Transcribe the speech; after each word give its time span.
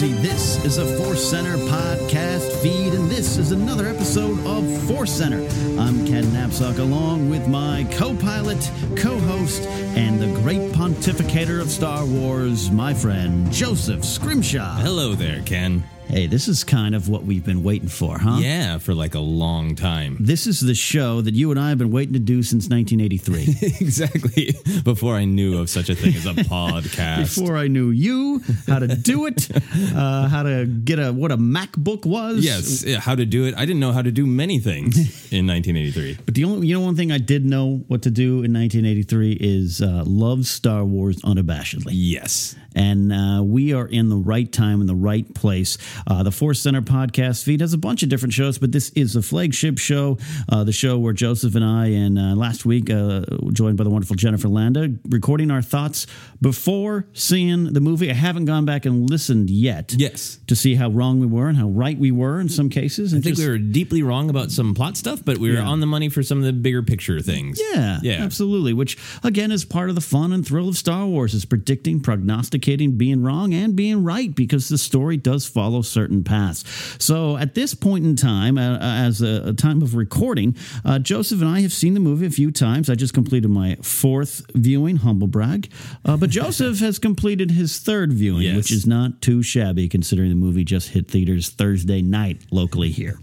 The 0.00 0.08
this 0.08 0.64
is 0.64 0.78
a 0.78 0.96
Force 0.96 1.22
Center 1.22 1.56
podcast 1.58 2.50
feed, 2.62 2.94
and 2.94 3.10
this 3.10 3.36
is 3.36 3.52
another 3.52 3.86
episode 3.86 4.44
of 4.46 4.82
Force 4.88 5.12
Center. 5.12 5.42
I'm 5.78 6.06
Ken 6.06 6.24
Napzok, 6.24 6.78
along 6.78 7.28
with 7.28 7.46
my 7.46 7.86
co 7.92 8.16
pilot, 8.16 8.72
co 8.96 9.18
host, 9.18 9.62
and 9.94 10.18
the 10.18 10.28
great 10.40 10.72
pontificator 10.72 11.60
of 11.60 11.70
Star 11.70 12.06
Wars, 12.06 12.70
my 12.70 12.94
friend 12.94 13.52
Joseph 13.52 14.02
Scrimshaw. 14.02 14.76
Hello 14.76 15.14
there, 15.14 15.42
Ken. 15.42 15.84
Hey, 16.12 16.26
this 16.26 16.46
is 16.46 16.62
kind 16.62 16.94
of 16.94 17.08
what 17.08 17.24
we've 17.24 17.42
been 17.42 17.62
waiting 17.62 17.88
for, 17.88 18.18
huh? 18.18 18.36
Yeah, 18.38 18.76
for 18.76 18.92
like 18.92 19.14
a 19.14 19.18
long 19.18 19.74
time. 19.74 20.18
This 20.20 20.46
is 20.46 20.60
the 20.60 20.74
show 20.74 21.22
that 21.22 21.32
you 21.32 21.50
and 21.50 21.58
I 21.58 21.70
have 21.70 21.78
been 21.78 21.90
waiting 21.90 22.12
to 22.12 22.18
do 22.18 22.42
since 22.42 22.68
1983. 22.68 23.80
exactly. 23.80 24.54
Before 24.84 25.14
I 25.14 25.24
knew 25.24 25.58
of 25.58 25.70
such 25.70 25.88
a 25.88 25.94
thing 25.94 26.14
as 26.14 26.26
a 26.26 26.34
podcast. 26.34 27.34
Before 27.34 27.56
I 27.56 27.68
knew 27.68 27.88
you, 27.88 28.42
how 28.66 28.80
to 28.80 28.88
do 28.88 29.24
it, 29.24 29.48
uh, 29.96 30.28
how 30.28 30.42
to 30.42 30.66
get 30.66 30.98
a 30.98 31.14
what 31.14 31.32
a 31.32 31.38
MacBook 31.38 32.04
was. 32.04 32.44
Yes, 32.44 32.84
how 32.98 33.14
to 33.14 33.24
do 33.24 33.46
it. 33.46 33.54
I 33.56 33.64
didn't 33.64 33.80
know 33.80 33.92
how 33.92 34.02
to 34.02 34.12
do 34.12 34.26
many 34.26 34.58
things 34.58 34.98
in 35.32 35.46
1983. 35.46 36.18
But 36.26 36.34
the 36.34 36.44
only 36.44 36.66
you 36.66 36.74
know 36.74 36.84
one 36.84 36.94
thing 36.94 37.10
I 37.10 37.18
did 37.18 37.46
know 37.46 37.84
what 37.88 38.02
to 38.02 38.10
do 38.10 38.42
in 38.42 38.52
1983 38.52 39.38
is 39.40 39.80
uh, 39.80 40.04
love 40.06 40.44
Star 40.44 40.84
Wars 40.84 41.22
unabashedly. 41.22 41.92
Yes. 41.92 42.54
And 42.74 43.12
uh, 43.12 43.42
we 43.42 43.74
are 43.74 43.86
in 43.86 44.08
the 44.08 44.16
right 44.16 44.50
time 44.50 44.80
in 44.80 44.86
the 44.86 44.94
right 44.94 45.32
place. 45.34 45.76
Uh, 46.06 46.22
the 46.22 46.30
Force 46.32 46.60
Center 46.60 46.82
podcast 46.82 47.44
feed 47.44 47.60
has 47.60 47.72
a 47.72 47.78
bunch 47.78 48.02
of 48.02 48.08
different 48.08 48.32
shows, 48.32 48.58
but 48.58 48.72
this 48.72 48.90
is 48.90 49.12
the 49.14 49.22
flagship 49.22 49.78
show, 49.78 50.18
uh, 50.48 50.64
the 50.64 50.72
show 50.72 50.98
where 50.98 51.12
Joseph 51.12 51.54
and 51.54 51.64
I, 51.64 51.86
and 51.88 52.18
uh, 52.18 52.34
last 52.34 52.64
week, 52.64 52.90
uh, 52.90 53.24
joined 53.52 53.76
by 53.76 53.84
the 53.84 53.90
wonderful 53.90 54.16
Jennifer 54.16 54.48
Landa, 54.48 54.90
recording 55.08 55.50
our 55.50 55.62
thoughts 55.62 56.06
before 56.40 57.06
seeing 57.12 57.72
the 57.72 57.80
movie. 57.80 58.10
I 58.10 58.14
haven't 58.14 58.46
gone 58.46 58.64
back 58.64 58.84
and 58.84 59.08
listened 59.08 59.48
yet. 59.50 59.94
Yes. 59.96 60.38
To 60.48 60.56
see 60.56 60.74
how 60.74 60.90
wrong 60.90 61.20
we 61.20 61.26
were 61.26 61.48
and 61.48 61.56
how 61.56 61.68
right 61.68 61.98
we 61.98 62.10
were 62.10 62.40
in 62.40 62.48
some 62.48 62.68
cases. 62.68 63.12
I 63.14 63.20
think 63.20 63.36
just- 63.36 63.40
we 63.42 63.48
were 63.48 63.58
deeply 63.58 64.02
wrong 64.02 64.28
about 64.30 64.50
some 64.50 64.74
plot 64.74 64.96
stuff, 64.96 65.24
but 65.24 65.38
we 65.38 65.48
were 65.50 65.56
Yeah. 65.56 65.66
on 65.68 65.80
the 65.80 65.86
money 65.86 66.08
for 66.08 66.22
some 66.22 66.38
of 66.38 66.44
the 66.44 66.52
bigger 66.52 66.82
picture 66.82 67.20
things. 67.20 67.60
Yeah, 67.74 68.00
Yeah. 68.02 68.22
absolutely. 68.24 68.72
Which 68.72 68.96
again 69.22 69.52
is 69.52 69.64
part 69.64 69.88
of 69.88 69.94
the 69.94 70.00
fun 70.00 70.32
and 70.32 70.44
thrill 70.46 70.68
of 70.68 70.76
Star 70.76 71.06
Wars 71.06 71.34
is 71.34 71.44
predicting, 71.44 72.00
prognosticating, 72.00 72.92
being 72.96 73.22
wrong 73.22 73.54
and 73.54 73.76
being 73.76 74.02
right 74.02 74.34
because 74.34 74.68
the 74.68 74.78
story 74.78 75.16
does 75.16 75.46
follow 75.46 75.82
certain 75.92 76.24
paths. 76.24 76.64
So 76.98 77.36
at 77.36 77.54
this 77.54 77.74
point 77.74 78.04
in 78.04 78.16
time, 78.16 78.58
uh, 78.58 78.78
as 78.80 79.20
a, 79.22 79.48
a 79.48 79.52
time 79.52 79.82
of 79.82 79.94
recording, 79.94 80.56
uh, 80.84 80.98
Joseph 80.98 81.40
and 81.40 81.48
I 81.50 81.60
have 81.60 81.72
seen 81.72 81.94
the 81.94 82.00
movie 82.00 82.26
a 82.26 82.30
few 82.30 82.50
times. 82.50 82.88
I 82.90 82.94
just 82.94 83.14
completed 83.14 83.48
my 83.50 83.76
fourth 83.82 84.42
viewing, 84.54 84.96
humble 84.96 85.26
brag, 85.28 85.70
uh, 86.04 86.16
but 86.16 86.30
Joseph 86.30 86.78
has 86.86 86.98
completed 86.98 87.50
his 87.50 87.78
third 87.78 88.12
viewing, 88.12 88.42
Yes. 88.42 88.56
which 88.56 88.72
is 88.72 88.86
not 88.86 89.20
too 89.20 89.42
shabby 89.42 89.88
considering 89.88 90.30
the 90.30 90.36
movie 90.36 90.64
just 90.64 90.88
hit 90.90 91.10
theaters 91.10 91.50
Thursday 91.50 92.00
night 92.02 92.40
locally 92.50 92.90
here. 92.90 93.18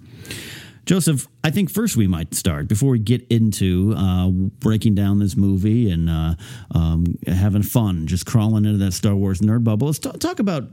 Joseph, 0.86 1.28
I 1.44 1.52
think 1.52 1.70
first 1.70 1.96
we 1.96 2.08
might 2.08 2.34
start 2.34 2.68
before 2.68 2.90
we 2.92 3.00
get 3.00 3.26
into 3.30 3.94
uh, 3.96 4.30
breaking 4.30 4.96
down 4.96 5.20
this 5.20 5.36
movie 5.36 5.92
and 5.92 6.10
uh, 6.10 6.34
um, 6.72 7.06
having 7.28 7.62
fun, 7.62 8.08
just 8.08 8.26
crawling 8.26 8.66
into 8.66 8.80
that 8.80 8.94
Star 8.94 9.14
Wars 9.14 9.40
nerd 9.40 9.64
bubble. 9.64 9.86
Let's 9.88 10.00
ta- 10.00 10.14
talk 10.14 10.40
about 10.40 10.64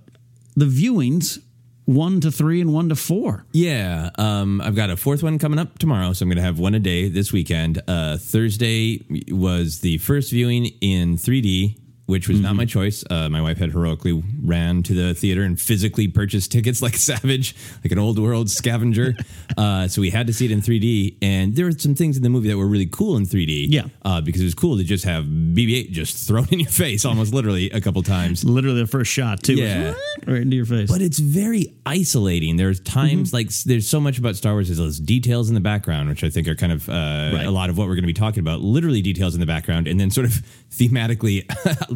the 0.54 0.64
viewings 0.64 1.38
one 1.86 2.20
to 2.20 2.30
three 2.30 2.60
and 2.60 2.72
one 2.72 2.90
to 2.90 2.96
four. 2.96 3.46
Yeah, 3.52 4.10
um, 4.18 4.60
I've 4.60 4.76
got 4.76 4.90
a 4.90 4.96
fourth 4.96 5.22
one 5.22 5.38
coming 5.38 5.58
up 5.58 5.78
tomorrow, 5.78 6.12
so 6.12 6.24
I'm 6.24 6.28
going 6.28 6.36
to 6.36 6.42
have 6.42 6.58
one 6.58 6.74
a 6.74 6.78
day 6.80 7.08
this 7.08 7.32
weekend. 7.32 7.80
Uh, 7.88 8.18
Thursday 8.18 9.04
was 9.30 9.80
the 9.80 9.98
first 9.98 10.30
viewing 10.30 10.66
in 10.80 11.16
3D, 11.16 11.78
which 12.06 12.28
was 12.28 12.40
not 12.40 12.54
my 12.56 12.64
choice. 12.64 13.04
Uh, 13.10 13.28
my 13.28 13.40
wife 13.40 13.58
had 13.58 13.70
heroically 13.72 14.22
ran 14.42 14.82
to 14.84 14.94
the 14.94 15.14
theater 15.14 15.42
and 15.42 15.60
physically 15.60 16.08
purchased 16.08 16.50
tickets 16.52 16.80
like 16.82 16.94
a 16.94 16.98
savage, 17.10 17.54
like 17.84 17.92
an 17.92 17.98
old 17.98 18.18
world 18.18 18.48
scavenger. 18.50 19.14
uh, 19.58 19.88
so 19.88 20.00
we 20.00 20.10
had 20.10 20.26
to 20.26 20.32
see 20.32 20.44
it 20.44 20.50
in 20.52 20.60
3D, 20.60 21.16
and 21.22 21.54
there 21.56 21.64
were 21.66 21.72
some 21.72 21.94
things 21.94 22.16
in 22.16 22.22
the 22.22 22.30
movie 22.30 22.48
that 22.48 22.56
were 22.56 22.66
really 22.66 22.86
cool 22.86 23.16
in 23.16 23.24
3D. 23.24 23.66
Yeah. 23.68 23.84
uh, 24.04 24.20
because 24.20 24.40
it 24.40 24.44
was 24.44 24.54
cool 24.54 24.76
to 24.76 24.84
just 24.84 25.04
have 25.04 25.24
BB-8 25.24 25.90
just 25.90 26.26
thrown 26.26 26.46
in 26.52 26.60
your 26.60 26.70
face, 26.70 27.04
almost 27.04 27.34
literally 27.34 27.70
a 27.70 27.80
couple 27.80 28.02
times. 28.02 28.44
Literally 28.44 28.80
the 28.80 28.86
first 28.86 29.10
shot, 29.10 29.42
too. 29.42 29.54
Yeah. 29.54 29.94
Right 30.26 30.42
into 30.42 30.56
your 30.56 30.64
face. 30.66 30.90
But 30.90 31.02
it's 31.02 31.18
very 31.18 31.74
isolating. 31.84 32.56
There's 32.56 32.80
times 32.80 33.32
like 33.32 33.50
there's 33.64 33.88
so 33.88 34.00
much 34.00 34.18
about 34.18 34.36
Star 34.36 34.52
Wars. 34.54 34.68
There's 34.68 34.78
those 34.78 34.98
details 34.98 35.48
in 35.48 35.54
the 35.54 35.60
background, 35.60 36.08
which 36.08 36.24
I 36.24 36.30
think 36.30 36.48
are 36.48 36.54
kind 36.54 36.72
of 36.72 36.88
uh, 36.88 36.92
Right. 37.34 37.46
a 37.46 37.50
lot 37.50 37.68
of 37.70 37.76
what 37.78 37.84
we're 37.88 37.94
going 37.94 38.02
to 38.04 38.06
be 38.08 38.12
talking 38.12 38.40
about. 38.40 38.60
Literally 38.60 39.02
details 39.02 39.34
in 39.34 39.40
the 39.40 39.46
background, 39.46 39.86
and 39.88 39.98
then 40.00 40.10
sort 40.10 40.26
of 40.26 40.32
thematically 40.70 41.44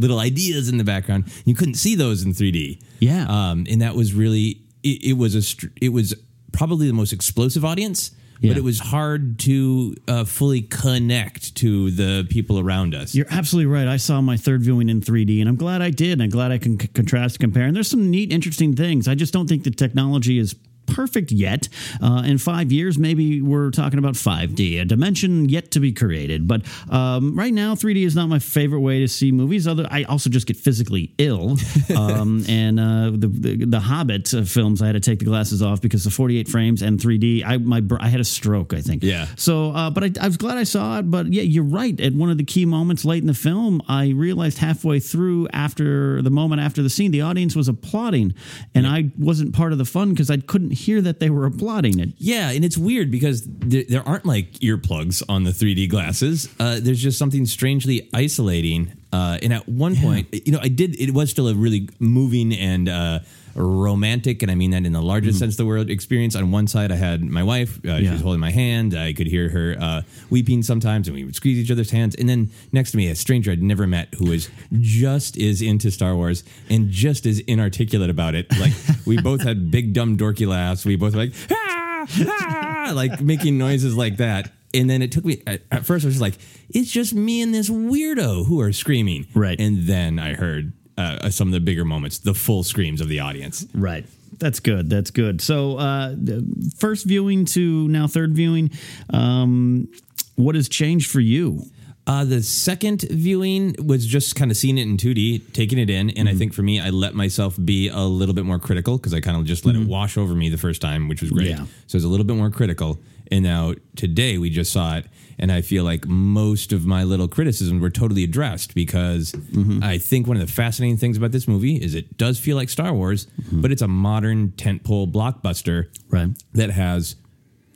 little 0.01 0.19
ideas 0.19 0.69
in 0.69 0.79
the 0.79 0.85
background. 0.85 1.25
You 1.45 1.55
couldn't 1.55 1.75
see 1.75 1.95
those 1.95 2.23
in 2.25 2.33
3D. 2.33 2.83
Yeah. 3.01 3.27
um, 3.29 3.67
and 3.71 3.83
that 3.83 3.95
was 3.95 4.13
really 4.15 4.63
it, 4.83 5.05
it 5.05 5.13
was 5.19 5.35
a 5.35 5.43
str- 5.43 5.69
it 5.81 5.91
was 5.91 6.15
probably 6.53 6.87
the 6.87 6.93
most 6.95 7.13
explosive 7.13 7.65
audience. 7.65 8.11
Yeah. 8.43 8.53
But 8.53 8.57
it 8.57 8.65
was 8.65 8.79
hard 8.81 9.39
to 9.41 9.95
uh, 10.09 10.25
fully 10.25 10.63
connect 10.63 11.55
to 11.57 11.91
the 11.91 12.27
people 12.31 12.59
around 12.59 12.95
us. 12.95 13.15
You're 13.15 13.27
absolutely 13.29 13.71
right. 13.71 13.87
I 13.87 13.99
saw 13.99 14.23
my 14.23 14.39
third 14.39 14.63
viewing 14.63 14.89
in 14.89 15.03
3D, 15.03 15.41
and 15.41 15.49
I'm 15.49 15.57
glad 15.57 15.83
I 15.83 15.91
did. 15.91 16.13
And 16.13 16.23
I'm 16.23 16.31
glad 16.31 16.51
I 16.51 16.57
can 16.57 16.81
c- 16.81 16.89
contrast, 16.89 17.39
compare. 17.39 17.65
And 17.65 17.77
there's 17.77 17.91
some 17.91 18.11
neat, 18.11 18.33
interesting 18.33 18.75
things. 18.75 19.09
I 19.09 19.15
just 19.15 19.35
don't 19.35 19.47
think 19.47 19.65
the 19.65 19.71
technology 19.71 20.39
is 20.39 20.55
perfect 20.91 21.33
yet. 21.33 21.69
Uh, 22.03 22.23
in 22.25 22.39
five 22.39 22.73
years, 22.73 22.99
maybe 22.99 23.41
we're 23.41 23.71
talking 23.71 23.99
about 23.99 24.15
5D, 24.15 24.81
a 24.81 24.85
dimension 24.85 25.49
yet 25.49 25.71
to 25.73 25.81
be 25.81 25.93
created. 25.93 26.47
But 26.47 26.63
um, 26.91 27.37
right 27.37 27.53
now, 27.53 27.75
3D 27.75 28.05
is 28.05 28.15
not 28.15 28.29
my 28.29 28.39
favorite 28.39 28.81
way 28.81 28.99
to 29.01 29.09
see 29.09 29.33
movies. 29.33 29.67
Other, 29.67 29.87
I 29.91 30.05
also 30.05 30.31
just 30.31 30.47
get 30.47 30.57
physically 30.57 31.13
ill. 31.19 31.57
Um, 31.91 32.45
and 32.49 32.79
uh, 32.79 33.11
the, 33.11 33.27
the 33.27 33.65
the 33.65 33.81
Hobbit 33.81 34.33
uh, 34.33 34.43
films, 34.45 34.81
I 34.81 34.87
had 34.87 34.93
to 34.93 35.01
take 35.01 35.19
the 35.19 35.25
glasses 35.25 35.61
off 35.61 35.81
because 35.81 36.05
the 36.05 36.11
48 36.11 36.49
frames 36.49 36.83
and 36.83 36.99
3D. 36.99 37.45
I 37.45 37.57
my 37.59 37.83
I 37.99 38.09
had 38.09 38.21
a 38.21 38.25
stroke, 38.25 38.73
I 38.73 38.81
think. 38.81 39.03
Yeah. 39.03 39.27
So, 39.37 39.71
uh, 39.73 39.91
but 39.91 40.05
I, 40.05 40.11
I 40.21 40.27
was 40.27 40.37
glad 40.37 40.57
I 40.57 40.65
saw 40.65 40.99
it. 40.99 41.11
But 41.11 41.33
yeah, 41.33 41.43
you're 41.43 41.65
right. 41.65 41.99
At 42.01 42.15
one 42.15 42.31
of 42.31 42.39
the 42.39 42.45
key 42.45 42.65
moments 42.65 43.05
late 43.05 43.23
in 43.23 43.27
the 43.27 43.35
film, 43.35 43.83
I 43.89 44.11
realized 44.11 44.59
halfway 44.59 45.01
through, 45.01 45.49
after 45.53 46.23
the 46.23 46.31
moment 46.31 46.61
after 46.63 46.83
the 46.83 46.91
scene, 46.91 47.11
the 47.11 47.23
audience 47.23 47.57
was 47.57 47.69
applauding, 47.69 48.35
and 48.75 48.87
I 48.87 49.11
wasn't 49.19 49.55
part 49.55 49.73
of 49.73 49.79
the 49.79 49.85
fun 49.85 50.11
because 50.11 50.31
I 50.31 50.37
couldn't 50.39 50.73
hear 50.81 51.01
that 51.03 51.21
they 51.21 51.31
were 51.31 51.47
applauding 51.47 51.99
it. 51.99 52.11
Yeah, 52.19 52.51
and 52.51 52.65
it's 52.65 52.79
weird 52.79 53.11
because 53.11 53.43
there, 53.47 53.85
there 53.89 54.09
aren't 54.09 54.27
like 54.27 54.53
earplugs 54.61 55.23
on 55.29 55.45
the 55.45 55.51
3D 55.51 55.89
glasses. 55.89 56.49
Uh, 56.59 56.79
there's 56.81 57.03
just 57.03 57.19
something 57.19 57.47
strangely 57.47 58.09
isolating. 58.15 58.93
Uh, 59.13 59.39
and 59.43 59.53
at 59.53 59.69
one 59.69 59.97
point, 59.97 60.29
you 60.47 60.53
know, 60.53 60.61
I 60.63 60.69
did. 60.69 60.99
It 61.01 61.13
was 61.13 61.31
still 61.31 61.49
a 61.49 61.55
really 61.55 61.89
moving 61.99 62.53
and 62.53 62.89
uh, 62.89 63.19
romantic, 63.55 64.43
and 64.43 64.51
I 64.51 64.55
mean 64.55 64.71
that 64.73 64.85
in 64.85 64.93
the 64.93 65.03
largest 65.03 65.39
sense 65.39 65.55
of 65.55 65.59
the 65.59 65.67
word 65.67 65.91
experience. 65.91 66.37
On 66.37 66.51
one 66.51 66.67
side, 66.67 66.93
I 66.93 66.97
had 66.97 67.23
my 67.23 67.43
wife; 67.43 67.85
uh, 67.85 67.99
she 67.99 68.11
was 68.11 68.21
holding 68.21 68.41
my 68.41 68.51
hand. 68.51 68.97
I 68.97 69.13
could 69.13 69.27
hear 69.27 69.49
her 69.49 69.77
uh, 69.79 70.03
weeping 70.31 70.63
sometimes, 70.63 71.09
and 71.09 71.17
we 71.17 71.25
would 71.25 71.35
squeeze 71.35 71.59
each 71.59 71.71
other's 71.71 71.91
hands. 71.91 72.15
And 72.15 72.29
then 72.29 72.51
next 72.73 72.93
to 72.93 72.97
me, 72.97 73.09
a 73.09 73.15
stranger 73.15 73.53
I'd 73.53 73.63
never 73.63 73.87
met 73.87 74.15
who 74.15 74.31
was 74.31 74.49
just 74.73 75.37
as 75.39 75.63
into 75.63 75.91
Star 75.91 76.15
Wars 76.15 76.45
and 76.69 76.91
just 76.91 77.27
as 77.27 77.41
inarticulate 77.41 78.11
about 78.11 78.35
it. 78.35 78.47
Like 78.59 78.73
we 79.07 79.21
both 79.21 79.43
had 79.43 79.71
big 79.71 79.93
dumb 79.93 80.17
dorky 80.17 80.47
laughs. 80.47 80.85
We 80.85 80.97
both 80.97 81.15
were 81.15 81.21
like 81.21 81.35
ah, 81.51 82.07
ah, 82.27 82.93
like 82.95 83.21
making 83.21 83.59
noises 83.59 83.97
like 83.97 84.19
that. 84.19 84.53
And 84.73 84.89
then 84.89 85.03
it 85.03 85.11
took 85.11 85.25
me 85.25 85.43
at, 85.49 85.63
at 85.73 85.85
first. 85.85 86.05
I 86.05 86.07
was 86.07 86.15
just 86.15 86.23
like, 86.23 86.39
"It's 86.69 86.91
just 86.91 87.13
me 87.13 87.43
and 87.43 87.53
this 87.53 87.69
weirdo 87.69 88.47
who 88.47 88.61
are 88.61 88.73
screaming." 88.73 89.27
Right. 89.35 89.59
And 89.59 89.89
then 89.89 90.21
I 90.21 90.35
heard 90.35 90.73
uh, 91.01 91.31
some 91.31 91.49
of 91.49 91.53
the 91.53 91.61
bigger 91.61 91.85
moments, 91.85 92.19
the 92.19 92.35
full 92.35 92.63
screams 92.63 93.01
of 93.01 93.09
the 93.09 93.21
audience. 93.21 93.67
Right. 93.75 94.07
That's 94.39 94.61
good. 94.61 94.89
That's 94.89 95.11
good. 95.11 95.41
So, 95.41 95.77
uh, 95.77 96.11
the 96.11 96.47
first 96.79 97.07
viewing 97.07 97.45
to 97.47 97.89
now 97.89 98.07
third 98.07 98.35
viewing, 98.35 98.71
um, 99.13 99.89
what 100.37 100.55
has 100.55 100.69
changed 100.69 101.11
for 101.11 101.21
you? 101.21 101.65
Uh, 102.07 102.25
the 102.25 102.43
second 102.43 103.03
viewing 103.03 103.77
was 103.85 104.07
just 104.07 104.35
kind 104.35 104.51
of 104.51 104.57
seeing 104.57 104.79
it 104.79 104.83
in 104.83 104.97
2D, 104.97 105.53
taking 105.53 105.79
it 105.79 105.91
in. 105.91 106.11
And 106.11 106.29
I 106.29 106.35
think 106.35 106.55
for 106.55 106.63
me, 106.63 106.81
I 106.81 106.91
let 106.91 107.15
myself 107.15 107.57
be 107.63 107.89
a 107.89 108.01
little 108.01 108.35
bit 108.35 108.45
more 108.45 108.59
critical 108.59 108.97
because 108.97 109.15
I 109.15 109.21
kind 109.21 109.37
of 109.37 109.45
just 109.45 109.65
let 109.67 109.77
it 109.77 109.87
wash 109.87 110.17
over 110.17 110.35
me 110.35 110.49
the 110.49 110.59
first 110.59 110.81
time, 110.81 111.09
which 111.09 111.21
was 111.21 111.31
great. 111.31 111.49
Yeah. 111.49 111.67
So 111.87 111.95
I 111.95 111.99
was 111.99 112.05
a 112.05 112.09
little 112.09 112.27
bit 112.27 112.37
more 112.37 112.51
critical. 112.51 112.99
And 113.31 113.45
now 113.45 113.75
today 113.95 114.39
we 114.39 114.51
just 114.51 114.73
saw 114.73 114.97
it. 114.97 115.07
And 115.41 115.51
I 115.51 115.63
feel 115.63 115.83
like 115.85 116.07
most 116.07 116.73
of 116.73 116.85
my 116.87 117.03
little 117.03 117.27
criticisms 117.27 117.81
were 117.81 117.91
totally 117.91 118.23
addressed 118.25 118.75
because 118.75 119.35
I 119.83 119.97
think 119.99 120.27
one 120.29 120.37
of 120.37 120.47
the 120.47 120.53
fascinating 120.53 120.99
things 120.99 121.17
about 121.17 121.33
this 121.33 121.49
movie 121.49 121.77
is 121.77 121.95
it 121.95 122.17
does 122.19 122.39
feel 122.39 122.57
like 122.57 122.69
Star 122.69 122.93
Wars, 122.93 123.27
but 123.51 123.73
it's 123.73 123.83
a 123.83 123.89
modern 123.89 124.51
tentpole 124.53 125.11
blockbuster 125.11 125.89
Right. 126.11 126.29
that 126.53 126.71
has 126.71 127.17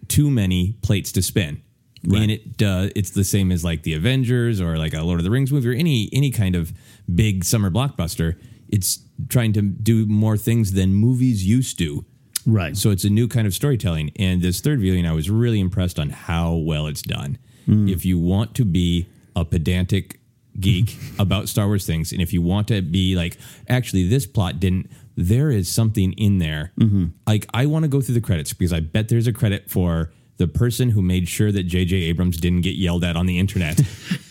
too 0.08 0.30
many 0.30 0.76
plates 0.82 1.10
to 1.12 1.22
spin. 1.22 1.62
And 2.04 2.30
it 2.30 2.62
uh, 2.62 2.90
it's 2.94 3.10
the 3.12 3.24
same 3.24 3.50
as 3.50 3.64
like 3.64 3.82
the 3.82 3.94
Avengers 3.94 4.60
or 4.60 4.76
like 4.76 4.92
a 4.92 5.02
Lord 5.02 5.18
of 5.20 5.24
the 5.24 5.30
Rings 5.30 5.50
movie 5.50 5.70
or 5.70 5.72
any 5.72 6.10
any 6.12 6.30
kind 6.30 6.54
of 6.54 6.74
big 7.14 7.44
summer 7.44 7.70
blockbuster. 7.70 8.38
It's 8.68 8.98
trying 9.30 9.54
to 9.54 9.62
do 9.62 10.04
more 10.04 10.36
things 10.36 10.72
than 10.72 10.92
movies 10.92 11.46
used 11.46 11.78
to. 11.78 12.04
Right. 12.46 12.76
So 12.76 12.90
it's 12.90 13.04
a 13.04 13.08
new 13.10 13.26
kind 13.26 13.46
of 13.46 13.54
storytelling. 13.54 14.10
And 14.16 14.42
this 14.42 14.60
third 14.60 14.80
viewing, 14.80 15.06
I 15.06 15.12
was 15.12 15.30
really 15.30 15.60
impressed 15.60 15.98
on 15.98 16.10
how 16.10 16.52
well 16.56 16.86
it's 16.88 17.00
done. 17.00 17.38
Mm. 17.66 17.90
If 17.90 18.04
you 18.04 18.18
want 18.18 18.54
to 18.56 18.64
be 18.64 19.06
a 19.36 19.44
pedantic 19.44 20.20
geek 20.58 20.96
about 21.18 21.48
Star 21.48 21.66
Wars 21.66 21.86
things, 21.86 22.12
and 22.12 22.20
if 22.20 22.32
you 22.32 22.42
want 22.42 22.68
to 22.68 22.82
be 22.82 23.16
like, 23.16 23.38
actually, 23.68 24.08
this 24.08 24.26
plot 24.26 24.60
didn't, 24.60 24.90
there 25.16 25.50
is 25.50 25.70
something 25.70 26.12
in 26.14 26.38
there. 26.38 26.72
Mm-hmm. 26.78 27.06
Like, 27.26 27.46
I 27.54 27.66
want 27.66 27.84
to 27.84 27.88
go 27.88 28.00
through 28.00 28.16
the 28.16 28.20
credits 28.20 28.52
because 28.52 28.72
I 28.72 28.80
bet 28.80 29.08
there's 29.08 29.26
a 29.26 29.32
credit 29.32 29.70
for 29.70 30.12
the 30.36 30.48
person 30.48 30.90
who 30.90 31.02
made 31.02 31.28
sure 31.28 31.52
that 31.52 31.64
J.J. 31.64 31.96
Abrams 31.96 32.38
didn't 32.38 32.62
get 32.62 32.76
yelled 32.76 33.04
at 33.04 33.16
on 33.16 33.26
the 33.26 33.38
internet. 33.38 33.80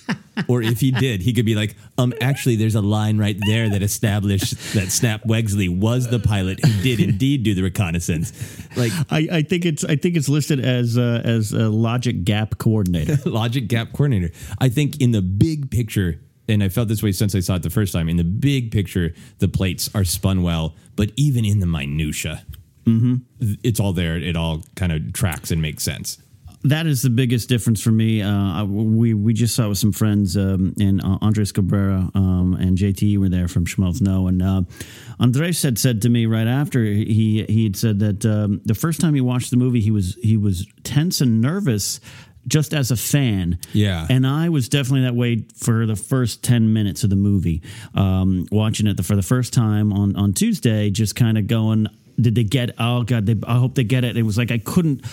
or 0.47 0.61
if 0.61 0.79
he 0.79 0.91
did, 0.91 1.21
he 1.21 1.33
could 1.33 1.45
be 1.45 1.55
like, 1.55 1.75
um, 1.97 2.13
actually, 2.21 2.55
there's 2.55 2.75
a 2.75 2.81
line 2.81 3.17
right 3.17 3.37
there 3.45 3.69
that 3.69 3.81
established 3.81 4.51
that 4.73 4.91
Snap 4.91 5.23
Wexley 5.23 5.69
was 5.69 6.09
the 6.09 6.19
pilot 6.19 6.59
who 6.63 6.81
did 6.81 6.99
indeed 6.99 7.43
do 7.43 7.53
the 7.53 7.61
reconnaissance. 7.61 8.33
Like, 8.75 8.91
I, 9.09 9.27
I 9.31 9.41
think 9.43 9.65
it's 9.65 9.83
I 9.83 9.95
think 9.95 10.15
it's 10.15 10.29
listed 10.29 10.59
as 10.59 10.97
uh, 10.97 11.21
as 11.23 11.51
a 11.51 11.69
logic 11.69 12.23
gap 12.23 12.57
coordinator. 12.57 13.17
logic 13.29 13.67
gap 13.67 13.93
coordinator. 13.93 14.33
I 14.59 14.69
think 14.69 15.01
in 15.01 15.11
the 15.11 15.21
big 15.21 15.69
picture, 15.71 16.19
and 16.47 16.63
I 16.63 16.69
felt 16.69 16.87
this 16.87 17.03
way 17.03 17.11
since 17.11 17.35
I 17.35 17.39
saw 17.39 17.55
it 17.55 17.63
the 17.63 17.69
first 17.69 17.93
time. 17.93 18.09
In 18.09 18.17
the 18.17 18.23
big 18.23 18.71
picture, 18.71 19.13
the 19.39 19.47
plates 19.47 19.89
are 19.93 20.03
spun 20.03 20.43
well, 20.43 20.75
but 20.95 21.11
even 21.15 21.45
in 21.45 21.59
the 21.59 21.67
minutia, 21.67 22.45
it's 23.63 23.79
all 23.79 23.93
there. 23.93 24.17
It 24.17 24.35
all 24.35 24.63
kind 24.75 24.91
of 24.91 25.13
tracks 25.13 25.51
and 25.51 25.61
makes 25.61 25.83
sense. 25.83 26.17
That 26.65 26.85
is 26.87 27.01
the 27.01 27.09
biggest 27.09 27.49
difference 27.49 27.81
for 27.81 27.91
me. 27.91 28.21
Uh, 28.21 28.31
I- 28.31 28.63
we 28.63 29.13
we 29.13 29.33
just 29.33 29.55
saw 29.55 29.69
with 29.69 29.77
some 29.77 29.91
friends, 29.91 30.37
um, 30.37 30.73
and 30.79 31.01
uh, 31.03 31.17
Andres 31.21 31.51
Cabrera 31.51 32.09
um, 32.15 32.53
and 32.59 32.77
JT 32.77 33.17
were 33.17 33.29
there 33.29 33.47
from 33.47 33.65
Schmelz 33.65 34.01
No, 34.01 34.27
and 34.27 34.41
uh, 34.41 34.61
Andres 35.19 35.61
had 35.61 35.77
said 35.77 36.01
to 36.03 36.09
me 36.09 36.25
right 36.25 36.47
after 36.47 36.83
he 36.83 37.45
he 37.47 37.63
had 37.65 37.75
said 37.75 37.99
that 37.99 38.25
um, 38.25 38.61
the 38.65 38.75
first 38.75 39.01
time 39.01 39.13
he 39.13 39.21
watched 39.21 39.51
the 39.51 39.57
movie, 39.57 39.81
he 39.81 39.91
was 39.91 40.17
he 40.21 40.37
was 40.37 40.65
tense 40.83 41.21
and 41.21 41.41
nervous. 41.41 41.99
Just 42.45 42.73
as 42.73 42.91
a 42.91 42.97
fan, 42.97 43.57
Yeah. 43.71 44.05
and 44.09 44.27
I 44.27 44.49
was 44.49 44.67
definitely 44.67 45.03
that 45.03 45.15
way 45.15 45.45
for 45.55 45.85
the 45.85 45.95
first 45.95 46.43
ten 46.43 46.73
minutes 46.73 47.05
of 47.05 47.09
the 47.09 47.15
movie. 47.15 47.61
Um, 47.95 48.47
watching 48.51 48.85
it 48.87 48.97
the, 48.97 49.03
for 49.03 49.15
the 49.15 49.21
first 49.21 49.53
time 49.53 49.93
on 49.93 50.17
on 50.17 50.33
Tuesday, 50.33 50.89
just 50.89 51.15
kind 51.15 51.37
of 51.37 51.47
going, 51.47 51.87
"Did 52.19 52.35
they 52.35 52.43
get? 52.43 52.71
Oh 52.77 53.03
God, 53.03 53.25
they, 53.27 53.35
I 53.47 53.57
hope 53.57 53.75
they 53.75 53.85
get 53.85 54.03
it." 54.03 54.17
It 54.17 54.23
was 54.23 54.37
like 54.37 54.51
I 54.51 54.57
couldn't 54.57 55.05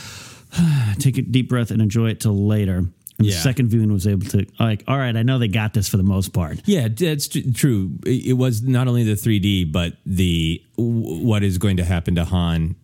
take 0.98 1.18
a 1.18 1.22
deep 1.22 1.48
breath 1.48 1.70
and 1.70 1.80
enjoy 1.82 2.10
it 2.10 2.20
till 2.20 2.46
later. 2.46 2.76
And 3.18 3.26
Yeah. 3.26 3.34
the 3.34 3.40
second 3.40 3.68
viewing 3.68 3.92
was 3.92 4.06
able 4.06 4.26
to 4.28 4.46
like, 4.58 4.82
all 4.88 4.96
right, 4.96 5.14
I 5.14 5.22
know 5.22 5.38
they 5.38 5.48
got 5.48 5.74
this 5.74 5.88
for 5.88 5.98
the 5.98 6.02
most 6.02 6.32
part. 6.32 6.60
Yeah, 6.64 6.88
that's 6.88 7.28
true. 7.54 7.92
It 8.06 8.36
was 8.38 8.62
not 8.62 8.88
only 8.88 9.04
the 9.04 9.12
3D, 9.14 9.70
but 9.70 9.98
the 10.06 10.62
w- 10.78 11.24
what 11.26 11.42
is 11.42 11.58
going 11.58 11.76
to 11.76 11.84
happen 11.84 12.14
to 12.14 12.24
Han, 12.24 12.76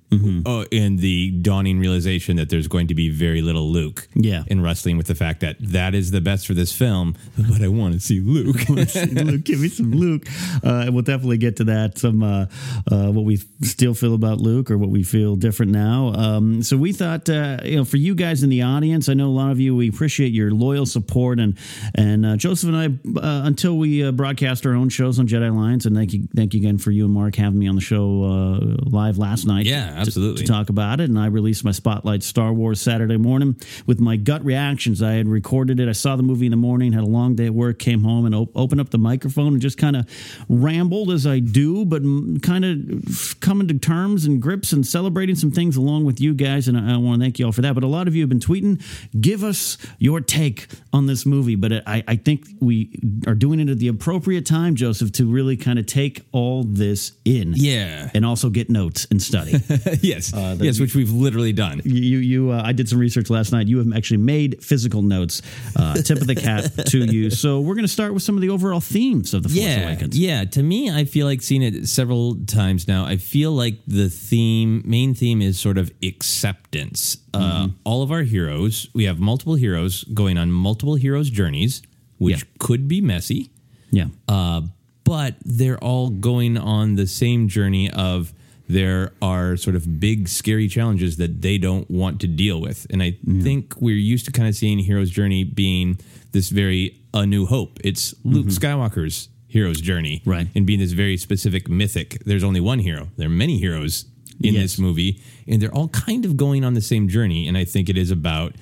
oh, 0.47 0.64
and 0.73 0.99
the 0.99 1.31
dawning 1.31 1.79
realization 1.79 2.37
that 2.37 2.49
there's 2.49 2.69
going 2.69 2.87
to 2.88 2.94
be 2.94 3.11
very 3.11 3.43
little 3.43 3.70
Luke. 3.70 4.08
Yeah. 4.14 4.44
and 4.49 4.62
wrestling 4.62 4.97
with 4.97 5.06
the 5.06 5.14
fact 5.14 5.41
that 5.41 5.56
that 5.61 5.94
is 5.94 6.11
the 6.11 6.20
best 6.20 6.47
for 6.47 6.55
this 6.55 6.73
film, 6.73 7.17
but 7.37 7.62
I 7.62 7.69
want 7.69 7.94
to 7.94 8.00
see 8.00 8.20
Luke. 8.20 8.69
Luke, 8.69 9.44
give 9.44 9.61
me 9.61 9.69
some 9.69 9.93
Luke. 9.93 10.26
Uh, 10.64 10.85
and 10.87 10.94
we'll 10.94 11.03
definitely 11.03 11.38
get 11.38 11.56
to 11.56 11.64
that. 11.64 11.99
Some 11.99 12.23
uh, 12.23 12.47
uh, 12.91 13.11
what 13.11 13.25
we 13.25 13.37
still 13.62 13.94
feel 13.94 14.14
about 14.14 14.38
Luke, 14.38 14.70
or 14.70 14.79
what 14.79 14.91
we 14.91 15.03
feel 15.03 15.37
different 15.37 15.73
now. 15.73 16.12
Um, 16.14 16.62
so 16.62 16.76
we 16.76 16.93
thought, 16.93 17.29
uh, 17.29 17.59
you 17.64 17.76
know, 17.76 17.85
for 17.85 17.97
you 17.97 18.14
guys 18.14 18.43
in 18.43 18.50
the 18.50 18.62
audience, 18.62 19.09
I 19.09 19.14
know 19.14 19.26
a 19.26 19.29
lot 19.29 19.50
of 19.50 19.61
you. 19.61 19.75
We 19.75 19.88
appreciate 19.88 20.32
your 20.32 20.50
loyal 20.50 20.87
support, 20.87 21.38
and 21.41 21.59
and 21.94 22.26
uh, 22.26 22.37
Joseph 22.37 22.70
and 22.70 22.76
I, 22.76 23.20
uh, 23.20 23.47
until 23.47 23.76
we 23.76 24.05
uh, 24.05 24.12
broadcast 24.12 24.67
our 24.67 24.75
own 24.75 24.88
shows 24.88 25.19
on 25.19 25.26
Jedi 25.26 25.50
Alliance, 25.50 25.87
and 25.87 25.97
thank 25.97 26.12
you, 26.12 26.29
thank 26.35 26.55
you 26.55 26.61
again 26.61 26.79
for 26.79 26.91
you 26.91 27.05
and 27.05 27.14
Mark 27.14 27.35
having 27.37 27.59
me 27.59 27.69
on 27.69 27.75
the 27.75 27.81
show 27.81 28.25
uh, 28.25 28.76
live 28.88 29.19
last 29.19 29.47
night. 29.47 29.67
Yeah, 29.67 30.05
absolutely. 30.06 30.44
To, 30.44 30.53
talk 30.53 30.69
about 30.69 31.00
it, 31.00 31.09
and 31.09 31.19
I 31.19 31.26
released 31.26 31.64
my 31.64 31.73
Spotlight 31.73 32.23
Star 32.23 32.52
Wars 32.52 32.81
Saturday 32.81 33.16
morning 33.16 33.57
with 33.87 34.00
my 34.00 34.16
gut 34.16 34.45
reactions. 34.45 35.02
I 35.02 35.12
had 35.12 35.28
recorded 35.28 35.81
it. 35.81 35.88
I 35.88 35.92
saw 35.92 36.16
the 36.16 36.23
movie 36.23 36.47
in 36.47 36.50
the 36.50 36.57
morning, 36.57 36.92
had 36.92 37.02
a 37.02 37.07
long 37.07 37.35
day 37.35 37.47
at 37.47 37.54
work, 37.54 37.78
came 37.78 38.04
home 38.04 38.26
and 38.26 38.35
op- 38.35 38.50
opened 38.54 38.81
up 38.81 38.90
the 38.90 38.99
microphone 38.99 39.54
and 39.54 39.61
just 39.61 39.78
kind 39.78 39.97
of 39.97 40.07
rambled 40.49 41.11
as 41.11 41.26
I 41.26 41.38
do, 41.38 41.85
but 41.85 42.02
kind 42.42 42.64
of 42.64 43.40
coming 43.40 43.69
to 43.69 43.78
terms 43.78 44.25
and 44.25 44.40
grips 44.40 44.73
and 44.73 44.87
celebrating 44.87 45.35
some 45.35 45.50
things 45.50 45.76
along 45.76 46.04
with 46.04 46.21
you 46.21 46.35
guys. 46.35 46.69
And 46.69 46.76
I, 46.76 46.95
I 46.95 46.97
want 46.97 47.21
to 47.21 47.25
thank 47.25 47.38
you 47.38 47.47
all 47.47 47.52
for 47.52 47.62
that. 47.62 47.75
But 47.75 47.85
a 47.85 47.88
lot 47.88 48.09
of 48.09 48.14
you 48.14 48.23
have 48.23 48.28
been 48.28 48.40
tweeting, 48.40 48.83
give 49.21 49.42
us 49.42 49.78
your 49.99 50.21
take 50.21 50.69
on 50.92 51.07
this 51.07 51.26
movie. 51.26 51.57
But 51.57 51.73
I, 51.87 52.02
I 52.07 52.16
think 52.16 52.47
we 52.61 52.99
are 53.26 53.35
doing 53.35 53.61
it 53.61 53.69
at 53.69 53.78
the 53.78 53.88
appropriate 53.88 54.47
time, 54.47 54.75
Joseph, 54.75 55.12
to 55.12 55.26
really 55.26 55.57
kind 55.57 55.78
of 55.78 55.87
take 55.87 56.23
all 56.33 56.64
this 56.64 57.12
in. 57.25 57.54
Yeah. 57.57 58.11
And 58.14 58.25
also 58.25 58.50
get 58.50 58.71
notes 58.71 59.07
and 59.11 59.23
study. 59.23 59.52
yes, 60.00 60.33
yes, 60.35 60.81
which 60.81 60.95
we've 60.95 61.11
literally 61.11 61.52
done. 61.52 61.81
you 61.85 62.19
you 62.19 62.50
uh, 62.50 62.62
I 62.64 62.73
did 62.73 62.88
some 62.88 62.99
research 62.99 63.31
last 63.31 63.52
night. 63.52 63.69
You 63.69 63.78
have 63.78 63.93
actually 63.95 64.19
made 64.19 64.62
physical 64.62 65.02
notes. 65.02 65.43
Uh, 65.75 65.95
tip 65.95 66.21
of 66.21 66.26
the 66.26 66.35
cap 66.35 66.64
to 66.87 66.99
you. 67.05 67.31
So 67.31 67.61
we're 67.61 67.75
going 67.75 67.85
to 67.87 67.93
start 67.93 68.14
with 68.14 68.23
some 68.23 68.35
of 68.37 68.40
the 68.43 68.50
overall 68.50 68.81
themes 68.81 69.35
of 69.35 69.43
the 69.43 69.49
Force 69.49 69.61
yeah, 69.61 69.83
Awakens. 69.88 70.19
Yeah, 70.19 70.45
to 70.45 70.62
me, 70.62 70.90
I 70.90 71.05
feel 71.05 71.26
like 71.26 71.43
seeing 71.43 71.62
it 71.62 71.87
several 71.88 72.35
times 72.47 72.88
now. 72.88 73.05
I 73.07 73.16
feel 73.16 73.52
like 73.52 73.78
the 73.87 74.09
theme, 74.09 74.83
main 74.85 75.14
theme, 75.14 75.40
is 75.43 75.59
sort 75.59 75.78
of 75.78 75.90
acceptance. 76.02 77.19
Uh, 77.35 77.69
all 77.85 78.02
of 78.02 78.11
our 78.11 78.23
heroes, 78.23 78.88
we 78.95 79.05
have 79.05 79.19
multiple 79.19 79.55
heroes 79.57 80.05
going 80.05 80.38
on 80.38 80.50
multiple 80.50 80.95
heroes' 80.95 81.28
journeys, 81.31 81.83
which 82.19 82.38
Yeah. 82.38 82.49
could 82.59 82.88
be 82.88 83.00
messy, 83.00 83.50
Yeah. 83.90 84.07
uh, 84.28 84.62
but 85.05 85.35
they're 85.45 85.78
all 85.78 86.09
going 86.11 86.57
on 86.57 86.95
the 86.97 87.07
same 87.07 87.49
journey 87.49 87.90
of 87.90 88.33
there 88.68 89.12
are 89.23 89.56
sort 89.56 89.76
of 89.76 90.00
big, 90.00 90.28
scary 90.28 90.68
challenges 90.68 91.16
that 91.18 91.40
they 91.42 91.58
don't 91.58 91.88
want 91.90 92.20
to 92.23 92.26
deal 92.26 92.61
with. 92.61 92.87
And 92.90 93.02
I 93.02 93.16
think 93.42 93.75
we're 93.80 93.96
used 93.96 94.25
to 94.26 94.32
kind 94.32 94.49
of 94.49 94.54
seeing 94.56 94.78
hero's 94.78 95.11
journey 95.11 95.44
being 95.44 95.99
this 96.32 96.49
very 96.50 97.00
a 97.14 97.25
new 97.25 97.46
hope. 97.46 97.78
It's 97.85 98.14
Luke 98.25 98.46
Skywalker's 98.49 99.28
hero's 99.46 99.80
journey, 99.80 100.20
Right. 100.26 100.49
And 100.54 100.66
being 100.66 100.80
this 100.80 100.92
very 100.92 101.16
specific 101.16 101.68
mythic. 101.68 102.23
There's 102.26 102.44
only 102.44 102.61
one 102.61 102.78
hero. 102.80 103.08
There 103.16 103.26
are 103.28 103.30
many 103.30 103.58
heroes 103.58 104.04
in 104.42 104.52
Yes. 104.54 104.62
this 104.64 104.78
movie, 104.78 105.23
and 105.49 105.62
they're 105.62 105.73
all 105.75 105.88
kind 105.88 106.25
of 106.26 106.37
going 106.37 106.62
on 106.64 106.75
the 106.75 106.82
same 106.82 107.08
journey. 107.08 107.49
And 107.49 107.56
I 107.56 107.64
think 107.64 107.88
it 107.88 107.96
is 107.96 108.11
about 108.11 108.54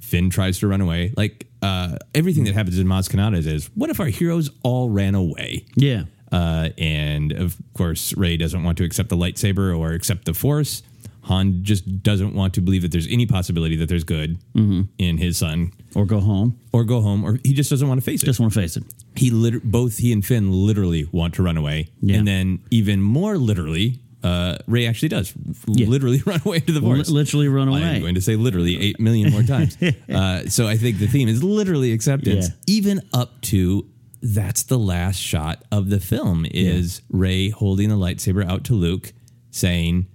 Finn 0.00 0.30
tries 0.30 0.58
to 0.60 0.68
run 0.68 0.80
away. 0.80 1.12
Like 1.16 1.48
uh, 1.60 1.98
everything 2.14 2.44
that 2.44 2.54
happens 2.54 2.78
in 2.78 2.86
Maz 2.86 3.10
Kanata's 3.10 3.46
is, 3.46 3.66
what 3.74 3.90
if 3.90 3.98
our 4.00 4.06
heroes 4.06 4.48
all 4.62 4.88
ran 4.88 5.14
away? 5.14 5.66
Yeah. 5.74 6.04
Uh, 6.32 6.70
and 6.78 7.32
of 7.32 7.56
course, 7.74 8.14
Rey 8.16 8.36
doesn't 8.36 8.62
want 8.62 8.78
to 8.78 8.84
accept 8.84 9.08
the 9.08 9.16
lightsaber 9.16 9.76
or 9.76 9.92
accept 9.92 10.24
the 10.26 10.34
Force. 10.34 10.82
Han 11.22 11.62
just 11.62 12.02
doesn't 12.02 12.32
want 12.34 12.54
to 12.54 12.60
believe 12.62 12.82
that 12.82 12.90
there's 12.90 13.06
any 13.08 13.26
possibility 13.26 13.76
that 13.76 13.88
there's 13.88 14.04
good 14.04 14.38
in 14.54 15.18
his 15.18 15.36
son, 15.36 15.72
Or 15.94 16.06
go 16.06 16.20
home. 16.20 16.58
or 16.72 16.84
go 16.84 17.02
home, 17.02 17.22
or 17.24 17.38
he 17.44 17.52
just 17.52 17.68
doesn't 17.68 17.86
want 17.86 18.00
to 18.00 18.04
face 18.04 18.22
it. 18.22 18.26
Just 18.26 18.40
want 18.40 18.52
to 18.52 18.58
face 18.60 18.76
it. 18.78 18.84
he 19.14 19.30
liter- 19.30 19.60
both 19.62 19.98
he 19.98 20.10
and 20.12 20.24
Finn 20.24 20.50
literally 20.52 21.06
want 21.12 21.34
to 21.34 21.42
run 21.42 21.56
away, 21.58 21.88
Yeah. 22.00 22.16
and 22.16 22.26
then 22.26 22.60
even 22.70 23.02
more 23.02 23.36
literally, 23.36 23.98
uh, 24.22 24.56
Rey 24.66 24.86
actually 24.86 25.10
does 25.10 25.34
literally 25.66 26.22
run 26.26 26.40
away 26.46 26.60
to 26.60 26.72
the 26.72 26.80
Force. 26.80 27.10
literally 27.10 27.48
run 27.48 27.68
away. 27.68 27.82
I'm 27.82 28.00
going 28.00 28.14
to 28.14 28.22
say 28.22 28.36
literally 28.36 28.80
eight 28.80 28.98
million 28.98 29.30
more 29.30 29.42
times. 29.42 29.76
uh, 30.08 30.46
so 30.48 30.66
I 30.66 30.76
think 30.78 30.98
the 30.98 31.08
theme 31.08 31.28
is 31.28 31.42
literally 31.44 31.92
acceptance, 31.92 32.48
Yeah. 32.48 32.54
even 32.68 33.00
up 33.12 33.38
to 33.42 33.86
that's 34.20 34.62
the 34.64 34.78
last 34.78 35.16
shot 35.18 35.64
of 35.70 35.90
the 35.90 36.00
film 36.00 36.46
is 36.50 37.02
Rey 37.10 37.50
holding 37.50 37.88
the 37.88 37.94
lightsaber 37.96 38.44
out 38.44 38.64
to 38.64 38.74
Luke, 38.74 39.12
saying, 39.50 40.06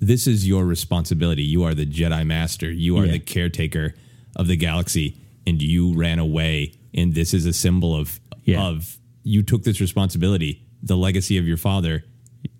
"This 0.00 0.26
is 0.26 0.46
your 0.46 0.64
responsibility. 0.64 1.42
You 1.42 1.62
are 1.64 1.74
the 1.74 1.86
Jedi 1.86 2.26
Master. 2.26 2.70
You 2.70 2.96
are 2.98 3.06
Yeah. 3.06 3.12
the 3.12 3.18
caretaker 3.18 3.94
of 4.36 4.46
the 4.48 4.56
galaxy, 4.56 5.16
and 5.46 5.60
you 5.62 5.94
ran 5.94 6.18
away. 6.18 6.72
And 6.94 7.14
this 7.14 7.32
is 7.32 7.46
a 7.46 7.52
symbol 7.52 7.94
of 7.96 8.20
Yeah. 8.44 8.62
of 8.66 8.98
you 9.24 9.42
took 9.42 9.62
this 9.62 9.80
responsibility, 9.80 10.62
the 10.82 10.96
legacy 10.96 11.38
of 11.38 11.46
your 11.46 11.56
father. 11.56 12.04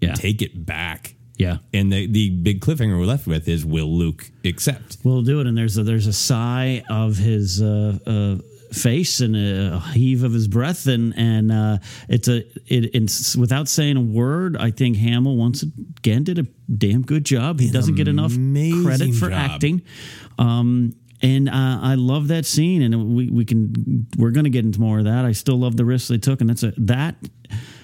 Yeah. 0.01 0.15
Take 0.15 0.43
it 0.43 0.65
back." 0.67 1.15
Yeah. 1.39 1.59
And 1.75 1.93
the, 1.93 2.07
the 2.07 2.31
big 2.31 2.61
cliffhanger 2.61 2.97
we're 2.99 3.07
left 3.07 3.27
with 3.27 3.49
is 3.49 3.65
will 3.65 3.93
Luke 3.97 4.31
accept? 4.45 4.99
We'll 5.03 5.23
do 5.23 5.41
it. 5.41 5.47
And 5.49 5.57
there's 5.59 5.77
a, 5.77 5.83
there's 5.83 6.07
a 6.07 6.13
sigh 6.13 6.85
of 6.89 7.17
his 7.17 7.61
uh, 7.61 7.99
uh, 8.07 8.37
face 8.73 9.21
and 9.21 9.37
a 9.37 9.81
heave 9.93 10.25
of 10.25 10.33
his 10.33 10.49
breath, 10.49 10.87
and 10.87 11.15
and 11.17 11.53
uh, 11.53 11.79
it's 12.09 12.29
a 12.29 12.39
it, 12.67 12.95
it's 12.95 13.37
without 13.37 13.69
saying 13.69 13.97
a 13.97 14.01
word. 14.01 14.57
I 14.57 14.71
think 14.71 14.97
Hamill 14.97 15.37
once 15.37 15.63
again 15.63 16.25
did 16.25 16.39
a 16.39 16.47
damn 16.73 17.03
good 17.03 17.25
job. 17.25 17.61
He 17.61 17.71
doesn't 17.71 17.95
get 17.95 18.09
enough 18.09 18.33
credit 18.33 19.15
for 19.15 19.31
job. 19.31 19.51
acting. 19.53 19.83
Um, 20.39 20.95
and 21.21 21.49
uh, 21.49 21.79
I 21.81 21.95
love 21.95 22.29
that 22.29 22.47
scene, 22.47 22.83
and 22.83 23.15
we, 23.15 23.31
we 23.31 23.45
can 23.45 24.07
we're 24.19 24.33
going 24.33 24.45
to 24.45 24.51
get 24.51 24.65
into 24.65 24.81
more 24.81 24.99
of 24.99 25.05
that. 25.05 25.25
I 25.25 25.33
still 25.33 25.59
love 25.59 25.77
the 25.77 25.85
risks 25.85 26.09
they 26.09 26.19
took, 26.19 26.41
and 26.41 26.51
that's 26.51 26.65
a 26.65 26.73
that 26.79 27.15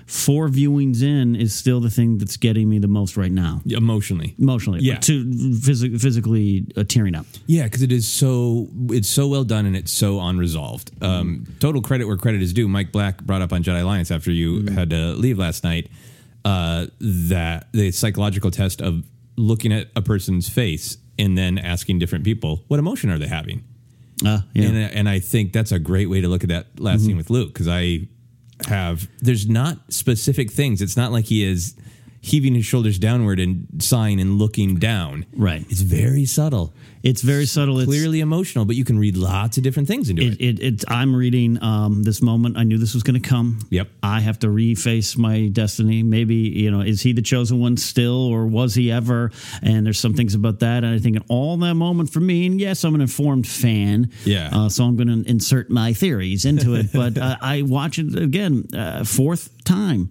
four 0.08 0.48
viewings 0.48 1.02
in 1.02 1.36
is 1.36 1.54
still 1.54 1.80
the 1.80 1.90
thing 1.90 2.16
that's 2.18 2.36
getting 2.38 2.66
me 2.68 2.78
the 2.78 2.88
most 2.88 3.16
right 3.16 3.30
now, 3.30 3.60
Emotionally. 3.66 4.34
emotionally, 4.38 4.80
Yeah. 4.80 4.96
to 5.00 5.24
phys- 5.24 6.00
physically 6.00 6.66
uh, 6.76 6.82
tearing 6.84 7.14
up. 7.14 7.26
Yeah, 7.46 7.64
because 7.64 7.82
it 7.82 7.92
is 7.92 8.08
so 8.08 8.68
it's 8.88 9.08
so 9.08 9.28
well 9.28 9.44
done 9.44 9.66
and 9.66 9.76
it's 9.76 9.92
so 9.92 10.18
unresolved. 10.20 10.90
Um, 11.02 11.46
total 11.60 11.82
credit 11.82 12.06
where 12.06 12.16
credit 12.16 12.40
is 12.42 12.52
due. 12.54 12.66
Mike 12.68 12.90
Black 12.90 13.22
brought 13.22 13.42
up 13.42 13.52
on 13.52 13.62
Jedi 13.62 13.82
Alliance 13.82 14.10
after 14.10 14.32
you 14.32 14.66
had 14.72 14.88
to 14.90 15.12
leave 15.12 15.38
last 15.38 15.62
night 15.62 15.90
uh, 16.44 16.86
that 17.00 17.68
the 17.72 17.90
psychological 17.90 18.50
test 18.50 18.80
of 18.80 19.04
looking 19.36 19.72
at 19.72 19.88
a 19.94 20.00
person's 20.02 20.48
face 20.48 20.96
and 21.18 21.36
then 21.36 21.58
asking 21.58 21.98
different 21.98 22.24
people 22.24 22.64
what 22.68 22.78
emotion 22.80 23.10
are 23.10 23.18
they 23.18 23.28
having. 23.28 23.62
Uh, 24.24 24.40
yeah. 24.54 24.64
And, 24.68 24.76
and 24.78 25.08
I 25.08 25.18
think 25.20 25.52
that's 25.52 25.70
a 25.70 25.78
great 25.78 26.06
way 26.08 26.20
to 26.22 26.28
look 26.28 26.42
at 26.44 26.48
that 26.48 26.80
last 26.80 27.04
scene 27.04 27.16
with 27.16 27.28
Luke 27.30 27.52
because 27.52 27.68
I 27.68 28.08
have 28.66 29.08
there's 29.20 29.48
not 29.48 29.92
specific 29.92 30.50
things. 30.50 30.82
It's 30.82 30.96
not 30.96 31.12
like 31.12 31.26
he 31.26 31.44
is 31.44 31.74
heaving 32.20 32.54
his 32.54 32.66
shoulders 32.66 32.98
downward 32.98 33.38
and 33.38 33.66
sighing 33.78 34.20
and 34.20 34.38
looking 34.38 34.76
down. 34.76 35.26
Right. 35.36 35.64
It's 35.68 35.80
very 35.80 36.24
subtle. 36.24 36.74
It's 37.02 37.22
very 37.22 37.46
subtle. 37.46 37.78
It's 37.80 37.88
Clearly 37.88 38.20
emotional, 38.20 38.64
but 38.64 38.76
you 38.76 38.84
can 38.84 38.98
read 38.98 39.16
lots 39.16 39.56
of 39.56 39.62
different 39.62 39.88
things 39.88 40.10
into 40.10 40.22
It, 40.22 40.34
it. 40.40 40.40
it, 40.40 40.60
it, 40.60 40.84
I'm 40.88 41.14
reading 41.14 41.62
um, 41.62 42.02
this 42.02 42.20
moment. 42.20 42.56
I 42.56 42.64
knew 42.64 42.78
this 42.78 42.94
was 42.94 43.02
going 43.02 43.20
to 43.20 43.26
come. 43.28 43.60
Yep. 43.70 43.88
I 44.02 44.20
have 44.20 44.38
to 44.40 44.48
reface 44.48 45.16
my 45.16 45.48
destiny. 45.48 46.02
Maybe 46.02 46.34
you 46.34 46.70
know, 46.70 46.80
is 46.80 47.00
he 47.02 47.12
the 47.12 47.22
chosen 47.22 47.60
one 47.60 47.76
still, 47.76 48.26
or 48.26 48.46
was 48.46 48.74
he 48.74 48.90
ever? 48.90 49.30
And 49.62 49.86
there's 49.86 49.98
some 49.98 50.14
things 50.14 50.34
about 50.34 50.60
that. 50.60 50.84
And 50.84 50.94
I 50.94 50.98
think 50.98 51.16
in 51.16 51.24
all 51.28 51.56
that 51.58 51.74
moment 51.74 52.10
for 52.10 52.20
me, 52.20 52.46
and 52.46 52.60
yes, 52.60 52.84
I'm 52.84 52.94
an 52.94 53.00
informed 53.00 53.46
fan. 53.46 54.10
Yeah. 54.24 54.50
Uh, 54.52 54.68
so 54.68 54.84
I'm 54.84 54.96
going 54.96 55.24
to 55.24 55.28
insert 55.30 55.70
my 55.70 55.92
theories 55.92 56.44
into 56.44 56.74
it. 56.74 56.92
but 56.92 57.16
uh, 57.18 57.36
I 57.40 57.62
watch 57.62 57.98
it 57.98 58.16
again, 58.16 58.66
uh, 58.74 59.04
fourth 59.04 59.50
time. 59.64 60.10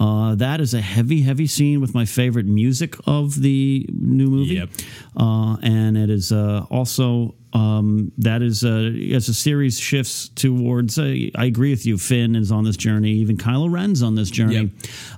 Uh, 0.00 0.34
that 0.36 0.60
is 0.60 0.74
a 0.74 0.80
heavy, 0.80 1.22
heavy 1.22 1.46
scene 1.46 1.80
with 1.80 1.94
my 1.94 2.04
favorite 2.04 2.46
music 2.46 2.94
of 3.06 3.40
the 3.40 3.86
new 3.92 4.28
movie. 4.28 4.54
Yep. 4.54 4.70
Uh, 5.16 5.56
and 5.62 5.96
it 5.96 6.10
is 6.10 6.30
uh, 6.32 6.66
also 6.70 7.34
um, 7.52 8.12
that 8.18 8.42
is 8.42 8.62
uh, 8.64 8.92
as 9.14 9.26
the 9.26 9.34
series 9.34 9.78
shifts 9.78 10.28
towards. 10.28 10.98
Uh, 10.98 11.30
I 11.34 11.46
agree 11.46 11.70
with 11.70 11.86
you. 11.86 11.96
Finn 11.98 12.36
is 12.36 12.52
on 12.52 12.64
this 12.64 12.76
journey. 12.76 13.10
Even 13.12 13.36
Kylo 13.36 13.72
Ren's 13.72 14.02
on 14.02 14.14
this 14.14 14.30
journey. 14.30 14.72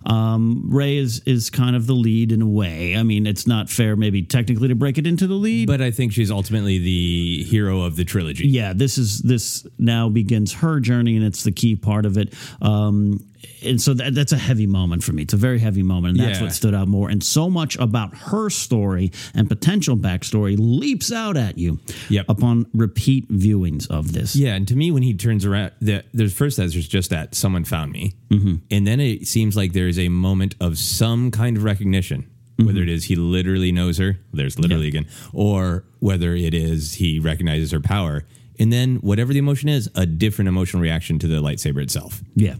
Um, 0.07 0.63
Rey 0.71 0.97
is 0.97 1.21
is 1.27 1.51
kind 1.51 1.75
of 1.75 1.87
the 1.87 1.93
lead 1.93 2.33
in 2.33 2.41
a 2.41 2.49
way. 2.49 2.97
I 2.97 3.03
mean, 3.03 3.27
it's 3.27 3.47
not 3.47 3.69
fair, 3.69 3.97
maybe 3.97 4.23
technically, 4.23 4.69
to 4.69 4.75
break 4.75 4.97
it 4.97 5.07
into 5.07 5.27
the 5.27 5.35
lead. 5.35 5.67
But 5.67 5.83
I 5.83 5.91
think 5.91 6.13
she's 6.13 6.31
ultimately 6.31 6.79
the 6.79 7.45
hero 7.45 7.83
of 7.83 7.97
the 7.97 8.05
trilogy. 8.05 8.47
yeah, 8.47 8.73
this 8.75 8.97
is 8.97 9.21
this 9.21 9.67
now 9.79 10.09
begins 10.09 10.53
her 10.55 10.79
journey, 10.81 11.17
and 11.17 11.25
it's 11.25 11.43
the 11.43 11.53
key 11.53 11.75
part 11.75 12.07
of 12.07 12.17
it. 12.17 12.33
Um, 12.63 13.21
and 13.65 13.81
so 13.81 13.95
that, 13.95 14.15
that's 14.15 14.33
a 14.33 14.39
heavy 14.39 14.67
moment 14.67 15.03
for 15.05 15.13
me. 15.13 15.23
It's 15.23 15.35
a 15.35 15.37
very 15.39 15.59
heavy 15.59 15.83
moment, 15.83 16.19
and 16.19 16.27
that's 16.27 16.39
Yeah. 16.39 16.45
what 16.47 16.53
stood 16.53 16.75
out 16.75 16.89
more. 16.89 17.09
And 17.11 17.23
so 17.23 17.49
much 17.51 17.77
about 17.79 18.17
her 18.17 18.51
story 18.51 19.13
and 19.35 19.49
potential 19.49 19.97
backstory 19.97 20.57
leaps 20.59 21.13
out 21.13 21.37
at 21.37 21.59
you 21.59 21.81
Yep. 22.09 22.27
upon 22.29 22.67
repeat 22.75 23.29
viewings 23.29 23.87
of 23.89 24.13
this. 24.13 24.35
Yeah, 24.37 24.55
and 24.55 24.67
to 24.69 24.77
me, 24.77 24.91
when 24.91 25.03
he 25.03 25.15
turns 25.15 25.45
around, 25.45 25.73
the, 25.81 26.05
there's 26.15 26.33
first 26.33 26.57
that 26.57 26.71
there's 26.73 26.89
just 26.89 27.11
that 27.11 27.35
someone 27.35 27.65
found 27.65 27.93
me, 27.93 28.15
mm-hmm. 28.31 28.57
and 28.71 28.87
then 28.87 29.01
it 29.01 29.27
seems 29.27 29.57
like 29.57 29.73
there 29.73 29.89
is 29.89 29.99
a 29.99 30.09
moment 30.09 30.55
of 30.61 30.79
some 30.79 31.31
kind 31.31 31.57
of 31.57 31.65
recognition, 31.65 32.27
whether 32.57 32.83
it 32.83 32.89
is 32.91 33.05
he 33.05 33.17
literally 33.17 33.73
knows 33.73 33.97
her, 33.99 34.19
there's 34.35 34.59
literally 34.59 34.89
again, 34.89 35.07
or 35.33 35.85
whether 35.99 36.35
it 36.35 36.53
is 36.53 36.95
he 36.95 37.19
recognizes 37.19 37.71
her 37.71 37.81
power, 37.81 38.25
and 38.59 38.71
then 38.71 38.97
whatever 38.97 39.33
the 39.33 39.39
emotion 39.39 39.69
is, 39.71 39.89
a 39.95 40.05
different 40.05 40.49
emotional 40.49 40.83
reaction 40.83 41.19
to 41.19 41.27
the 41.27 41.37
lightsaber 41.41 41.83
itself. 41.83 42.23
Yeah. 42.37 42.57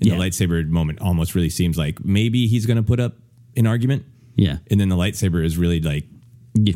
And 0.00 0.08
Yeah. 0.10 0.14
the 0.16 0.20
lightsaber 0.20 0.66
moment 0.68 1.00
almost 1.00 1.34
really 1.34 1.50
seems 1.50 1.76
like 1.78 2.04
maybe 2.04 2.46
he's 2.46 2.66
going 2.66 2.76
to 2.76 2.82
put 2.82 3.00
up 3.00 3.16
an 3.56 3.66
argument, 3.66 4.04
Yeah. 4.36 4.58
and 4.70 4.78
then 4.80 4.88
the 4.88 4.96
lightsaber 4.96 5.44
is 5.44 5.56
really 5.56 5.80
like 5.80 6.04
Yeah. 6.54 6.74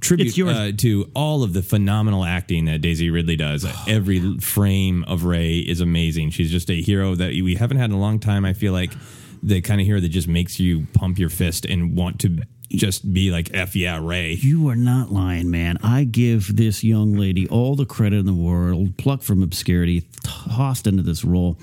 tribute 0.00 0.28
It's 0.28 0.38
yours. 0.38 0.56
uh, 0.56 0.72
to 0.78 1.10
all 1.14 1.42
of 1.42 1.52
the 1.52 1.62
phenomenal 1.62 2.24
acting 2.24 2.66
that 2.66 2.80
Daisy 2.80 3.10
Ridley 3.10 3.36
does. 3.36 3.66
Every 3.88 4.38
frame 4.38 5.04
of 5.04 5.24
Rey 5.24 5.58
is 5.58 5.80
amazing. 5.80 6.30
She's 6.30 6.50
just 6.50 6.70
a 6.70 6.80
hero 6.80 7.14
that 7.16 7.32
we 7.32 7.56
haven't 7.56 7.78
had 7.78 7.90
in 7.90 7.96
a 7.96 8.00
long 8.00 8.18
time. 8.20 8.44
I 8.44 8.52
feel 8.52 8.72
like 8.72 8.92
the 9.42 9.60
kind 9.60 9.80
of 9.80 9.86
hero 9.86 10.00
that 10.00 10.08
just 10.08 10.28
makes 10.28 10.58
you 10.60 10.86
pump 10.94 11.18
your 11.18 11.28
fist 11.28 11.64
and 11.66 11.94
want 11.96 12.20
to 12.20 12.38
just 12.70 13.12
be 13.12 13.30
like, 13.30 13.50
F 13.54 13.76
yeah, 13.76 14.00
Rey. 14.02 14.32
You 14.34 14.68
are 14.68 14.74
not 14.76 15.12
lying, 15.12 15.50
man. 15.50 15.76
I 15.82 16.04
give 16.04 16.56
this 16.56 16.82
young 16.82 17.14
lady 17.14 17.46
all 17.48 17.76
the 17.76 17.84
credit 17.86 18.18
in 18.18 18.26
the 18.26 18.34
world, 18.34 18.96
plucked 18.96 19.22
from 19.22 19.42
obscurity, 19.42 20.02
tossed 20.24 20.86
into 20.86 21.02
this 21.02 21.24
role. 21.24 21.58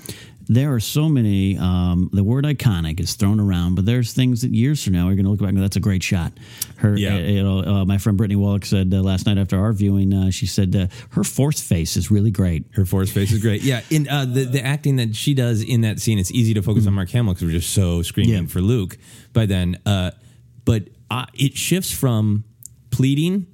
There 0.48 0.74
are 0.74 0.80
so 0.80 1.08
many. 1.08 1.56
Um, 1.56 2.10
the 2.12 2.22
word 2.22 2.44
"iconic" 2.44 3.00
is 3.00 3.14
thrown 3.14 3.40
around, 3.40 3.74
but 3.76 3.86
there's 3.86 4.12
things 4.12 4.42
that 4.42 4.52
years 4.52 4.82
from 4.84 4.92
now 4.92 5.06
we're 5.06 5.14
going 5.14 5.24
to 5.24 5.30
look 5.30 5.40
back 5.40 5.48
and 5.50 5.56
go, 5.58 5.62
that's 5.62 5.76
a 5.76 5.80
great 5.80 6.02
shot. 6.02 6.32
Her, 6.76 6.96
Yeah. 6.98 7.14
uh, 7.14 7.18
you 7.18 7.42
know, 7.42 7.58
uh, 7.60 7.84
my 7.84 7.98
friend 7.98 8.18
Brittany 8.18 8.36
Wallach 8.36 8.64
said 8.66 8.92
uh, 8.92 9.00
last 9.02 9.26
night 9.26 9.38
after 9.38 9.58
our 9.58 9.72
viewing, 9.72 10.12
uh, 10.12 10.30
she 10.30 10.46
said 10.46 10.76
uh, 10.76 10.86
her 11.10 11.24
fourth 11.24 11.60
face 11.60 11.96
is 11.96 12.10
really 12.10 12.30
great. 12.30 12.64
Her 12.72 12.84
force 12.84 13.10
face 13.10 13.32
is 13.32 13.40
great. 13.40 13.62
Yeah, 13.62 13.80
in 13.90 14.08
uh, 14.08 14.24
the 14.26 14.44
the 14.44 14.62
acting 14.64 14.96
that 14.96 15.16
she 15.16 15.32
does 15.34 15.62
in 15.62 15.80
that 15.82 15.98
scene, 16.00 16.18
it's 16.18 16.30
easy 16.32 16.54
to 16.54 16.62
focus 16.62 16.86
on 16.86 16.92
Mark 16.92 17.10
Hamill 17.10 17.34
because 17.34 17.46
we're 17.46 17.52
just 17.58 17.72
so 17.72 18.02
screaming 18.02 18.42
Yeah. 18.42 18.46
for 18.48 18.60
Luke. 18.60 18.98
By 19.32 19.46
then, 19.46 19.78
uh, 19.86 20.10
but 20.64 20.88
uh, 21.10 21.26
it 21.34 21.56
shifts 21.56 21.90
from 21.92 22.44
pleading, 22.90 23.46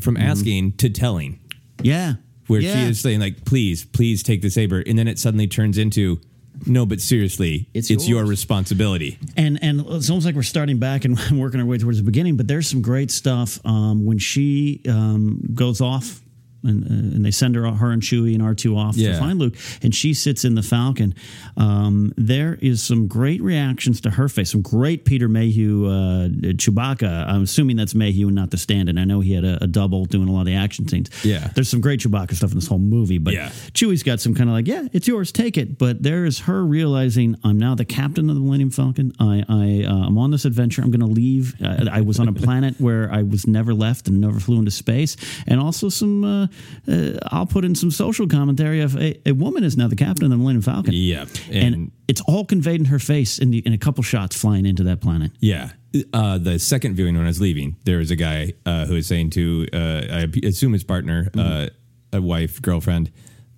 from 0.00 0.16
asking 0.16 0.72
to 0.78 0.88
telling. 0.90 1.40
Yeah, 1.82 2.14
where 2.46 2.60
Yeah. 2.60 2.74
she 2.84 2.90
is 2.90 3.00
saying 3.00 3.20
like, 3.20 3.44
"Please, 3.44 3.84
please 3.84 4.22
take 4.22 4.42
the 4.42 4.50
saber," 4.50 4.80
and 4.86 4.98
then 4.98 5.08
it 5.08 5.18
suddenly 5.18 5.46
turns 5.46 5.78
into, 5.78 6.18
"No, 6.66 6.86
but 6.86 7.00
seriously, 7.00 7.68
It's 7.74 7.90
it's, 7.90 8.08
your 8.08 8.24
responsibility." 8.24 9.18
and 9.36 9.58
and 9.62 9.80
it's 9.90 10.08
almost 10.10 10.26
like 10.26 10.34
we're 10.34 10.42
starting 10.42 10.78
back 10.78 11.04
and 11.04 11.18
working 11.32 11.60
our 11.60 11.66
way 11.66 11.78
towards 11.78 11.98
the 11.98 12.04
beginning. 12.04 12.36
But 12.36 12.48
there's 12.48 12.66
some 12.68 12.82
great 12.82 13.10
stuff 13.10 13.60
um, 13.64 14.04
when 14.04 14.18
she 14.18 14.80
um, 14.88 15.40
goes 15.54 15.80
off 15.80 16.22
and, 16.64 16.84
uh, 16.84 17.16
and 17.16 17.24
they 17.24 17.30
send 17.30 17.54
her, 17.56 17.70
her 17.70 17.90
and 17.90 18.02
Chewie 18.02 18.34
and 18.34 18.42
R 18.42 18.54
two 18.54 18.76
off 18.76 18.96
Yeah. 18.96 19.12
to 19.12 19.18
find 19.18 19.38
Luke, 19.38 19.54
and 19.82 19.94
she 19.94 20.14
sits 20.14 20.44
in 20.44 20.54
the 20.54 20.62
Falcon. 20.62 21.14
Um, 21.56 22.12
there 22.16 22.58
is 22.60 22.82
some 22.82 23.06
great 23.06 23.40
reactions 23.42 24.00
to 24.02 24.10
her 24.10 24.28
face, 24.28 24.50
some 24.52 24.62
great 24.62 25.04
Peter 25.04 25.28
Mayhew 25.28 25.86
uh, 25.86 26.28
Chewbacca. 26.28 27.28
I'm 27.28 27.42
assuming 27.42 27.76
that's 27.76 27.94
Mayhew 27.94 28.26
and 28.28 28.34
not 28.36 28.50
the 28.50 28.56
stand-in. 28.58 28.98
I 28.98 29.04
know 29.04 29.20
he 29.20 29.32
had 29.34 29.44
a, 29.44 29.62
a 29.64 29.66
double 29.66 30.04
doing 30.04 30.28
a 30.28 30.32
lot 30.32 30.40
of 30.40 30.46
the 30.46 30.54
action 30.54 30.88
scenes. 30.88 31.10
Yeah. 31.24 31.48
there's 31.54 31.68
some 31.68 31.80
great 31.80 32.00
Chewbacca 32.00 32.34
stuff 32.34 32.50
in 32.50 32.56
this 32.58 32.66
whole 32.66 32.78
movie, 32.78 33.18
but 33.18 33.34
Yeah. 33.34 33.48
Chewie's 33.72 34.02
got 34.02 34.20
some 34.20 34.34
kind 34.34 34.48
of 34.48 34.54
like, 34.54 34.66
yeah, 34.66 34.88
it's 34.92 35.06
yours, 35.08 35.32
take 35.32 35.56
it. 35.56 35.78
But 35.78 36.02
there 36.02 36.24
is 36.24 36.40
her 36.40 36.64
realizing, 36.64 37.36
I'm 37.44 37.58
now 37.58 37.74
the 37.74 37.84
captain 37.84 38.28
of 38.30 38.36
the 38.36 38.40
Millennium 38.40 38.70
Falcon. 38.70 39.12
I, 39.18 39.44
I 39.48 39.84
uh, 39.88 40.06
I'm 40.06 40.18
on 40.18 40.30
this 40.30 40.44
adventure. 40.44 40.82
I'm 40.82 40.90
going 40.90 41.00
to 41.00 41.06
leave. 41.06 41.54
Uh, 41.62 41.86
I 41.90 42.00
was 42.00 42.18
on 42.18 42.28
a 42.28 42.32
planet 42.44 42.74
where 42.80 43.10
I 43.12 43.22
was 43.22 43.46
never 43.46 43.74
left 43.74 44.08
and 44.08 44.20
never 44.20 44.40
flew 44.40 44.58
into 44.58 44.70
space. 44.70 45.16
And 45.46 45.60
also 45.60 45.88
some, 45.88 46.24
uh, 46.24 46.46
uh, 46.88 47.18
I'll 47.28 47.46
put 47.46 47.64
in 47.64 47.74
some 47.74 47.90
social 47.90 48.26
commentary 48.28 48.80
of 48.80 48.96
a, 48.96 49.16
a 49.28 49.32
woman 49.32 49.64
is 49.64 49.76
now 49.76 49.88
the 49.88 49.96
captain 49.96 50.24
of 50.24 50.30
the 50.30 50.36
Millennium 50.36 50.62
Falcon. 50.62 50.92
Yeah, 50.94 51.26
and, 51.50 51.74
and- 51.74 51.92
it's 52.06 52.20
all 52.22 52.44
conveyed 52.44 52.80
in 52.80 52.86
her 52.86 52.98
face 52.98 53.38
in, 53.38 53.50
the, 53.50 53.58
in 53.58 53.72
a 53.72 53.78
couple 53.78 54.02
shots 54.04 54.36
flying 54.36 54.66
into 54.66 54.82
that 54.84 55.00
planet. 55.00 55.32
Yeah. 55.40 55.70
Uh, 56.12 56.36
the 56.38 56.58
second 56.58 56.96
viewing 56.96 57.14
when 57.14 57.24
I 57.24 57.28
was 57.28 57.40
leaving, 57.40 57.76
there 57.84 57.96
was 57.98 58.10
a 58.10 58.16
guy 58.16 58.52
uh, 58.66 58.84
who 58.84 58.94
was 58.94 59.06
saying 59.06 59.30
to, 59.30 59.66
uh, 59.72 59.76
I 60.10 60.46
assume 60.46 60.72
his 60.74 60.84
partner, 60.84 61.30
uh, 61.38 61.68
a 62.12 62.20
wife, 62.20 62.60
girlfriend, 62.60 63.10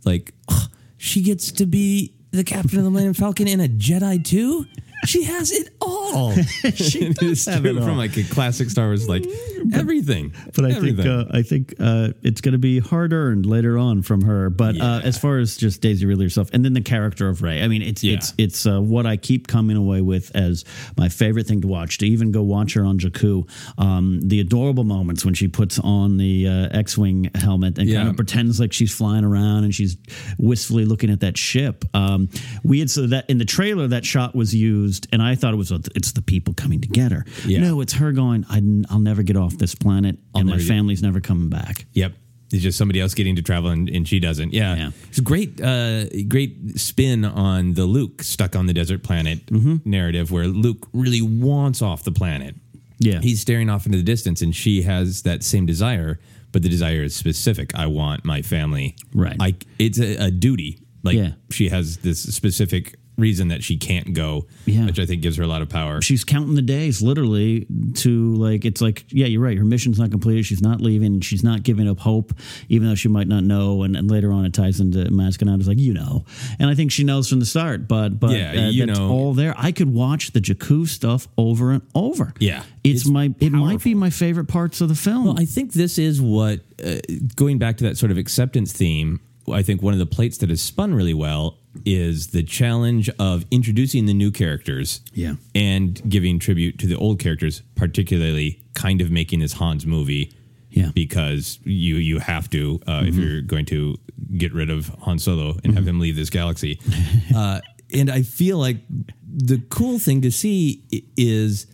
like, 0.04 0.32
"Ugh, 0.48 0.70
she 0.96 1.22
gets 1.22 1.50
to 1.52 1.66
be 1.66 2.14
the 2.30 2.44
captain 2.44 2.78
of 2.78 2.84
the 2.84 2.90
Millennium 2.90 3.14
Falcon 3.14 3.48
in 3.48 3.60
a 3.60 3.68
Jedi 3.68 4.22
too? 4.24 4.66
She 5.06 5.24
has 5.24 5.50
it 5.50 5.70
all. 5.80 6.32
she 6.74 7.08
does 7.14 7.44
have 7.46 7.66
it 7.66 7.76
all. 7.76 7.82
From 7.84 7.96
like 7.96 8.16
a 8.16 8.22
classic 8.24 8.70
Star 8.70 8.86
Wars, 8.86 9.08
like 9.08 9.24
everything. 9.74 10.32
But 10.54 10.64
I 10.66 10.70
everything. 10.72 11.04
think 11.04 11.08
uh, 11.30 11.36
I 11.36 11.42
think 11.42 11.74
uh, 11.80 12.08
it's 12.22 12.40
going 12.40 12.52
to 12.52 12.58
be 12.58 12.78
hard 12.78 13.12
earned 13.12 13.46
later 13.46 13.78
on 13.78 14.02
from 14.02 14.22
her. 14.22 14.50
But 14.50 14.80
uh, 14.80 15.00
as 15.04 15.18
far 15.18 15.38
as 15.38 15.56
just 15.56 15.80
Daisy 15.80 16.06
Ridley 16.06 16.26
herself, 16.26 16.50
and 16.52 16.64
then 16.64 16.72
the 16.72 16.80
character 16.80 17.28
of 17.28 17.42
Rey, 17.42 17.62
I 17.62 17.68
mean, 17.68 17.82
it's 17.82 18.02
Yeah. 18.04 18.14
it's 18.14 18.34
it's 18.38 18.66
uh, 18.66 18.80
what 18.80 19.06
I 19.06 19.16
keep 19.16 19.46
coming 19.48 19.76
away 19.76 20.00
with 20.00 20.34
as 20.34 20.64
my 20.96 21.08
favorite 21.08 21.46
thing 21.46 21.60
to 21.62 21.68
watch. 21.68 21.98
To 21.98 22.06
even 22.06 22.32
go 22.32 22.42
watch 22.42 22.74
her 22.74 22.84
on 22.84 22.98
Jakku, 22.98 23.48
um, 23.78 24.20
the 24.22 24.40
adorable 24.40 24.84
moments 24.84 25.24
when 25.24 25.34
she 25.34 25.48
puts 25.48 25.78
on 25.78 26.16
the 26.16 26.46
uh, 26.48 26.68
X-wing 26.78 27.30
helmet 27.34 27.78
and 27.78 27.92
kind 27.92 28.08
of 28.08 28.16
pretends 28.16 28.60
like 28.60 28.72
she's 28.72 28.94
flying 28.94 29.24
around 29.24 29.64
and 29.64 29.74
she's 29.74 29.96
wistfully 30.38 30.84
looking 30.84 31.10
at 31.10 31.20
that 31.20 31.36
ship. 31.36 31.84
Um, 31.94 32.28
we 32.62 32.80
had 32.80 32.90
so 32.90 33.06
that 33.06 33.28
in 33.28 33.38
the 33.38 33.44
trailer 33.44 33.86
that 33.88 34.04
shot 34.04 34.34
was 34.34 34.54
used, 34.54 35.06
and 35.12 35.22
I 35.22 35.34
thought 35.34 35.52
it 35.54 35.56
was 35.56 35.70
it's 35.94 36.12
the 36.12 36.22
people 36.22 36.54
coming 36.54 36.80
together. 36.80 37.24
Yeah. 37.44 37.60
No, 37.60 37.80
it's 37.80 37.94
her 37.94 38.12
going. 38.12 38.44
I, 38.48 38.60
will 38.92 39.00
never 39.00 39.22
get 39.22 39.36
off 39.36 39.55
this 39.58 39.74
planet, 39.74 40.18
and 40.34 40.46
my 40.46 40.52
never 40.52 40.58
get- 40.62 40.68
family's 40.68 41.02
never 41.02 41.20
coming 41.20 41.48
back. 41.48 41.86
Yep. 41.92 42.12
It's 42.52 42.62
just 42.62 42.78
somebody 42.78 43.00
else 43.00 43.12
getting 43.14 43.34
to 43.36 43.42
travel 43.42 43.70
and, 43.70 43.88
and 43.88 44.06
she 44.06 44.20
doesn't. 44.20 44.52
Yeah. 44.54 44.76
Yeah. 44.76 44.90
It's 45.08 45.18
a 45.18 45.22
great, 45.22 45.60
uh, 45.60 46.04
great 46.28 46.78
spin 46.78 47.24
on 47.24 47.74
the 47.74 47.86
Luke 47.86 48.22
stuck 48.22 48.54
on 48.54 48.66
the 48.66 48.72
desert 48.72 49.02
planet 49.02 49.44
Mm-hmm. 49.46 49.76
narrative 49.84 50.30
where 50.30 50.46
Luke 50.46 50.86
really 50.92 51.20
wants 51.22 51.82
off 51.82 52.04
the 52.04 52.12
planet. 52.12 52.54
Yeah. 53.00 53.20
He's 53.20 53.40
staring 53.40 53.68
off 53.68 53.84
into 53.84 53.98
the 53.98 54.04
distance 54.04 54.42
and 54.42 54.54
she 54.54 54.82
has 54.82 55.22
that 55.22 55.42
same 55.42 55.66
desire, 55.66 56.20
but 56.52 56.62
the 56.62 56.68
desire 56.68 57.02
is 57.02 57.16
specific. 57.16 57.74
I 57.74 57.88
want 57.88 58.24
my 58.24 58.42
family. 58.42 58.94
Right. 59.12 59.36
I, 59.40 59.56
it's 59.80 59.98
a, 59.98 60.26
a 60.26 60.30
duty. 60.30 60.78
Like 61.02 61.16
Yeah. 61.16 61.32
she 61.50 61.68
has 61.70 61.96
this 61.98 62.22
specific 62.32 62.94
reason 63.16 63.48
that 63.48 63.62
she 63.64 63.76
can't 63.76 64.12
go, 64.12 64.46
Yeah. 64.66 64.86
which 64.86 64.98
I 64.98 65.06
think 65.06 65.22
gives 65.22 65.36
her 65.36 65.42
a 65.42 65.46
lot 65.46 65.62
of 65.62 65.68
power. 65.68 66.02
She's 66.02 66.24
counting 66.24 66.54
the 66.54 66.62
days, 66.62 67.00
literally, 67.02 67.66
to 67.94 68.34
like 68.34 68.64
it's 68.64 68.80
like, 68.80 69.04
yeah, 69.10 69.26
you're 69.26 69.40
right. 69.40 69.56
Her 69.56 69.64
mission's 69.64 69.98
not 69.98 70.10
completed. 70.10 70.44
She's 70.46 70.60
not 70.62 70.80
leaving. 70.80 71.20
She's 71.20 71.42
not 71.42 71.62
giving 71.62 71.88
up 71.88 71.98
hope, 72.00 72.32
even 72.68 72.88
though 72.88 72.94
she 72.94 73.08
might 73.08 73.28
not 73.28 73.42
know. 73.44 73.82
And, 73.82 73.96
and 73.96 74.10
later 74.10 74.32
on, 74.32 74.44
it 74.44 74.52
ties 74.52 74.80
into 74.80 74.98
Maz 75.10 75.36
Kanata 75.38 75.60
is 75.60 75.68
like, 75.68 75.78
you 75.78 75.94
know, 75.94 76.24
and 76.58 76.68
I 76.70 76.74
think 76.74 76.92
she 76.92 77.04
knows 77.04 77.28
from 77.28 77.40
the 77.40 77.46
start. 77.46 77.88
But 77.88 78.20
but 78.20 78.32
Yeah, 78.32 78.66
uh, 78.66 78.68
you 78.70 78.86
that's 78.86 78.98
know. 78.98 79.10
all 79.10 79.32
there. 79.34 79.54
I 79.56 79.72
could 79.72 79.92
watch 79.92 80.32
the 80.32 80.40
Jakku 80.40 80.86
stuff 80.88 81.26
over 81.38 81.70
and 81.72 81.82
over. 81.94 82.34
Yeah. 82.38 82.62
it's, 82.84 83.02
It's 83.02 83.08
my 83.10 83.34
it 83.40 83.52
might 83.52 83.82
be 83.82 83.94
my 83.94 84.10
favorite 84.10 84.46
parts 84.48 84.80
of 84.80 84.88
the 84.88 84.94
film. 84.94 85.24
Well, 85.24 85.40
I 85.40 85.44
think 85.46 85.72
this 85.72 85.98
is 85.98 86.20
what, 86.20 86.60
uh, 86.84 86.96
going 87.34 87.58
back 87.58 87.78
to 87.78 87.84
that 87.84 87.96
sort 87.96 88.12
of 88.12 88.18
acceptance 88.18 88.72
theme, 88.72 89.20
I 89.52 89.62
think 89.62 89.82
one 89.82 89.92
of 89.92 89.98
the 89.98 90.06
plates 90.06 90.38
that 90.38 90.50
has 90.50 90.60
spun 90.60 90.94
really 90.94 91.14
well 91.14 91.58
is 91.84 92.28
the 92.28 92.42
challenge 92.42 93.08
of 93.18 93.44
introducing 93.50 94.06
the 94.06 94.14
new 94.14 94.30
characters 94.30 95.00
Yeah. 95.14 95.34
and 95.54 96.00
giving 96.08 96.38
tribute 96.38 96.78
to 96.78 96.86
the 96.86 96.96
old 96.96 97.18
characters, 97.18 97.62
particularly 97.74 98.60
kind 98.74 99.00
of 99.00 99.10
making 99.10 99.40
this 99.40 99.54
Hans 99.54 99.84
movie. 99.86 100.32
Yeah. 100.70 100.90
Because 100.94 101.58
you 101.64 101.96
you 101.96 102.18
have 102.18 102.50
to 102.50 102.80
uh, 102.86 103.02
if 103.06 103.14
you're 103.14 103.40
going 103.40 103.64
to 103.66 103.96
get 104.36 104.52
rid 104.52 104.68
of 104.68 104.88
Han 105.02 105.18
Solo 105.18 105.56
and 105.64 105.74
have 105.74 105.86
him 105.88 106.00
leave 106.00 106.16
this 106.16 106.28
galaxy. 106.28 106.78
uh, 107.34 107.60
and 107.94 108.10
I 108.10 108.22
feel 108.22 108.58
like 108.58 108.78
the 109.26 109.58
cool 109.70 109.98
thing 109.98 110.20
to 110.22 110.30
see 110.30 110.82
is 111.16 111.66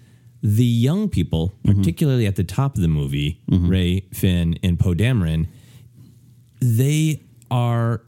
the 0.43 0.65
young 0.65 1.09
people, 1.09 1.53
particularly 1.65 2.27
at 2.27 2.37
the 2.37 2.45
top 2.45 2.77
of 2.77 2.83
the 2.83 2.89
movie, 2.89 3.41
Rey, 3.49 4.01
Finn, 4.13 4.59
and 4.63 4.79
Poe 4.79 4.95
Dameron, 4.95 5.47
they 6.61 7.21
are 7.53 8.03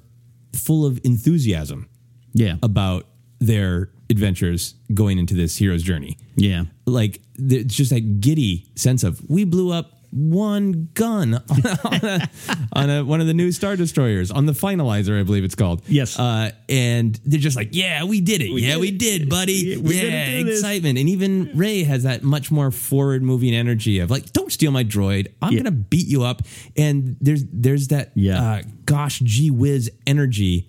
full 0.54 0.86
of 0.86 0.98
enthusiasm 1.04 1.88
yeah, 2.32 2.56
about 2.62 3.06
their 3.38 3.90
adventures 4.10 4.74
going 4.92 5.18
into 5.18 5.34
this 5.34 5.56
hero's 5.56 5.82
journey. 5.82 6.16
yeah, 6.34 6.64
Like 6.86 7.20
it's 7.36 7.74
just 7.74 7.90
that 7.90 8.20
giddy 8.20 8.66
sense 8.74 9.04
of 9.04 9.20
we 9.28 9.44
blew 9.44 9.70
up 9.72 9.93
one 10.14 10.88
gun 10.94 11.34
on, 11.48 11.66
on, 11.84 12.04
a, 12.04 12.30
on 12.72 12.90
a, 12.90 13.04
one 13.04 13.20
of 13.20 13.26
the 13.26 13.34
new 13.34 13.50
star 13.50 13.74
destroyers 13.76 14.30
on 14.30 14.46
the 14.46 14.52
finalizer, 14.52 15.18
I 15.18 15.24
believe 15.24 15.42
it's 15.44 15.56
called. 15.56 15.82
Yes. 15.88 16.18
uh, 16.18 16.52
and 16.68 17.18
they're 17.24 17.40
just 17.40 17.56
like, 17.56 17.70
yeah, 17.72 18.04
we 18.04 18.20
did 18.20 18.40
it. 18.40 18.50
yeah, 18.50 18.72
did 18.74 18.80
we 18.80 18.88
it. 18.88 18.98
did, 18.98 19.28
buddy. 19.28 19.76
We're 19.76 20.04
yeah, 20.08 20.30
do 20.38 20.44
this." 20.44 20.60
excitement. 20.60 20.98
And 20.98 21.08
even 21.08 21.50
Rey 21.56 21.82
has 21.82 22.04
that 22.04 22.22
much 22.22 22.50
more 22.52 22.70
forward 22.70 23.22
moving 23.22 23.54
energy 23.54 23.98
of 23.98 24.10
like, 24.10 24.32
don't 24.32 24.52
steal 24.52 24.70
my 24.70 24.84
droid. 24.84 25.28
I'm 25.42 25.52
Yeah. 25.52 25.58
gonna 25.64 25.70
beat 25.72 26.06
you 26.06 26.22
up. 26.22 26.42
And 26.76 27.16
there's 27.20 27.44
there's 27.52 27.88
that 27.88 28.12
Yeah. 28.14 28.40
uh, 28.42 28.62
gosh 28.86 29.18
gee 29.20 29.50
whiz 29.50 29.90
energy 30.06 30.68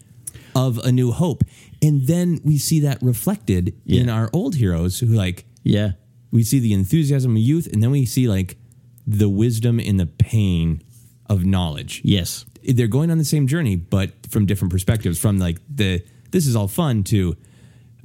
of 0.55 0.79
a 0.79 0.91
new 0.91 1.11
hope. 1.11 1.43
And 1.81 2.07
then 2.07 2.39
we 2.43 2.57
see 2.57 2.79
that 2.79 2.97
reflected 3.03 3.75
in 3.85 4.09
our 4.09 4.29
old 4.33 4.55
heroes 4.55 4.99
who 4.99 5.07
like 5.07 5.45
yeah, 5.63 5.91
we 6.31 6.43
see 6.43 6.59
the 6.59 6.73
enthusiasm 6.73 7.31
of 7.35 7.37
youth 7.41 7.67
and 7.71 7.83
then 7.83 7.91
we 7.91 8.05
see 8.05 8.27
like 8.27 8.57
the 9.07 9.29
wisdom 9.29 9.79
and 9.79 9.99
the 9.99 10.05
pain 10.05 10.81
of 11.27 11.45
knowledge. 11.45 12.01
yes. 12.03 12.45
They're 12.67 12.87
going 12.87 13.11
on 13.11 13.19
the 13.19 13.25
same 13.25 13.45
journey, 13.45 13.75
but 13.75 14.09
from 14.27 14.47
different 14.47 14.71
perspectives. 14.71 15.19
From 15.19 15.37
like 15.37 15.59
the 15.69 16.03
this 16.31 16.47
is 16.47 16.55
all 16.55 16.67
fun 16.67 17.03
to, 17.03 17.37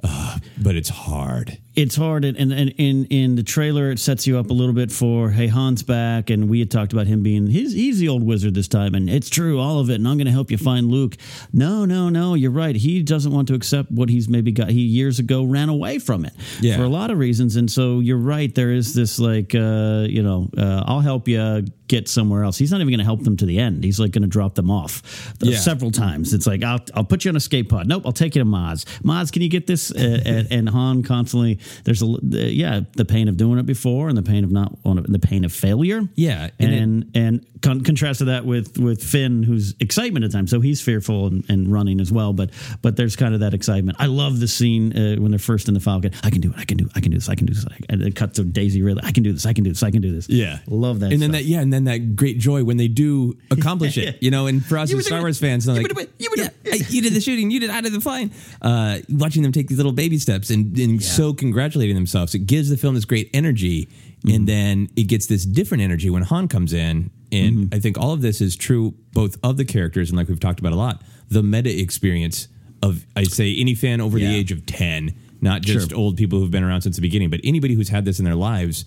uh, 0.04 0.38
but 0.62 0.76
it's 0.76 0.90
hard. 0.90 1.56
It's 1.76 1.94
hard 1.94 2.24
and, 2.24 2.36
and, 2.36 2.52
and 2.52 2.70
in 2.78 3.04
in 3.06 3.36
the 3.36 3.42
trailer 3.44 3.92
it 3.92 3.98
sets 4.00 4.26
you 4.26 4.36
up 4.38 4.50
a 4.50 4.52
little 4.52 4.72
bit 4.74 4.90
for 4.90 5.30
hey 5.30 5.46
Han's 5.46 5.84
back 5.84 6.28
and 6.28 6.48
we 6.50 6.58
had 6.58 6.68
talked 6.70 6.92
about 6.92 7.06
him 7.06 7.22
being 7.22 7.46
he's 7.46 7.72
he's 7.72 8.00
the 8.00 8.08
old 8.08 8.24
wizard 8.24 8.54
this 8.54 8.66
time 8.66 8.94
and 8.96 9.08
it's 9.08 9.30
true 9.30 9.60
all 9.60 9.78
of 9.78 9.88
it 9.88 9.94
and 9.94 10.08
I'm 10.08 10.16
going 10.16 10.26
to 10.26 10.32
help 10.32 10.50
you 10.50 10.58
find 10.58 10.90
Luke. 10.90 11.16
No, 11.52 11.84
no, 11.84 12.08
no, 12.08 12.34
you're 12.34 12.50
right. 12.50 12.74
He 12.74 13.02
doesn't 13.04 13.32
want 13.32 13.46
to 13.48 13.54
accept 13.54 13.90
what 13.92 14.08
he's 14.08 14.28
maybe 14.28 14.50
got. 14.50 14.70
He 14.70 14.80
years 14.80 15.20
ago 15.20 15.44
ran 15.44 15.68
away 15.68 16.00
from 16.00 16.24
it 16.24 16.32
Yeah. 16.60 16.76
for 16.76 16.82
a 16.82 16.88
lot 16.88 17.12
of 17.12 17.18
reasons 17.18 17.54
and 17.54 17.70
so 17.70 18.00
you're 18.00 18.16
right. 18.18 18.52
There 18.52 18.72
is 18.72 18.92
this 18.92 19.20
like 19.20 19.54
uh, 19.54 20.06
you 20.08 20.24
know 20.24 20.50
uh, 20.58 20.82
I'll 20.86 21.00
help 21.00 21.28
you 21.28 21.64
get 21.86 22.08
somewhere 22.08 22.42
else. 22.44 22.56
He's 22.58 22.70
not 22.70 22.80
even 22.80 22.90
going 22.90 22.98
to 23.00 23.04
help 23.04 23.22
them 23.24 23.36
to 23.36 23.46
the 23.46 23.58
end. 23.58 23.82
He's 23.84 23.98
like 23.98 24.10
going 24.12 24.22
to 24.22 24.28
drop 24.28 24.54
them 24.56 24.70
off 24.70 25.34
Yeah. 25.40 25.56
several 25.58 25.90
times. 25.92 26.34
It's 26.34 26.46
like 26.48 26.64
I'll 26.64 26.80
I'll 26.94 27.04
put 27.04 27.24
you 27.24 27.30
on 27.30 27.36
a 27.36 27.40
skate 27.40 27.68
pod. 27.68 27.86
Nope, 27.86 28.02
I'll 28.06 28.12
take 28.12 28.34
you 28.34 28.42
to 28.42 28.48
Maz. 28.48 28.84
Maz, 29.02 29.30
can 29.32 29.42
you 29.42 29.48
get 29.48 29.68
this? 29.68 29.92
Uh, 29.92 30.20
and, 30.24 30.48
and 30.50 30.68
Han 30.68 31.02
constantly 31.04 31.59
there's 31.84 32.02
a 32.02 32.06
yeah 32.32 32.80
the 32.96 33.04
pain 33.04 33.28
of 33.28 33.36
doing 33.36 33.58
it 33.58 33.66
before 33.66 34.08
and 34.08 34.16
the 34.16 34.22
pain 34.22 34.44
of 34.44 34.50
not 34.50 34.72
the 34.84 35.18
pain 35.18 35.44
of 35.44 35.52
failure. 35.52 36.02
Yeah, 36.14 36.50
and 36.58 36.72
and 36.74 37.10
and, 37.14 37.46
con- 37.62 37.82
contrast 37.82 38.18
to 38.18 38.24
that 38.26 38.44
with 38.44 38.78
with 38.78 39.02
Finn, 39.02 39.42
who's 39.42 39.74
excitement 39.80 40.24
at 40.24 40.32
times. 40.32 40.50
So 40.50 40.60
he's 40.60 40.80
fearful 40.80 41.26
and, 41.26 41.44
and 41.48 41.72
running 41.72 42.00
as 42.00 42.10
well. 42.12 42.32
But 42.32 42.50
but 42.82 42.96
there's 42.96 43.16
kind 43.16 43.34
of 43.34 43.40
that 43.40 43.54
excitement. 43.54 43.96
I 44.00 44.06
love 44.06 44.40
the 44.40 44.48
scene 44.48 44.96
uh, 44.96 45.16
when 45.20 45.30
they're 45.30 45.38
first 45.38 45.68
in 45.68 45.74
the 45.74 45.80
Falcon. 45.80 46.12
I 46.22 46.30
can 46.30 46.40
do 46.40 46.50
it. 46.50 46.58
I 46.58 46.64
can 46.64 46.76
do. 46.78 46.86
It, 46.86 46.92
I 46.94 47.00
can 47.00 47.10
do 47.10 47.16
this. 47.18 47.28
I 47.28 47.34
can 47.34 47.46
do 47.46 47.54
this. 47.54 47.64
And 47.88 48.02
it 48.02 48.14
cuts 48.16 48.36
to 48.36 48.44
Daisy 48.44 48.82
Ridley. 48.82 49.02
I 49.04 49.12
can 49.12 49.22
do 49.22 49.32
this. 49.32 49.46
I 49.46 49.52
can 49.52 49.64
do 49.64 49.70
this. 49.70 49.82
I 49.82 49.90
can 49.90 50.00
do 50.02 50.12
this. 50.12 50.28
Yeah, 50.28 50.58
love 50.66 51.00
that. 51.00 51.12
And 51.12 51.20
then 51.22 51.30
stuff. 51.30 51.42
that 51.42 51.44
yeah, 51.48 51.60
and 51.60 51.72
then 51.72 51.84
that 51.84 52.16
great 52.16 52.38
joy 52.38 52.64
when 52.64 52.76
they 52.76 52.88
do 52.88 53.36
accomplish 53.50 53.96
it. 53.98 54.18
You 54.20 54.30
know, 54.30 54.46
and 54.46 54.64
for 54.64 54.76
us 54.76 54.92
as 54.92 55.06
Star 55.06 55.20
Wars 55.20 55.38
fans, 55.38 55.66
you 55.66 55.72
like, 55.72 55.82
you 56.18 56.30
the- 56.36 56.52
yeah, 56.64 56.72
I- 56.72 56.80
you 56.90 57.00
did 57.00 57.14
the 57.14 57.20
shooting, 57.20 57.50
you 57.50 57.58
did 57.60 57.70
I 57.70 57.80
did 57.80 57.92
the 57.92 58.00
flying. 58.00 58.30
Uh, 58.60 58.98
watching 59.08 59.42
them 59.42 59.52
take 59.52 59.68
these 59.68 59.78
little 59.78 59.92
baby 59.92 60.18
steps 60.18 60.50
and, 60.50 60.76
and 60.78 61.02
so 61.02 61.32
congratulating 61.50 61.94
themselves, 61.96 62.34
it 62.34 62.46
gives 62.46 62.70
the 62.70 62.76
film 62.76 62.94
this 62.94 63.04
great 63.04 63.28
energy. 63.34 63.86
Mm-hmm. 63.86 64.34
And 64.34 64.46
then 64.48 64.88
it 64.96 65.04
gets 65.04 65.26
this 65.26 65.44
different 65.44 65.82
energy 65.82 66.10
when 66.10 66.22
Han 66.22 66.46
comes 66.48 66.72
in. 66.72 67.10
And 67.32 67.56
Mm-hmm. 67.56 67.74
I 67.74 67.78
think 67.80 67.96
all 67.98 68.12
of 68.12 68.22
this 68.22 68.40
is 68.40 68.56
true 68.56 68.94
both 69.12 69.36
of 69.42 69.56
the 69.56 69.64
characters 69.64 70.10
and 70.10 70.16
like 70.18 70.28
we've 70.28 70.40
talked 70.40 70.60
about 70.60 70.72
a 70.72 70.76
lot, 70.76 71.02
the 71.28 71.42
meta 71.42 71.70
experience 71.80 72.48
of 72.82 73.04
I'd 73.16 73.30
say 73.32 73.54
any 73.56 73.74
fan 73.74 74.00
over 74.00 74.18
Yeah. 74.18 74.28
the 74.28 74.36
age 74.36 74.52
of 74.52 74.66
ten, 74.66 75.14
not 75.40 75.62
just 75.62 75.90
Sure. 75.90 75.98
old 75.98 76.16
people 76.16 76.38
who've 76.38 76.50
been 76.50 76.64
around 76.64 76.82
since 76.82 76.96
the 76.96 77.02
beginning, 77.02 77.30
but 77.30 77.40
anybody 77.44 77.74
who's 77.74 77.88
had 77.88 78.04
this 78.04 78.18
in 78.18 78.24
their 78.24 78.34
lives 78.34 78.84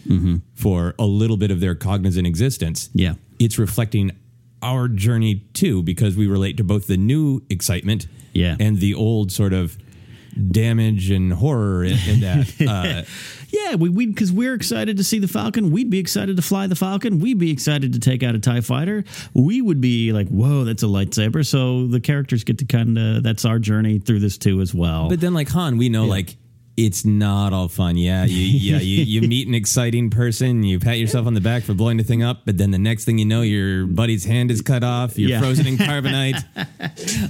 for 0.56 0.94
a 1.00 1.06
little 1.06 1.38
bit 1.38 1.52
of 1.52 1.60
their 1.60 1.76
cognizant 1.76 2.28
existence. 2.28 2.90
Yeah. 2.94 3.14
It's 3.40 3.58
reflecting 3.58 4.12
our 4.62 4.88
journey 4.88 5.44
too 5.54 5.84
because 5.84 6.16
we 6.16 6.28
relate 6.28 6.58
to 6.58 6.64
both 6.64 6.88
the 6.88 6.98
new 6.98 7.42
excitement 7.50 8.08
Yeah. 8.34 8.56
and 8.60 8.78
the 8.80 8.94
old 8.94 9.32
sort 9.32 9.54
of 9.54 9.78
damage 10.52 11.10
and 11.12 11.32
horror 11.34 11.84
in, 11.84 11.98
in 12.08 12.20
that. 12.22 12.54
Uh, 12.68 13.04
Yeah, 13.52 13.76
we 13.76 13.90
we 13.90 14.08
because 14.08 14.32
we're 14.32 14.56
excited 14.56 14.98
to 14.98 15.04
see 15.04 15.20
the 15.20 15.28
Falcon. 15.28 15.70
We'd 15.70 15.92
be 15.92 16.00
excited 16.00 16.38
to 16.38 16.42
fly 16.42 16.66
the 16.66 16.76
Falcon. 16.76 17.20
We'd 17.20 17.38
be 17.38 17.52
excited 17.52 17.94
to 17.94 18.00
take 18.00 18.24
out 18.24 18.34
a 18.34 18.40
Tie 18.40 18.62
Fighter. 18.62 19.04
We 19.36 19.62
would 19.62 19.80
be 19.80 20.12
like, 20.12 20.28
"Whoa, 20.30 20.64
that's 20.64 20.82
a 20.82 20.88
lightsaber!" 20.88 21.46
So 21.46 21.86
the 21.86 22.00
characters 22.00 22.44
get 22.44 22.58
to 22.60 22.66
kind 22.66 22.98
of 22.98 23.22
that's 23.22 23.46
our 23.46 23.60
journey 23.60 24.00
through 24.00 24.20
this 24.22 24.40
too 24.40 24.60
as 24.62 24.74
well. 24.74 25.08
but 25.08 25.20
then, 25.22 25.36
like 25.36 25.50
Han, 25.50 25.78
we 25.78 25.90
know 25.90 26.06
like 26.06 26.36
it's 26.76 27.06
not 27.06 27.54
all 27.54 27.68
fun. 27.68 27.98
Yeah, 27.98 28.26
you 28.26 28.38
yeah 28.38 28.80
you, 28.80 29.04
you 29.22 29.28
meet 29.28 29.48
an 29.48 29.54
exciting 29.54 30.10
person, 30.10 30.64
you 30.64 30.80
pat 30.80 30.98
yourself 30.98 31.28
on 31.28 31.34
the 31.36 31.42
back 31.42 31.64
for 31.64 31.74
blowing 31.74 31.98
the 31.98 32.04
thing 32.04 32.24
up, 32.24 32.42
but 32.46 32.58
then 32.58 32.72
the 32.72 32.80
next 32.80 33.06
thing 33.06 33.18
you 33.20 33.26
know, 33.26 33.42
your 33.42 33.86
buddy's 33.86 34.26
hand 34.26 34.50
is 34.50 34.62
cut 34.62 34.84
off. 34.84 35.18
You're 35.18 35.30
Yeah. 35.30 35.40
frozen 35.42 35.68
in 35.68 35.78
carbonite. 35.78 36.44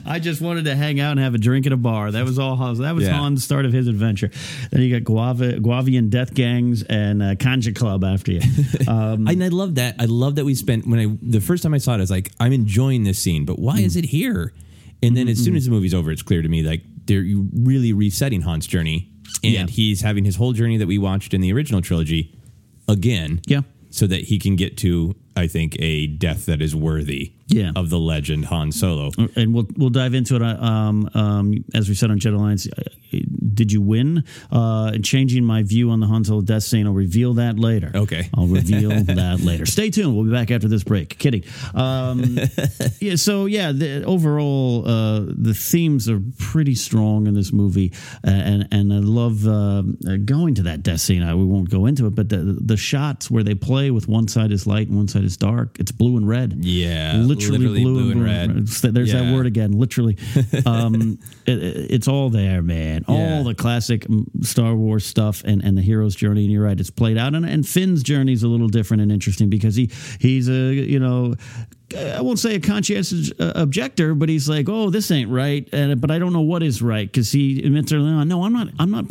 I 0.05 0.19
just 0.19 0.39
wanted 0.41 0.65
to 0.65 0.75
hang 0.75 0.99
out 0.99 1.11
and 1.11 1.19
have 1.19 1.35
a 1.35 1.37
drink 1.37 1.65
at 1.65 1.73
a 1.73 1.77
bar. 1.77 2.11
That 2.11 2.23
was 2.25 2.39
all. 2.39 2.55
That 2.75 2.95
was 2.95 3.03
Yeah. 3.03 3.19
Han's 3.21 3.43
start 3.43 3.65
of 3.65 3.73
his 3.73 3.87
adventure. 3.87 4.31
Then 4.71 4.81
you 4.81 4.91
got 4.97 5.03
Guava, 5.03 5.53
Guavian 5.59 6.09
death 6.09 6.33
gangs 6.33 6.83
and 6.83 7.21
uh, 7.21 7.35
Kanjiklub 7.35 8.03
after 8.11 8.31
you. 8.31 8.41
Um, 8.87 9.27
and 9.27 9.43
I 9.43 9.47
love 9.47 9.75
that. 9.75 9.95
I 9.99 10.05
love 10.05 10.35
that 10.35 10.45
we 10.45 10.55
spent 10.55 10.85
when 10.87 10.99
I 10.99 11.17
the 11.21 11.39
first 11.39 11.63
time 11.63 11.73
I 11.73 11.77
saw 11.77 11.91
it, 11.93 11.97
I 11.97 11.99
was 11.99 12.11
like, 12.11 12.31
I'm 12.39 12.51
enjoying 12.53 13.03
this 13.03 13.17
scene, 13.19 13.45
but 13.45 13.57
why 13.59 13.79
is 13.79 13.95
it 13.95 14.05
here? 14.05 14.53
And 15.01 15.15
then 15.15 15.27
as 15.27 15.43
soon 15.43 15.55
as 15.55 15.65
the 15.65 15.71
movie's 15.71 15.93
over, 15.93 16.11
it's 16.11 16.21
clear 16.21 16.41
to 16.41 16.49
me 16.49 16.63
like 16.63 16.83
they're 17.05 17.23
really 17.53 17.93
resetting 17.93 18.41
Han's 18.41 18.67
journey, 18.67 19.11
and 19.43 19.53
Yeah. 19.53 19.65
he's 19.67 20.01
having 20.01 20.25
his 20.25 20.35
whole 20.35 20.53
journey 20.53 20.77
that 20.77 20.87
we 20.87 20.97
watched 20.97 21.33
in 21.33 21.41
the 21.41 21.51
original 21.53 21.81
trilogy 21.81 22.33
again. 22.87 23.41
Yeah. 23.47 23.61
so 23.89 24.07
that 24.07 24.21
he 24.23 24.39
can 24.39 24.55
get 24.55 24.75
to, 24.77 25.15
I 25.35 25.47
think, 25.47 25.75
a 25.79 26.07
death 26.07 26.45
that 26.47 26.61
is 26.61 26.75
worthy. 26.75 27.33
Yeah. 27.47 27.71
of 27.75 27.91
the 27.91 27.99
legend 27.99 28.45
Han 28.45 28.71
Solo. 28.71 29.11
and 29.35 29.53
we'll 29.53 29.67
we'll 29.77 29.89
dive 29.91 30.15
into 30.15 30.35
it. 30.37 30.41
uh, 30.41 30.55
Um, 30.63 31.07
um, 31.13 31.65
as 31.75 31.87
we 31.87 31.93
said 31.93 32.09
on 32.09 32.17
Jedi 32.17 32.33
Alliance, 32.33 32.67
uh, 32.67 32.81
did 33.53 33.71
you 33.71 33.79
win? 33.81 34.23
Uh, 34.51 34.93
changing 35.03 35.43
my 35.43 35.61
view 35.61 35.91
on 35.91 35.99
the 35.99 36.07
Han 36.07 36.23
Solo 36.23 36.41
death 36.41 36.63
scene. 36.63 36.87
I'll 36.87 36.93
reveal 36.93 37.33
that 37.35 37.59
later. 37.59 37.91
Okay. 37.93 38.27
I'll 38.33 38.47
reveal 38.61 38.89
that 38.91 39.41
later. 39.41 39.67
Stay 39.67 39.91
tuned. 39.91 40.15
We'll 40.15 40.25
be 40.25 40.31
back 40.31 40.49
after 40.49 40.67
this 40.67 40.83
break. 40.83 41.19
Kidding. 41.19 41.43
Um, 41.75 42.39
yeah. 42.99 43.17
So 43.17 43.45
yeah, 43.45 43.71
the, 43.71 44.03
overall, 44.05 44.87
uh, 44.87 45.19
the 45.27 45.53
themes 45.53 46.09
are 46.09 46.21
pretty 46.39 46.73
strong 46.75 47.27
in 47.27 47.35
this 47.35 47.51
movie, 47.53 47.91
uh, 48.25 48.31
and 48.31 48.67
and 48.71 48.91
I 48.91 48.97
love 48.97 49.45
uh, 49.45 49.83
going 50.25 50.55
to 50.55 50.63
that 50.63 50.81
death 50.81 51.01
scene. 51.01 51.21
I, 51.21 51.35
we 51.35 51.45
won't 51.45 51.69
go 51.69 51.85
into 51.85 52.07
it, 52.07 52.15
but 52.15 52.29
the 52.29 52.57
the 52.59 52.77
shots 52.77 53.29
where 53.29 53.43
they 53.43 53.53
play 53.53 53.91
with 53.91 54.07
one 54.07 54.27
side 54.27 54.51
is 54.51 54.65
light 54.65 54.87
and 54.87 54.97
one 54.97 55.07
side 55.07 55.22
is 55.23 55.37
dark. 55.37 55.77
It's 55.79 55.91
blue 55.91 56.17
and 56.17 56.27
red 56.27 56.63
Yeah, 56.63 57.13
literally, 57.17 57.57
literally 57.59 57.81
blue, 57.83 57.93
blue 57.93 58.11
and 58.11 58.23
red. 58.23 58.47
red. 58.49 58.57
It's- 58.63 58.81
There's 58.81 59.11
that 59.13 59.33
word 59.33 59.45
again, 59.45 59.71
literally. 59.71 60.17
Um, 60.65 61.19
it, 61.45 61.51
it's 61.91 62.07
all 62.07 62.29
there, 62.29 62.61
man. 62.61 63.05
All 63.07 63.17
Yeah. 63.17 63.43
the 63.43 63.55
classic 63.55 64.01
mm, 64.07 64.25
Star 64.45 64.75
Wars 64.75 65.05
stuff 65.05 65.41
and, 65.45 65.63
and 65.63 65.77
the 65.77 65.81
hero's 65.81 66.15
journey. 66.15 66.43
And 66.43 66.51
you're 66.51 66.63
right, 66.63 66.79
it's 66.79 66.89
played 66.89 67.17
out. 67.17 67.33
And, 67.35 67.45
and 67.45 67.67
Finn's 67.67 68.01
journey 68.03 68.33
is 68.33 68.43
a 68.43 68.47
little 68.47 68.67
different 68.69 69.01
and 69.01 69.11
interesting 69.11 69.49
because 69.49 69.75
he 69.75 69.89
he's 70.19 70.47
a 70.49 70.73
you 70.73 70.99
know. 70.99 71.35
I 71.95 72.21
won't 72.21 72.39
say 72.39 72.55
a 72.55 72.59
conscientious 72.59 73.31
uh, 73.39 73.51
objector, 73.55 74.15
but 74.15 74.29
he's 74.29 74.47
like, 74.49 74.67
"Oh, 74.69 74.89
this 74.89 75.09
ain't 75.11 75.29
right," 75.29 75.67
and, 75.73 75.99
but 76.01 76.11
I 76.11 76.19
don't 76.19 76.33
know 76.33 76.41
what 76.41 76.63
is 76.63 76.81
right 76.81 77.07
because 77.07 77.31
he 77.31 77.59
admits 77.63 77.91
early 77.91 78.09
on, 78.11 78.27
"No, 78.27 78.43
I'm 78.43 78.53
not. 78.53 78.67
I'm 78.79 78.91
not. 78.91 79.05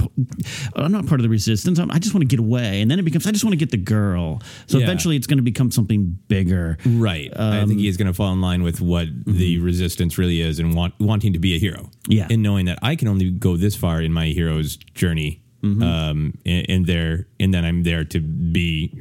I'm 0.76 0.92
not 0.92 1.06
part 1.06 1.20
of 1.20 1.22
the 1.22 1.28
resistance. 1.28 1.78
I'm, 1.78 1.90
I 1.90 1.98
just 1.98 2.14
want 2.14 2.22
to 2.22 2.28
get 2.28 2.40
away." 2.40 2.80
And 2.80 2.90
then 2.90 2.98
it 2.98 3.02
becomes, 3.02 3.26
"I 3.26 3.30
just 3.30 3.44
want 3.44 3.52
to 3.52 3.58
get 3.58 3.70
the 3.70 3.76
girl." 3.76 4.40
So 4.66 4.78
Yeah. 4.78 4.84
eventually, 4.84 5.16
it's 5.16 5.26
going 5.26 5.38
to 5.38 5.42
become 5.42 5.70
something 5.70 6.18
bigger. 6.28 6.78
Right. 6.84 7.30
I 7.36 7.58
Um, 7.60 7.68
think 7.68 7.80
he 7.80 7.88
is 7.88 7.96
going 7.96 8.08
to 8.08 8.14
fall 8.14 8.32
in 8.32 8.40
line 8.40 8.62
with 8.62 8.80
what 8.80 9.08
the 9.26 9.58
resistance 9.58 10.18
really 10.18 10.40
is 10.40 10.58
and 10.58 10.74
want, 10.74 10.94
wanting 11.00 11.32
to 11.34 11.38
be 11.38 11.54
a 11.54 11.58
hero. 11.58 11.82
Mm-hmm. 11.82 12.12
Yeah. 12.12 12.26
And 12.30 12.42
knowing 12.42 12.66
that 12.66 12.78
I 12.82 12.96
can 12.96 13.08
only 13.08 13.30
go 13.30 13.56
this 13.56 13.76
far 13.76 14.00
in 14.02 14.12
my 14.12 14.26
hero's 14.28 14.76
journey. 14.94 15.38
Mm-hmm. 15.62 15.80
Um, 15.84 16.38
and, 16.44 16.66
and 16.68 16.86
there, 16.86 17.28
and 17.38 17.54
then 17.54 17.64
I'm 17.64 17.84
there 17.84 18.02
to 18.06 18.18
be 18.20 19.00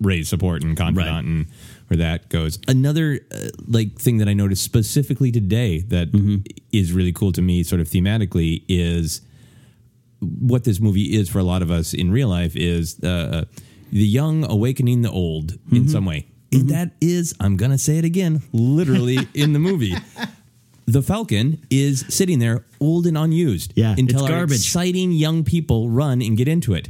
raise 0.00 0.30
support 0.30 0.62
and 0.64 0.74
confidant, 0.74 1.14
Right. 1.14 1.24
and 1.26 1.46
where 1.90 1.98
that 1.98 2.28
goes. 2.28 2.58
Another 2.68 3.18
uh, 3.34 3.48
like 3.66 3.98
thing 3.98 4.18
that 4.18 4.28
I 4.28 4.32
noticed 4.32 4.62
specifically 4.62 5.32
today 5.32 5.80
that 5.88 6.08
is 6.72 6.88
Mm-hmm. 6.90 6.96
really 6.96 7.12
cool 7.12 7.32
to 7.32 7.42
me, 7.42 7.64
sort 7.64 7.80
of 7.80 7.88
thematically, 7.88 8.62
is 8.68 9.22
what 10.20 10.62
this 10.64 10.80
movie 10.80 11.16
is 11.16 11.28
for 11.28 11.40
a 11.40 11.42
lot 11.42 11.62
of 11.62 11.70
us 11.70 11.92
in 11.94 12.12
real 12.12 12.28
life 12.28 12.54
is 12.54 13.00
uh, 13.02 13.44
the 13.90 14.06
young 14.06 14.44
awakening 14.48 15.02
the 15.02 15.10
old 15.10 15.52
in 15.52 15.58
Mm-hmm. 15.82 15.88
some 15.88 16.04
way. 16.04 16.26
And 16.52 16.68
that 16.70 16.92
is, 17.00 17.34
I'm 17.40 17.56
going 17.56 17.70
to 17.72 17.78
say 17.78 17.98
it 17.98 18.04
again, 18.04 18.42
literally 18.52 19.18
in 19.34 19.52
the 19.52 19.58
movie. 19.60 19.94
The 20.86 21.02
Falcon 21.02 21.64
is 21.70 22.04
sitting 22.08 22.38
there 22.40 22.64
old 22.80 23.06
and 23.06 23.16
unused 23.16 23.72
Yeah, 23.76 23.94
until 23.96 24.20
it's 24.20 24.22
our 24.24 24.28
garbage. 24.40 24.56
exciting 24.56 25.12
young 25.12 25.44
people 25.44 25.88
run 25.88 26.20
and 26.22 26.36
get 26.36 26.48
into 26.48 26.74
it. 26.74 26.88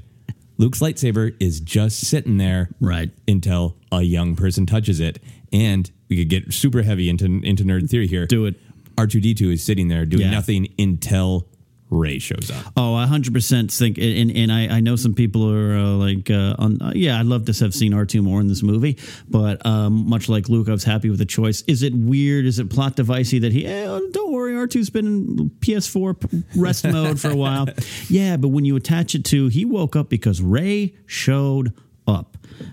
Luke's 0.61 0.81
lightsaber 0.81 1.35
is 1.41 1.59
just 1.59 2.01
sitting 2.01 2.37
there 2.37 2.69
Right. 2.81 3.11
until 3.27 3.77
a 3.91 4.03
young 4.03 4.37
person 4.37 4.67
touches 4.67 5.01
it. 5.01 5.19
And 5.51 5.91
we 6.11 6.17
could 6.19 6.29
get 6.29 6.53
super 6.53 6.83
heavy 6.83 7.09
into 7.09 7.25
into 7.43 7.65
nerd 7.65 7.89
theory 7.89 8.07
here. 8.07 8.27
Do 8.27 8.45
it. 8.45 8.57
R2D2 8.99 9.55
is 9.55 9.63
sitting 9.65 9.89
there 9.89 10.05
doing 10.05 10.25
Yeah. 10.25 10.31
nothing 10.33 10.69
until 10.79 11.49
Rey 11.91 12.19
shows 12.19 12.51
up. 12.51 12.73
Oh, 12.77 12.95
I 12.95 13.07
hundred 13.07 13.35
percent 13.35 13.73
think, 13.73 13.99
and 13.99 14.31
and 14.31 14.53
I, 14.53 14.77
I 14.77 14.81
know 14.81 14.97
some 14.97 15.15
people 15.15 15.51
are 15.53 15.77
uh, 15.77 15.91
like, 15.91 16.31
uh, 16.31 16.55
on, 16.59 16.81
uh, 16.81 16.93
yeah, 16.95 17.19
I'd 17.19 17.27
love 17.27 17.45
to 17.47 17.65
have 17.65 17.75
seen 17.75 17.93
R 17.93 18.07
two 18.07 18.23
more 18.23 18.41
in 18.41 18.47
this 18.47 18.63
movie, 18.63 18.97
but 19.29 19.65
um, 19.67 20.09
much 20.09 20.29
like 20.29 20.49
Luke, 20.49 20.69
I 20.69 20.73
was 20.73 20.85
happy 20.85 21.11
with 21.11 21.19
the 21.19 21.27
choice. 21.27 21.63
Is 21.63 21.83
it 21.83 21.95
weird? 21.95 22.47
Is 22.47 22.59
it 22.59 22.71
plot 22.71 22.97
devicey 22.97 23.41
that 23.41 23.53
he? 23.53 23.67
Eh, 23.67 23.85
don't 24.13 24.33
worry, 24.33 24.57
R 24.57 24.67
2s 24.67 24.93
been 24.93 25.07
in 25.07 25.51
PS4 25.61 26.45
rest 26.57 26.85
mode 26.85 27.21
for 27.21 27.31
a 27.31 27.37
while. 27.37 27.67
Yeah, 28.09 28.37
but 28.37 28.49
when 28.49 28.65
you 28.65 28.77
attach 28.77 29.15
it 29.15 29.25
to 29.27 29.49
he 29.49 29.65
woke 29.65 29.95
up 29.97 30.09
because 30.09 30.41
Rey 30.41 30.95
showed 31.07 31.69
up. 31.69 31.75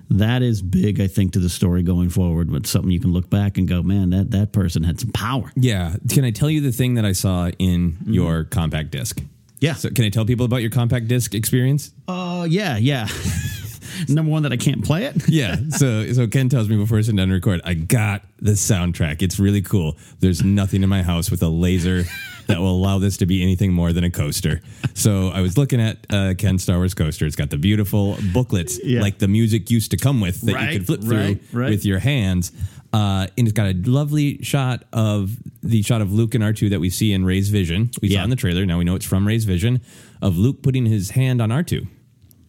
That 0.10 0.42
is 0.42 0.62
big, 0.62 1.00
I 1.02 1.08
think, 1.08 1.34
to 1.34 1.40
the 1.40 1.50
story 1.50 1.84
going 1.84 2.10
forward. 2.10 2.52
But 2.52 2.68
something 2.68 2.92
you 2.92 3.00
can 3.00 3.14
look 3.14 3.30
back 3.30 3.58
and 3.58 3.68
go, 3.68 3.84
man, 3.84 4.12
that 4.12 4.32
that 4.32 4.52
person 4.52 4.84
had 4.84 5.00
some 5.00 5.12
power. 5.12 5.52
Yeah. 5.56 5.96
Can 6.10 6.24
I 6.24 6.32
tell 6.32 6.50
you 6.50 6.62
the 6.62 6.72
thing 6.72 6.96
that 6.96 7.06
I 7.06 7.12
saw 7.12 7.50
in 7.60 7.98
your 8.06 8.44
compact 8.46 8.92
disc? 8.92 9.22
Yeah. 9.60 9.74
So 9.74 9.90
can 9.90 10.06
I 10.06 10.10
tell 10.10 10.26
people 10.26 10.46
about 10.46 10.62
your 10.62 10.70
compact 10.70 11.08
disc 11.08 11.34
experience? 11.34 11.92
Uh, 12.08 12.48
yeah, 12.50 12.78
yeah. 12.78 13.08
Number 14.08 14.32
one, 14.32 14.44
that 14.44 14.52
I 14.52 14.58
can't 14.58 14.84
play 14.84 15.06
it. 15.06 15.28
Yeah. 15.28 15.58
So 15.70 16.12
so 16.14 16.28
Ken 16.28 16.50
tells 16.50 16.70
me 16.70 16.78
before 16.78 17.00
I 17.00 17.02
sit 17.02 17.16
down 17.16 17.30
to 17.30 17.34
record, 17.34 17.62
I 17.66 17.74
got 17.74 18.24
the 18.40 18.52
soundtrack. 18.52 19.22
It's 19.22 19.40
really 19.40 19.62
cool. 19.62 19.98
There's 20.20 20.44
nothing 20.44 20.84
in 20.84 20.90
my 20.90 21.02
house 21.02 21.32
with 21.32 21.42
a 21.42 21.50
laser 21.50 22.04
that 22.48 22.60
will 22.60 22.72
allow 22.76 23.00
this 23.00 23.18
to 23.18 23.26
be 23.26 23.42
anything 23.44 23.74
more 23.74 23.94
than 23.94 24.04
a 24.04 24.10
coaster. 24.12 24.62
So 24.94 25.30
I 25.30 25.42
was 25.42 25.58
looking 25.58 25.80
at 25.82 26.06
uh, 26.10 26.34
Ken's 26.38 26.64
Star 26.64 26.78
Wars 26.78 26.94
coaster. 26.94 27.26
It's 27.26 27.36
got 27.36 27.50
the 27.50 27.58
beautiful 27.58 28.18
booklets 28.34 28.80
Yeah. 28.84 29.02
like 29.02 29.20
the 29.20 29.28
music 29.28 29.70
used 29.70 29.92
to 29.92 29.98
come 29.98 30.22
with 30.22 30.42
that 30.42 30.56
Right, 30.56 30.72
you 30.74 30.80
could 30.80 30.88
flip 30.88 31.02
through 31.02 31.18
right, 31.18 31.42
right. 31.54 31.70
with 31.70 31.86
your 31.86 32.00
hands. 32.00 32.52
Uh, 32.94 33.28
and 33.38 33.48
it's 33.48 33.52
got 33.54 33.68
a 33.68 33.74
lovely 33.90 34.42
shot 34.44 34.86
of 34.94 35.38
the 35.62 35.82
shot 35.84 36.02
of 36.02 36.12
Luke 36.14 36.34
and 36.36 36.44
R2 36.44 36.70
that 36.70 36.80
we 36.80 36.90
see 36.90 37.12
in 37.12 37.26
Rey's 37.26 37.50
vision. 37.50 37.92
We 38.02 38.08
Yeah. 38.10 38.20
saw 38.20 38.24
in 38.24 38.30
the 38.30 38.36
trailer. 38.38 38.66
Now 38.66 38.78
we 38.78 38.86
know 38.86 38.96
it's 38.96 39.06
from 39.06 39.28
Rey's 39.28 39.44
vision 39.46 39.82
of 40.22 40.38
Luke 40.38 40.62
putting 40.64 40.86
his 40.86 41.12
hand 41.12 41.42
on 41.42 41.50
R2, 41.52 41.86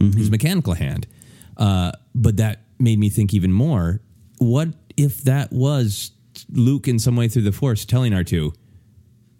Mm-hmm. 0.00 0.16
his 0.16 0.30
mechanical 0.30 0.74
hand. 0.74 1.08
Uh, 1.56 1.90
but 2.14 2.36
that 2.36 2.60
made 2.78 3.00
me 3.00 3.08
think 3.10 3.34
even 3.34 3.52
more. 3.52 4.00
What 4.38 4.68
if 4.96 5.24
that 5.24 5.52
was 5.52 6.12
Luke 6.50 6.86
in 6.86 7.00
some 7.00 7.16
way 7.16 7.26
through 7.26 7.42
the 7.42 7.50
Force 7.52 7.84
telling 7.84 8.12
R2, 8.12 8.52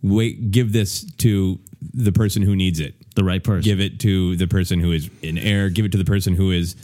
wait, 0.02 0.50
give 0.50 0.72
this 0.72 1.04
to 1.16 1.58
the 1.94 2.12
person 2.12 2.42
who 2.42 2.54
needs 2.56 2.80
it. 2.80 2.94
The 3.14 3.24
right 3.24 3.42
person. 3.42 3.62
Give 3.68 3.80
it 3.80 4.00
to 4.00 4.36
the 4.36 4.46
person 4.46 4.80
who 4.80 4.92
is 4.92 5.10
in 5.22 5.38
air. 5.38 5.68
Give 5.70 5.84
it 5.84 5.92
to 5.92 5.98
the 5.98 6.04
person 6.04 6.34
who 6.34 6.50
is 6.52 6.76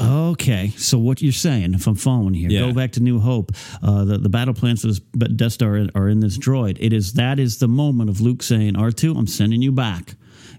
Okay, 0.00 0.72
so 0.76 0.98
what 0.98 1.22
you're 1.22 1.32
saying, 1.32 1.74
if 1.74 1.86
I'm 1.86 1.94
following 1.94 2.34
here, 2.34 2.50
Yeah. 2.50 2.60
go 2.60 2.72
back 2.72 2.92
to 2.92 3.00
New 3.00 3.18
Hope. 3.20 3.52
Uh, 3.82 4.04
the 4.04 4.18
the 4.18 4.28
battle 4.28 4.54
plans 4.54 4.80
for 4.82 4.88
this 4.88 4.98
Death 5.00 5.52
Star 5.52 5.76
are, 5.76 5.86
are 5.94 6.08
in 6.08 6.20
this 6.20 6.36
droid. 6.38 6.76
It 6.80 6.92
is 6.92 7.14
that 7.14 7.38
is 7.38 7.58
the 7.58 7.68
moment 7.68 8.10
of 8.10 8.20
Luke 8.20 8.42
saying, 8.42 8.74
"R2, 8.74 9.16
I'm 9.16 9.26
sending 9.26 9.62
you 9.62 9.72
back. 9.72 10.14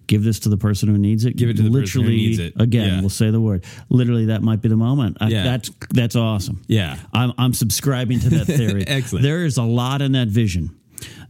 Give 0.08 0.23
this 0.23 0.39
to 0.41 0.49
the 0.49 0.58
person 0.58 0.88
who 0.89 0.97
needs 0.97 1.25
it. 1.25 1.36
Give 1.36 1.49
it 1.49 1.58
to 1.58 1.63
the 1.63 1.71
person 1.71 2.04
who 2.04 2.10
needs 2.10 2.38
it. 2.38 2.54
Again, 2.58 2.88
Yeah. 2.89 2.99
we'll 3.01 3.10
say 3.10 3.32
the 3.32 3.41
word. 3.41 3.63
Literally, 3.89 4.25
that 4.25 4.43
might 4.43 4.62
be 4.62 4.69
the 4.69 4.75
moment. 4.78 5.17
I, 5.19 5.30
Yeah. 5.30 5.43
that's 5.43 5.71
that's 5.91 6.15
awesome. 6.15 6.62
Yeah. 6.67 6.97
I'm 7.13 7.34
I'm 7.38 7.54
subscribing 7.54 8.19
to 8.21 8.30
that 8.32 8.45
theory. 8.45 8.84
Excellent. 8.88 9.23
There 9.23 9.45
is 9.45 9.58
a 9.58 9.63
lot 9.63 10.01
in 10.01 10.12
that 10.13 10.28
vision 10.28 10.71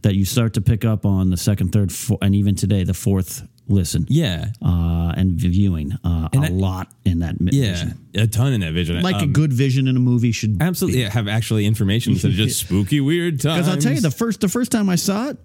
that 0.02 0.14
you 0.14 0.24
start 0.24 0.54
to 0.54 0.60
pick 0.60 0.84
up 0.84 1.04
on 1.06 1.30
the 1.30 1.36
second, 1.36 1.72
third, 1.72 1.92
four, 1.92 2.18
and 2.22 2.34
even 2.34 2.54
today 2.54 2.84
the 2.84 2.94
fourth 2.94 3.46
listen. 3.68 4.06
yeah, 4.08 4.46
Uh, 4.62 5.12
and 5.16 5.32
viewing 5.38 5.92
uh, 6.04 6.28
a 6.32 6.38
I- 6.38 6.48
lot 6.48 6.88
in 7.04 7.18
that 7.20 7.36
yeah, 7.40 7.72
vision 7.72 7.98
a 8.14 8.26
ton 8.26 8.52
in 8.52 8.60
that 8.60 8.72
vision. 8.72 9.00
like 9.02 9.16
a 9.16 9.20
Um, 9.24 9.32
good 9.32 9.52
vision 9.52 9.88
in 9.88 9.96
a 9.96 10.00
movie 10.00 10.32
should 10.32 10.56
absolutely 10.60 11.00
yeah, 11.02 11.10
have 11.10 11.26
actually 11.28 11.66
information 11.66 12.12
instead 12.12 12.30
of 12.30 12.36
just 12.36 12.60
spooky 12.66 13.00
weird 13.00 13.40
times. 13.40 13.66
because 13.66 13.68
I'll 13.74 13.80
tell 13.80 13.92
you 13.94 14.00
the 14.00 14.10
first 14.10 14.40
the 14.40 14.48
first 14.48 14.70
time 14.70 14.88
I 14.88 14.94
saw 14.96 15.28
it 15.30 15.38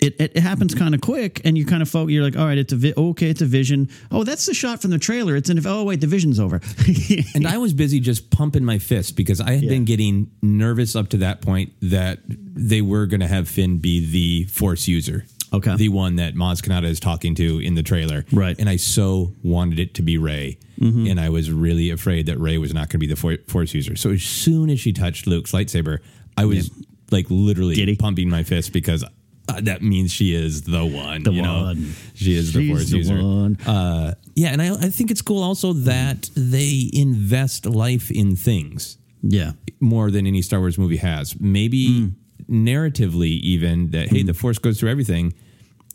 it, 0.00 0.14
it, 0.20 0.32
it 0.36 0.40
happens 0.40 0.74
kind 0.74 0.94
of 0.94 1.00
quick, 1.00 1.40
and 1.44 1.56
you 1.58 1.66
kind 1.66 1.82
of 1.82 1.88
folk. 1.90 2.08
You're 2.10 2.24
like, 2.24 2.36
all 2.36 2.46
right, 2.46 2.56
it's 2.58 2.72
a 2.72 2.76
vi- 2.76 2.94
okay, 2.96 3.28
it's 3.30 3.42
a 3.42 3.46
vision. 3.46 3.88
Oh, 4.10 4.24
that's 4.24 4.46
the 4.46 4.54
shot 4.54 4.80
from 4.82 4.90
the 4.90 4.98
trailer. 4.98 5.36
It's 5.36 5.50
an 5.50 5.60
oh 5.66 5.84
wait, 5.84 6.00
the 6.00 6.06
vision's 6.06 6.40
over. 6.40 6.60
And 7.34 7.46
I 7.46 7.58
was 7.58 7.72
busy 7.74 8.00
just 8.00 8.30
pumping 8.30 8.64
my 8.64 8.78
fist 8.78 9.16
because 9.16 9.40
I 9.40 9.52
had 9.52 9.62
Yeah. 9.64 9.70
been 9.70 9.84
getting 9.84 10.30
nervous 10.42 10.96
up 10.96 11.08
to 11.10 11.16
that 11.18 11.42
point 11.42 11.72
that 11.82 12.20
they 12.26 12.80
were 12.80 13.06
going 13.06 13.20
to 13.20 13.26
have 13.26 13.48
Finn 13.48 13.78
be 13.78 14.10
the 14.10 14.44
Force 14.44 14.88
user. 14.88 15.26
Okay. 15.52 15.76
The 15.76 15.88
one 15.90 16.16
that 16.16 16.34
Maz 16.34 16.60
Kanata 16.62 16.86
is 16.86 16.98
talking 16.98 17.34
to 17.36 17.58
in 17.60 17.74
the 17.74 17.82
trailer. 17.82 18.24
Right. 18.32 18.58
And 18.58 18.68
I 18.68 18.76
so 18.76 19.32
wanted 19.44 19.78
it 19.78 19.94
to 19.94 20.02
be 20.02 20.18
Rey. 20.18 20.58
Mm-hmm. 20.80 21.06
And 21.08 21.20
I 21.20 21.28
was 21.28 21.50
really 21.52 21.90
afraid 21.90 22.26
that 22.26 22.38
Rey 22.40 22.58
was 22.58 22.72
not 22.74 22.88
going 22.88 22.98
to 22.98 22.98
be 22.98 23.06
the 23.06 23.14
For- 23.16 23.38
Force 23.46 23.72
user. 23.74 23.94
So 23.96 24.10
as 24.10 24.22
soon 24.22 24.70
as 24.70 24.80
she 24.80 24.92
touched 24.92 25.26
Luke's 25.28 25.52
lightsaber, 25.52 25.98
I 26.36 26.46
was 26.46 26.70
like 27.12 27.26
literally 27.28 27.76
Giddy. 27.76 27.94
pumping 27.96 28.28
my 28.30 28.42
fist 28.42 28.72
because 28.72 29.04
uh, 29.48 29.60
that 29.62 29.82
means 29.82 30.10
she 30.12 30.34
is 30.34 30.62
the 30.62 30.84
one. 30.84 31.22
The 31.22 31.32
you 31.32 31.42
know? 31.42 31.62
one. 31.64 31.92
She 32.14 32.34
is 32.34 32.52
the 32.52 32.68
Force 32.70 32.90
the 32.90 32.96
user. 32.98 33.22
one. 33.22 33.56
Uh, 33.66 34.14
yeah, 34.34 34.48
and 34.48 34.62
I, 34.62 34.74
I 34.74 34.88
think 34.90 35.10
it's 35.10 35.22
cool 35.22 35.42
also 35.42 35.72
that 35.74 36.30
they 36.34 36.90
invest 36.92 37.66
life 37.66 38.10
in 38.10 38.36
things 38.36 38.98
yeah, 39.22 39.52
more 39.80 40.10
than 40.10 40.26
any 40.26 40.42
Star 40.42 40.60
Wars 40.60 40.76
movie 40.78 40.96
has. 40.98 41.38
Maybe 41.40 42.10
narratively, 42.50 43.38
even 43.40 43.90
that 43.90 44.08
hey, 44.08 44.22
the 44.22 44.34
Force 44.34 44.58
goes 44.58 44.78
through 44.80 44.90
everything. 44.90 45.34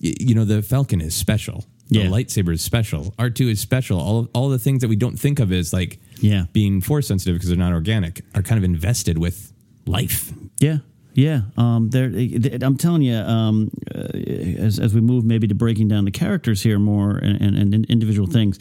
Y- 0.01 0.13
You 0.19 0.35
know, 0.35 0.45
the 0.45 0.61
Falcon 0.61 1.01
is 1.01 1.13
special. 1.15 1.65
The 1.89 1.99
Yeah. 1.99 2.05
lightsaber 2.05 2.53
is 2.53 2.61
special. 2.61 3.13
R 3.17 3.29
two 3.31 3.49
is 3.49 3.59
special. 3.59 3.99
All 3.99 4.29
all 4.33 4.49
the 4.49 4.59
things 4.59 4.81
that 4.81 4.87
we 4.89 4.95
don't 4.95 5.19
think 5.19 5.39
of 5.39 5.51
as 5.51 5.73
like 5.73 5.99
Yeah. 6.21 6.45
being 6.53 6.81
Force 6.81 7.07
sensitive 7.07 7.35
because 7.35 7.49
they're 7.49 7.57
not 7.57 7.73
organic 7.73 8.21
are 8.35 8.43
kind 8.43 8.57
of 8.57 8.63
invested 8.63 9.17
with 9.17 9.51
life. 9.87 10.31
Yeah. 10.59 10.79
Yeah, 11.19 11.41
um. 11.57 11.89
I'm 11.93 12.77
telling 12.77 13.01
you, 13.01 13.17
um, 13.17 13.69
uh, 13.93 14.07
as 14.57 14.79
as 14.79 14.93
we 14.93 15.01
move 15.01 15.25
maybe 15.25 15.47
to 15.47 15.55
breaking 15.55 15.89
down 15.89 16.05
the 16.05 16.11
characters 16.11 16.63
here 16.63 16.79
more 16.79 17.17
and, 17.17 17.41
and, 17.41 17.73
and 17.73 17.85
individual 17.87 18.25
things. 18.25 18.57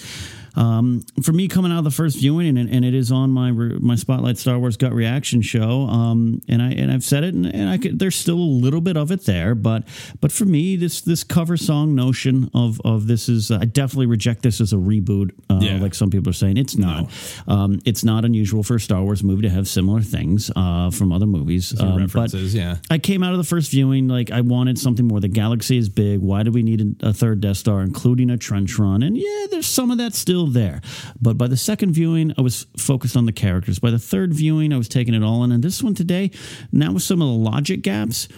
Um, 0.58 1.04
for 1.22 1.32
me, 1.32 1.46
coming 1.46 1.70
out 1.70 1.78
of 1.78 1.84
the 1.84 1.90
first 1.92 2.18
viewing, 2.18 2.58
and, 2.58 2.68
and 2.68 2.84
it 2.84 2.92
is 2.94 3.12
on 3.12 3.30
my 3.30 3.52
my 3.52 3.94
Spotlight 3.94 4.38
Star 4.38 4.58
Wars 4.58 4.76
gut 4.76 4.92
reaction 4.92 5.40
show, 5.40 5.82
um, 5.82 6.40
and 6.48 6.60
I 6.60 6.70
and 6.72 6.90
I've 6.90 7.04
said 7.04 7.22
it, 7.22 7.32
and, 7.34 7.46
and 7.46 7.68
I 7.70 7.78
could, 7.78 7.98
there's 7.98 8.16
still 8.16 8.38
a 8.38 8.52
little 8.64 8.80
bit 8.80 8.96
of 8.96 9.12
it 9.12 9.24
there, 9.24 9.54
but 9.54 9.84
but 10.20 10.32
for 10.32 10.44
me, 10.46 10.74
this 10.74 11.00
this 11.00 11.22
cover 11.22 11.56
song 11.56 11.94
notion 11.94 12.50
of 12.54 12.80
of 12.84 13.06
this 13.06 13.28
is 13.28 13.52
I 13.52 13.66
definitely 13.66 14.06
reject 14.06 14.42
this 14.42 14.60
as 14.60 14.72
a 14.72 14.76
reboot, 14.76 15.30
uh, 15.48 15.60
Yeah. 15.62 15.78
like 15.80 15.94
some 15.94 16.10
people 16.10 16.30
are 16.30 16.32
saying. 16.34 16.56
It's 16.56 16.76
not. 16.76 17.08
Um, 17.46 17.78
it's 17.84 18.02
not 18.02 18.24
unusual 18.24 18.64
for 18.64 18.74
a 18.74 18.80
Star 18.80 19.02
Wars 19.02 19.22
movie 19.22 19.42
to 19.42 19.50
have 19.50 19.68
similar 19.68 20.00
things 20.00 20.50
uh, 20.56 20.90
from 20.90 21.12
other 21.12 21.26
movies. 21.26 21.78
Um, 21.80 21.98
references, 21.98 22.52
yeah. 22.54 22.78
I 22.90 22.98
came 22.98 23.22
out 23.22 23.30
of 23.32 23.38
the 23.38 23.44
first 23.44 23.70
viewing 23.70 24.08
like 24.08 24.32
I 24.32 24.40
wanted 24.40 24.76
something 24.78 25.06
more. 25.06 25.20
The 25.20 25.28
galaxy 25.28 25.78
is 25.78 25.88
big. 25.88 26.18
Why 26.20 26.42
do 26.42 26.50
we 26.50 26.64
need 26.64 26.96
a, 27.02 27.10
a 27.10 27.12
third 27.12 27.40
Death 27.40 27.58
Star, 27.58 27.80
including 27.82 28.30
a 28.30 28.36
trench 28.36 28.76
run? 28.76 29.04
And 29.04 29.16
yeah, 29.16 29.46
there's 29.50 29.66
some 29.66 29.92
of 29.92 29.98
that 29.98 30.14
still 30.14 30.47
there. 30.48 30.80
But 31.20 31.37
by 31.38 31.46
the 31.48 31.56
second 31.56 31.92
viewing, 31.92 32.32
I 32.38 32.40
was 32.42 32.66
focused 32.76 33.16
on 33.16 33.26
the 33.26 33.32
characters. 33.32 33.78
By 33.78 33.90
the 33.90 33.98
third 33.98 34.32
viewing, 34.34 34.72
I 34.72 34.76
was 34.78 34.88
taking 34.88 35.14
it 35.14 35.22
all 35.22 35.44
in. 35.44 35.52
And 35.52 35.62
this 35.62 35.82
one 35.82 35.94
today, 35.94 36.30
now 36.72 36.92
with 36.92 37.02
some 37.02 37.20
of 37.22 37.28
the 37.28 37.34
logic 37.34 37.82
gaps. 37.82 38.28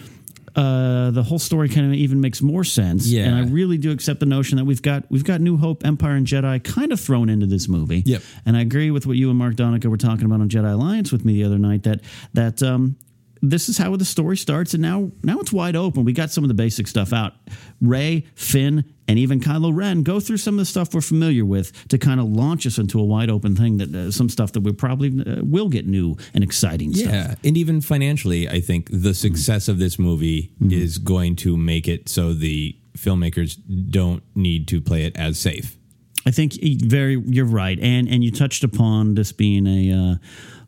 Uh, 0.53 1.11
the 1.11 1.23
whole 1.23 1.39
story 1.39 1.69
kind 1.69 1.87
of 1.87 1.93
even 1.93 2.19
makes 2.19 2.41
more 2.41 2.65
sense, 2.65 3.07
Yeah. 3.07 3.23
and 3.23 3.35
I 3.35 3.43
really 3.49 3.77
do 3.77 3.89
accept 3.89 4.19
the 4.19 4.25
notion 4.25 4.57
that 4.57 4.65
we've 4.65 4.81
got 4.81 5.09
we've 5.09 5.23
got 5.23 5.39
New 5.39 5.55
Hope, 5.55 5.85
Empire, 5.85 6.15
and 6.15 6.27
Jedi 6.27 6.61
kind 6.61 6.91
of 6.91 6.99
thrown 6.99 7.29
into 7.29 7.45
this 7.45 7.69
movie. 7.69 8.03
Yep. 8.05 8.21
And 8.45 8.57
I 8.57 8.59
agree 8.61 8.91
with 8.91 9.07
what 9.07 9.15
you 9.15 9.29
and 9.29 9.39
Mark 9.39 9.55
Donica 9.55 9.89
were 9.89 9.95
talking 9.95 10.25
about 10.25 10.41
on 10.41 10.49
Jedi 10.49 10.73
Alliance 10.73 11.09
with 11.09 11.23
me 11.23 11.35
the 11.35 11.45
other 11.45 11.57
night. 11.57 11.83
That 11.83 12.01
that 12.33 12.61
um, 12.61 12.97
this 13.41 13.69
is 13.69 13.77
how 13.77 13.95
the 13.95 14.03
story 14.03 14.35
starts, 14.35 14.73
and 14.73 14.81
now 14.81 15.11
now 15.23 15.39
it's 15.39 15.53
wide 15.53 15.77
open. 15.77 16.03
We 16.03 16.11
got 16.11 16.31
some 16.31 16.43
of 16.43 16.49
the 16.49 16.53
basic 16.53 16.85
stuff 16.89 17.13
out. 17.13 17.31
Rey, 17.79 18.25
Finn, 18.35 18.83
and 19.11 19.19
even 19.19 19.41
Kylo 19.41 19.75
Ren 19.75 20.03
go 20.03 20.21
through 20.21 20.37
some 20.37 20.53
of 20.53 20.59
the 20.59 20.65
stuff 20.65 20.93
we're 20.93 21.01
familiar 21.01 21.43
with 21.43 21.87
to 21.89 21.97
kind 21.97 22.21
of 22.21 22.27
launch 22.27 22.65
us 22.65 22.77
into 22.77 22.97
a 22.97 23.03
wide 23.03 23.29
open 23.29 23.57
thing. 23.57 23.75
That 23.75 23.93
uh, 23.93 24.09
some 24.09 24.29
stuff 24.29 24.53
that 24.53 24.61
we 24.61 24.71
probably 24.71 25.09
uh, 25.09 25.41
will 25.43 25.67
get 25.67 25.85
new 25.85 26.15
and 26.33 26.45
exciting 26.45 26.93
stuff. 26.93 27.11
Yeah, 27.11 27.35
and 27.43 27.57
even 27.57 27.81
financially, 27.81 28.47
I 28.47 28.61
think 28.61 28.87
the 28.89 29.13
success 29.13 29.67
of 29.67 29.79
this 29.79 29.99
movie 29.99 30.53
is 30.61 30.97
going 30.97 31.35
to 31.37 31.57
make 31.57 31.89
it 31.89 32.07
so 32.07 32.33
the 32.33 32.77
filmmakers 32.97 33.57
don't 33.89 34.23
need 34.33 34.69
to 34.69 34.79
play 34.79 35.03
it 35.03 35.17
as 35.17 35.37
safe. 35.37 35.75
I 36.25 36.31
think 36.31 36.53
very 36.83 37.21
you're 37.27 37.43
right, 37.45 37.77
and 37.79 38.07
and 38.07 38.23
you 38.23 38.31
touched 38.31 38.63
upon 38.63 39.15
this 39.15 39.33
being 39.33 39.67
a 39.67 39.91
uh, 39.91 40.15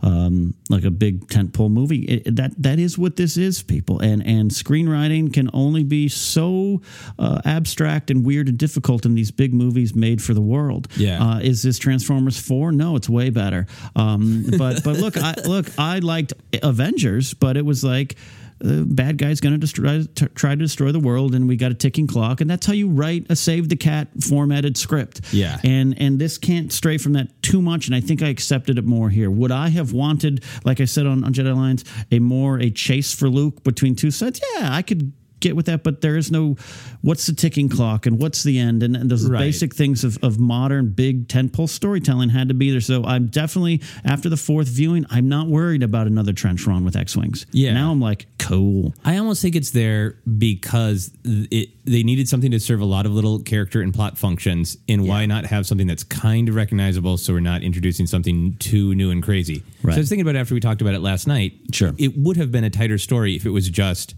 um, 0.03 0.53
like 0.69 0.83
a 0.83 0.91
big 0.91 1.27
tentpole 1.27 1.71
movie. 1.71 2.03
It, 2.03 2.35
that 2.35 2.61
that 2.61 2.77
is 2.77 2.97
what 2.97 3.15
this 3.15 3.37
is, 3.37 3.63
people, 3.63 3.99
and 3.99 4.25
and 4.25 4.51
screenwriting 4.51 5.33
can 5.33 5.49
only 5.53 5.83
be 5.83 6.09
so 6.09 6.81
uh, 7.17 7.41
abstract 7.45 8.11
and 8.11 8.25
weird 8.25 8.49
and 8.49 8.57
difficult 8.57 9.05
in 9.05 9.15
these 9.15 9.31
big 9.31 9.53
movies 9.53 9.95
made 9.95 10.21
for 10.21 10.33
the 10.33 10.41
world. 10.41 10.87
Yeah. 10.97 11.23
uh, 11.23 11.39
is 11.39 11.63
this 11.63 11.79
Transformers 11.79 12.39
four? 12.39 12.71
No, 12.71 12.95
it's 12.97 13.09
way 13.09 13.29
better. 13.29 13.65
Um, 13.95 14.45
but 14.57 14.83
but 14.83 14.97
look, 14.97 15.17
I 15.17 15.35
look, 15.45 15.67
I 15.79 15.99
liked 15.99 16.33
Avengers, 16.61 17.33
but 17.33 17.55
it 17.55 17.65
was 17.65 17.83
like 17.83 18.17
the 18.63 18.85
bad 18.85 19.17
guy's 19.17 19.39
going 19.41 19.53
to 19.53 19.59
destroy 19.59 20.03
t- 20.15 20.27
try 20.35 20.51
to 20.51 20.55
destroy 20.55 20.91
the 20.91 20.99
world 20.99 21.35
and 21.35 21.47
we 21.47 21.55
got 21.57 21.71
a 21.71 21.75
ticking 21.75 22.07
clock 22.07 22.41
and 22.41 22.49
that's 22.49 22.65
how 22.65 22.73
you 22.73 22.89
write 22.89 23.25
a 23.29 23.35
save 23.35 23.69
the 23.69 23.75
cat 23.75 24.07
formatted 24.21 24.77
script. 24.77 25.21
Yeah. 25.33 25.59
and 25.63 25.99
and 26.01 26.17
this 26.17 26.37
can't 26.37 26.71
stray 26.71 26.97
from 26.97 27.13
that 27.13 27.27
too 27.43 27.61
much 27.61 27.87
and 27.87 27.95
i 27.95 27.99
think 27.99 28.21
i 28.23 28.29
accepted 28.29 28.77
it 28.77 28.85
more 28.85 29.09
here. 29.09 29.29
Would 29.29 29.51
i 29.51 29.69
have 29.69 29.91
wanted 29.93 30.43
like 30.63 30.79
i 30.79 30.85
said 30.85 31.05
on, 31.05 31.23
on 31.23 31.33
jedi 31.33 31.51
alliance 31.51 31.83
a 32.11 32.19
more 32.19 32.59
a 32.59 32.69
chase 32.69 33.13
for 33.13 33.29
luke 33.29 33.63
between 33.63 33.95
two 33.95 34.11
sets 34.11 34.39
yeah 34.55 34.69
i 34.71 34.81
could 34.81 35.11
get 35.43 35.55
with 35.55 35.65
that 35.67 35.83
but 35.83 36.01
there 36.01 36.15
is 36.17 36.31
no 36.31 36.55
what's 37.01 37.25
the 37.27 37.33
ticking 37.33 37.69
clock 37.69 38.05
and 38.05 38.19
what's 38.19 38.43
the 38.43 38.57
end 38.57 38.81
and, 38.81 38.95
and 38.95 39.11
those 39.11 39.29
Right. 39.29 39.39
basic 39.39 39.75
things 39.75 40.03
of, 40.03 40.17
of 40.23 40.39
modern 40.39 40.89
big 40.91 41.27
tentpole 41.27 41.69
storytelling 41.69 42.29
had 42.29 42.47
to 42.47 42.53
be 42.53 42.71
there 42.71 42.81
so 42.81 43.03
i'm 43.03 43.27
definitely 43.27 43.81
after 44.05 44.29
the 44.29 44.37
fourth 44.37 44.67
viewing 44.67 45.05
i'm 45.09 45.27
not 45.29 45.47
worried 45.47 45.83
about 45.83 46.07
another 46.07 46.33
trench 46.33 46.65
run 46.65 46.83
with 46.85 46.95
x-wings 46.95 47.45
Yeah. 47.51 47.73
now 47.73 47.91
i'm 47.91 47.99
like 48.01 48.25
cool 48.39 48.93
I 49.05 49.17
almost 49.17 49.41
think 49.41 49.55
it's 49.55 49.71
there 49.71 50.17
because 50.37 51.11
it 51.25 51.69
they 51.85 52.03
needed 52.03 52.27
something 52.29 52.51
to 52.51 52.59
serve 52.59 52.79
a 52.81 52.85
lot 52.85 53.05
of 53.05 53.11
little 53.13 53.39
character 53.39 53.81
and 53.81 53.93
plot 53.93 54.17
functions. 54.17 54.77
And 54.87 55.05
why 55.07 55.25
not 55.25 55.45
have 55.45 55.65
something 55.65 55.85
that's 55.87 56.03
kind 56.03 56.47
of 56.47 56.55
recognizable 56.55 57.17
so 57.17 57.33
we're 57.33 57.41
not 57.41 57.61
introducing 57.61 58.05
something 58.07 58.55
too 58.59 58.95
new 58.95 59.11
and 59.11 59.21
crazy? 59.21 59.63
Right. 59.81 59.93
So 59.93 59.97
I 59.97 59.99
was 59.99 60.07
thinking 60.09 60.21
about 60.25 60.35
it 60.35 60.39
after 60.39 60.53
we 60.53 60.61
talked 60.61 60.81
about 60.81 60.93
it 60.93 61.01
last 61.01 61.27
night. 61.27 61.53
Sure. 61.73 61.93
It 61.97 62.17
would 62.17 62.37
have 62.37 62.51
been 62.53 62.63
a 62.63 62.69
tighter 62.69 62.97
story 62.97 63.35
if 63.35 63.45
it 63.45 63.49
was 63.49 63.69
just 63.69 64.15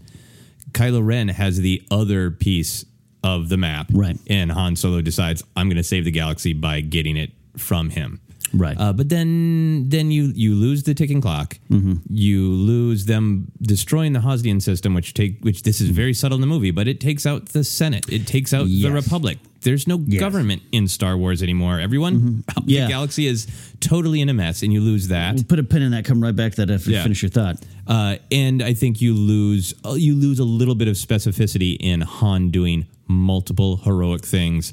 Kylo 0.76 1.04
Ren 1.04 1.28
has 1.28 1.58
the 1.58 1.82
other 1.90 2.30
piece 2.30 2.84
of 3.24 3.48
the 3.48 3.56
map. 3.56 3.88
Right. 3.92 4.18
And 4.28 4.52
Han 4.52 4.76
Solo 4.76 5.00
decides, 5.00 5.42
I'm 5.56 5.68
going 5.68 5.78
to 5.78 5.82
save 5.82 6.04
the 6.04 6.10
galaxy 6.10 6.52
by 6.52 6.82
getting 6.82 7.16
it 7.16 7.32
from 7.56 7.90
him. 7.90 8.20
Right. 8.54 8.78
Uh, 8.78 8.92
but 8.92 9.08
then 9.08 9.88
then 9.88 10.12
you 10.12 10.32
you 10.34 10.54
lose 10.54 10.84
the 10.84 10.94
ticking 10.94 11.20
clock. 11.20 11.58
Mm-hmm. 11.68 11.94
You 12.08 12.48
lose 12.48 13.06
them 13.06 13.50
destroying 13.60 14.12
the 14.12 14.20
Hosnian 14.20 14.62
system, 14.62 14.94
which 14.94 15.14
take 15.14 15.42
which 15.42 15.62
this 15.62 15.80
is 15.80 15.90
very 15.90 16.14
subtle 16.14 16.36
in 16.36 16.40
the 16.40 16.46
movie, 16.46 16.70
but 16.70 16.86
it 16.86 17.00
takes 17.00 17.26
out 17.26 17.46
the 17.46 17.64
Senate. 17.64 18.06
It 18.08 18.26
takes 18.26 18.54
out 18.54 18.66
the 18.66 18.90
Republic. 18.90 19.38
There's 19.66 19.86
no 19.86 19.96
Yes. 19.98 20.06
Mm-hmm. 20.06 20.18
government 20.20 20.62
in 20.72 20.86
Star 20.88 21.16
Wars 21.16 21.42
anymore. 21.42 21.80
Everyone, 21.80 22.44
Yeah. 22.64 22.84
the 22.86 22.92
galaxy 22.92 23.26
is 23.26 23.46
totally 23.80 24.20
in 24.20 24.28
a 24.28 24.34
mess, 24.34 24.62
and 24.62 24.72
you 24.72 24.80
lose 24.80 25.08
that. 25.08 25.46
put 25.48 25.58
a 25.58 25.64
pin 25.64 25.82
in 25.82 25.90
that 25.90 26.04
come 26.04 26.22
right 26.22 26.34
back 26.34 26.52
to 26.54 26.64
that 26.64 26.72
after 26.72 26.90
you 26.90 27.02
finish 27.02 27.22
your 27.22 27.30
thought 27.30 27.56
Uh, 27.86 28.16
and 28.30 28.62
I 28.62 28.74
think 28.74 29.00
you 29.00 29.12
lose 29.14 29.74
uh, 29.84 29.94
you 29.94 30.14
lose 30.14 30.38
a 30.38 30.44
little 30.60 30.74
bit 30.74 30.88
of 30.88 30.94
specificity 30.96 31.76
in 31.78 32.00
Han 32.00 32.50
doing 32.50 32.86
multiple 33.08 33.76
heroic 33.78 34.24
things 34.24 34.72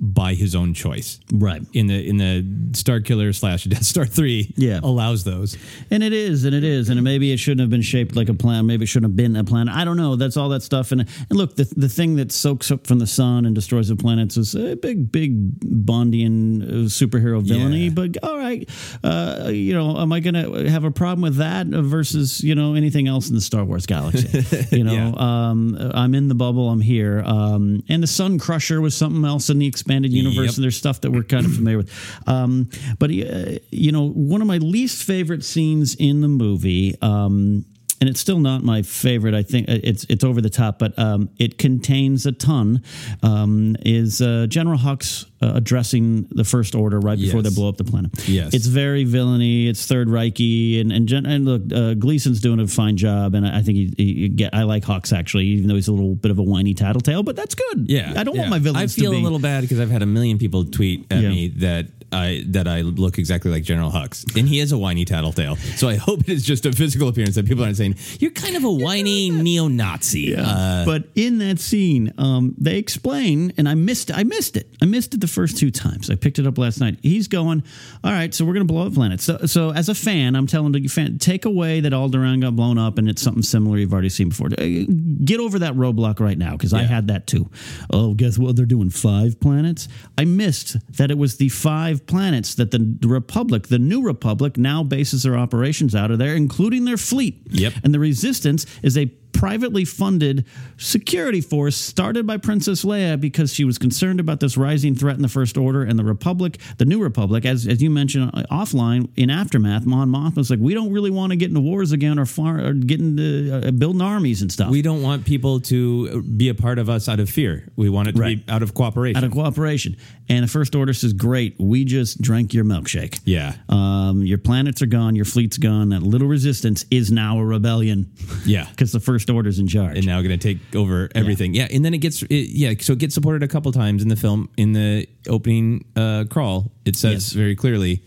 by 0.00 0.34
his 0.34 0.54
own 0.54 0.72
choice. 0.74 1.18
Mm-hmm. 1.26 1.44
Right. 1.44 1.62
In 1.72 1.86
the 1.88 2.08
in 2.08 2.16
the 2.18 2.42
Starkiller 2.72 3.34
slash 3.34 3.64
Death 3.64 3.84
Star 3.84 4.06
three, 4.06 4.52
Yeah. 4.56 4.80
allows 4.82 5.24
those. 5.24 5.56
And 5.90 6.02
it 6.02 6.12
is, 6.12 6.44
and 6.44 6.54
it 6.54 6.64
is, 6.64 6.88
and 6.88 7.02
maybe 7.02 7.32
it 7.32 7.38
shouldn't 7.38 7.60
have 7.60 7.70
been 7.70 7.82
shaped 7.82 8.14
like 8.16 8.28
a 8.28 8.34
plan. 8.34 8.66
Maybe 8.66 8.84
it 8.84 8.86
shouldn't 8.88 9.10
have 9.10 9.16
been 9.16 9.34
a 9.36 9.44
planet. 9.44 9.74
I 9.74 9.84
don't 9.84 9.96
know. 9.96 10.16
That's 10.16 10.36
all 10.36 10.48
that 10.50 10.62
stuff. 10.62 10.92
And 10.92 11.00
and 11.02 11.38
look, 11.38 11.56
the 11.56 11.64
the 11.76 11.88
thing 11.88 12.16
that 12.16 12.30
soaks 12.32 12.70
up 12.70 12.86
from 12.86 12.98
the 12.98 13.06
sun 13.06 13.46
and 13.46 13.54
destroys 13.54 13.88
the 13.88 13.96
planets 13.96 14.36
is 14.36 14.54
a 14.54 14.76
big, 14.76 15.10
big 15.10 15.58
Bondian 15.60 16.62
uh, 16.62 16.66
superhero 16.88 17.42
villainy. 17.42 17.84
Yeah. 17.84 17.90
But 17.90 18.16
all 18.22 18.36
right, 18.38 18.68
uh, 19.04 19.48
you 19.52 19.74
know, 19.74 19.98
am 19.98 20.12
I 20.12 20.20
going 20.20 20.34
to 20.34 20.70
have 20.70 20.84
a 20.84 20.90
problem 20.90 21.22
with 21.22 21.36
that 21.36 21.66
versus 21.66 22.42
you 22.42 22.54
know 22.54 22.74
anything 22.74 23.08
else 23.08 23.28
in 23.28 23.34
the 23.34 23.40
Star 23.40 23.64
Wars 23.64 23.86
galaxy? 23.86 24.44
You 24.76 24.84
know, 24.84 24.92
Yeah. 24.92 25.12
um, 25.50 25.76
I'm 25.94 26.14
in 26.14 26.28
the 26.28 26.34
bubble. 26.34 26.70
I'm 26.70 26.80
here. 26.80 27.22
Um, 27.24 27.71
and 27.88 28.02
the 28.02 28.06
Sun 28.06 28.38
Crusher 28.38 28.80
was 28.80 28.96
something 28.96 29.24
else 29.24 29.50
in 29.50 29.58
the 29.58 29.66
expanded 29.66 30.12
universe. 30.12 30.46
Yep. 30.46 30.54
And 30.56 30.64
there's 30.64 30.76
stuff 30.76 31.00
that 31.02 31.10
we're 31.10 31.22
kind 31.22 31.46
of 31.46 31.54
familiar 31.54 31.78
with. 31.78 31.90
Um, 32.26 32.68
but 32.98 33.10
uh, 33.10 33.58
you 33.70 33.92
know, 33.92 34.08
one 34.08 34.40
of 34.40 34.46
my 34.46 34.58
least 34.58 35.04
favorite 35.04 35.44
scenes 35.44 35.94
in 35.94 36.20
the 36.20 36.28
movie. 36.28 36.96
Um, 37.00 37.64
and 38.02 38.08
it's 38.08 38.18
still 38.18 38.40
not 38.40 38.64
my 38.64 38.82
favorite. 38.82 39.32
I 39.32 39.44
think 39.44 39.68
uh, 39.68 39.78
it's 39.80 40.02
it's 40.08 40.24
over 40.24 40.40
the 40.40 40.50
top, 40.50 40.80
but 40.80 40.98
um, 40.98 41.30
it 41.38 41.56
contains 41.56 42.26
a 42.26 42.32
ton. 42.32 42.82
Um, 43.22 43.76
is 43.86 44.20
uh, 44.20 44.46
General 44.48 44.76
Hux 44.78 45.26
uh, 45.40 45.52
addressing 45.54 46.26
the 46.32 46.42
First 46.42 46.74
Order 46.74 46.98
right 46.98 47.16
before 47.16 47.42
Yes. 47.42 47.50
they 47.50 47.54
blow 47.54 47.68
up 47.68 47.76
the 47.76 47.84
planet? 47.84 48.10
Yes. 48.28 48.54
it's 48.54 48.66
very 48.66 49.04
villainy. 49.04 49.68
It's 49.68 49.86
Third 49.86 50.08
Reichy, 50.08 50.80
and 50.80 50.90
and, 50.90 51.06
Gen- 51.06 51.26
and 51.26 51.44
look, 51.44 51.62
uh, 51.72 51.94
Gleeson's 51.94 52.40
doing 52.40 52.58
a 52.58 52.66
fine 52.66 52.96
job, 52.96 53.34
and 53.36 53.46
I 53.46 53.58
I 53.58 53.62
think 53.62 53.76
he, 53.78 53.94
he, 53.96 54.28
get, 54.28 54.52
I 54.52 54.64
like 54.64 54.82
Hux 54.82 55.12
actually, 55.16 55.46
even 55.46 55.68
though 55.68 55.76
he's 55.76 55.86
a 55.88 55.92
little 55.92 56.16
bit 56.16 56.32
of 56.32 56.38
a 56.40 56.42
whiny 56.42 56.74
tattletale, 56.74 57.22
but 57.22 57.36
that's 57.36 57.54
good. 57.54 57.86
Yeah, 57.88 58.14
I 58.16 58.24
don't 58.24 58.36
want 58.36 58.50
my 58.50 58.58
villains. 58.58 58.98
I 58.98 59.00
feel 59.00 59.12
a 59.12 59.22
little 59.22 59.38
bad 59.38 59.60
because 59.62 59.78
I've 59.78 59.90
had 59.90 60.02
a 60.02 60.06
million 60.06 60.38
people 60.38 60.64
tweet 60.64 61.06
at 61.12 61.22
Yeah. 61.22 61.28
me 61.28 61.48
that 61.58 61.86
I 62.12 62.44
that 62.48 62.68
I 62.68 62.82
look 62.82 63.18
exactly 63.18 63.50
like 63.50 63.62
General 63.62 63.90
Hux, 63.90 64.36
and 64.36 64.48
he 64.48 64.60
is 64.60 64.72
a 64.72 64.78
whiny 64.78 65.04
tattletale. 65.04 65.56
So 65.56 65.88
I 65.88 65.96
hope 65.96 66.20
it 66.20 66.28
is 66.28 66.44
just 66.44 66.66
a 66.66 66.72
physical 66.72 67.08
appearance 67.08 67.34
that 67.36 67.46
people 67.46 67.64
aren't 67.64 67.76
saying 67.76 67.96
you're 68.20 68.30
kind 68.30 68.56
of 68.56 68.64
a 68.64 68.72
whiny 68.72 69.30
neo-Nazi. 69.30 70.36
Uh, 70.36 70.84
but 70.84 71.04
in 71.14 71.38
that 71.38 71.58
scene, 71.58 72.12
um, 72.18 72.54
they 72.58 72.78
explain, 72.78 73.52
and 73.56 73.68
I 73.68 73.74
missed. 73.74 74.10
I 74.16 74.24
missed 74.24 74.56
it. 74.56 74.68
I 74.80 74.84
missed 74.84 75.14
it 75.14 75.20
the 75.20 75.26
first 75.26 75.58
two 75.58 75.70
times. 75.70 76.10
I 76.10 76.14
picked 76.14 76.38
it 76.38 76.46
up 76.46 76.58
last 76.58 76.80
night. 76.80 76.98
He's 77.02 77.28
going, 77.28 77.62
all 78.04 78.12
right. 78.12 78.34
So 78.34 78.44
we're 78.44 78.54
going 78.54 78.66
to 78.66 78.72
blow 78.72 78.86
up 78.86 78.94
planets. 78.94 79.24
So, 79.24 79.38
so 79.46 79.72
as 79.72 79.88
a 79.88 79.94
fan, 79.94 80.36
I'm 80.36 80.46
telling 80.46 80.72
the 80.72 80.86
fan, 80.88 81.18
take 81.18 81.44
away 81.44 81.80
that 81.80 81.92
Alderaan 81.92 82.40
got 82.40 82.56
blown 82.56 82.78
up, 82.78 82.98
and 82.98 83.08
it's 83.08 83.22
something 83.22 83.42
similar 83.42 83.78
you've 83.78 83.92
already 83.92 84.08
seen 84.08 84.28
before. 84.30 84.48
Uh, 84.58 84.84
Get 85.24 85.40
over 85.40 85.58
that 85.60 85.74
roadblock 85.74 86.20
right 86.20 86.36
now 86.36 86.52
because 86.52 86.74
I 86.74 86.82
had 86.82 87.08
that 87.08 87.26
too. 87.26 87.48
Oh, 87.90 88.14
guess 88.14 88.38
what? 88.38 88.56
They're 88.56 88.66
doing 88.66 88.90
five 88.90 89.40
planets. 89.40 89.88
I 90.18 90.24
missed 90.24 90.76
that 90.96 91.10
it 91.10 91.18
was 91.18 91.36
the 91.36 91.48
five 91.48 92.01
planets 92.06 92.54
that 92.54 92.70
the 92.70 92.98
Republic, 93.02 93.68
the 93.68 93.78
New 93.78 94.02
Republic, 94.02 94.56
now 94.56 94.82
bases 94.82 95.22
their 95.22 95.36
operations 95.36 95.94
out 95.94 96.10
of 96.10 96.18
there, 96.18 96.34
including 96.34 96.84
their 96.84 96.96
fleet. 96.96 97.42
Yep. 97.50 97.74
And 97.84 97.94
the 97.94 97.98
Resistance 97.98 98.66
is 98.82 98.96
a 98.96 99.10
privately 99.32 99.84
funded 99.84 100.44
security 100.76 101.40
force 101.40 101.76
started 101.76 102.26
by 102.26 102.36
Princess 102.36 102.84
Leia 102.84 103.20
because 103.20 103.52
she 103.52 103.64
was 103.64 103.78
concerned 103.78 104.20
about 104.20 104.40
this 104.40 104.56
rising 104.56 104.94
threat 104.94 105.16
in 105.16 105.22
the 105.22 105.28
First 105.28 105.56
Order 105.56 105.82
and 105.82 105.98
the 105.98 106.04
Republic, 106.04 106.58
the 106.78 106.84
New 106.84 107.02
Republic, 107.02 107.44
as, 107.44 107.66
as 107.66 107.82
you 107.82 107.90
mentioned 107.90 108.30
uh, 108.34 108.42
offline 108.50 109.08
in 109.16 109.30
Aftermath. 109.30 109.84
Mon 109.86 110.08
Mothma 110.08 110.36
was 110.36 110.50
like, 110.50 110.58
we 110.60 110.74
don't 110.74 110.92
really 110.92 111.10
want 111.10 111.30
to 111.30 111.36
get 111.36 111.48
into 111.48 111.60
wars 111.60 111.92
again 111.92 112.18
or, 112.18 112.26
far, 112.26 112.60
or 112.60 112.72
get 112.72 113.00
into 113.00 113.68
uh, 113.68 113.70
building 113.72 114.02
armies 114.02 114.42
and 114.42 114.50
stuff. 114.52 114.70
we 114.70 114.82
don't 114.82 115.02
want 115.02 115.24
people 115.24 115.60
to 115.60 116.22
be 116.22 116.48
a 116.48 116.54
part 116.54 116.78
of 116.78 116.88
us 116.88 117.08
out 117.08 117.20
of 117.20 117.28
fear. 117.30 117.68
We 117.76 117.88
want 117.88 118.08
it 118.08 118.12
to 118.16 118.20
Right. 118.20 118.44
be 118.46 118.52
out 118.52 118.62
of 118.62 118.74
cooperation. 118.74 119.16
out 119.16 119.24
of 119.24 119.32
cooperation. 119.32 119.96
And 120.28 120.44
the 120.44 120.48
First 120.48 120.74
Order 120.74 120.92
says, 120.94 121.12
great, 121.12 121.56
we 121.58 121.84
just 121.84 122.20
drank 122.22 122.54
your 122.54 122.64
milkshake. 122.64 123.20
yeah, 123.24 123.54
Um, 123.68 124.22
your 124.24 124.38
planets 124.38 124.80
are 124.82 124.86
gone, 124.86 125.16
your 125.16 125.24
fleet's 125.24 125.58
gone. 125.58 125.88
That 125.90 126.02
little 126.02 126.28
resistance 126.28 126.84
is 126.90 127.10
now 127.10 127.38
a 127.38 127.44
rebellion. 127.44 128.10
yeah. 128.46 128.66
Because 128.72 128.92
the 128.92 129.00
First 129.00 129.21
Order's 129.30 129.58
in 129.58 129.66
charge. 129.66 129.96
and 129.98 130.06
now 130.06 130.20
going 130.22 130.38
to 130.38 130.54
take 130.54 130.58
over 130.74 131.08
everything. 131.14 131.54
Yeah. 131.54 131.68
and 131.70 131.84
then 131.84 131.94
it 131.94 131.98
gets 131.98 132.22
it, 132.22 132.34
yeah, 132.50 132.74
so 132.80 132.92
it 132.94 132.98
gets 132.98 133.14
supported 133.14 133.42
a 133.42 133.48
couple 133.48 133.70
times 133.72 134.02
in 134.02 134.08
the 134.08 134.16
film. 134.16 134.48
In 134.56 134.72
the 134.72 135.06
opening 135.28 135.84
uh, 135.96 136.24
crawl, 136.30 136.70
it 136.84 136.96
says 136.96 137.12
Yes. 137.12 137.32
very 137.32 137.54
clearly 137.56 138.02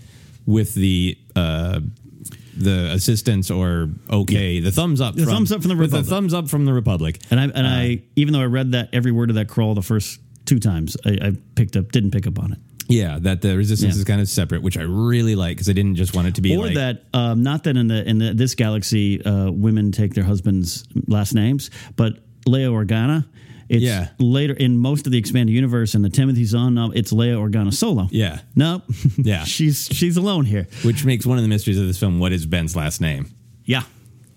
with 0.45 0.73
the 0.75 1.17
uh, 1.36 1.80
the 2.58 2.91
assistance 2.93 3.51
or 3.51 3.89
okay, 4.10 4.60
the 4.60 4.71
thumbs 4.71 5.01
up, 5.01 5.15
The 5.15 5.25
thumbs 5.25 5.51
up 5.51 5.62
from 5.62 5.69
the 5.69 5.75
Republic. 5.75 6.06
thumbs 6.06 6.34
up 6.34 6.47
from 6.49 6.65
the 6.65 6.73
Republic. 6.73 7.19
And 7.30 7.39
I 7.39 7.43
and 7.45 7.67
I 7.67 8.01
even 8.15 8.34
though 8.34 8.41
I 8.41 8.45
read 8.45 8.71
that 8.71 8.89
every 8.93 9.12
word 9.12 9.30
of 9.30 9.36
that 9.36 9.47
crawl 9.49 9.75
the 9.75 9.82
first 9.82 10.19
two 10.45 10.60
times, 10.60 10.95
I, 11.06 11.17
I 11.21 11.32
picked 11.56 11.75
up 11.75 11.91
didn't 11.91 12.12
pick 12.12 12.28
up 12.28 12.39
on 12.39 12.54
it. 12.54 12.60
Yeah, 12.88 13.17
that 13.21 13.41
the 13.41 13.58
resistance 13.58 13.95
Yeah. 13.95 14.00
is 14.00 14.06
kind 14.06 14.21
of 14.21 14.30
separate, 14.30 14.62
which 14.62 14.78
I 14.78 14.84
really 14.84 15.36
like 15.36 15.58
because 15.58 15.69
I 15.69 15.74
didn't 15.74 15.95
just 15.95 16.15
want 16.15 16.28
it 16.28 16.36
to 16.36 16.41
be 16.41 16.56
or 16.56 16.65
like 16.65 16.76
that 16.76 17.04
um, 17.13 17.41
not 17.43 17.63
that 17.63 17.78
in 17.78 17.88
the 17.88 18.08
in 18.08 18.19
the, 18.19 18.34
this 18.34 18.54
galaxy 18.56 19.24
uh, 19.26 19.50
women 19.52 19.91
take 19.91 20.13
their 20.13 20.24
husbands' 20.24 20.84
last 21.08 21.34
names, 21.34 21.71
but 21.95 22.19
Leia 22.48 22.69
Organa. 22.71 23.26
It's 23.67 23.82
Yeah. 23.82 24.10
later 24.19 24.54
in 24.54 24.78
most 24.78 25.08
of 25.08 25.12
the 25.12 25.17
expanded 25.17 25.56
universe 25.56 25.95
and 25.95 26.06
the 26.06 26.10
Timothy 26.12 26.45
Zahn. 26.45 26.76
No, 26.76 26.91
it's 26.91 27.12
Leia 27.12 27.36
Organa 27.38 27.74
solo. 27.74 28.08
Yeah. 28.12 28.41
Nope. 28.56 28.84
Yeah. 29.17 29.43
she's 29.56 29.89
she's 29.91 30.17
alone 30.17 30.45
here. 30.45 30.67
which 30.84 31.04
makes 31.04 31.26
one 31.26 31.39
of 31.39 31.43
the 31.43 31.48
mysteries 31.50 31.80
of 31.80 31.88
this 31.88 31.98
film. 32.00 32.19
What 32.19 32.32
is 32.32 32.45
Ben's 32.45 32.76
last 32.76 33.02
name? 33.02 33.32
Yeah. 33.65 33.82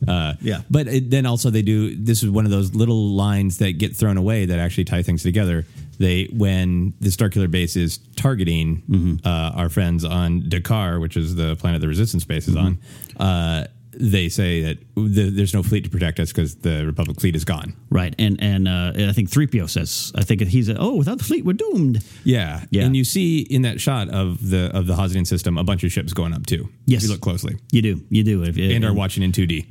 Uh, 0.06 0.32
Yeah. 0.40 0.62
But 0.70 0.88
it, 0.88 1.10
then 1.10 1.26
also 1.26 1.50
they 1.50 1.60
do. 1.60 1.94
This 1.94 2.22
is 2.22 2.30
one 2.30 2.46
of 2.46 2.50
those 2.50 2.74
little 2.74 3.10
lines 3.10 3.58
that 3.58 3.72
get 3.76 3.94
thrown 3.94 4.16
away 4.16 4.46
that 4.46 4.58
actually 4.58 4.84
tie 4.84 5.02
things 5.02 5.22
together. 5.22 5.66
They 5.98 6.28
when 6.32 6.94
the 7.00 7.08
Starkiller 7.08 7.50
base 7.50 7.76
is 7.76 7.98
targeting 8.16 8.82
Mm-hmm. 8.88 9.26
uh, 9.26 9.50
our 9.60 9.68
friends 9.68 10.04
on 10.04 10.48
D'Qar, 10.48 11.00
which 11.00 11.16
is 11.16 11.34
the 11.34 11.56
planet 11.56 11.80
the 11.80 11.88
Resistance 11.88 12.24
base 12.24 12.48
is 12.48 12.56
on. 12.56 12.76
Mm-hmm. 12.76 13.22
Uh, 13.22 13.64
they 13.92 14.28
say 14.28 14.62
that 14.62 14.78
the, 14.94 15.30
there's 15.30 15.54
no 15.54 15.62
fleet 15.62 15.84
to 15.84 15.90
protect 15.90 16.20
us 16.20 16.30
because 16.32 16.56
the 16.56 16.84
Republic 16.86 17.20
fleet 17.20 17.34
is 17.34 17.44
gone. 17.44 17.74
Right. 17.90 18.14
And 18.18 18.40
and 18.42 18.68
uh, 18.68 18.92
I 18.96 19.12
think 19.12 19.30
3PO 19.30 19.68
says 19.70 20.12
I 20.14 20.22
think 20.22 20.42
he's 20.42 20.68
oh 20.70 20.94
without 20.96 21.18
the 21.18 21.24
fleet 21.24 21.44
we're 21.44 21.54
doomed. 21.54 22.04
Yeah, 22.24 22.64
Yeah. 22.70 22.84
And 22.84 22.96
you 22.96 23.04
see 23.04 23.40
in 23.40 23.62
that 23.62 23.80
shot 23.80 24.08
of 24.10 24.50
the 24.50 24.70
of 24.76 24.86
the 24.86 24.94
Hosnian 24.94 25.26
system 25.26 25.58
a 25.58 25.64
bunch 25.64 25.84
of 25.84 25.92
ships 25.92 26.12
going 26.12 26.32
up 26.34 26.46
too. 26.46 26.68
Yes. 26.86 27.02
if 27.02 27.08
you 27.08 27.14
look 27.14 27.22
closely, 27.22 27.56
You 27.72 27.82
do. 27.82 28.00
You 28.10 28.24
do. 28.24 28.42
If, 28.44 28.56
and 28.56 28.84
are 28.84 28.92
watching 28.94 29.22
in 29.22 29.32
2D. 29.32 29.66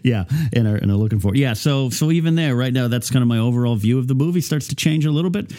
yeah, 0.02 0.24
and 0.52 0.66
are, 0.66 0.76
and 0.76 0.90
are 0.90 0.96
looking 0.96 1.20
for 1.20 1.34
it. 1.34 1.38
Yeah, 1.38 1.52
so 1.54 1.90
so 1.90 2.10
even 2.10 2.34
there, 2.34 2.54
right 2.54 2.72
now, 2.72 2.88
that's 2.88 3.10
kind 3.10 3.22
of 3.22 3.28
my 3.28 3.38
overall 3.38 3.76
view 3.76 3.98
of 3.98 4.08
the 4.08 4.14
movie. 4.14 4.40
Starts 4.40 4.68
to 4.68 4.74
change 4.76 5.06
a 5.06 5.10
little 5.10 5.30
bit. 5.30 5.52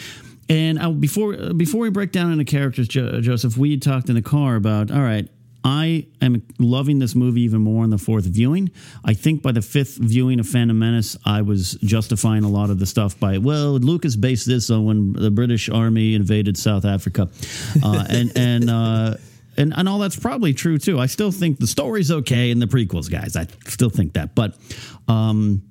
And 0.48 0.78
I, 0.80 0.90
before 0.90 1.54
before 1.54 1.80
we 1.82 1.90
break 1.90 2.12
down 2.12 2.32
into 2.32 2.44
characters, 2.44 2.88
jo- 2.88 3.20
Joseph, 3.20 3.56
we 3.56 3.76
talked 3.78 4.08
in 4.08 4.14
the 4.16 4.22
car 4.22 4.56
about 4.56 4.90
all 4.90 5.00
right. 5.00 5.28
I 5.62 6.06
am 6.22 6.42
loving 6.58 6.98
this 7.00 7.14
movie 7.14 7.42
even 7.42 7.60
more 7.60 7.84
in 7.84 7.90
the 7.90 7.98
fourth 7.98 8.24
viewing. 8.24 8.70
I 9.04 9.12
think 9.14 9.42
by 9.42 9.52
the 9.52 9.60
fifth 9.60 9.96
viewing 9.98 10.40
of 10.40 10.48
Phantom 10.48 10.78
Menace, 10.78 11.16
I 11.24 11.42
was 11.42 11.72
justifying 11.82 12.44
a 12.44 12.48
lot 12.48 12.70
of 12.70 12.78
the 12.78 12.86
stuff 12.86 13.18
by, 13.20 13.36
well, 13.38 13.72
Lucas 13.72 14.16
based 14.16 14.46
this 14.46 14.70
on 14.70 14.84
when 14.86 15.12
the 15.12 15.30
British 15.30 15.68
Army 15.68 16.14
invaded 16.14 16.56
South 16.56 16.84
Africa, 16.86 17.28
uh, 17.82 18.06
and 18.10 18.32
and 18.36 18.70
uh, 18.70 19.16
and 19.58 19.74
and 19.76 19.86
all 19.88 19.98
that's 19.98 20.16
probably 20.18 20.54
true 20.54 20.78
too. 20.78 20.98
I 20.98 21.04
still 21.06 21.30
think 21.30 21.58
the 21.58 21.66
story's 21.66 22.10
okay 22.10 22.50
in 22.50 22.58
the 22.58 22.66
prequels, 22.66 23.10
guys. 23.10 23.36
I 23.36 23.46
still 23.66 23.90
think 23.90 24.14
that, 24.14 24.34
but. 24.34 24.54
Um, 25.08 25.62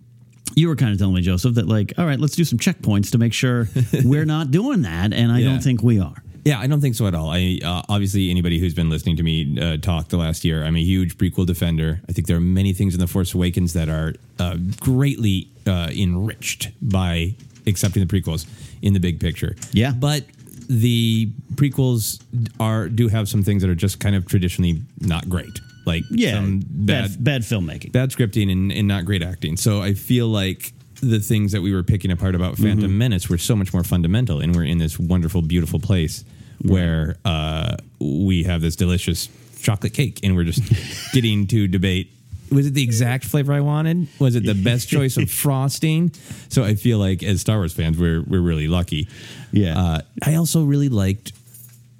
you 0.55 0.67
were 0.67 0.75
kind 0.75 0.91
of 0.91 0.97
telling 0.97 1.13
me, 1.13 1.21
Joseph, 1.21 1.53
that 1.55 1.67
like, 1.67 1.93
all 1.99 2.05
right, 2.07 2.19
let's 2.19 2.35
do 2.35 2.43
some 2.43 2.57
checkpoints 2.57 3.11
to 3.11 3.19
make 3.19 3.33
sure 3.33 3.69
we're 4.03 4.25
not 4.25 4.49
doing 4.49 4.81
that, 4.81 5.13
and 5.13 5.31
I 5.31 5.39
Yeah. 5.39 5.49
don't 5.51 5.63
think 5.63 5.83
we 5.83 5.99
are. 5.99 6.15
Yeah, 6.49 6.59
I 6.59 6.67
don't 6.67 6.81
think 6.81 6.95
so 6.95 7.05
at 7.05 7.13
all. 7.13 7.29
I 7.29 7.59
uh, 7.63 7.83
obviously 7.89 8.29
anybody 8.31 8.57
who's 8.59 8.73
been 8.73 8.89
listening 8.89 9.17
to 9.17 9.23
me 9.23 9.59
uh, 9.61 9.77
talk 9.77 10.07
the 10.07 10.17
last 10.17 10.43
year, 10.43 10.63
I'm 10.63 10.75
a 10.75 10.81
huge 10.93 11.17
prequel 11.17 11.45
defender. 11.45 12.01
I 12.09 12.11
think 12.13 12.25
there 12.27 12.37
are 12.37 12.41
many 12.59 12.73
things 12.73 12.93
in 12.95 12.99
the 12.99 13.07
Force 13.07 13.33
Awakens 13.35 13.73
that 13.73 13.87
are 13.89 14.13
uh, 14.39 14.57
greatly 14.79 15.47
uh, 15.67 15.89
enriched 15.95 16.69
by 16.81 17.35
accepting 17.67 18.05
the 18.05 18.11
prequels 18.21 18.47
in 18.81 18.93
the 18.93 18.99
big 18.99 19.19
picture. 19.19 19.55
Yeah. 19.73 19.91
but 19.91 20.23
the 20.67 21.29
prequels 21.55 22.21
are 22.59 22.89
do 22.89 23.07
have 23.09 23.27
some 23.27 23.43
things 23.43 23.61
that 23.61 23.69
are 23.69 23.75
just 23.87 23.99
kind 23.99 24.15
of 24.15 24.25
traditionally 24.27 24.81
not 25.01 25.27
great, 25.29 25.59
like 25.85 26.03
Yeah, 26.11 26.33
some 26.35 26.59
bad, 26.65 27.11
bad 27.15 27.23
bad 27.23 27.41
filmmaking. 27.43 27.91
bad 27.91 28.09
scripting 28.11 28.51
and, 28.51 28.71
and 28.71 28.87
not 28.87 29.05
great 29.05 29.21
acting. 29.23 29.57
So 29.57 29.81
I 29.81 29.93
feel 29.93 30.27
like 30.27 30.73
the 31.01 31.19
things 31.19 31.51
that 31.53 31.61
we 31.61 31.73
were 31.73 31.83
picking 31.83 32.11
apart 32.11 32.33
about 32.35 32.57
Phantom 32.57 32.89
Mm-hmm. 32.89 32.97
Menace 32.97 33.29
were 33.29 33.37
so 33.37 33.55
much 33.55 33.71
more 33.73 33.83
fundamental, 33.83 34.39
and 34.41 34.55
we're 34.55 34.63
in 34.73 34.77
this 34.79 34.99
wonderful, 34.99 35.41
beautiful 35.41 35.79
place 35.79 36.23
where 36.63 37.17
uh, 37.25 37.77
we 37.99 38.43
have 38.43 38.61
this 38.61 38.75
delicious 38.75 39.29
chocolate 39.61 39.93
cake, 39.93 40.19
and 40.23 40.35
we're 40.35 40.43
just 40.45 40.63
getting 41.13 41.47
to 41.47 41.67
debate. 41.67 42.11
Was 42.51 42.65
it 42.65 42.73
the 42.73 42.81
exact 42.83 43.25
flavor 43.25 43.53
I 43.53 43.59
wanted? 43.59 44.07
Was 44.17 44.35
it 44.35 44.43
the 44.43 44.55
best 44.55 44.89
choice 44.95 45.17
of 45.17 45.29
frosting? 45.29 46.11
So 46.49 46.63
I 46.63 46.73
feel 46.75 46.97
like 46.97 47.21
as 47.21 47.41
Star 47.41 47.57
Wars 47.57 47.73
fans, 47.73 47.97
we're 47.97 48.21
we're 48.23 48.41
really 48.41 48.67
lucky. 48.67 49.07
Yeah. 49.51 49.79
Uh, 49.79 50.01
I 50.23 50.35
also 50.35 50.63
really 50.63 50.89
liked 50.89 51.31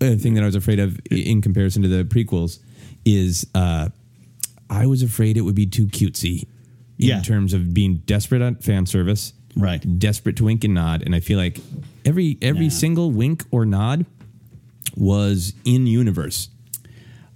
a 0.02 0.16
thing 0.16 0.34
that 0.36 0.44
I 0.44 0.46
was 0.46 0.56
afraid 0.56 0.80
of 0.80 1.00
in 1.12 1.42
comparison 1.42 1.82
to 1.84 1.88
the 1.90 2.04
prequels 2.04 2.60
is 3.06 3.46
uh, 3.54 3.90
I 4.70 4.86
was 4.88 5.04
afraid 5.04 5.38
it 5.38 5.42
would 5.42 5.56
be 5.56 5.66
too 5.66 5.86
cutesy 5.88 6.44
in 6.98 7.08
Yeah. 7.08 7.22
terms 7.22 7.54
of 7.54 7.74
being 7.74 7.96
desperate 8.06 8.42
on 8.42 8.56
fan 8.56 8.86
service, 8.86 9.34
Right. 9.56 10.00
Desperate 10.00 10.36
to 10.38 10.46
wink 10.46 10.64
and 10.64 10.74
nod, 10.74 11.02
and 11.04 11.14
I 11.16 11.20
feel 11.20 11.38
like 11.38 11.60
every 12.06 12.38
every 12.42 12.66
Nah. 12.68 12.72
single 12.74 13.12
wink 13.12 13.44
or 13.52 13.66
nod 13.66 14.06
was 14.96 15.54
in 15.66 15.88
universe. 15.88 16.50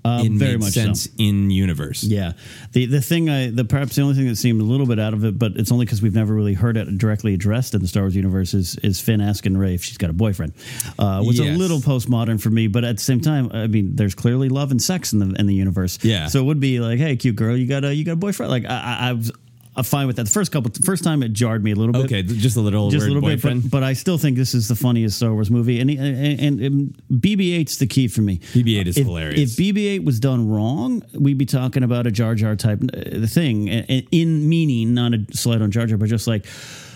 Uh, 0.06 0.24
it 0.26 0.32
very 0.34 0.58
much 0.58 0.74
sense 0.74 1.04
so. 1.04 1.12
in 1.18 1.50
universe. 1.50 2.04
Yeah, 2.04 2.34
the 2.74 2.86
the 2.88 3.00
thing 3.00 3.30
I 3.30 3.52
the 3.52 3.64
perhaps 3.64 3.96
the 3.96 4.02
only 4.02 4.16
thing 4.16 4.28
that 4.28 4.36
seemed 4.36 4.60
a 4.60 4.66
little 4.66 4.86
bit 4.86 5.00
out 5.00 5.14
of 5.14 5.24
it, 5.24 5.40
but 5.40 5.54
it's 5.56 5.72
only 5.72 5.86
because 5.86 6.02
we've 6.02 6.14
never 6.14 6.34
really 6.34 6.54
heard 6.54 6.76
it 6.76 6.98
directly 6.98 7.34
addressed 7.34 7.74
in 7.74 7.82
the 7.82 7.88
Star 7.88 8.04
Wars 8.04 8.16
universe 8.16 8.54
is 8.54 8.76
is 8.78 9.00
Finn 9.00 9.22
asking 9.22 9.56
Rey 9.56 9.76
if 9.76 9.84
she's 9.84 9.98
got 9.98 10.10
a 10.10 10.14
boyfriend. 10.14 10.54
Uh, 11.00 11.24
was 11.26 11.40
a 11.40 11.46
little 11.46 11.80
postmodern 11.80 12.42
for 12.42 12.50
me, 12.50 12.68
but 12.68 12.84
at 12.84 12.98
the 12.98 13.02
same 13.02 13.22
time, 13.22 13.50
I 13.54 13.68
mean, 13.68 13.96
there's 13.96 14.14
clearly 14.14 14.50
love 14.50 14.72
and 14.72 14.82
sex 14.82 15.14
in 15.14 15.20
the 15.20 15.40
in 15.40 15.48
the 15.48 15.56
universe. 15.56 15.98
Yeah. 16.02 16.28
so 16.28 16.40
it 16.40 16.44
would 16.44 16.60
be 16.60 16.82
like, 16.82 17.00
hey, 17.00 17.16
cute 17.16 17.38
girl, 17.38 17.56
you 17.56 17.66
got 17.66 17.86
a 17.86 17.96
you 17.96 18.04
got 18.04 18.14
a 18.14 18.18
boyfriend? 18.18 18.52
Like 18.52 18.66
I, 18.66 18.98
I, 19.00 19.10
I 19.10 19.14
was. 19.14 19.32
I'm 19.76 19.84
fine 19.84 20.06
with 20.08 20.18
that. 20.18 20.26
The 20.26 20.32
first 20.32 20.52
couple, 20.52 20.72
first 20.84 21.04
time 21.04 21.24
it 21.24 21.34
jarred 21.34 21.64
me 21.64 21.72
a 21.72 21.76
little 21.76 21.94
bit. 21.94 22.06
Okay, 22.06 22.22
just 22.22 22.58
a 22.58 22.62
little 22.62 22.92
just 22.92 23.06
a 23.06 23.08
little 23.08 23.22
boyfriend. 23.22 23.64
bit, 23.64 23.72
but, 23.72 23.80
but 23.80 23.84
I 23.84 23.94
still 23.94 24.18
think 24.18 24.38
this 24.38 24.54
is 24.54 24.68
the 24.68 24.76
funniest 24.76 25.18
Star 25.18 25.34
Wars 25.34 25.50
movie, 25.50 25.80
and 25.80 25.90
and, 25.90 26.40
and, 26.40 26.62
and 26.62 27.02
BB-8's 27.12 27.78
the 27.80 27.88
key 27.88 28.08
for 28.08 28.22
me. 28.22 28.38
BB-8 28.38 28.88
is 28.88 28.98
if, 28.98 29.06
hilarious. 29.06 29.58
If 29.58 29.58
BB-8 29.58 30.06
was 30.06 30.20
done 30.20 30.48
wrong, 30.48 31.02
we'd 31.14 31.38
be 31.38 31.46
talking 31.46 31.84
about 31.84 32.06
a 32.06 32.12
Jar 32.12 32.36
Jar 32.36 32.56
type 32.56 32.82
uh, 32.84 33.26
thing, 33.26 33.68
in, 33.68 34.08
in 34.12 34.50
meaning, 34.50 34.94
not 34.94 35.14
a 35.14 35.26
slight 35.34 35.62
on 35.62 35.72
Jar 35.72 35.88
Jar, 35.88 35.98
but 35.98 36.08
just 36.08 36.28
like 36.28 36.46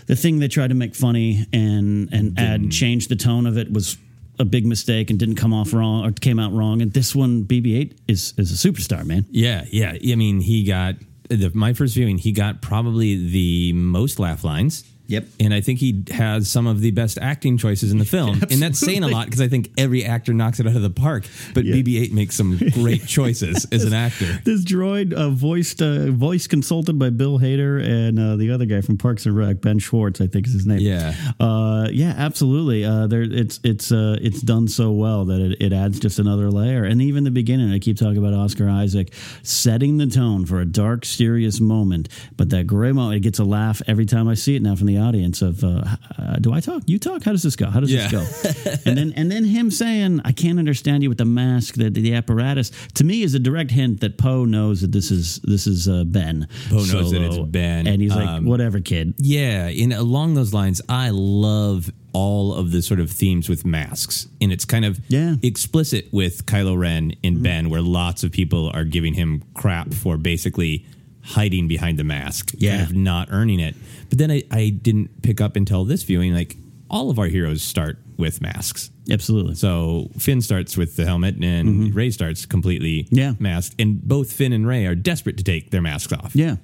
the 0.05 0.15
thing 0.15 0.39
they 0.39 0.47
tried 0.47 0.67
to 0.67 0.75
make 0.75 0.95
funny 0.95 1.45
and 1.51 2.13
and 2.13 2.39
add 2.39 2.71
change 2.71 3.07
the 3.07 3.15
tone 3.15 3.47
of 3.47 3.57
it 3.57 3.71
was 3.71 3.97
a 4.39 4.45
big 4.45 4.65
mistake 4.67 5.09
and 5.09 5.17
didn't 5.17 5.35
come 5.35 5.53
off 5.53 5.73
wrong 5.73 6.05
or 6.05 6.11
came 6.11 6.39
out 6.39 6.53
wrong. 6.53 6.81
And 6.81 6.93
this 6.93 7.15
one, 7.15 7.45
BB-8 7.45 7.97
is 8.07 8.33
is 8.37 8.51
a 8.51 8.69
superstar, 8.69 9.05
man. 9.05 9.25
Yeah, 9.31 9.65
yeah. 9.71 9.93
I 9.93 10.15
mean, 10.15 10.41
he 10.41 10.63
got 10.63 10.95
the, 11.29 11.51
my 11.53 11.73
first 11.73 11.95
viewing. 11.95 12.17
He 12.17 12.31
got 12.31 12.61
probably 12.61 13.15
the 13.29 13.73
most 13.73 14.19
laugh 14.19 14.43
lines. 14.43 14.83
Yep. 15.07 15.25
And 15.39 15.53
I 15.53 15.61
think 15.61 15.79
he 15.79 16.03
has 16.11 16.49
some 16.49 16.67
of 16.67 16.81
the 16.81 16.91
best 16.91 17.17
acting 17.21 17.57
choices 17.57 17.91
in 17.91 17.97
the 17.97 18.05
film. 18.05 18.41
and 18.49 18.61
that's 18.61 18.79
saying 18.79 19.03
a 19.03 19.07
lot 19.07 19.25
because 19.25 19.41
I 19.41 19.47
think 19.47 19.71
every 19.77 20.03
actor 20.05 20.33
knocks 20.33 20.59
it 20.59 20.67
out 20.67 20.75
of 20.75 20.81
the 20.81 20.89
park. 20.89 21.27
But 21.53 21.65
Yeah. 21.65 21.75
BB 21.75 22.01
8 22.01 22.13
makes 22.13 22.35
some 22.35 22.57
great 22.73 23.05
choices 23.07 23.65
as 23.71 23.83
an 23.83 23.93
actor. 23.93 24.39
This 24.43 24.63
droid, 24.63 25.13
uh, 25.13 25.29
voiced, 25.29 25.81
uh, 25.81 26.11
voice 26.11 26.47
consulted 26.47 26.99
by 26.99 27.09
Bill 27.09 27.39
Hader 27.39 27.83
and 27.83 28.19
uh, 28.19 28.35
the 28.35 28.51
other 28.51 28.65
guy 28.65 28.81
from 28.81 28.97
Parks 28.97 29.25
and 29.25 29.35
Rec, 29.35 29.61
Ben 29.61 29.79
Schwartz, 29.79 30.19
I 30.21 30.27
think 30.27 30.47
is 30.47 30.53
his 30.53 30.65
name. 30.65 30.79
Yeah. 30.79 31.13
uh, 31.39 31.87
yeah, 31.91 32.13
absolutely. 32.17 32.83
Uh, 32.85 33.07
there, 33.07 33.23
it's 33.23 33.59
it's 33.63 33.91
uh, 33.91 34.17
it's 34.21 34.41
done 34.41 34.67
so 34.67 34.91
well 34.91 35.25
that 35.25 35.39
it, 35.39 35.61
it 35.61 35.73
adds 35.73 35.99
just 35.99 36.19
another 36.19 36.49
layer. 36.51 36.83
And 36.83 37.01
even 37.01 37.23
the 37.23 37.31
beginning, 37.31 37.71
I 37.71 37.79
keep 37.79 37.97
talking 37.97 38.17
about 38.17 38.33
Oscar 38.33 38.69
Isaac 38.69 39.13
setting 39.43 39.97
the 39.97 40.07
tone 40.07 40.45
for 40.45 40.59
a 40.59 40.65
dark, 40.65 41.05
serious 41.05 41.59
moment. 41.59 42.09
But 42.35 42.49
that 42.49 42.67
gray 42.67 42.91
moment, 42.91 43.17
it 43.17 43.21
gets 43.21 43.39
a 43.39 43.43
laugh 43.45 43.81
every 43.87 44.05
time 44.05 44.27
I 44.27 44.33
see 44.33 44.55
it 44.55 44.61
now 44.61 44.75
from 44.75 44.87
the 44.87 44.96
audience. 44.99 45.41
Of 45.41 45.63
uh, 45.63 45.83
uh, 46.17 46.35
do 46.39 46.53
I 46.53 46.59
talk? 46.59 46.83
You 46.87 46.99
talk? 46.99 47.23
How 47.23 47.31
does 47.31 47.43
this 47.43 47.55
go? 47.55 47.69
How 47.69 47.79
does 47.79 47.91
Yeah. 47.91 48.07
this 48.07 48.63
go? 48.65 48.71
and 48.89 48.97
then 48.97 49.13
and 49.15 49.31
then 49.31 49.43
him 49.45 49.71
saying, 49.71 50.21
"I 50.25 50.31
can't 50.31 50.59
understand 50.59 51.03
you 51.03 51.09
with 51.09 51.17
the 51.17 51.25
mask, 51.25 51.75
the, 51.75 51.89
the 51.89 52.13
apparatus." 52.15 52.71
To 52.95 53.03
me, 53.03 53.23
is 53.23 53.33
a 53.33 53.39
direct 53.39 53.71
hint 53.71 54.01
that 54.01 54.17
Poe 54.17 54.45
knows 54.45 54.81
that 54.81 54.91
this 54.91 55.11
is 55.11 55.39
this 55.43 55.67
is 55.67 55.87
uh, 55.87 56.03
Ben. 56.05 56.47
Poe 56.69 56.77
knows 56.77 57.11
that 57.11 57.21
it's. 57.21 57.37
Ben. 57.37 57.87
and 57.87 58.01
he's 58.01 58.15
like, 58.15 58.27
Um, 58.27 58.45
"Whatever, 58.45 58.79
kid." 58.79 59.13
Yeah, 59.19 59.67
in 59.67 59.91
along 59.91 60.33
those 60.33 60.53
lines, 60.53 60.81
I 60.89 61.09
love 61.11 61.91
all 62.13 62.53
of 62.55 62.71
the 62.71 62.81
sort 62.81 62.99
of 62.99 63.11
themes 63.11 63.47
with 63.47 63.63
masks, 63.65 64.27
and 64.41 64.51
it's 64.51 64.65
kind 64.65 64.85
of 64.85 64.99
Yeah. 65.07 65.19
Mm-hmm. 65.33 65.45
explicit 65.45 66.07
with 66.11 66.45
Kylo 66.47 66.75
Ren 66.77 67.13
and 67.23 67.43
Ben, 67.43 67.69
where 67.69 67.81
lots 67.81 68.23
of 68.23 68.31
people 68.31 68.71
are 68.73 68.83
giving 68.85 69.13
him 69.13 69.43
crap 69.53 69.93
for 69.93 70.17
basically 70.17 70.85
hiding 71.27 71.67
behind 71.67 71.99
the 71.99 72.03
mask, 72.03 72.53
Yeah. 72.57 72.77
kind 72.77 72.89
of 72.89 72.95
not 72.95 73.27
earning 73.31 73.59
it. 73.59 73.75
But 74.09 74.17
then 74.17 74.31
I, 74.31 74.43
I 74.51 74.69
didn't 74.69 75.21
pick 75.21 75.41
up 75.41 75.55
until 75.55 75.83
this 75.85 76.03
viewing, 76.03 76.33
like 76.33 76.55
all 76.89 77.09
of 77.09 77.19
our 77.19 77.25
heroes 77.27 77.61
start 77.61 77.97
with 78.17 78.41
masks. 78.41 78.89
Absolutely. 79.11 79.55
So 79.55 80.09
Finn 80.17 80.41
starts 80.41 80.77
with 80.77 80.95
the 80.95 81.05
helmet, 81.05 81.35
and 81.43 81.93
Rey 81.93 82.09
starts 82.11 82.45
completely 82.45 83.03
Mm-hmm. 83.03 83.15
Yeah. 83.15 83.33
masked, 83.39 83.75
and 83.79 84.01
both 84.01 84.31
Finn 84.31 84.53
and 84.53 84.65
Rey 84.65 84.85
are 84.85 84.95
desperate 84.95 85.37
to 85.37 85.43
take 85.43 85.69
their 85.71 85.81
masks 85.81 86.13
off 86.13 86.35
yeah. 86.35 86.55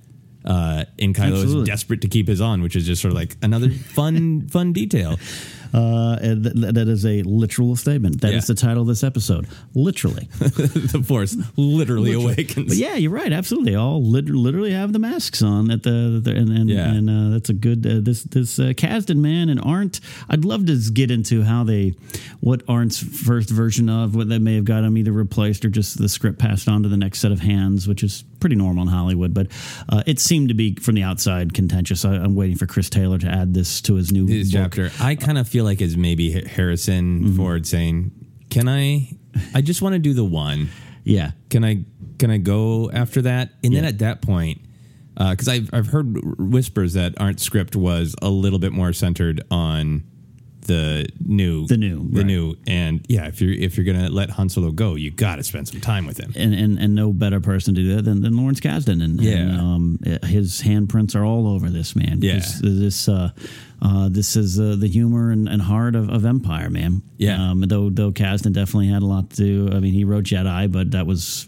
uh, 0.45 0.85
and 0.97 1.13
Kylo 1.13 1.33
Absolutely. 1.41 1.61
is 1.63 1.67
desperate 1.67 2.01
to 2.01 2.07
keep 2.07 2.27
his 2.27 2.39
on, 2.41 2.61
which 2.61 2.75
is 2.75 2.85
just 2.85 3.01
sort 3.01 3.11
of 3.11 3.17
like 3.17 3.35
another 3.41 3.69
fun, 3.69 4.47
fun 4.49 4.71
detail. 4.73 5.19
Uh, 5.73 6.17
that 6.19 6.85
is 6.87 7.05
a 7.05 7.23
literal 7.23 7.75
statement. 7.75 8.21
That 8.21 8.33
is 8.33 8.47
Yeah. 8.47 8.53
the 8.53 8.61
title 8.61 8.81
of 8.81 8.87
this 8.87 9.03
episode. 9.03 9.47
Literally. 9.73 10.27
the 10.39 11.03
Force 11.05 11.35
literally 11.57 12.13
awakens. 12.13 12.67
But 12.69 12.77
yeah, 12.77 12.95
you're 12.95 13.11
right. 13.11 13.31
Absolutely, 13.31 13.71
They 13.71 13.75
all 13.77 14.03
lit- 14.03 14.29
literally 14.29 14.71
have 14.71 14.93
the 14.93 14.99
masks 14.99 15.41
on 15.41 15.71
at 15.71 15.81
the, 15.83 16.19
the 16.23 16.31
and 16.35 16.49
and, 16.49 16.69
Yeah. 16.69 16.93
and 16.93 17.09
uh, 17.09 17.29
that's 17.33 17.49
a 17.49 17.53
good 17.53 17.85
uh, 17.87 17.99
this 18.01 18.23
this 18.23 18.59
uh, 18.59 18.73
Kasdan 18.75 19.17
man 19.17 19.49
and 19.49 19.59
Arndt. 19.61 19.99
I'd 20.29 20.45
love 20.45 20.65
to 20.67 20.77
get 20.91 21.09
into 21.09 21.41
how 21.43 21.63
they 21.63 21.95
what 22.39 22.63
Arndt's 22.67 22.99
first 22.99 23.49
version 23.49 23.89
of 23.89 24.15
what 24.15 24.29
they 24.29 24.39
may 24.39 24.55
have 24.55 24.65
got 24.65 24.83
him 24.83 24.97
either 24.97 25.11
replaced 25.11 25.65
or 25.65 25.69
just 25.69 25.97
the 25.97 26.07
script 26.09 26.37
passed 26.39 26.67
on 26.67 26.83
to 26.83 26.89
the 26.89 26.97
next 26.97 27.19
set 27.19 27.31
of 27.31 27.39
hands, 27.39 27.87
which 27.87 28.03
is 28.03 28.23
pretty 28.43 28.57
normal 28.57 28.83
in 28.83 28.89
Hollywood. 28.89 29.33
But 29.33 29.47
uh, 29.87 30.03
it 30.05 30.19
seemed 30.19 30.49
to 30.49 30.53
be 30.53 30.75
from 30.75 30.95
the 30.95 31.03
outside 31.03 31.53
contentious. 31.53 32.03
I, 32.03 32.15
I'm 32.15 32.35
waiting 32.35 32.57
for 32.57 32.65
Chris 32.67 32.89
Taylor 32.89 33.17
to 33.19 33.27
add 33.27 33.53
this 33.53 33.81
to 33.83 33.95
his 33.95 34.11
new 34.11 34.27
His 34.27 34.51
chapter, 34.51 34.91
I 34.99 35.15
kind 35.15 35.37
of 35.37 35.47
feel 35.47 35.63
like 35.63 35.79
it's 35.81 35.95
maybe 35.95 36.31
Harrison 36.45 37.21
Mm-hmm. 37.21 37.37
Ford 37.37 37.65
saying, 37.65 38.11
"Can 38.49 38.67
I? 38.67 39.09
I 39.55 39.61
just 39.61 39.81
want 39.81 39.93
to 39.93 39.99
do 39.99 40.13
the 40.13 40.25
one. 40.25 40.69
Yeah, 41.05 41.31
Can 41.49 41.63
I? 41.63 41.85
Can 42.19 42.29
I 42.31 42.37
go 42.37 42.91
after 42.91 43.21
that?" 43.23 43.51
And 43.63 43.73
then 43.73 43.85
at 43.85 43.99
that 43.99 44.21
point, 44.21 44.59
because 45.15 45.47
I've 45.47 45.69
I've 45.73 45.87
heard 45.87 46.17
whispers 46.37 46.93
that 46.93 47.13
Arndt 47.19 47.39
script 47.39 47.75
was 47.75 48.15
a 48.21 48.29
little 48.29 48.59
bit 48.59 48.73
more 48.73 48.91
centered 48.93 49.41
on 49.49 50.03
the 50.65 51.07
new 51.25 51.67
The 51.67 51.77
new, 51.77 52.07
the 52.09 52.19
right. 52.19 52.25
new 52.25 52.55
and 52.67 53.05
yeah 53.09 53.27
if 53.27 53.41
you're 53.41 53.53
if 53.53 53.77
you're 53.77 53.85
gonna 53.85 54.09
let 54.09 54.29
Han 54.31 54.49
Solo 54.49 54.71
go 54.71 54.95
you 54.95 55.11
got 55.11 55.35
to 55.37 55.43
spend 55.43 55.67
some 55.67 55.81
time 55.81 56.05
with 56.05 56.17
him 56.17 56.31
and, 56.35 56.53
and 56.53 56.79
and 56.79 56.95
no 56.95 57.11
better 57.13 57.39
person 57.39 57.75
to 57.75 57.81
do 57.81 57.95
that 57.95 58.03
than, 58.03 58.21
than 58.21 58.35
Lawrence 58.37 58.59
Kasdan. 58.59 59.03
And, 59.03 59.21
Yeah. 59.21 59.33
and, 59.37 59.59
um, 59.59 59.99
his 60.23 60.61
handprints 60.61 61.15
are 61.15 61.25
all 61.25 61.47
over 61.47 61.69
this 61.69 61.95
man. 61.95 62.19
Yeah. 62.21 62.35
this 62.35 62.59
this 62.63 63.09
uh, 63.09 63.31
uh, 63.81 64.07
this 64.09 64.35
is 64.35 64.59
uh, 64.59 64.75
the 64.77 64.87
humor 64.87 65.31
and, 65.31 65.49
and 65.49 65.61
heart 65.61 65.95
of, 65.95 66.09
of 66.09 66.23
Empire, 66.25 66.69
man. 66.69 67.01
Yeah. 67.17 67.51
Um, 67.51 67.61
though 67.61 67.89
though 67.89 68.11
Kasdan 68.11 68.53
definitely 68.53 68.87
had 68.87 69.01
a 69.01 69.05
lot 69.05 69.29
to 69.31 69.35
do. 69.35 69.69
I 69.75 69.79
mean, 69.79 69.93
he 69.93 70.03
wrote 70.05 70.23
Jedi, 70.25 70.71
but 70.71 70.91
that 70.91 71.05
was. 71.05 71.47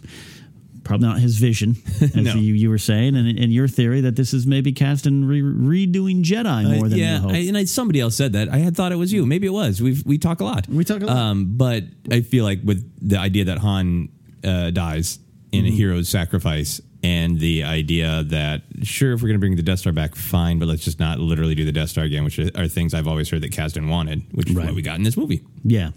Probably 0.86 1.08
not 1.08 1.20
his 1.20 1.38
vision, 1.38 1.76
as 2.00 2.16
No. 2.16 2.36
you, 2.36 2.54
you 2.54 2.70
were 2.70 2.78
saying, 2.78 3.16
and, 3.16 3.28
and 3.28 3.52
your 3.52 3.68
theory 3.68 4.00
that 4.02 4.16
this 4.16 4.34
is 4.34 4.46
maybe 4.48 4.72
Kasdan 4.72 5.28
re- 5.28 5.42
redoing 5.42 6.24
Jedi 6.24 6.64
more 6.78 6.86
Uh, 6.86 6.90
than 6.90 6.98
yeah. 7.00 7.22
I, 7.28 7.38
and 7.48 7.58
I, 7.58 7.66
somebody 7.66 8.00
else 8.00 8.16
said 8.16 8.32
that. 8.34 8.48
I 8.50 8.60
had 8.60 8.78
thought 8.78 8.92
it 8.94 8.98
was 8.98 9.12
you. 9.12 9.26
Maybe 9.26 9.48
it 9.48 9.54
was. 9.54 9.82
We 9.82 10.02
we 10.06 10.18
talk 10.18 10.40
a 10.40 10.46
lot. 10.46 10.68
We 10.70 10.84
talk 10.86 11.02
a 11.02 11.06
lot. 11.08 11.18
Um, 11.18 11.58
but 11.58 11.84
I 12.10 12.22
feel 12.22 12.46
like 12.46 12.60
with 12.64 12.88
the 13.02 13.18
idea 13.18 13.46
that 13.46 13.58
Han 13.58 14.10
uh, 14.44 14.70
dies 14.72 15.20
in 15.52 15.64
Mm-hmm. 15.66 15.74
a 15.74 15.76
hero's 15.76 16.10
sacrifice, 16.10 16.82
and 17.02 17.40
the 17.40 17.64
idea 17.64 18.24
that 18.24 18.62
sure, 18.84 19.14
if 19.14 19.22
we're 19.22 19.30
going 19.30 19.40
to 19.40 19.46
bring 19.46 19.56
the 19.56 19.64
Death 19.64 19.80
Star 19.80 19.94
back, 19.94 20.16
fine, 20.16 20.60
but 20.60 20.68
let's 20.68 20.84
just 20.84 21.00
not 21.00 21.20
literally 21.20 21.56
do 21.56 21.66
the 21.66 21.72
Death 21.72 21.90
Star 21.90 22.04
again, 22.04 22.24
which 22.24 22.38
are, 22.40 22.50
are 22.56 22.68
things 22.68 22.94
I've 22.94 23.08
always 23.08 23.30
heard 23.30 23.42
that 23.42 23.52
Kasdan 23.52 23.90
wanted, 23.90 24.24
which 24.34 24.50
is 24.50 24.56
Right. 24.56 24.66
what 24.68 24.76
we 24.76 24.82
got 24.82 24.98
in 24.98 25.04
this 25.04 25.18
movie. 25.18 25.42
yeah. 25.64 25.92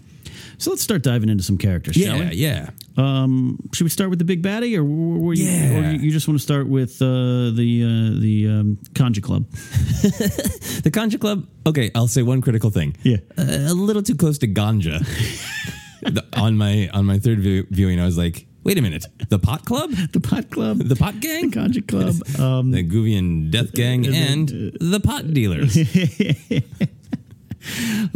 So 0.59 0.69
let's 0.71 0.81
start 0.83 1.01
diving 1.03 1.29
into 1.29 1.43
some 1.43 1.57
characters, 1.57 1.95
shall 1.95 2.17
Yeah, 2.17 2.29
we? 2.29 2.35
yeah. 2.35 2.69
Um, 2.97 3.57
should 3.73 3.85
we 3.85 3.89
start 3.89 4.09
with 4.09 4.19
the 4.19 4.25
big 4.25 4.43
baddie, 4.43 4.77
or, 4.77 4.83
were 4.83 5.33
you, 5.33 5.45
Yeah. 5.45 5.79
or 5.79 5.91
you 5.95 6.11
just 6.11 6.27
want 6.27 6.37
to 6.37 6.43
start 6.43 6.67
with 6.67 7.01
uh, 7.01 7.51
the 7.51 7.83
uh, 7.83 8.19
the 8.19 8.47
um, 8.49 8.77
Kanjiklub? 8.93 9.45
The 10.83 10.91
Ganja 10.91 11.19
Club. 11.19 11.47
Okay, 11.65 11.91
I'll 11.95 12.07
say 12.07 12.23
one 12.23 12.41
critical 12.41 12.69
thing. 12.71 12.95
Yeah. 13.03 13.17
a 13.37 13.73
little 13.73 14.01
too 14.03 14.15
close 14.15 14.37
to 14.39 14.47
ganja. 14.47 14.99
The- 16.01 16.25
on 16.33 16.55
my 16.57 16.87
on 16.93 17.05
my 17.05 17.19
third 17.19 17.39
view, 17.39 17.65
viewing, 17.69 17.99
I 17.99 18.05
was 18.05 18.17
like, 18.17 18.47
wait 18.63 18.77
a 18.77 18.81
minute, 18.81 19.05
the 19.29 19.37
Pot 19.39 19.65
Club, 19.65 19.91
The 20.13 20.19
Pot 20.21 20.49
Club, 20.49 20.77
the 20.79 20.95
Pot 20.95 21.19
Gang, 21.19 21.49
the 21.51 21.57
Kanjiklub. 21.57 22.39
Um, 22.39 22.71
the 22.71 22.83
Guavian 22.83 23.49
Death 23.51 23.73
Gang, 23.73 24.05
and 24.07 24.47
the 24.79 24.99
Pot 25.03 25.33
Dealers. 25.33 25.75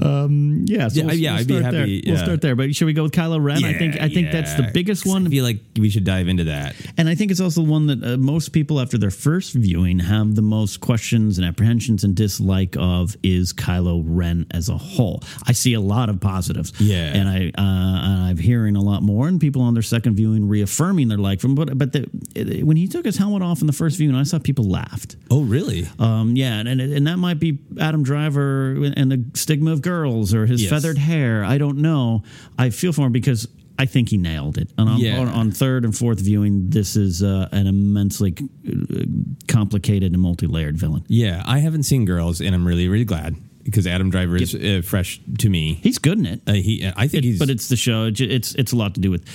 yeah, 0.65 0.87
so 0.87 0.99
Yeah, 0.99 1.05
we'll, 1.05 1.15
yeah, 1.15 1.31
we'll 1.31 1.39
I'd 1.39 1.47
be 1.47 1.59
start 1.59 1.63
happy, 1.75 2.01
There. 2.01 2.13
We'll 2.13 2.23
start 2.23 2.41
there. 2.41 2.55
But 2.55 2.75
should 2.75 2.85
we 2.85 2.93
go 2.93 3.03
with 3.03 3.11
Kylo 3.11 3.43
Ren? 3.43 3.63
I 3.63 3.73
think 3.73 3.99
I 3.99 4.09
think 4.09 4.31
that's 4.31 4.53
the 4.55 4.69
biggest 4.73 5.05
one. 5.05 5.27
I 5.27 5.29
feel 5.29 5.43
like 5.43 5.59
we 5.77 5.89
should 5.89 6.03
dive 6.03 6.27
into 6.27 6.45
that. 6.45 6.75
And 6.97 7.09
I 7.09 7.15
think 7.15 7.31
it's 7.31 7.41
also 7.41 7.61
one 7.61 7.87
that 7.87 8.03
uh, 8.03 8.17
most 8.17 8.49
people, 8.49 8.79
after 8.79 8.97
their 8.97 9.11
first 9.11 9.53
viewing, 9.53 9.99
have 9.99 10.35
the 10.35 10.41
most 10.41 10.81
questions 10.81 11.37
and 11.37 11.47
apprehensions 11.47 12.03
and 12.03 12.15
dislike 12.15 12.75
of 12.79 13.15
is 13.23 13.53
Kylo 13.53 14.03
Ren 14.05 14.45
as 14.51 14.69
a 14.69 14.77
whole. 14.77 15.21
I 15.45 15.51
see 15.51 15.73
a 15.73 15.81
lot 15.81 16.09
of 16.09 16.19
positives. 16.19 16.73
Yeah. 16.79 17.13
And 17.13 17.29
I 17.29 17.51
uh, 17.57 18.29
I'm 18.29 18.37
hearing 18.37 18.75
a 18.75 18.81
lot 18.81 19.03
more, 19.03 19.27
and 19.27 19.39
people 19.39 19.61
on 19.61 19.73
their 19.73 19.83
second 19.83 20.15
viewing 20.15 20.47
reaffirming 20.47 21.07
their 21.09 21.17
like 21.17 21.39
from. 21.39 21.55
But 21.55 21.77
but 21.77 21.93
the, 21.93 22.09
it, 22.35 22.63
when 22.65 22.77
he 22.77 22.87
took 22.87 23.05
his 23.05 23.17
helmet 23.17 23.41
off 23.41 23.61
in 23.61 23.67
the 23.67 23.73
first 23.73 23.97
viewing, 23.97 24.15
I 24.15 24.23
saw 24.23 24.39
people 24.39 24.69
laughed. 24.69 25.15
Oh, 25.29 25.43
really? 25.43 25.87
Um, 25.99 26.35
yeah, 26.35 26.59
and, 26.59 26.67
and 26.67 26.81
and 26.81 27.07
that 27.07 27.17
might 27.17 27.39
be 27.39 27.59
Adam 27.79 28.03
Driver 28.03 28.71
and 28.95 29.11
the 29.11 29.25
stigma 29.33 29.71
of 29.71 29.81
girls 29.81 30.33
or 30.33 30.45
his 30.45 30.61
Yes. 30.61 30.69
feathered 30.69 30.97
hair. 30.97 31.43
I 31.43 31.57
don't 31.57 31.77
know. 31.79 32.23
I 32.57 32.69
feel 32.69 32.93
for 32.93 33.05
him 33.07 33.11
because 33.11 33.47
I 33.79 33.85
think 33.87 34.09
he 34.09 34.17
nailed 34.17 34.57
it. 34.59 34.69
And 34.77 34.87
on, 34.87 34.99
Yeah. 34.99 35.17
on, 35.19 35.27
on 35.29 35.51
third 35.51 35.83
and 35.83 35.95
fourth 35.95 36.19
viewing, 36.19 36.69
this 36.69 36.95
is 36.95 37.23
uh, 37.23 37.49
an 37.51 37.65
immensely 37.67 38.35
uh, 38.67 39.03
complicated 39.47 40.13
and 40.13 40.21
multi-layered 40.21 40.77
villain. 40.77 41.03
Yeah, 41.07 41.41
I 41.45 41.59
haven't 41.59 41.83
seen 41.83 42.05
Girls, 42.05 42.39
and 42.41 42.53
I'm 42.55 42.65
really 42.67 42.87
really 42.87 43.05
glad 43.05 43.35
because 43.63 43.87
Adam 43.87 44.09
Driver 44.09 44.35
is 44.37 44.53
uh, 44.53 44.81
fresh 44.83 45.19
to 45.39 45.49
me. 45.49 45.79
He's 45.81 45.97
good 45.97 46.19
in 46.19 46.25
it, 46.25 46.41
Uh, 46.45 46.53
he, 46.53 46.85
I 46.95 47.07
think 47.07 47.23
It- 47.23 47.27
he's. 47.29 47.39
but 47.39 47.49
it's 47.49 47.67
the 47.67 47.75
show. 47.77 48.11
It's 48.15 48.53
it's 48.55 48.71
a 48.71 48.75
lot 48.75 48.93
to 48.95 49.01
do 49.01 49.09
with. 49.11 49.25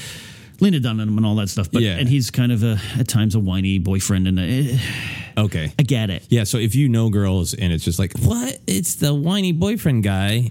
Lena 0.60 0.80
Dunham 0.80 1.16
and 1.16 1.24
all 1.24 1.36
that 1.36 1.48
stuff, 1.48 1.70
but 1.70 1.82
Yeah. 1.82 1.98
and 1.98 2.08
he's 2.08 2.32
kind 2.32 2.50
of 2.50 2.64
a 2.64 2.80
at 2.98 3.06
times 3.06 3.36
a 3.36 3.38
whiny 3.38 3.78
boyfriend, 3.78 4.26
and 4.26 4.40
uh, 4.40 4.76
okay. 5.44 5.72
I 5.78 5.82
get 5.82 6.10
it. 6.10 6.26
Yeah, 6.28 6.44
so 6.44 6.58
if 6.58 6.74
you 6.74 6.88
know 6.88 7.10
girls 7.10 7.54
and 7.54 7.72
it's 7.72 7.84
just 7.84 7.98
like, 7.98 8.12
what? 8.20 8.58
It's 8.66 8.96
the 8.96 9.14
whiny 9.14 9.52
boyfriend 9.52 10.02
guy. 10.04 10.50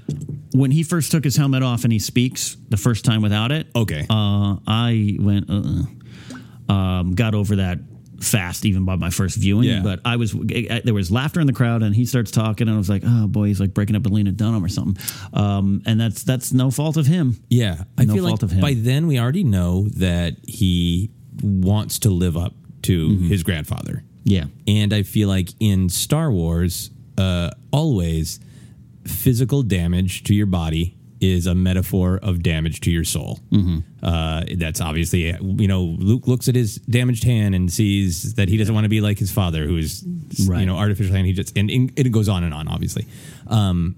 When 0.54 0.72
he 0.72 0.84
first 0.84 1.12
took 1.12 1.24
his 1.24 1.36
helmet 1.36 1.62
off 1.62 1.84
and 1.84 1.94
he 1.94 2.00
speaks 2.00 2.56
the 2.70 2.78
first 2.78 3.06
time 3.06 3.22
without 3.22 3.52
it, 3.52 3.68
Okay. 3.76 4.06
uh, 4.10 4.56
I 4.66 5.16
went, 5.20 5.50
uh, 5.50 6.74
um, 6.74 7.14
got 7.16 7.36
over 7.36 7.58
that 7.58 7.80
fast 8.22 8.66
even 8.66 8.84
by 8.84 8.96
my 8.96 9.10
first 9.12 9.38
viewing. 9.38 9.66
Yeah. 9.66 9.82
But 9.84 10.00
I 10.04 10.16
was 10.16 10.32
there 10.34 10.94
was 10.94 11.12
laughter 11.12 11.40
in 11.40 11.48
the 11.48 11.54
crowd, 11.54 11.84
and 11.84 11.96
he 11.96 12.06
starts 12.06 12.32
talking, 12.32 12.68
and 12.68 12.74
I 12.76 12.78
was 12.78 12.90
like, 12.90 13.04
oh 13.06 13.28
boy, 13.28 13.48
he's 13.48 13.60
like 13.60 13.74
breaking 13.74 13.96
up 13.96 14.04
with 14.04 14.14
Lena 14.14 14.32
Dunham 14.32 14.64
or 14.64 14.70
something. 14.70 14.98
Um, 15.34 15.84
and 15.86 16.00
that's 16.02 16.24
that's 16.24 16.52
no 16.52 16.72
fault 16.72 16.98
of 16.98 17.06
him. 17.06 17.38
Yeah, 17.50 17.84
I 17.98 18.06
No 18.06 18.14
feel 18.16 18.24
fault 18.28 18.42
like 18.42 18.44
of 18.44 18.52
him. 18.56 18.62
by 18.62 18.74
then 18.76 19.06
we 19.08 19.20
already 19.20 19.44
know 19.44 19.88
that 19.98 20.38
he 20.48 21.12
wants 21.44 22.00
to 22.00 22.10
live 22.10 22.36
up 22.38 22.54
to 22.84 23.10
Mm-hmm. 23.10 23.28
his 23.28 23.44
grandfather. 23.44 24.04
Yeah. 24.28 24.46
And 24.68 24.94
I 24.94 25.04
feel 25.04 25.30
like 25.30 25.50
in 25.60 25.88
Star 25.90 26.30
Wars, 26.30 26.90
uh, 27.18 27.52
always 27.72 28.40
physical 29.06 29.64
damage 29.64 30.24
to 30.26 30.36
your 30.36 30.46
body 30.48 30.96
is 31.22 31.48
a 31.48 31.56
metaphor 31.56 32.20
of 32.22 32.44
damage 32.44 32.82
to 32.82 32.92
your 32.92 33.06
soul. 33.06 33.40
Mm-hmm. 33.52 33.78
Uh, 34.04 34.44
that's 34.58 34.82
obviously, 34.82 35.34
you 35.42 35.68
know, 35.68 35.82
Luke 35.98 36.28
looks 36.28 36.48
at 36.50 36.56
his 36.56 36.76
damaged 36.76 37.24
hand 37.24 37.56
and 37.56 37.72
sees 37.72 38.34
that 38.36 38.50
he 38.50 38.58
doesn't 38.58 38.76
want 38.76 38.84
to 38.86 38.90
be 38.90 39.02
like 39.02 39.18
his 39.18 39.32
father, 39.32 39.66
who 39.66 39.78
is, 39.78 40.06
Right. 40.48 40.60
you 40.60 40.66
know, 40.66 40.76
artificial 40.78 41.16
hand. 41.16 41.26
He 41.26 41.34
just, 41.34 41.58
and, 41.58 41.72
and 41.72 41.92
it 41.98 42.12
goes 42.12 42.28
on 42.30 42.44
and 42.44 42.54
on, 42.54 42.68
obviously. 42.68 43.08
Um, 43.48 43.96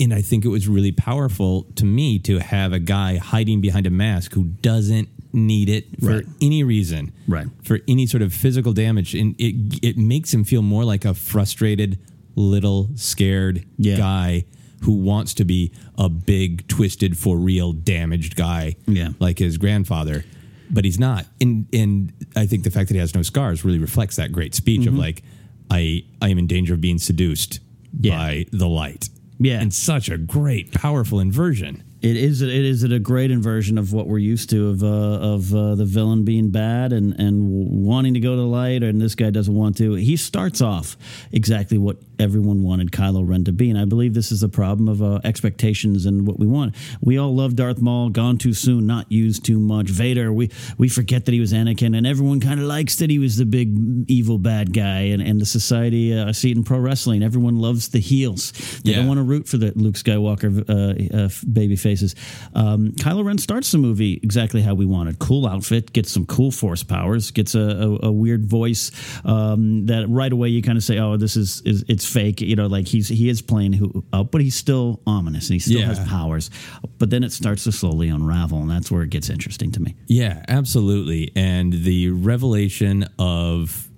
and 0.00 0.14
I 0.14 0.22
think 0.22 0.44
it 0.44 0.48
was 0.48 0.66
really 0.66 0.92
powerful 0.92 1.64
to 1.76 1.84
me 1.84 2.18
to 2.20 2.38
have 2.38 2.72
a 2.72 2.78
guy 2.78 3.18
hiding 3.18 3.60
behind 3.60 3.86
a 3.86 3.90
mask 3.90 4.32
who 4.32 4.44
doesn't 4.44 5.08
need 5.32 5.68
it 5.68 5.86
for 6.00 6.06
Right. 6.16 6.26
any 6.40 6.62
reason, 6.62 7.12
Right. 7.26 7.46
For 7.62 7.80
any 7.86 8.06
sort 8.06 8.22
of 8.22 8.32
physical 8.32 8.72
damage, 8.72 9.14
and 9.14 9.34
it 9.38 9.54
it 9.82 9.96
makes 9.98 10.32
him 10.32 10.44
feel 10.44 10.62
more 10.62 10.84
like 10.84 11.04
a 11.04 11.14
frustrated, 11.14 11.98
little, 12.34 12.90
scared 12.94 13.64
Yeah. 13.78 13.96
guy 13.96 14.44
who 14.82 14.92
wants 14.92 15.34
to 15.34 15.44
be 15.44 15.72
a 15.96 16.08
big, 16.08 16.66
twisted, 16.68 17.16
for 17.18 17.36
real, 17.38 17.72
damaged 17.72 18.36
guy, 18.36 18.76
Yeah. 18.86 19.10
like 19.18 19.38
his 19.40 19.56
grandfather. 19.58 20.24
But 20.70 20.84
he's 20.84 20.98
not, 20.98 21.26
and 21.40 21.66
and 21.72 22.12
I 22.36 22.46
think 22.46 22.62
the 22.64 22.70
fact 22.70 22.88
that 22.88 22.94
he 22.94 23.00
has 23.00 23.14
no 23.14 23.22
scars 23.22 23.64
really 23.64 23.78
reflects 23.78 24.16
that 24.16 24.32
great 24.32 24.54
speech 24.54 24.80
Mm-hmm. 24.82 24.88
of 24.94 24.94
like, 24.98 25.22
I 25.70 26.04
I 26.22 26.28
am 26.30 26.38
in 26.38 26.46
danger 26.46 26.74
of 26.74 26.80
being 26.80 26.98
seduced 26.98 27.60
Yeah. 28.00 28.16
by 28.16 28.46
the 28.52 28.68
light. 28.68 29.08
Yeah. 29.40 29.60
and 29.60 29.72
such 29.72 30.08
a 30.08 30.18
great, 30.18 30.72
powerful 30.72 31.20
inversion. 31.20 31.84
It 32.00 32.16
is. 32.16 32.42
It 32.42 32.50
is 32.50 32.84
it 32.84 32.92
a 32.92 33.00
great 33.00 33.32
inversion 33.32 33.76
of 33.76 33.92
what 33.92 34.06
we're 34.06 34.18
used 34.18 34.50
to 34.50 34.68
of 34.68 34.84
uh, 34.84 34.86
of 34.86 35.52
uh, 35.52 35.74
the 35.74 35.84
villain 35.84 36.24
being 36.24 36.50
bad 36.50 36.92
and 36.92 37.18
and 37.18 37.48
wanting 37.84 38.14
to 38.14 38.20
go 38.20 38.30
to 38.30 38.36
the 38.36 38.46
light, 38.46 38.84
and 38.84 39.00
this 39.00 39.16
guy 39.16 39.30
doesn't 39.30 39.54
want 39.54 39.76
to. 39.78 39.94
He 39.94 40.16
starts 40.16 40.60
off 40.60 40.96
exactly 41.32 41.76
what 41.76 41.96
everyone 42.18 42.62
wanted 42.62 42.90
Kylo 42.90 43.26
Ren 43.26 43.44
to 43.44 43.52
be, 43.52 43.70
and 43.70 43.78
I 43.78 43.84
believe 43.84 44.14
this 44.14 44.32
is 44.32 44.40
the 44.40 44.48
problem 44.48 44.88
of 44.88 45.02
uh, 45.02 45.20
expectations 45.24 46.06
and 46.06 46.26
what 46.26 46.38
we 46.38 46.46
want. 46.46 46.74
We 47.00 47.18
all 47.18 47.34
love 47.34 47.56
Darth 47.56 47.80
Maul, 47.80 48.10
gone 48.10 48.38
too 48.38 48.52
soon, 48.54 48.86
not 48.86 49.10
used 49.10 49.44
too 49.44 49.58
much. 49.58 49.88
Vader, 49.88 50.32
we 50.32 50.50
we 50.76 50.88
forget 50.88 51.24
that 51.26 51.32
he 51.32 51.40
was 51.40 51.52
Anakin, 51.52 51.96
and 51.96 52.06
everyone 52.06 52.40
kind 52.40 52.60
of 52.60 52.66
likes 52.66 52.96
that 52.96 53.10
he 53.10 53.18
was 53.18 53.36
the 53.36 53.46
big 53.46 54.08
evil 54.10 54.38
bad 54.38 54.72
guy. 54.72 55.00
And 55.12 55.22
and 55.22 55.40
the 55.40 55.46
society, 55.46 56.16
uh, 56.16 56.28
I 56.28 56.32
see 56.32 56.50
it 56.50 56.56
in 56.56 56.64
pro 56.64 56.78
wrestling. 56.78 57.22
Everyone 57.22 57.58
loves 57.58 57.88
the 57.88 58.00
heels. 58.00 58.52
They 58.84 58.90
Yeah. 58.92 58.96
don't 58.98 59.08
want 59.08 59.18
to 59.18 59.24
root 59.24 59.48
for 59.48 59.56
the 59.58 59.72
Luke 59.76 59.94
Skywalker 59.94 60.48
uh, 60.68 61.16
uh, 61.24 61.28
baby 61.52 61.76
faces. 61.76 62.14
Um, 62.54 62.92
Kylo 62.92 63.24
Ren 63.24 63.38
starts 63.38 63.70
the 63.72 63.78
movie 63.78 64.20
exactly 64.22 64.62
how 64.62 64.74
we 64.74 64.86
wanted. 64.86 65.18
Cool 65.18 65.46
outfit, 65.46 65.92
gets 65.92 66.10
some 66.10 66.26
cool 66.26 66.50
force 66.50 66.82
powers, 66.82 67.30
gets 67.30 67.54
a, 67.54 67.60
a, 67.60 68.06
a 68.08 68.12
weird 68.12 68.46
voice 68.46 68.90
um, 69.24 69.86
that 69.86 70.08
right 70.08 70.32
away 70.32 70.48
you 70.48 70.62
kind 70.62 70.78
of 70.78 70.84
say, 70.84 70.98
"Oh, 70.98 71.16
this 71.16 71.36
is, 71.36 71.62
is 71.64 71.84
it's 71.88 72.07
fake." 72.08 72.40
You 72.40 72.56
know, 72.56 72.66
like 72.66 72.88
he's 72.88 73.08
he 73.08 73.28
is 73.28 73.40
playing 73.42 73.74
who 73.74 74.04
up, 74.12 74.30
but 74.32 74.40
he's 74.40 74.54
still 74.56 75.00
ominous 75.06 75.48
and 75.48 75.54
he 75.54 75.58
still 75.60 75.80
Yeah. 75.80 75.86
has 75.86 75.98
powers. 76.00 76.50
But 76.98 77.10
then 77.10 77.22
it 77.24 77.32
starts 77.32 77.64
to 77.64 77.72
slowly 77.72 78.08
unravel, 78.08 78.60
and 78.60 78.70
that's 78.70 78.90
where 78.90 79.02
it 79.02 79.10
gets 79.10 79.30
interesting 79.30 79.70
to 79.72 79.80
me. 79.82 79.94
Yeah, 80.06 80.44
absolutely. 80.48 81.30
And 81.36 81.72
the 81.72 82.10
revelation 82.10 83.04
of 83.18 83.88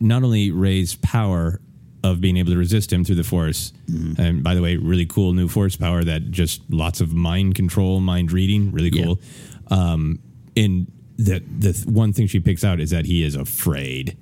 not 0.00 0.22
only 0.22 0.50
Rey's 0.50 0.94
power 0.96 1.60
of 2.04 2.20
being 2.20 2.36
able 2.36 2.52
to 2.52 2.56
resist 2.58 2.92
him 2.92 3.02
through 3.04 3.16
the 3.16 3.24
Force, 3.24 3.72
Mm-hmm. 3.90 4.20
and 4.20 4.42
by 4.44 4.54
the 4.54 4.62
way, 4.62 4.76
really 4.76 5.06
cool 5.06 5.32
new 5.32 5.48
Force 5.48 5.74
power 5.76 6.04
that 6.04 6.30
just 6.30 6.62
lots 6.70 7.00
of 7.00 7.12
mind 7.12 7.54
control, 7.56 8.00
mind 8.00 8.30
reading, 8.32 8.70
really 8.70 8.90
Yeah. 8.92 9.04
cool. 9.04 9.20
Um, 9.68 10.20
and 10.56 10.86
the 11.16 11.42
the 11.58 11.72
one 11.90 12.12
thing 12.12 12.28
she 12.28 12.38
picks 12.38 12.62
out 12.62 12.78
is 12.80 12.90
that 12.90 13.06
he 13.06 13.24
is 13.24 13.34
afraid. 13.34 14.16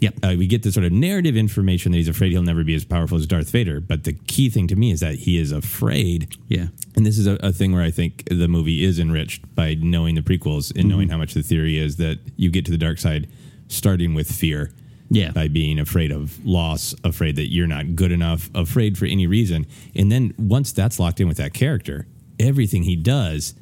Yep. 0.00 0.14
Uh, 0.22 0.34
we 0.38 0.46
get 0.46 0.62
the 0.62 0.70
sort 0.72 0.86
of 0.86 0.92
narrative 0.92 1.36
information 1.36 1.92
that 1.92 1.98
he's 1.98 2.08
afraid 2.08 2.30
he'll 2.32 2.42
never 2.42 2.62
be 2.64 2.74
as 2.74 2.84
powerful 2.84 3.18
as 3.18 3.26
Darth 3.26 3.50
Vader, 3.50 3.80
but 3.80 4.04
the 4.04 4.12
key 4.12 4.48
thing 4.48 4.66
to 4.68 4.76
me 4.76 4.92
is 4.92 5.00
that 5.00 5.16
he 5.16 5.38
is 5.38 5.50
afraid 5.52 6.36
Yeah. 6.48 6.68
and 6.96 7.04
this 7.04 7.18
is 7.18 7.26
a, 7.26 7.34
a 7.42 7.52
thing 7.52 7.72
where 7.72 7.82
I 7.82 7.90
think 7.90 8.24
the 8.30 8.46
movie 8.48 8.84
is 8.84 8.98
enriched 8.98 9.54
by 9.54 9.74
knowing 9.74 10.14
the 10.14 10.20
prequels 10.22 10.70
and 10.78 10.88
knowing 10.88 11.08
how 11.08 11.18
much 11.18 11.34
the 11.34 11.42
theory 11.42 11.78
is 11.78 11.96
that 11.96 12.18
you 12.36 12.50
get 12.50 12.64
to 12.66 12.70
the 12.70 12.78
dark 12.78 12.98
side 12.98 13.28
starting 13.68 14.14
with 14.14 14.30
fear. 14.30 14.72
Yeah. 15.10 15.30
By 15.30 15.48
being 15.48 15.78
afraid 15.78 16.12
of 16.12 16.44
loss, 16.44 16.94
afraid 17.02 17.36
that 17.36 17.50
you're 17.50 17.66
not 17.66 17.96
good 17.96 18.12
enough, 18.12 18.50
afraid 18.54 18.98
for 18.98 19.06
any 19.06 19.26
reason. 19.26 19.66
And 19.96 20.12
then 20.12 20.34
once 20.38 20.70
that's 20.70 21.00
locked 21.00 21.18
in 21.18 21.26
with 21.26 21.38
that 21.38 21.54
character, 21.54 22.06
everything 22.38 22.82
he 22.82 22.94
does 22.94 23.54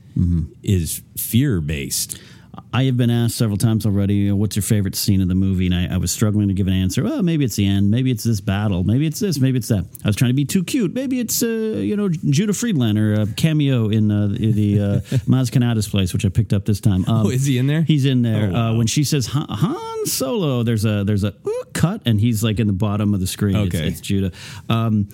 is 0.64 1.02
fear 1.16 1.60
based. 1.60 2.18
I 2.76 2.84
have 2.84 2.96
been 2.98 3.08
asked 3.10 3.36
several 3.36 3.56
times 3.56 3.86
already, 3.86 4.30
what's 4.32 4.54
your 4.54 4.62
favorite 4.62 4.94
scene 4.96 5.22
of 5.22 5.28
the 5.28 5.34
movie? 5.34 5.64
And 5.66 5.74
I, 5.74 5.94
I 5.94 5.96
was 5.96 6.10
struggling 6.12 6.48
to 6.48 6.54
give 6.54 6.66
an 6.66 6.74
answer. 6.74 7.02
Well, 7.02 7.22
maybe 7.22 7.44
it's 7.44 7.56
the 7.56 7.66
end. 7.66 7.90
Maybe 7.90 8.10
it's 8.10 8.22
this 8.22 8.40
battle. 8.42 8.84
Maybe 8.84 9.06
it's 9.06 9.18
this. 9.18 9.38
Maybe 9.40 9.56
it's 9.56 9.68
that. 9.68 9.86
I 10.04 10.08
was 10.08 10.14
trying 10.14 10.28
to 10.30 10.34
be 10.34 10.44
too 10.44 10.62
cute. 10.62 10.92
Maybe 10.92 11.18
it's, 11.18 11.42
uh, 11.42 11.46
you 11.46 11.96
know, 11.96 12.08
Judah 12.10 12.52
Friedlander, 12.52 13.14
a 13.22 13.26
cameo 13.28 13.88
in 13.88 14.10
uh, 14.10 14.26
the, 14.28 14.80
uh, 14.80 14.84
Maz 15.26 15.50
Kanata's 15.50 15.88
place, 15.88 16.12
which 16.12 16.26
I 16.26 16.28
picked 16.28 16.52
up 16.52 16.66
this 16.66 16.80
time. 16.80 17.04
Um, 17.08 17.26
Oh, 17.26 17.30
is 17.30 17.46
he 17.46 17.56
in 17.56 17.66
there? 17.66 17.80
He's 17.82 18.04
in 18.04 18.20
there. 18.22 18.50
Oh, 18.50 18.52
wow. 18.52 18.70
uh, 18.72 18.76
when 18.76 18.86
she 18.86 19.04
says 19.04 19.26
Han, 19.28 19.46
Han 19.48 20.06
Solo, 20.06 20.62
there's 20.62 20.84
a 20.84 21.02
there's 21.04 21.24
a 21.24 21.34
ooh, 21.46 21.62
cut, 21.72 22.02
and 22.04 22.20
he's 22.20 22.44
like 22.44 22.60
in 22.60 22.66
the 22.66 22.72
bottom 22.74 23.14
of 23.14 23.20
the 23.20 23.26
screen. 23.26 23.56
It's- 23.56 23.74
Okay. 23.80 23.88
It's, 23.88 24.00
Judah. 24.02 24.32
Um, 24.68 25.08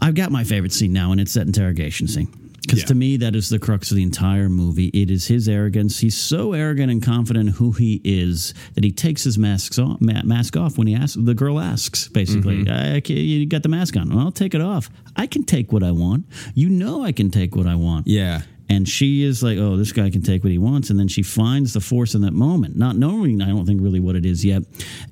I've 0.00 0.14
got 0.14 0.30
my 0.30 0.44
favorite 0.44 0.72
scene 0.72 0.92
now, 0.92 1.12
and 1.12 1.20
it's 1.20 1.32
that 1.34 1.46
interrogation 1.46 2.06
scene. 2.08 2.28
Because 2.68 2.80
Yeah. 2.82 2.86
to 2.88 2.94
me, 2.94 3.16
that 3.16 3.34
is 3.34 3.48
the 3.48 3.58
crux 3.58 3.90
of 3.90 3.96
the 3.96 4.02
entire 4.02 4.50
movie. 4.50 4.88
It 4.88 5.10
is 5.10 5.26
his 5.26 5.48
arrogance. 5.48 6.00
He's 6.00 6.14
so 6.16 6.52
arrogant 6.52 6.92
and 6.92 7.02
confident 7.02 7.48
in 7.48 7.54
who 7.54 7.72
he 7.72 8.00
is 8.04 8.52
that 8.74 8.84
he 8.84 8.92
takes 8.92 9.24
his 9.24 9.38
masks 9.38 9.78
off, 9.78 10.00
ma- 10.02 10.22
mask 10.22 10.54
off 10.56 10.76
when 10.76 10.86
he 10.86 10.94
asks. 10.94 11.16
The 11.18 11.32
girl 11.34 11.58
asks, 11.58 12.08
basically, 12.08 12.64
Mm-hmm. 12.64 13.12
I, 13.12 13.12
"You 13.12 13.46
got 13.46 13.62
the 13.62 13.70
mask 13.70 13.96
on? 13.96 14.10
Well, 14.10 14.18
I'll 14.18 14.30
take 14.32 14.54
it 14.54 14.60
off. 14.60 14.90
I 15.16 15.26
can 15.26 15.44
take 15.44 15.72
what 15.72 15.82
I 15.82 15.92
want. 15.92 16.26
You 16.54 16.68
know, 16.68 17.02
I 17.02 17.12
can 17.12 17.30
take 17.30 17.56
what 17.56 17.66
I 17.66 17.74
want." 17.74 18.06
Yeah. 18.06 18.42
And 18.70 18.86
she 18.86 19.22
is 19.22 19.42
like, 19.42 19.56
oh, 19.56 19.78
this 19.78 19.92
guy 19.92 20.10
can 20.10 20.20
take 20.20 20.44
what 20.44 20.50
he 20.52 20.58
wants. 20.58 20.90
And 20.90 21.00
then 21.00 21.08
she 21.08 21.22
finds 21.22 21.72
the 21.72 21.80
force 21.80 22.14
in 22.14 22.20
that 22.20 22.34
moment, 22.34 22.76
not 22.76 22.98
knowing, 22.98 23.40
I 23.40 23.48
don't 23.48 23.64
think, 23.64 23.80
really 23.80 23.98
what 23.98 24.14
it 24.14 24.26
is 24.26 24.44
yet, 24.44 24.62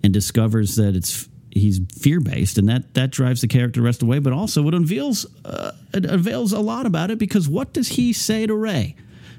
and 0.04 0.12
discovers 0.12 0.76
that 0.76 0.94
it's 0.94 1.26
he's 1.56 1.80
fear 1.98 2.20
based, 2.20 2.58
and 2.58 2.68
that 2.68 2.94
that 2.94 3.10
drives 3.10 3.40
the 3.40 3.48
character 3.48 3.80
the 3.80 3.84
rest 3.84 3.96
of 4.02 4.06
the 4.06 4.10
way. 4.10 4.18
But 4.18 4.32
also, 4.32 4.66
it 4.68 4.74
unveils 4.74 5.26
uh, 5.44 5.72
it 5.94 6.04
unveils 6.04 6.52
a 6.52 6.60
lot 6.60 6.86
about 6.86 7.10
it 7.10 7.18
because 7.18 7.48
what 7.48 7.72
does 7.72 7.88
he 7.88 8.12
say 8.12 8.46
to 8.46 8.54
Rey? 8.54 8.94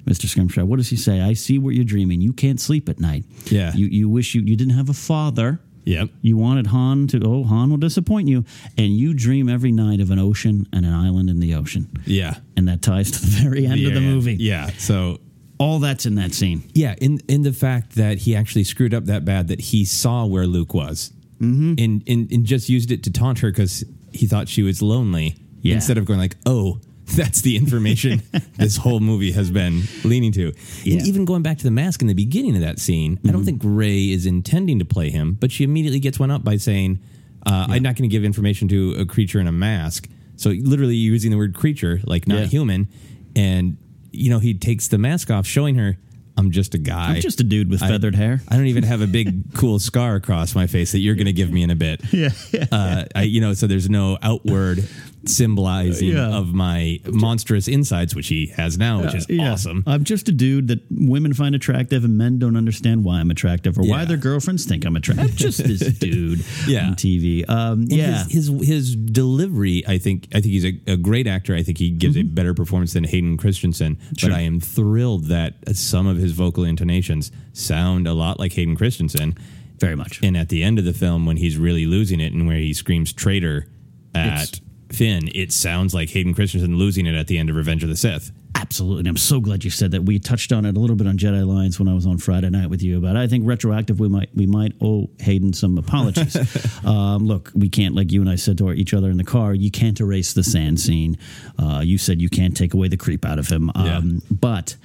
Mr. 0.05 0.25
Scrimshaw, 0.25 0.63
what 0.63 0.77
does 0.77 0.89
he 0.89 0.95
say? 0.95 1.19
I 1.19 1.33
see 1.33 1.59
what 1.59 1.75
you're 1.75 1.83
dreaming. 1.83 2.21
You 2.21 2.31
can't 2.31 2.61
sleep 2.61 2.87
at 2.87 2.99
night. 2.99 3.25
Yeah. 3.45 3.73
You 3.75 3.87
you 3.87 4.07
wish 4.09 4.35
you 4.35 4.41
you 4.41 4.55
didn't 4.55 4.73
have 4.75 4.89
a 4.89 4.93
father. 4.93 5.59
Yep. 5.83 6.09
You 6.21 6.35
wanted 6.37 6.67
Han 6.67 7.07
to 7.07 7.21
oh 7.25 7.43
Han 7.43 7.69
will 7.69 7.77
disappoint 7.77 8.27
you, 8.27 8.43
and 8.77 8.87
you 8.97 9.13
dream 9.13 9.47
every 9.49 9.71
night 9.71 9.99
of 10.01 10.11
an 10.11 10.19
ocean 10.19 10.67
and 10.73 10.85
an 10.85 10.93
island 10.93 11.29
in 11.29 11.39
the 11.39 11.55
ocean. 11.55 11.89
Yeah. 12.05 12.35
And 12.57 12.67
that 12.67 12.81
ties 12.81 13.11
to 13.11 13.21
the 13.21 13.27
very 13.43 13.65
end 13.65 13.85
of 13.85 13.93
the 13.93 14.01
Yeah, 14.01 14.09
movie. 14.09 14.35
Yeah. 14.35 14.69
So 14.77 15.19
All 15.59 15.79
that's 15.79 16.05
in 16.05 16.15
that 16.15 16.33
scene. 16.33 16.63
Yeah, 16.73 16.95
in 17.01 17.19
in 17.27 17.41
the 17.43 17.53
fact 17.53 17.95
that 17.95 18.19
he 18.19 18.35
actually 18.35 18.63
screwed 18.65 18.93
up 18.93 19.05
that 19.05 19.25
bad 19.25 19.47
that 19.47 19.59
he 19.59 19.85
saw 19.85 20.25
where 20.25 20.45
Luke 20.45 20.73
was, 20.73 21.11
mm-hmm. 21.41 21.73
and, 21.77 22.03
and 22.07 22.31
and 22.31 22.45
just 22.45 22.69
used 22.69 22.91
it 22.91 23.03
to 23.03 23.11
taunt 23.11 23.39
her 23.39 23.51
because 23.51 23.83
he 24.11 24.27
thought 24.27 24.47
she 24.47 24.63
was 24.63 24.81
lonely. 24.81 25.35
Yeah. 25.61 25.75
Instead 25.75 25.97
of 25.97 26.05
going 26.05 26.19
like, 26.19 26.35
"Oh, 26.45 26.79
that's 27.05 27.41
the 27.41 27.55
information 27.57 28.21
this 28.57 28.77
whole 28.77 28.99
movie 28.99 29.31
has 29.31 29.49
been 29.51 29.83
leaning 30.03 30.31
to." 30.33 30.53
Yeah. 30.83 30.97
And 30.97 31.07
even 31.07 31.25
going 31.25 31.41
back 31.41 31.57
to 31.57 31.63
the 31.63 31.71
mask 31.71 32.01
in 32.01 32.07
the 32.07 32.13
beginning 32.13 32.55
of 32.55 32.61
that 32.61 32.79
scene, 32.79 33.19
I 33.27 33.31
don't 33.31 33.43
think 33.45 33.61
Rey 33.63 34.11
is 34.11 34.25
intending 34.25 34.79
to 34.79 34.85
play 34.85 35.09
him, 35.09 35.33
but 35.33 35.51
she 35.51 35.63
immediately 35.63 35.99
gets 35.99 36.19
one 36.19 36.31
up 36.31 36.43
by 36.43 36.57
saying, 36.57 36.99
uh, 37.45 37.67
"I'm 37.69 37.83
not 37.83 37.95
going 37.95 38.09
to 38.09 38.13
give 38.13 38.23
information 38.23 38.67
to 38.69 38.95
a 38.99 39.05
creature 39.05 39.39
in 39.39 39.47
a 39.47 39.51
mask." 39.51 40.07
So 40.35 40.51
literally 40.51 40.95
using 40.95 41.31
the 41.31 41.37
word 41.37 41.55
creature, 41.55 41.99
like 42.05 42.27
not 42.27 42.41
Yeah. 42.41 42.45
human, 42.45 42.87
and 43.35 43.77
you 44.11 44.29
know 44.29 44.39
he 44.39 44.53
takes 44.53 44.87
the 44.87 44.97
mask 44.97 45.31
off, 45.31 45.45
showing 45.47 45.75
her, 45.75 45.97
"I'm 46.37 46.51
just 46.51 46.73
a 46.75 46.77
guy. 46.77 47.15
I'm 47.15 47.21
just 47.21 47.39
a 47.39 47.43
dude 47.43 47.69
with 47.69 47.81
I- 47.83 47.87
feathered 47.89 48.15
hair. 48.15 48.41
I 48.47 48.55
don't 48.55 48.67
even 48.67 48.83
have 48.83 49.01
a 49.01 49.07
big 49.07 49.53
cool 49.55 49.79
scar 49.79 50.15
across 50.15 50.53
my 50.55 50.67
face 50.67 50.91
that 50.91 50.99
you're 50.99 51.15
going 51.15 51.25
to 51.25 51.33
give 51.33 51.51
me 51.51 51.63
in 51.63 51.69
a 51.71 51.75
bit. 51.75 52.01
Yeah, 52.13 52.29
Uh, 52.71 53.05
I, 53.15 53.23
you 53.23 53.41
know, 53.41 53.53
so 53.53 53.67
there's 53.67 53.89
no 53.89 54.17
outward 54.21 54.87
symbolizing 55.29 56.09
Yeah. 56.09 56.29
of 56.35 56.53
my 56.53 56.99
monstrous 57.11 57.67
insides, 57.67 58.15
which 58.15 58.27
he 58.27 58.47
has 58.47 58.77
now, 58.77 59.03
which 59.03 59.13
is 59.15 59.25
Yeah. 59.29 59.51
awesome. 59.53 59.83
I'm 59.87 60.03
just 60.03 60.27
a 60.29 60.31
dude 60.31 60.67
that 60.69 60.81
women 60.89 61.33
find 61.33 61.55
attractive 61.55 62.03
and 62.03 62.17
men 62.17 62.39
don't 62.39 62.55
understand 62.55 63.03
why 63.03 63.19
I'm 63.19 63.31
attractive 63.31 63.77
or 63.77 63.83
why 63.83 64.05
their 64.05 64.17
girlfriends 64.17 64.65
think 64.65 64.85
I'm 64.85 64.95
attractive. 64.95 65.29
I'm 65.31 65.35
just 65.35 65.63
this 65.63 65.79
dude 65.99 66.43
Yeah. 66.67 66.87
on 66.87 66.95
TV. 66.95 67.43
Um, 67.49 67.83
yeah. 67.89 68.23
his, 68.25 68.47
his 68.47 68.67
his 68.77 68.95
delivery, 68.95 69.83
I 69.87 69.97
think, 69.97 70.27
I 70.33 70.41
think 70.41 70.51
he's 70.53 70.65
a, 70.65 70.79
a 70.87 70.97
great 70.97 71.27
actor. 71.27 71.55
I 71.55 71.63
think 71.63 71.77
he 71.77 71.89
gives 71.89 72.15
a 72.17 72.23
better 72.23 72.53
performance 72.53 72.93
than 72.93 73.03
Hayden 73.03 73.37
Christensen. 73.37 73.95
Mm-hmm. 73.95 74.15
Sure. 74.17 74.29
But 74.29 74.35
I 74.37 74.41
am 74.41 74.59
thrilled 74.59 75.25
that 75.25 75.55
some 75.75 76.07
of 76.07 76.17
his 76.17 76.31
vocal 76.33 76.63
intonations 76.63 77.31
sound 77.53 78.07
a 78.07 78.13
lot 78.13 78.39
like 78.39 78.53
Hayden 78.53 78.75
Christensen. 78.75 79.35
very 79.79 79.95
much. 79.95 80.19
And 80.23 80.35
at 80.35 80.49
the 80.49 80.63
end 80.63 80.79
of 80.79 80.85
the 80.85 80.93
film, 80.93 81.25
when 81.27 81.37
he's 81.37 81.55
really 81.57 81.85
losing 81.85 82.19
it 82.19 82.33
and 82.33 82.47
where 82.47 82.57
he 82.57 82.73
screams 82.73 83.13
traitor 83.13 83.67
at 84.15 84.27
It's- 84.43 84.61
Finn, 84.89 85.29
it 85.33 85.51
sounds 85.51 85.93
like 85.93 86.09
Hayden 86.09 86.33
Christensen 86.33 86.77
losing 86.77 87.05
it 87.05 87.15
at 87.15 87.27
the 87.27 87.37
end 87.37 87.49
of 87.49 87.55
Revenge 87.55 87.83
of 87.83 87.89
the 87.89 87.95
Sith. 87.95 88.31
Absolutely. 88.55 88.99
And 89.01 89.07
I'm 89.07 89.17
so 89.17 89.39
glad 89.39 89.63
you 89.63 89.69
said 89.69 89.91
that. 89.91 90.03
We 90.03 90.17
touched 90.19 90.51
on 90.51 90.65
it 90.65 90.75
a 90.75 90.79
little 90.79 90.95
bit 90.95 91.07
on 91.07 91.17
Jedi 91.17 91.41
Alliance 91.41 91.79
when 91.79 91.87
I 91.87 91.93
was 91.93 92.07
on 92.07 92.17
Friday 92.17 92.49
night 92.49 92.69
with 92.69 92.81
you 92.81 92.97
about 92.97 93.15
it. 93.15 93.19
I 93.19 93.27
think 93.27 93.45
retroactive 93.45 93.99
we 93.99 94.09
might 94.09 94.29
we 94.35 94.47
might 94.47 94.73
owe 94.81 95.09
Hayden 95.19 95.53
some 95.53 95.77
apologies. 95.77 96.35
um, 96.85 97.27
look, 97.27 97.51
we 97.53 97.69
can't 97.69 97.93
like 97.95 98.11
you 98.11 98.21
and 98.21 98.29
I 98.29 98.35
said 98.35 98.57
to 98.57 98.67
our, 98.67 98.73
each 98.73 98.93
other 98.93 99.09
in 99.09 99.17
the 99.17 99.23
car, 99.23 99.53
you 99.53 99.69
can't 99.69 99.99
erase 99.99 100.33
the 100.33 100.43
sand 100.43 100.79
scene. 100.79 101.17
Uh, 101.59 101.81
you 101.83 101.97
said 101.97 102.19
you 102.19 102.29
can't 102.29 102.57
take 102.57 102.73
away 102.73 102.87
the 102.87 102.97
creep 102.97 103.25
out 103.25 103.37
of 103.37 103.47
him. 103.47 103.71
Yeah. 103.75 103.97
Um, 103.97 104.21
but 104.31 104.75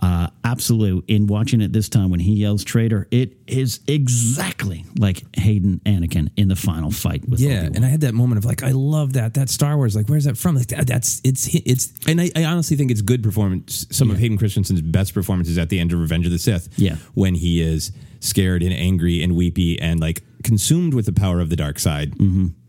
uh, 0.00 0.28
absolutely, 0.44 1.14
in 1.14 1.26
watching 1.26 1.60
it 1.60 1.72
this 1.72 1.88
time 1.88 2.10
when 2.10 2.20
he 2.20 2.34
yells 2.34 2.62
traitor, 2.64 3.08
it 3.10 3.36
is 3.46 3.80
exactly 3.88 4.84
like 4.98 5.22
Hayden 5.36 5.80
Anakin 5.84 6.30
in 6.36 6.48
the 6.48 6.56
final 6.56 6.90
fight 6.90 7.28
with 7.28 7.40
Yeah, 7.40 7.58
Obi-Wan. 7.58 7.76
and 7.76 7.84
I 7.84 7.88
had 7.88 8.00
that 8.02 8.14
moment 8.14 8.38
of 8.38 8.44
like, 8.44 8.62
I 8.62 8.70
love 8.70 9.14
that. 9.14 9.34
That 9.34 9.48
Star 9.48 9.76
Wars, 9.76 9.96
like, 9.96 10.08
where's 10.08 10.24
that 10.24 10.36
from? 10.38 10.56
Like, 10.56 10.68
that, 10.68 10.86
that's 10.86 11.20
it's 11.24 11.48
it's, 11.54 11.92
and 12.06 12.20
I, 12.20 12.30
I 12.36 12.44
honestly 12.44 12.76
think 12.76 12.90
it's 12.90 13.02
good 13.02 13.22
performance. 13.22 13.86
Some 13.90 14.10
of 14.10 14.18
Hayden 14.18 14.38
Christensen's 14.38 14.80
best 14.82 15.14
performances 15.14 15.58
at 15.58 15.68
the 15.68 15.78
end 15.80 15.92
of 15.92 15.98
Revenge 16.00 16.26
of 16.26 16.32
the 16.32 16.38
Sith. 16.38 16.68
Yeah. 16.76 16.96
when 17.14 17.34
he 17.34 17.60
is 17.60 17.92
scared 18.20 18.62
and 18.62 18.72
angry 18.72 19.22
and 19.22 19.34
weepy 19.36 19.80
and 19.80 20.00
like 20.00 20.22
consumed 20.44 20.94
with 20.94 21.06
the 21.06 21.12
power 21.12 21.40
of 21.40 21.50
the 21.50 21.56
dark 21.56 21.78
side, 21.78 22.14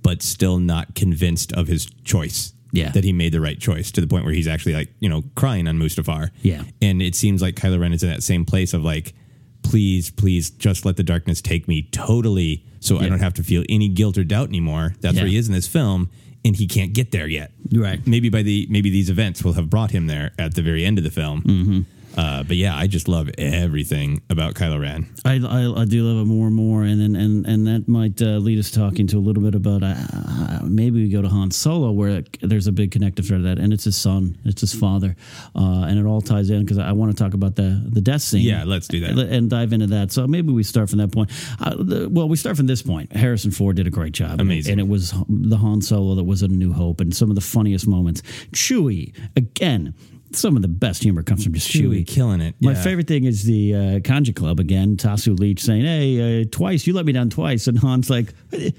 but 0.03 0.21
still 0.21 0.59
not 0.59 0.95
convinced 0.95 1.51
of 1.53 1.67
his 1.67 1.85
choice. 2.03 2.53
Yeah. 2.71 2.91
that 2.91 3.03
he 3.03 3.13
made 3.13 3.31
the 3.33 3.41
right 3.41 3.59
choice 3.59 3.91
to 3.93 4.01
the 4.01 4.07
point 4.07 4.25
where 4.25 4.33
he's 4.33 4.47
actually 4.47 4.73
like 4.73 4.89
you 4.99 5.09
know 5.09 5.23
crying 5.35 5.67
on 5.67 5.77
Mustafar. 5.79 6.29
Yeah. 6.41 6.63
and 6.81 7.01
it 7.01 7.15
seems 7.15 7.41
like 7.41 7.55
Kylo 7.55 7.79
Ren 7.79 7.93
is 7.93 8.03
in 8.03 8.09
that 8.09 8.23
same 8.23 8.45
place 8.45 8.73
of 8.73 8.83
like. 8.83 9.13
Please, 9.61 10.09
please, 10.09 10.49
just 10.51 10.85
let 10.85 10.95
the 10.95 11.03
darkness 11.03 11.41
take 11.41 11.67
me 11.67 11.83
totally, 11.91 12.65
so 12.79 12.97
I 12.97 13.09
don't 13.09 13.19
have 13.19 13.33
to 13.35 13.43
feel 13.43 13.63
any 13.67 13.89
guilt 13.89 14.17
or 14.17 14.23
doubt 14.23 14.47
anymore. 14.47 14.95
That's 15.01 15.15
Yeah. 15.15 15.23
where 15.23 15.29
he 15.29 15.35
is 15.35 15.47
in 15.49 15.53
this 15.53 15.67
film, 15.67 16.09
and 16.45 16.55
he 16.55 16.65
can't 16.65 16.93
get 16.93 17.11
there 17.11 17.27
yet. 17.27 17.51
Right. 17.71 17.99
Maybe 18.07 18.29
by 18.29 18.41
the 18.41 18.65
maybe 18.69 18.89
these 18.89 19.09
events 19.09 19.43
will 19.43 19.53
have 19.53 19.69
brought 19.69 19.91
him 19.91 20.07
there 20.07 20.31
at 20.39 20.55
the 20.55 20.61
very 20.61 20.85
end 20.85 20.97
of 20.97 21.03
the 21.03 21.11
film. 21.11 21.41
Mm-hmm. 21.43 21.81
Uh, 22.17 22.43
but 22.43 22.57
yeah, 22.57 22.75
I 22.75 22.87
just 22.87 23.07
love 23.07 23.29
everything 23.37 24.21
about 24.29 24.53
Kylo 24.55 24.79
Ren. 24.81 25.07
I, 25.25 25.35
I, 25.35 25.81
I 25.81 25.85
do 25.85 26.03
love 26.03 26.21
it 26.21 26.25
more 26.25 26.47
and 26.47 26.55
more, 26.55 26.83
and 26.83 26.99
then 26.99 27.15
and 27.15 27.45
and 27.45 27.67
that 27.67 27.87
might 27.87 28.21
uh, 28.21 28.37
lead 28.37 28.59
us 28.59 28.71
talking 28.71 29.07
to 29.07 29.17
a 29.17 29.19
little 29.19 29.43
bit 29.43 29.55
about 29.55 29.83
uh, 29.83 30.59
maybe 30.63 31.03
we 31.03 31.09
go 31.09 31.21
to 31.21 31.27
Han 31.29 31.51
Solo, 31.51 31.91
where 31.91 32.23
there's 32.41 32.67
a 32.67 32.71
big 32.71 32.91
connective 32.91 33.27
thread 33.27 33.41
to 33.41 33.43
that, 33.43 33.59
and 33.59 33.71
it's 33.71 33.83
his 33.83 33.95
son, 33.95 34.37
it's 34.45 34.61
his 34.61 34.73
father, 34.73 35.15
uh, 35.55 35.85
and 35.87 35.99
it 35.99 36.05
all 36.05 36.21
ties 36.21 36.49
in 36.49 36.61
because 36.61 36.77
I 36.77 36.91
want 36.91 37.15
to 37.15 37.23
talk 37.23 37.33
about 37.33 37.55
the 37.55 37.81
the 37.87 38.01
death 38.01 38.21
scene. 38.21 38.41
Yeah, 38.41 38.63
let's 38.65 38.87
do 38.87 38.99
that. 39.01 39.17
and 39.17 39.49
dive 39.49 39.71
into 39.73 39.87
that. 39.87 40.11
So 40.11 40.27
maybe 40.27 40.51
we 40.51 40.63
start 40.63 40.89
from 40.89 40.99
that 40.99 41.11
point. 41.11 41.31
Uh, 41.59 41.75
the, 41.77 42.09
well, 42.09 42.27
we 42.27 42.37
start 42.37 42.57
from 42.57 42.67
this 42.67 42.81
point. 42.81 43.13
Harrison 43.15 43.51
Ford 43.51 43.75
did 43.75 43.87
a 43.87 43.91
great 43.91 44.13
job, 44.13 44.41
Amazing. 44.41 44.73
and 44.73 44.81
it 44.81 44.87
was 44.87 45.13
the 45.29 45.57
Han 45.57 45.81
Solo 45.81 46.15
that 46.15 46.23
was 46.23 46.41
a 46.41 46.47
New 46.47 46.73
Hope, 46.73 47.01
and 47.01 47.15
some 47.15 47.29
of 47.29 47.35
the 47.35 47.41
funniest 47.41 47.87
moments. 47.87 48.21
Chewie 48.51 49.13
again. 49.35 49.93
Some 50.31 50.55
of 50.55 50.61
the 50.61 50.67
best 50.67 51.01
humor 51.01 51.23
comes 51.23 51.43
from 51.43 51.53
just 51.53 51.69
Chewie, 51.69 52.01
Chewie 52.01 52.07
killing 52.07 52.39
it, 52.41 52.53
My 52.61 52.73
yeah. 52.73 52.83
favorite 52.83 53.07
thing 53.07 53.23
is 53.23 53.43
the 53.45 53.73
uh, 53.73 53.79
Kanjiklub 53.99 54.59
again. 54.59 54.95
Tasu 54.95 55.33
Leech 55.33 55.61
saying, 55.61 55.83
"Hey, 55.85 56.41
uh, 56.41 56.45
twice 56.51 56.85
you 56.85 56.93
let 56.93 57.05
me 57.05 57.11
down 57.13 57.29
twice," 57.31 57.67
and 57.67 57.79
Han's 57.79 58.09
like, 58.09 58.33
"Eh, 58.53 58.69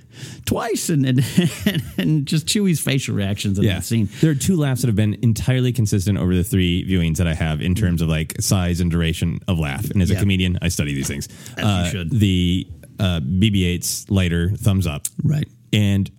"Twice," 0.46 0.90
and 0.90 1.04
and, 1.06 1.24
and 1.98 2.26
just 2.26 2.46
Chewie's 2.46 2.80
facial 2.80 3.14
reactions 3.16 3.58
in 3.58 3.64
Yeah, 3.64 3.74
that 3.74 3.84
scene. 3.84 4.08
there 4.20 4.30
are 4.30 4.34
two 4.36 4.56
laughs 4.56 4.82
that 4.82 4.86
have 4.88 4.96
been 4.96 5.18
entirely 5.22 5.72
consistent 5.72 6.18
over 6.18 6.34
the 6.34 6.44
three 6.44 6.84
viewings 6.88 7.16
that 7.16 7.26
I 7.26 7.34
have 7.34 7.60
in 7.60 7.74
terms 7.74 8.00
of 8.00 8.08
like 8.08 8.40
size 8.40 8.80
and 8.80 8.90
duration 8.90 9.40
of 9.48 9.58
laugh. 9.58 9.90
And 9.90 10.00
as 10.02 10.10
a 10.10 10.16
comedian, 10.16 10.58
I 10.62 10.68
study 10.68 10.94
these 10.94 11.08
things. 11.08 11.28
Uh, 11.58 11.84
should. 11.90 12.10
The 12.10 12.66
uh, 13.00 13.20
BB-8's 13.20 14.08
lighter 14.10 14.50
thumbs 14.50 14.86
up, 14.86 15.06
Right. 15.24 15.48
and 15.72 16.10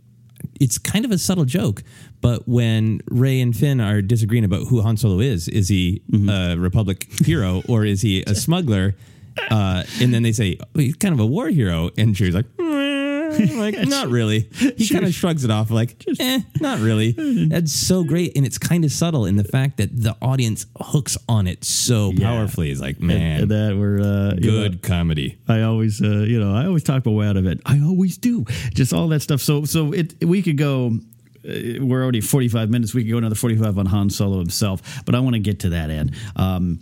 it's 0.60 0.78
kind 0.78 1.06
of 1.06 1.12
a 1.12 1.18
subtle 1.18 1.46
joke. 1.46 1.84
But 2.22 2.48
when 2.48 3.02
Rey 3.10 3.42
and 3.42 3.56
Finn 3.56 3.82
are 3.82 4.02
disagreeing 4.02 4.46
about 4.46 4.68
who 4.68 4.82
Han 4.82 4.96
Solo 4.98 5.20
is, 5.20 5.48
is 5.48 5.68
he 5.70 6.02
Mm-hmm. 6.12 6.30
a 6.30 6.56
Republic 6.58 7.08
hero 7.26 7.64
or 7.68 7.84
is 7.86 8.02
he 8.02 8.22
a 8.24 8.36
smuggler? 8.46 8.96
Uh, 9.50 9.84
and 10.02 10.14
then 10.14 10.24
they 10.24 10.32
say 10.34 10.58
oh, 10.62 10.66
he's 10.80 10.96
kind 10.96 11.14
of 11.14 11.20
a 11.20 11.26
war 11.26 11.48
hero, 11.50 11.90
and 11.98 12.16
she's 12.18 12.36
like, 12.36 12.46
like 12.60 13.78
not 13.88 14.10
really. 14.10 14.42
He 14.78 14.88
kind 14.90 15.06
of 15.06 15.14
shrugs 15.14 15.44
it 15.46 15.50
off, 15.52 15.72
like, 15.72 16.04
eh, 16.20 16.42
not 16.60 16.80
really. 16.80 17.12
That's 17.50 17.72
so 17.72 18.04
great, 18.04 18.36
and 18.36 18.46
it's 18.46 18.58
kind 18.58 18.84
of 18.84 18.92
subtle 18.92 19.26
in 19.26 19.38
the 19.38 19.44
fact 19.46 19.78
that 19.78 19.90
the 19.96 20.16
audience 20.22 20.66
hooks 20.80 21.18
on 21.30 21.48
it 21.48 21.64
so 21.64 22.12
powerfully. 22.20 22.72
It's 22.72 22.82
like, 22.82 23.00
man, 23.00 23.42
And 23.44 23.52
that 23.52 23.78
we're 23.78 24.02
uh, 24.02 24.36
you 24.38 24.52
know, 24.52 24.64
good 24.70 24.82
comedy. 24.82 25.38
I 25.48 25.62
always, 25.62 26.02
uh, 26.02 26.08
you 26.28 26.40
know, 26.40 26.54
I 26.54 26.66
always 26.66 26.84
talk 26.84 27.06
my 27.06 27.12
way 27.14 27.26
out 27.28 27.38
of 27.38 27.46
it. 27.46 27.62
I 27.66 27.80
always 27.82 28.18
do. 28.18 28.44
Just 28.74 28.94
all 28.94 29.08
that 29.10 29.22
stuff. 29.22 29.40
So, 29.42 29.64
so 29.66 29.94
it 29.94 30.24
we 30.24 30.42
could 30.42 30.58
go. 30.58 31.00
We're 31.44 32.04
already 32.04 32.22
forty 32.22 32.48
five 32.48 32.70
minutes. 32.70 32.94
We 32.94 33.04
could 33.04 33.12
go 33.12 33.18
another 33.18 33.36
forty 33.36 33.56
five 33.56 33.78
on 33.78 33.88
Han 33.88 34.10
Solo 34.10 34.40
himself, 34.40 35.04
but 35.06 35.16
I 35.16 35.20
want 35.20 35.34
to 35.36 35.40
get 35.40 35.60
to 35.62 35.70
that 35.70 35.90
end. 35.90 36.16
Um, 36.36 36.80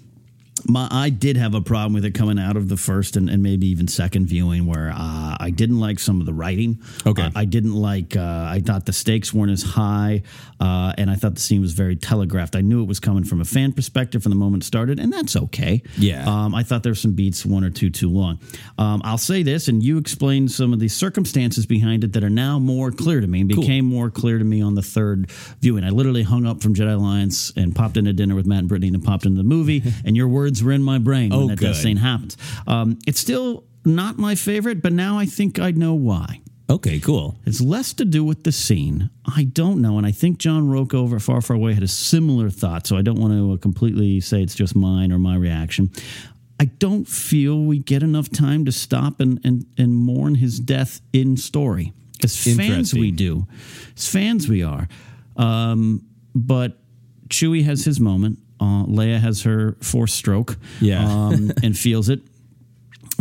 my, 0.68 0.88
I 0.92 1.10
did 1.10 1.38
have 1.38 1.56
a 1.56 1.62
problem 1.62 1.94
with 1.94 2.06
it 2.06 2.14
coming 2.14 2.40
out 2.40 2.58
of 2.58 2.70
the 2.70 2.78
first 2.78 3.16
and, 3.16 3.30
and 3.30 3.44
maybe 3.44 3.68
even 3.68 3.88
second 3.88 4.28
viewing, 4.28 4.66
where 4.66 4.92
uh, 4.96 5.38
I 5.40 5.52
didn't 5.52 5.80
like 5.80 6.00
some 6.00 6.20
of 6.20 6.26
the 6.26 6.34
writing. 6.34 6.82
Okay. 7.06 7.24
Uh, 7.24 7.32
I 7.36 7.46
didn't 7.46 7.76
like. 7.76 8.16
Uh, 8.16 8.48
I 8.50 8.62
thought 8.66 8.86
the 8.86 8.94
stakes 8.94 9.34
weren't 9.34 9.52
as 9.52 9.64
high, 9.64 10.24
uh, 10.60 10.94
and 10.98 11.10
I 11.10 11.16
thought 11.16 11.36
the 11.36 11.42
scene 11.42 11.62
was 11.62 11.74
very 11.74 11.96
telegraphed. 11.96 12.56
I 12.56 12.62
knew 12.62 12.82
it 12.82 12.88
was 12.88 13.00
coming 13.00 13.24
from 13.24 13.42
a 13.42 13.46
fan 13.46 13.72
perspective 13.72 14.24
from 14.24 14.32
the 14.32 14.36
moment 14.36 14.64
it 14.64 14.66
started, 14.66 15.00
and 15.00 15.12
that's 15.12 15.36
okay. 15.36 15.82
Yeah. 15.98 16.26
Um, 16.28 16.56
I 16.56 16.64
thought 16.64 16.84
there 16.84 16.92
were 16.92 16.96
some 16.96 17.14
beats, 17.14 17.46
one 17.46 17.64
or 17.64 17.70
two 17.70 17.90
too 17.90 18.10
long. 18.10 18.40
Um, 18.78 19.02
I'll 19.04 19.18
say 19.18 19.44
this, 19.44 19.68
and 19.68 19.84
you 19.84 19.98
explained 19.98 20.52
some 20.52 20.74
of 20.74 20.80
the 20.80 20.88
circumstances 20.88 21.66
behind 21.66 22.04
it 22.04 22.14
that 22.14 22.24
are 22.24 22.30
now 22.30 22.60
more 22.60 22.92
clear 22.92 23.22
to 23.22 23.28
me 23.28 23.42
and 23.42 23.50
became 23.50 23.86
more 23.86 24.10
clear 24.10 24.38
to 24.38 24.44
me 24.44 24.62
on 24.62 24.76
the 24.76 24.82
third 24.82 25.30
viewing. 25.62 25.84
I 25.84 25.90
literally 25.90 26.24
hung 26.24 26.46
up 26.46 26.62
from 26.62 26.74
Jedi 26.74 26.94
Alliance 26.94 27.52
and 27.56 27.76
popped 27.76 27.98
into 27.98 28.14
dinner 28.14 28.36
with 28.36 28.46
Matt 28.46 28.60
and 28.60 28.70
Brittany 28.70 28.88
and 28.90 29.04
popped 29.04 29.26
into 29.26 29.38
the 29.38 29.48
movie, 29.48 29.84
and 30.06 30.16
your 30.18 30.28
words 30.28 30.49
were 30.64 30.72
in 30.72 30.84
my 30.84 30.98
brain 30.98 31.32
Oh, 31.34 31.40
when 31.40 31.48
that 31.50 31.60
death 31.60 31.76
good. 31.76 31.82
scene 31.82 31.98
happens. 31.98 32.38
Um, 32.68 32.98
it's 33.08 33.20
still 33.20 33.64
not 33.86 34.18
my 34.18 34.36
favorite, 34.36 34.82
but 34.82 34.94
now 34.94 35.18
I 35.18 35.26
think 35.26 35.60
I 35.60 35.72
know 35.72 35.94
why. 35.94 36.42
Okay, 36.70 37.00
cool. 37.00 37.36
It's 37.46 37.62
less 37.62 37.94
to 37.94 38.06
do 38.06 38.24
with 38.24 38.44
the 38.44 38.52
scene. 38.52 39.10
I 39.26 39.46
don't 39.46 39.82
know. 39.82 39.98
And 39.98 40.06
I 40.06 40.12
think 40.12 40.38
John 40.38 40.70
Roque 40.70 40.94
over 40.94 41.20
Far, 41.20 41.42
Far 41.42 41.56
Away 41.56 41.74
had 41.74 41.82
a 41.82 41.88
similar 41.88 42.50
thought. 42.52 42.86
So 42.86 42.96
I 42.96 43.02
don't 43.02 43.20
want 43.20 43.34
to 43.34 43.54
uh, 43.54 43.58
completely 43.58 44.20
say 44.22 44.44
it's 44.44 44.54
just 44.54 44.76
mine 44.76 45.12
or 45.12 45.18
my 45.18 45.36
reaction. 45.36 45.90
I 46.60 46.66
don't 46.66 47.08
feel 47.08 47.64
we 47.64 47.80
get 47.80 48.04
enough 48.04 48.30
time 48.30 48.66
to 48.66 48.72
stop 48.72 49.20
and, 49.20 49.40
and, 49.44 49.66
and 49.80 49.96
mourn 49.96 50.36
his 50.36 50.60
death 50.60 51.02
in 51.14 51.38
story. 51.38 51.94
As 52.24 52.36
fans, 52.56 52.94
we 52.94 53.12
do. 53.12 53.48
As 53.96 54.08
fans, 54.08 54.48
we 54.48 54.62
are. 54.62 54.88
Um, 55.38 56.04
but 56.36 56.78
Chewie 57.30 57.64
has 57.64 57.86
his 57.86 58.00
moment. 58.00 58.40
Uh, 58.60 58.86
Leia 58.86 59.20
has 59.20 59.44
her 59.44 59.78
fourth 59.82 60.10
stroke 60.12 60.58
Yeah. 60.82 61.04
um, 61.06 61.52
and 61.64 61.78
feels 61.78 62.10
it 62.10 62.22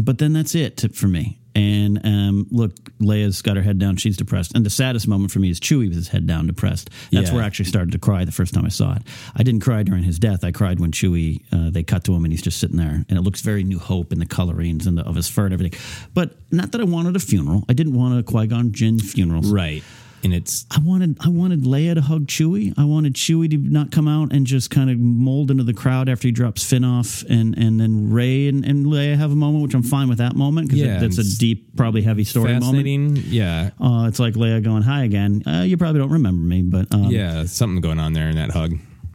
but 0.00 0.18
then 0.18 0.32
that's 0.32 0.54
it 0.54 0.94
for 0.94 1.08
me. 1.08 1.38
And 1.56 1.98
um, 2.06 2.46
look, 2.52 2.72
Leia's 3.00 3.42
got 3.42 3.56
her 3.56 3.62
head 3.62 3.80
down; 3.80 3.96
she's 3.96 4.16
depressed. 4.16 4.52
And 4.54 4.64
the 4.64 4.70
saddest 4.70 5.08
moment 5.08 5.32
for 5.32 5.40
me 5.40 5.50
is 5.50 5.58
Chewie 5.58 5.88
with 5.88 5.96
his 5.96 6.06
head 6.06 6.24
down, 6.24 6.46
depressed. 6.46 6.88
That's 7.10 7.30
Yeah. 7.30 7.34
where 7.34 7.42
I 7.42 7.46
actually 7.46 7.64
started 7.64 7.90
to 7.92 7.98
cry 7.98 8.24
the 8.24 8.30
first 8.30 8.54
time 8.54 8.64
I 8.64 8.68
saw 8.68 8.94
it. 8.94 9.02
I 9.34 9.42
didn't 9.42 9.62
cry 9.62 9.82
during 9.82 10.04
his 10.04 10.20
death. 10.20 10.44
I 10.44 10.52
cried 10.52 10.78
when 10.78 10.92
Chewie 10.92 11.42
uh, 11.50 11.70
they 11.70 11.82
cut 11.82 12.04
to 12.04 12.14
him 12.14 12.22
and 12.24 12.32
he's 12.32 12.42
just 12.42 12.60
sitting 12.60 12.76
there, 12.76 13.04
and 13.08 13.18
it 13.18 13.22
looks 13.22 13.40
very 13.40 13.64
New 13.64 13.80
Hope 13.80 14.12
in 14.12 14.20
the 14.20 14.26
colorings 14.26 14.86
and 14.86 14.98
the, 14.98 15.02
of 15.02 15.16
his 15.16 15.28
fur 15.28 15.46
and 15.46 15.54
everything. 15.54 15.80
But 16.14 16.36
not 16.52 16.70
that 16.72 16.80
I 16.80 16.84
wanted 16.84 17.16
a 17.16 17.20
funeral. 17.20 17.64
I 17.68 17.72
didn't 17.72 17.94
want 17.94 18.16
a 18.16 18.22
Qui 18.22 18.46
Gon 18.46 18.70
Jinn 18.70 19.00
funeral. 19.00 19.42
Right. 19.42 19.82
And 20.24 20.34
it's 20.34 20.66
I 20.70 20.80
wanted 20.80 21.16
I 21.20 21.28
wanted 21.28 21.62
Leia 21.62 21.94
to 21.94 22.00
hug 22.00 22.26
Chewie. 22.26 22.74
I 22.76 22.84
wanted 22.84 23.14
Chewie 23.14 23.48
to 23.50 23.56
not 23.56 23.92
come 23.92 24.08
out 24.08 24.32
and 24.32 24.46
just 24.46 24.68
kind 24.70 24.90
of 24.90 24.98
mold 24.98 25.50
into 25.50 25.62
the 25.64 25.72
crowd 25.72 26.08
after 26.08 26.26
he 26.28 26.32
drops 26.32 26.64
Finn 26.68 26.84
off, 26.84 27.22
and 27.30 27.56
and 27.56 27.78
then 27.80 28.10
Rey 28.10 28.48
and, 28.48 28.64
and 28.64 28.86
Leia 28.86 29.16
have 29.16 29.30
a 29.30 29.36
moment, 29.36 29.62
which 29.62 29.74
I'm 29.74 29.82
fine 29.84 30.08
with 30.08 30.18
that 30.18 30.34
moment 30.34 30.68
because 30.68 30.80
Yeah, 30.82 30.98
that's 30.98 31.18
a 31.18 31.38
deep, 31.38 31.76
probably 31.76 32.02
heavy 32.02 32.24
story 32.24 32.58
moment. 32.58 33.18
Yeah. 33.18 33.70
Uh, 33.80 34.06
it's 34.08 34.18
like 34.18 34.34
Leia 34.34 34.62
going 34.62 34.82
hi 34.82 35.04
again. 35.04 35.42
Uh, 35.46 35.62
you 35.62 35.76
probably 35.76 36.00
don't 36.00 36.10
remember 36.12 36.44
me, 36.44 36.62
but 36.62 36.92
um, 36.92 37.04
Yeah, 37.04 37.44
something 37.44 37.80
going 37.80 38.00
on 38.00 38.12
there 38.12 38.28
in 38.28 38.36
that 38.36 38.50
hug. 38.50 38.74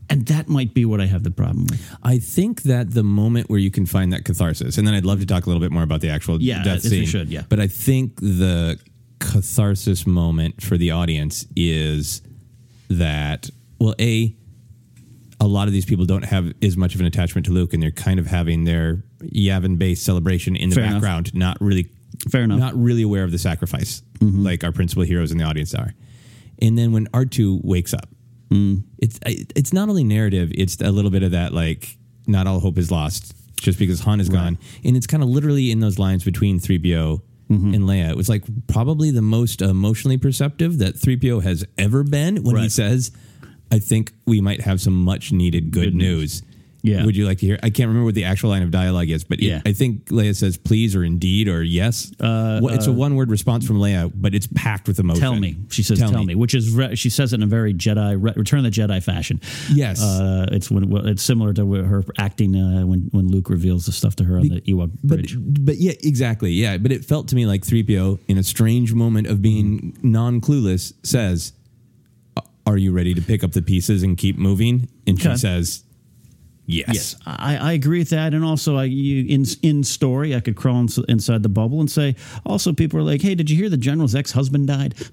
and 0.09 0.25
that 0.27 0.47
might 0.47 0.73
be 0.73 0.85
what 0.85 1.01
I 1.01 1.05
have 1.07 1.23
the 1.23 1.31
problem 1.31 1.65
with. 1.69 1.81
I 2.03 2.19
think 2.19 2.63
that 2.63 2.91
the 2.91 3.03
moment 3.03 3.49
where 3.49 3.59
you 3.59 3.71
can 3.71 3.85
find 3.85 4.13
that 4.13 4.23
catharsis, 4.25 4.77
and 4.77 4.87
then 4.87 4.93
I'd 4.93 5.05
love 5.05 5.19
to 5.19 5.25
talk 5.25 5.45
a 5.45 5.49
little 5.49 5.61
bit 5.61 5.71
more 5.71 5.83
about 5.83 6.01
the 6.01 6.09
actual 6.09 6.41
Yeah, 6.41 6.63
death 6.63 6.81
scene. 6.83 7.05
should, 7.05 7.29
yeah. 7.29 7.43
But 7.49 7.59
I 7.59 7.67
think 7.67 8.19
the 8.21 8.79
catharsis 9.23 10.05
moment 10.05 10.61
for 10.61 10.77
the 10.77 10.91
audience 10.91 11.47
is 11.55 12.21
that 12.89 13.49
well, 13.79 13.95
a 13.99 14.35
a 15.39 15.47
lot 15.47 15.67
of 15.67 15.73
these 15.73 15.85
people 15.85 16.05
don't 16.05 16.23
have 16.23 16.53
as 16.61 16.77
much 16.77 16.95
of 16.95 17.01
an 17.01 17.07
attachment 17.07 17.45
to 17.47 17.51
Luke, 17.51 17.73
and 17.73 17.81
they're 17.81 17.91
kind 17.91 18.19
of 18.19 18.27
having 18.27 18.63
their 18.63 19.03
Yavin 19.21 19.77
based 19.77 20.03
celebration 20.03 20.55
in 20.55 20.69
the 20.69 20.75
Fair 20.75 20.83
enough. 20.85 20.95
background, 20.95 21.33
not 21.33 21.57
really 21.59 21.89
Fair 22.29 22.43
enough. 22.43 22.59
not 22.59 22.75
really 22.75 23.01
aware 23.01 23.23
of 23.23 23.31
the 23.31 23.37
sacrifice 23.37 24.01
mm-hmm. 24.19 24.43
like 24.43 24.63
our 24.63 24.71
principal 24.71 25.03
heroes 25.03 25.31
in 25.31 25.37
the 25.37 25.43
audience 25.43 25.73
are. 25.73 25.93
And 26.61 26.77
then 26.77 26.91
when 26.91 27.07
R2 27.07 27.63
wakes 27.63 27.93
up, 27.93 28.07
mm. 28.49 28.83
it's 28.99 29.19
it's 29.25 29.73
not 29.73 29.89
only 29.89 30.03
narrative, 30.03 30.51
it's 30.53 30.79
a 30.81 30.91
little 30.91 31.11
bit 31.11 31.23
of 31.23 31.31
that 31.31 31.53
like 31.53 31.97
not 32.27 32.47
all 32.47 32.59
hope 32.59 32.77
is 32.77 32.91
lost 32.91 33.33
just 33.57 33.79
because 33.79 34.01
Han 34.01 34.19
is 34.19 34.29
gone. 34.29 34.57
And 34.83 34.95
it's 34.95 35.07
kind 35.07 35.23
of 35.23 35.29
literally 35.29 35.71
in 35.71 35.79
those 35.79 35.97
lines 35.97 36.23
between 36.23 36.59
3PO 36.59 37.21
Mm-hmm. 37.49 37.73
and 37.73 37.83
Leia. 37.83 38.09
It 38.09 38.17
was 38.17 38.29
like 38.29 38.43
probably 38.67 39.11
the 39.11 39.21
most 39.21 39.61
emotionally 39.61 40.17
perceptive 40.17 40.77
that 40.79 40.95
3PO 40.95 41.43
has 41.43 41.65
ever 41.77 42.03
been 42.03 42.43
when 42.43 42.55
he 42.57 42.69
says, 42.69 43.11
I 43.71 43.79
think 43.79 44.13
we 44.25 44.39
might 44.41 44.61
have 44.61 44.79
some 44.79 44.93
much 44.95 45.31
needed 45.31 45.71
good, 45.71 45.85
Good 45.85 45.95
news. 45.95 46.41
news. 46.41 46.52
Yeah. 46.85 47.05
Would 47.05 47.15
you 47.15 47.25
like 47.25 47.37
to 47.39 47.45
hear? 47.45 47.57
I 47.63 47.69
can't 47.69 47.87
remember 47.87 48.03
what 48.03 48.13
the 48.13 48.25
actual 48.25 48.49
line 48.49 48.61
of 48.61 48.69
dialogue 48.69 49.09
is, 49.09 49.23
but 49.23 49.39
Yeah. 49.41 49.61
I 49.65 49.71
think 49.71 50.07
Leia 50.07 50.35
says 50.35 50.57
please 50.57 50.97
or 50.97 51.03
indeed 51.05 51.47
or 51.47 51.63
yes. 51.63 52.11
Uh, 52.19 52.59
it's 52.63 52.87
a 52.87 52.91
one 52.91 53.15
word 53.15 53.29
response 53.31 53.65
from 53.65 53.77
Leia, 53.77 54.11
but 54.13 54.35
it's 54.35 54.47
packed 54.53 54.89
with 54.89 54.99
emotion. 54.99 55.21
Tell 55.21 55.35
me, 55.35 55.55
she 55.69 55.81
says. 55.81 55.97
Tell, 55.99 56.11
me. 56.23 56.35
which 56.35 56.53
is 56.53 56.69
re- 56.71 56.95
she 56.95 57.09
says 57.09 57.31
it 57.31 57.37
in 57.37 57.43
a 57.43 57.47
very 57.47 57.73
Jedi 57.73 58.17
Re- 58.21 58.33
Return 58.35 58.65
of 58.65 58.65
the 58.65 58.81
Jedi 58.81 59.01
fashion. 59.01 59.39
Yes. 59.73 60.03
uh, 60.03 60.47
it's 60.51 60.69
when 60.69 60.91
it's 61.07 61.23
similar 61.23 61.53
to 61.53 61.65
her 61.71 62.03
acting 62.17 62.53
uh, 62.55 62.85
when 62.85 63.07
when 63.11 63.29
Luke 63.29 63.49
reveals 63.49 63.85
the 63.85 63.93
stuff 63.93 64.17
to 64.17 64.25
her 64.25 64.37
on 64.37 64.49
the 64.49 64.59
Ewok 64.61 64.91
bridge. 65.03 65.37
but 65.39 65.77
yeah, 65.77 65.93
exactly. 66.03 66.51
Yeah. 66.51 66.77
But 66.77 66.91
it 66.91 67.05
felt 67.05 67.29
to 67.29 67.35
me 67.35 67.45
like 67.45 67.61
3PO, 67.61 68.19
in 68.27 68.37
a 68.37 68.43
strange 68.43 68.93
moment 68.93 69.27
of 69.27 69.41
being 69.41 69.97
non 70.03 70.41
clueless, 70.41 70.91
says, 71.03 71.53
Are 72.65 72.77
you 72.77 72.91
ready 72.91 73.13
to 73.13 73.21
pick 73.21 73.43
up 73.43 73.53
the 73.53 73.61
pieces 73.61 74.03
and 74.03 74.17
keep 74.17 74.37
moving? 74.37 74.89
And 75.07 75.21
she 75.21 75.35
says, 75.37 75.83
Yes. 76.65 76.87
Yes, 76.93 77.15
I, 77.25 77.57
I 77.57 77.71
agree 77.73 77.99
with 77.99 78.11
that, 78.11 78.33
and 78.33 78.43
also 78.43 78.77
I 78.77 78.85
you, 78.85 79.25
in 79.27 79.45
in 79.61 79.83
story 79.83 80.33
I 80.35 80.39
could 80.39 80.55
crawl 80.55 80.79
ins- 80.79 80.97
inside 81.09 81.43
the 81.43 81.49
bubble 81.49 81.79
and 81.81 81.91
say. 81.91 82.15
Also, 82.45 82.71
people 82.71 82.99
are 82.99 83.03
like, 83.03 83.21
"Hey, 83.21 83.35
did 83.35 83.49
you 83.49 83.57
hear 83.57 83.67
the 83.69 83.75
general's 83.77 84.15
ex 84.15 84.31
husband 84.31 84.67
died?" 84.67 84.95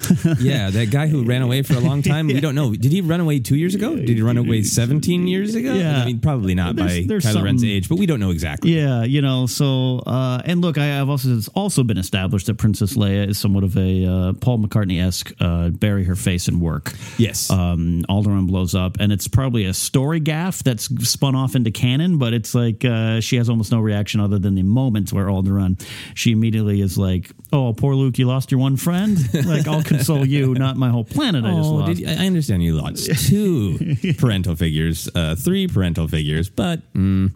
Yeah, 0.41 0.71
that 0.71 0.91
guy 0.91 1.09
who 1.09 1.25
ran 1.25 1.43
away 1.43 1.63
for 1.63 1.75
a 1.75 1.81
long 1.81 2.03
time. 2.03 2.29
We 2.29 2.41
don't 2.41 2.55
know. 2.55 2.73
Did 2.75 2.93
he 2.93 3.01
run 3.01 3.21
away 3.21 3.41
two 3.41 3.57
years 3.57 3.75
ago? 3.75 3.97
Did 3.97 4.09
he 4.11 4.23
run 4.23 4.37
away 4.39 4.63
17 4.63 5.27
years 5.27 5.55
ago? 5.55 5.75
Yeah. 5.75 6.03
I 6.03 6.05
mean, 6.07 6.21
probably 6.21 6.55
not 6.55 6.77
There's- 6.77 6.99
by 7.01 7.05
there's 7.09 7.25
Kylo 7.25 7.43
Ren's 7.43 7.65
age, 7.65 7.89
but 7.89 7.99
we 7.99 8.07
don't 8.07 8.21
know 8.21 8.31
exactly. 8.31 8.77
Yeah, 8.77 9.03
you 9.03 9.21
know, 9.23 9.47
so 9.47 9.99
uh, 10.07 10.43
and 10.45 10.61
look, 10.61 10.79
I 10.79 10.87
have 10.87 11.09
also 11.11 11.37
it's 11.37 11.49
also 11.49 11.83
been 11.83 11.99
established 11.99 12.47
that 12.47 12.55
Princess 12.59 12.95
Leia 12.95 13.29
is 13.29 13.39
somewhat 13.39 13.65
of 13.65 13.77
a 13.77 14.05
uh, 14.07 14.33
Paul 14.35 14.59
McCartney 14.61 15.03
esque 15.05 15.33
uh, 15.41 15.71
bury 15.71 16.05
her 16.05 16.15
face 16.17 16.47
in 16.47 16.61
work. 16.61 16.93
Yes. 17.19 17.51
um, 17.51 18.03
Alderaan 18.09 18.47
blows 18.47 18.75
up, 18.75 18.99
and 19.01 19.11
it's 19.13 19.27
probably 19.27 19.65
a 19.65 19.75
story 19.75 20.21
gaff 20.21 20.63
that's 20.63 20.85
spun 21.09 21.35
off 21.35 21.40
into 21.55 21.71
canon, 21.71 22.19
but 22.19 22.33
it's 22.35 22.55
like 22.55 22.85
uh, 22.85 23.21
she 23.21 23.37
has 23.37 23.49
almost 23.49 23.73
no 23.73 23.81
reaction 23.81 24.21
other 24.21 24.39
than 24.39 24.55
the 24.55 24.63
moments 24.63 25.13
where 25.13 25.27
Alderaan, 25.27 25.81
she 26.15 26.33
immediately 26.33 26.81
is 26.81 26.97
like, 26.99 27.31
"Oh, 27.53 27.73
poor 27.73 27.95
Luke, 27.95 28.19
you 28.19 28.27
lost 28.27 28.51
your 28.51 28.61
one 28.61 28.77
friend. 28.77 29.19
like 29.47 29.67
I'll 29.67 29.83
console 29.83 30.25
you, 30.27 30.55
not 30.67 30.77
my 30.77 30.91
whole 30.91 31.05
planet. 31.05 31.45
I 31.45 31.51
just 31.55 31.69
Oh, 31.71 31.75
lost." 31.75 31.87
did 31.89 31.99
you- 32.01 32.09
I 32.09 32.27
understand 32.27 32.63
you 32.63 32.75
lost 32.75 33.29
two 33.29 33.97
parental 34.19 34.55
figures, 34.57 35.09
uh, 35.15 35.35
three 35.37 35.67
parental 35.69 36.07
figures, 36.09 36.49
but 36.51 36.81
mm, 36.95 37.33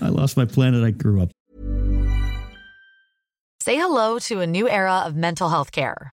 I 0.00 0.08
lost 0.08 0.36
my 0.36 0.44
planet. 0.44 0.84
I 0.84 0.90
grew 0.90 1.22
up. 1.22 1.30
Say 3.62 3.76
hello 3.76 4.18
to 4.20 4.40
a 4.40 4.46
new 4.46 4.68
era 4.68 5.02
of 5.06 5.16
mental 5.16 5.48
health 5.48 5.72
care. 5.72 6.12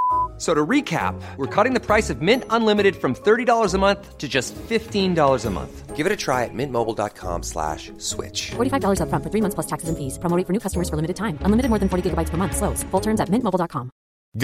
F- 0.41 0.47
So 0.47 0.55
to 0.55 0.65
recap, 0.65 1.13
we're 1.37 1.45
cutting 1.45 1.75
the 1.75 1.79
price 1.79 2.09
of 2.09 2.21
Mint 2.21 2.45
Unlimited 2.49 2.95
from 2.95 3.13
$30 3.13 3.73
a 3.75 3.77
month 3.77 4.17
to 4.17 4.27
just 4.27 4.55
$15 4.55 5.45
a 5.45 5.49
month. 5.51 5.95
Give 5.95 6.07
it 6.07 6.11
a 6.11 6.15
try 6.15 6.45
at 6.45 6.53
mintmobile.com 6.53 7.43
slash 7.43 7.91
switch. 7.99 8.51
$45 8.57 9.01
upfront 9.01 9.23
for 9.23 9.29
three 9.29 9.41
months 9.41 9.53
plus 9.53 9.67
taxes 9.67 9.89
and 9.89 9.97
fees. 9.97 10.17
Promo 10.17 10.35
rate 10.37 10.47
for 10.47 10.53
new 10.53 10.59
customers 10.59 10.89
for 10.89 10.95
limited 10.95 11.15
time. 11.15 11.37
Unlimited 11.45 11.69
more 11.69 11.77
than 11.79 11.89
40 11.89 12.09
gigabytes 12.09 12.31
per 12.31 12.37
month. 12.37 12.55
Slows. 12.57 12.81
Full 12.91 13.01
terms 13.01 13.19
at 13.21 13.29
mintmobile.com. 13.29 13.91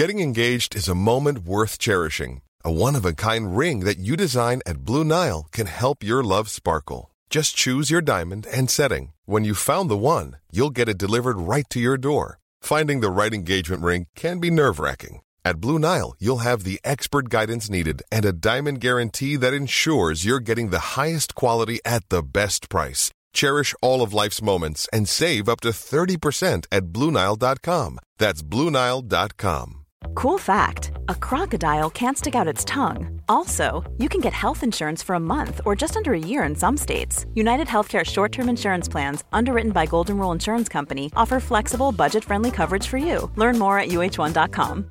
Getting 0.00 0.20
engaged 0.20 0.76
is 0.76 0.88
a 0.88 0.94
moment 0.94 1.38
worth 1.44 1.78
cherishing. 1.78 2.42
A 2.64 2.70
one 2.70 2.94
of 2.98 3.04
a 3.04 3.12
kind 3.14 3.56
ring 3.58 3.80
that 3.86 3.98
you 3.98 4.14
design 4.16 4.60
at 4.66 4.84
Blue 4.84 5.02
Nile 5.04 5.48
can 5.50 5.66
help 5.66 6.04
your 6.04 6.22
love 6.22 6.48
sparkle. 6.48 7.10
Just 7.30 7.56
choose 7.56 7.90
your 7.90 8.02
diamond 8.02 8.46
and 8.52 8.70
setting. 8.70 9.12
When 9.26 9.44
you've 9.44 9.58
found 9.72 9.90
the 9.90 9.96
one, 9.96 10.36
you'll 10.52 10.70
get 10.78 10.88
it 10.88 10.98
delivered 10.98 11.38
right 11.40 11.66
to 11.70 11.80
your 11.80 11.98
door. 11.98 12.38
Finding 12.60 13.00
the 13.00 13.10
right 13.10 13.34
engagement 13.34 13.82
ring 13.82 14.06
can 14.14 14.38
be 14.40 14.50
nerve 14.50 14.78
wracking. 14.78 15.20
At 15.44 15.60
Blue 15.60 15.78
Nile, 15.78 16.14
you'll 16.18 16.38
have 16.38 16.64
the 16.64 16.80
expert 16.84 17.28
guidance 17.28 17.68
needed 17.70 18.02
and 18.12 18.24
a 18.24 18.32
diamond 18.32 18.80
guarantee 18.80 19.36
that 19.36 19.54
ensures 19.54 20.24
you're 20.24 20.40
getting 20.40 20.70
the 20.70 20.96
highest 20.96 21.34
quality 21.34 21.80
at 21.84 22.08
the 22.08 22.22
best 22.22 22.68
price. 22.68 23.10
Cherish 23.32 23.74
all 23.82 24.02
of 24.02 24.14
life's 24.14 24.42
moments 24.42 24.88
and 24.92 25.08
save 25.08 25.48
up 25.48 25.60
to 25.60 25.68
30% 25.68 26.66
at 26.72 26.84
BlueNile.com. 26.86 27.98
That's 28.18 28.42
BlueNile.com. 28.42 29.74
Cool 30.14 30.38
fact 30.38 30.92
a 31.08 31.14
crocodile 31.14 31.90
can't 31.90 32.16
stick 32.18 32.34
out 32.34 32.48
its 32.48 32.64
tongue. 32.64 33.20
Also, 33.28 33.84
you 33.98 34.08
can 34.08 34.20
get 34.20 34.32
health 34.32 34.62
insurance 34.62 35.02
for 35.02 35.14
a 35.14 35.20
month 35.20 35.60
or 35.64 35.74
just 35.76 35.96
under 35.96 36.12
a 36.14 36.18
year 36.18 36.42
in 36.44 36.54
some 36.54 36.76
states. 36.76 37.26
United 37.34 37.66
Healthcare 37.66 38.04
short 38.04 38.32
term 38.32 38.48
insurance 38.48 38.88
plans, 38.88 39.24
underwritten 39.32 39.72
by 39.72 39.86
Golden 39.86 40.18
Rule 40.18 40.32
Insurance 40.32 40.68
Company, 40.68 41.10
offer 41.16 41.40
flexible, 41.40 41.92
budget 41.92 42.24
friendly 42.24 42.50
coverage 42.50 42.86
for 42.86 42.98
you. 42.98 43.30
Learn 43.36 43.58
more 43.58 43.78
at 43.78 43.88
uh1.com. 43.88 44.90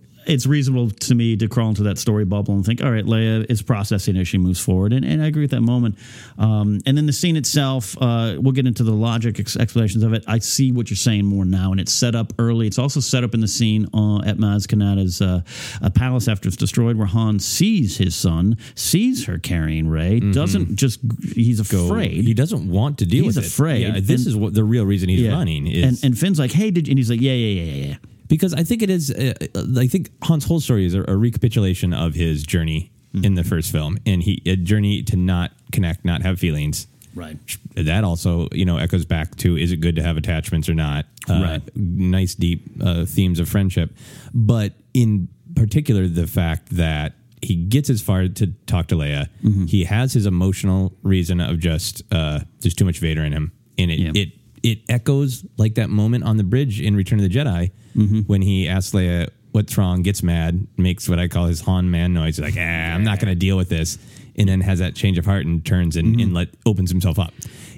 it's 0.27 0.45
reasonable 0.45 0.89
to 0.91 1.15
me 1.15 1.35
to 1.37 1.47
crawl 1.47 1.69
into 1.69 1.83
that 1.83 1.97
story 1.97 2.25
bubble 2.25 2.53
and 2.53 2.65
think, 2.65 2.83
all 2.83 2.91
right, 2.91 3.05
Leia 3.05 3.45
is 3.49 3.61
processing 3.61 4.17
as 4.17 4.27
she 4.27 4.37
moves 4.37 4.59
forward, 4.59 4.93
and, 4.93 5.03
and 5.05 5.21
I 5.21 5.27
agree 5.27 5.41
with 5.43 5.51
that 5.51 5.61
moment. 5.61 5.97
Um, 6.37 6.79
and 6.85 6.97
then 6.97 7.05
the 7.05 7.13
scene 7.13 7.35
itself, 7.37 7.95
uh, 8.01 8.35
we'll 8.39 8.51
get 8.53 8.67
into 8.67 8.83
the 8.83 8.91
logic 8.93 9.39
ex- 9.39 9.57
explanations 9.57 10.03
of 10.03 10.13
it. 10.13 10.23
I 10.27 10.39
see 10.39 10.71
what 10.71 10.89
you're 10.89 10.97
saying 10.97 11.25
more 11.25 11.45
now, 11.45 11.71
and 11.71 11.79
it's 11.79 11.91
set 11.91 12.15
up 12.15 12.33
early. 12.39 12.67
It's 12.67 12.79
also 12.79 12.99
set 12.99 13.23
up 13.23 13.33
in 13.33 13.41
the 13.41 13.47
scene 13.47 13.87
uh, 13.93 14.19
at 14.19 14.37
Maz 14.37 14.67
Kanata's 14.67 15.21
uh, 15.21 15.41
uh, 15.81 15.89
palace 15.89 16.27
after 16.27 16.47
it's 16.47 16.57
destroyed, 16.57 16.97
where 16.97 17.07
Han 17.07 17.39
sees 17.39 17.97
his 17.97 18.15
son, 18.15 18.57
sees 18.75 19.25
her 19.25 19.37
carrying 19.39 19.87
Rey, 19.87 20.19
doesn't 20.19 20.75
just 20.75 20.99
he's 21.33 21.59
Go- 21.69 21.85
afraid. 21.85 22.25
He 22.25 22.33
doesn't 22.33 22.69
want 22.69 22.99
to 22.99 23.05
deal 23.05 23.23
He's 23.25 23.35
with 23.35 23.43
it. 23.43 23.47
He's 23.47 23.53
afraid. 23.53 23.81
Yeah, 23.81 23.99
this 23.99 24.21
And- 24.21 24.27
is 24.27 24.35
what 24.35 24.53
the 24.53 24.63
real 24.63 24.85
reason 24.85 25.09
he's 25.09 25.21
Yeah. 25.21 25.31
running 25.33 25.67
is 25.67 25.83
and 26.03 26.11
and 26.11 26.17
Finn's 26.19 26.37
like, 26.39 26.51
hey, 26.51 26.71
did 26.71 26.87
you? 26.87 26.91
and 26.91 26.99
he's 26.99 27.09
like, 27.09 27.21
yeah, 27.21 27.33
yeah, 27.33 27.61
yeah, 27.63 27.71
yeah, 27.73 27.85
yeah. 27.87 27.95
Because 28.31 28.53
I 28.55 28.63
think 28.63 28.81
it 28.81 28.89
is. 28.89 29.11
Uh, 29.11 29.33
I 29.77 29.87
think 29.87 30.09
Han's 30.23 30.45
whole 30.45 30.59
story 30.59 30.85
is 30.85 30.95
a, 30.95 31.03
a 31.07 31.15
recapitulation 31.15 31.93
of 31.93 32.15
his 32.15 32.43
journey 32.43 32.91
Mm-hmm. 33.13 33.25
in 33.25 33.35
the 33.35 33.43
first 33.43 33.73
film, 33.73 33.97
and 34.05 34.23
he 34.23 34.41
a 34.45 34.55
journey 34.55 35.03
to 35.03 35.17
not 35.17 35.51
connect, 35.73 36.05
not 36.05 36.21
have 36.21 36.39
feelings. 36.39 36.87
Right. 37.13 37.37
That 37.75 38.05
also, 38.05 38.47
you 38.53 38.63
know, 38.63 38.77
echoes 38.77 39.03
back 39.03 39.35
to 39.43 39.57
is 39.57 39.73
it 39.73 39.81
good 39.81 39.97
to 39.97 40.01
have 40.01 40.15
attachments 40.15 40.69
or 40.69 40.73
not? 40.75 41.03
Uh, 41.29 41.41
Right. 41.43 41.61
Nice 41.75 42.35
deep 42.35 42.61
uh, 42.81 43.03
themes 43.05 43.41
of 43.41 43.49
friendship, 43.49 43.89
but 44.33 44.71
in 44.93 45.27
particular, 45.57 46.07
the 46.07 46.25
fact 46.25 46.69
that 46.77 47.15
he 47.41 47.55
gets 47.55 47.89
as 47.89 48.01
far 48.01 48.29
to 48.29 48.47
talk 48.65 48.87
to 48.87 48.95
Leia, 48.95 49.27
Mm-hmm. 49.43 49.65
he 49.65 49.83
has 49.83 50.13
his 50.13 50.25
emotional 50.25 50.93
reason 51.03 51.41
of 51.41 51.59
just 51.59 52.03
uh, 52.13 52.39
there's 52.61 52.73
too 52.75 52.85
much 52.85 52.99
Vader 52.99 53.25
in 53.25 53.33
him, 53.33 53.51
and 53.77 53.91
it 53.91 53.99
Yeah. 53.99 54.11
it 54.15 54.29
it 54.63 54.79
echoes 54.87 55.45
like 55.57 55.75
that 55.75 55.89
moment 55.89 56.23
on 56.23 56.37
the 56.37 56.45
bridge 56.45 56.79
in 56.79 56.95
Return 56.95 57.19
of 57.19 57.29
the 57.29 57.35
Jedi 57.37 57.71
Mm-hmm. 57.95 58.19
when 58.21 58.41
he 58.41 58.67
asks 58.67 58.93
Leia 58.93 59.29
what's 59.51 59.77
wrong, 59.77 60.01
gets 60.01 60.23
mad, 60.23 60.65
makes 60.77 61.09
what 61.09 61.19
I 61.19 61.27
call 61.27 61.45
his 61.47 61.59
Han 61.61 61.91
man 61.91 62.13
noise, 62.13 62.39
like 62.39 62.55
ah, 62.57 62.61
I'm 62.61 63.03
not 63.03 63.19
going 63.19 63.29
to 63.29 63.35
deal 63.35 63.57
with 63.57 63.67
this, 63.69 63.97
and 64.37 64.47
then 64.47 64.61
has 64.61 64.79
that 64.79 64.95
change 64.95 65.17
of 65.17 65.25
heart 65.25 65.45
and 65.45 65.65
turns 65.65 65.95
and, 65.97 66.13
Mm-hmm. 66.15 66.21
and 66.21 66.33
let 66.33 66.47
opens 66.65 66.89
himself 66.89 67.19
up. 67.19 67.33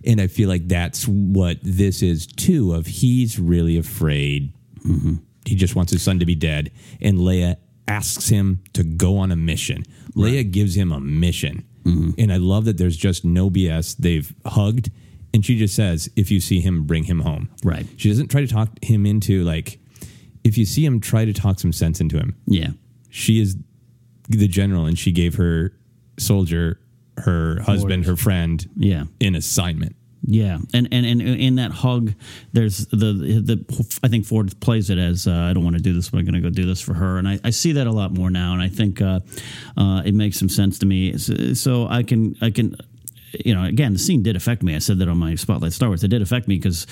And 0.06 0.22
I 0.22 0.28
feel 0.28 0.50
like 0.50 0.68
that's 0.68 1.08
what 1.08 1.58
this 1.64 2.04
is 2.04 2.28
too. 2.28 2.74
Of 2.74 2.86
he's 2.86 3.40
really 3.40 3.78
afraid. 3.78 4.54
Mm-hmm. 4.86 5.16
He 5.46 5.56
just 5.56 5.76
wants 5.76 5.92
his 5.92 6.02
son 6.04 6.20
to 6.20 6.26
be 6.26 6.36
dead, 6.36 6.72
and 7.02 7.18
Leia 7.18 7.56
asks 7.88 8.30
him 8.30 8.64
to 8.74 8.84
go 8.84 9.18
on 9.18 9.32
a 9.32 9.36
mission. 9.36 9.84
Leia 10.16 10.50
gives 10.50 10.76
him 10.76 10.92
a 10.92 11.00
mission, 11.00 11.66
Mm-hmm. 11.86 12.12
and 12.18 12.32
I 12.32 12.38
love 12.38 12.64
that 12.66 12.78
there's 12.78 12.96
just 12.96 13.26
no 13.26 13.50
BS. 13.50 13.98
They've 13.98 14.32
hugged, 14.46 14.90
and 15.34 15.44
she 15.46 15.58
just 15.58 15.76
says, 15.76 16.10
"If 16.16 16.32
you 16.32 16.40
see 16.40 16.60
him, 16.62 16.86
bring 16.86 17.04
him 17.06 17.22
home." 17.22 17.50
Right. 17.64 17.86
She 17.98 18.08
doesn't 18.10 18.28
try 18.30 18.40
to 18.42 18.48
talk 18.48 18.70
him 18.84 19.06
into 19.06 19.44
like. 19.44 19.80
If 20.44 20.58
you 20.58 20.66
see 20.66 20.86
him, 20.86 21.00
try 21.00 21.26
to 21.26 21.34
talk 21.34 21.60
some 21.60 21.72
sense 21.74 22.02
into 22.02 22.18
him. 22.18 22.36
Yeah. 22.48 22.72
She 23.10 23.40
is 23.40 23.56
the 24.30 24.48
general, 24.48 24.86
and 24.86 24.98
she 24.98 25.12
gave 25.12 25.36
her 25.36 25.74
soldier, 26.18 26.80
her 27.18 27.62
husband, 27.62 28.06
her 28.06 28.16
friend, 28.16 28.68
Yeah. 28.78 29.06
an 29.22 29.36
assignment. 29.36 29.96
Yeah, 30.26 30.60
and 30.74 30.88
and 30.94 31.06
and 31.06 31.22
in 31.22 31.56
that 31.56 31.72
hug, 31.72 32.14
there's 32.54 32.86
the 32.88 33.12
the 33.44 33.98
I 34.04 34.08
think 34.08 34.26
Ford 34.26 34.58
plays 34.62 34.90
it 34.90 34.98
as 34.98 35.28
uh, 35.28 35.34
I 35.34 35.52
don't 35.52 35.66
want 35.66 35.76
to 35.76 35.82
do 35.82 35.92
this, 35.92 36.10
but 36.12 36.20
I'm 36.20 36.24
going 36.24 36.36
to 36.36 36.40
go 36.40 36.50
do 36.50 36.66
this 36.66 36.80
for 36.80 36.94
her, 36.94 37.18
and 37.18 37.28
I, 37.28 37.40
I 37.44 37.50
see 37.50 37.74
that 37.74 37.88
a 37.88 37.92
lot 37.92 38.14
more 38.14 38.30
now, 38.30 38.54
and 38.54 38.62
I 38.62 38.70
think 38.70 39.02
uh, 39.02 39.20
uh, 39.76 40.02
it 40.06 40.14
makes 40.16 40.40
some 40.40 40.48
sense 40.48 40.80
to 40.80 40.86
me. 40.86 41.18
So, 41.18 41.54
so 41.56 41.88
I 41.90 42.04
can 42.04 42.38
I 42.42 42.52
can. 42.52 42.78
You 43.46 43.56
know, 43.56 43.64
again, 43.64 43.94
the 43.94 44.00
scene 44.00 44.22
did 44.24 44.36
affect 44.36 44.62
me. 44.64 44.76
I 44.76 44.80
said 44.80 45.00
that 45.00 45.08
on 45.08 45.18
my 45.18 45.36
Spotlight 45.36 45.74
Star 45.74 45.90
Wars. 45.90 46.04
It 46.04 46.10
did 46.10 46.22
affect 46.22 46.48
me 46.48 46.56
because 46.58 46.86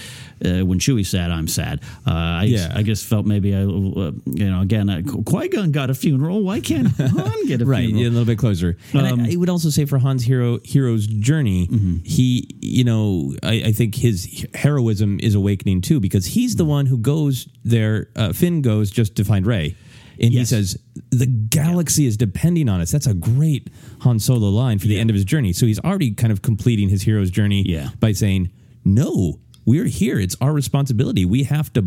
uh, 0.43 0.65
when 0.65 0.79
Chewie's 0.79 1.09
sad, 1.09 1.29
I'm 1.31 1.47
sad. 1.47 1.81
Uh, 2.07 2.11
I, 2.11 2.43
Yeah. 2.45 2.71
I 2.75 2.83
just 2.83 3.05
felt 3.05 3.25
maybe 3.25 3.53
I, 3.55 3.61
uh, 3.61 4.11
you 4.25 4.49
know, 4.49 4.61
again, 4.61 4.89
uh, 4.89 5.01
Qui 5.25 5.49
Gon 5.49 5.71
got 5.71 5.89
a 5.89 5.93
funeral. 5.93 6.41
Why 6.43 6.59
can't 6.59 6.87
Han 6.97 7.45
get 7.47 7.61
a 7.61 7.65
right 7.65 7.81
funeral? 7.85 8.01
yeah, 8.01 8.07
a 8.09 8.11
little 8.11 8.25
bit 8.25 8.37
closer 8.39 8.77
and 8.93 9.07
Um, 9.07 9.19
I, 9.21 9.33
I 9.33 9.35
would 9.35 9.49
also 9.49 9.69
say 9.69 9.85
for 9.85 9.99
han's 9.99 10.23
hero 10.23 10.59
hero's 10.63 11.05
journey 11.07 11.67
Mm-hmm. 11.67 11.97
he 12.03 12.47
you 12.61 12.83
know 12.83 13.35
I, 13.43 13.63
I 13.67 13.71
think 13.71 13.95
his 13.95 14.45
heroism 14.53 15.19
is 15.19 15.35
awakening 15.35 15.81
too 15.81 15.99
because 15.99 16.25
he's 16.25 16.55
the 16.55 16.65
one 16.65 16.85
who 16.87 16.97
goes 16.97 17.47
there 17.63 18.07
uh, 18.15 18.33
finn 18.33 18.61
goes 18.61 18.89
just 18.89 19.15
to 19.17 19.23
find 19.23 19.45
rey 19.45 19.75
and 20.22 20.32
he 20.34 20.45
says 20.45 20.78
the 21.09 21.26
galaxy 21.26 22.05
is 22.05 22.15
depending 22.15 22.69
on 22.69 22.80
us. 22.80 22.91
That's 22.91 23.07
a 23.07 23.13
great 23.13 23.69
han 24.01 24.19
solo 24.19 24.49
line 24.49 24.80
for 24.80 24.88
the 24.88 24.99
end 24.99 25.09
of 25.09 25.15
his 25.15 25.26
journey. 25.26 25.51
So 25.53 25.65
he's 25.65 25.80
already 25.80 26.11
kind 26.11 26.32
of 26.32 26.41
completing 26.41 26.89
his 26.89 27.01
hero's 27.01 27.32
journey 27.32 27.63
Yeah. 27.67 27.89
by 27.99 28.11
saying 28.13 28.49
no 28.86 29.39
we're 29.65 29.86
here. 29.86 30.19
It's 30.19 30.36
our 30.41 30.53
responsibility. 30.53 31.26
We 31.26 31.43
have 31.43 31.72
to 31.74 31.84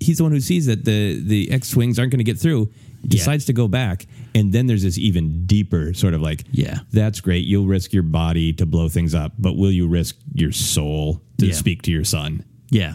he's 0.00 0.18
the 0.18 0.24
one 0.24 0.32
who 0.32 0.40
sees 0.40 0.66
that 0.66 0.84
the 0.84 1.20
the 1.22 1.50
x-wings 1.50 1.98
aren't 1.98 2.10
going 2.12 2.18
to 2.18 2.24
get 2.24 2.38
through 2.38 2.70
decides 3.06 3.44
to 3.46 3.52
go 3.52 3.68
back 3.68 4.04
and 4.34 4.52
then 4.52 4.66
there's 4.66 4.82
this 4.82 4.98
even 4.98 5.46
deeper 5.46 5.94
sort 5.94 6.12
of 6.12 6.20
like 6.20 6.44
Yeah. 6.50 6.80
that's 6.92 7.20
great. 7.20 7.46
You'll 7.46 7.66
risk 7.66 7.92
your 7.92 8.02
body 8.02 8.52
to 8.54 8.66
blow 8.66 8.88
things 8.88 9.14
up 9.14 9.32
but 9.38 9.56
will 9.56 9.70
you 9.70 9.86
risk 9.86 10.16
your 10.34 10.50
soul 10.52 11.22
to 11.38 11.46
Yeah. 11.46 11.52
speak 11.54 11.82
to 11.82 11.90
your 11.92 12.04
son? 12.04 12.42
Yeah. 12.70 12.94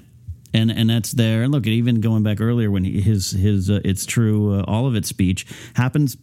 And 0.53 0.71
and 0.71 0.89
that's 0.89 1.11
there. 1.13 1.43
And 1.43 1.51
look, 1.51 1.65
even 1.67 2.01
going 2.01 2.23
back 2.23 2.41
earlier 2.41 2.69
when 2.69 2.83
he, 2.83 2.99
his 3.01 3.31
his 3.31 3.69
uh, 3.69 3.79
it's 3.85 4.05
true 4.05 4.59
uh, 4.59 4.63
all 4.67 4.85
of 4.87 4.95
its 4.95 5.07
speech 5.07 5.45
happens 5.75 6.17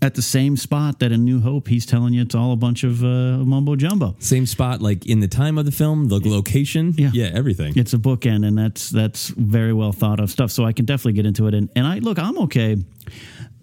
at 0.00 0.14
the 0.14 0.22
same 0.22 0.56
spot 0.56 1.00
that 1.00 1.10
in 1.10 1.24
New 1.24 1.40
Hope 1.40 1.66
he's 1.68 1.84
telling 1.84 2.14
you 2.14 2.22
it's 2.22 2.34
all 2.34 2.52
a 2.52 2.56
bunch 2.56 2.84
of 2.84 3.02
uh, 3.02 3.38
mumbo 3.44 3.74
jumbo. 3.76 4.14
same 4.20 4.46
spot 4.46 4.80
like 4.80 5.04
in 5.06 5.18
the 5.20 5.26
time 5.26 5.58
of 5.58 5.64
the 5.66 5.72
film 5.72 6.06
the 6.08 6.20
location 6.24 6.94
Yeah. 6.96 7.10
yeah 7.12 7.30
everything 7.34 7.72
It's 7.76 7.92
a 7.94 7.98
bookend, 7.98 8.46
and 8.46 8.56
that's 8.56 8.90
that's 8.90 9.28
very 9.36 9.72
well 9.72 9.92
thought 9.92 10.20
of 10.20 10.30
stuff. 10.30 10.50
So 10.52 10.64
I 10.64 10.72
can 10.72 10.84
definitely 10.84 11.14
get 11.14 11.26
into 11.26 11.46
it. 11.48 11.54
And 11.54 11.68
and 11.76 11.84
I 11.86 11.98
look, 11.98 12.18
I'm 12.18 12.38
okay 12.44 12.76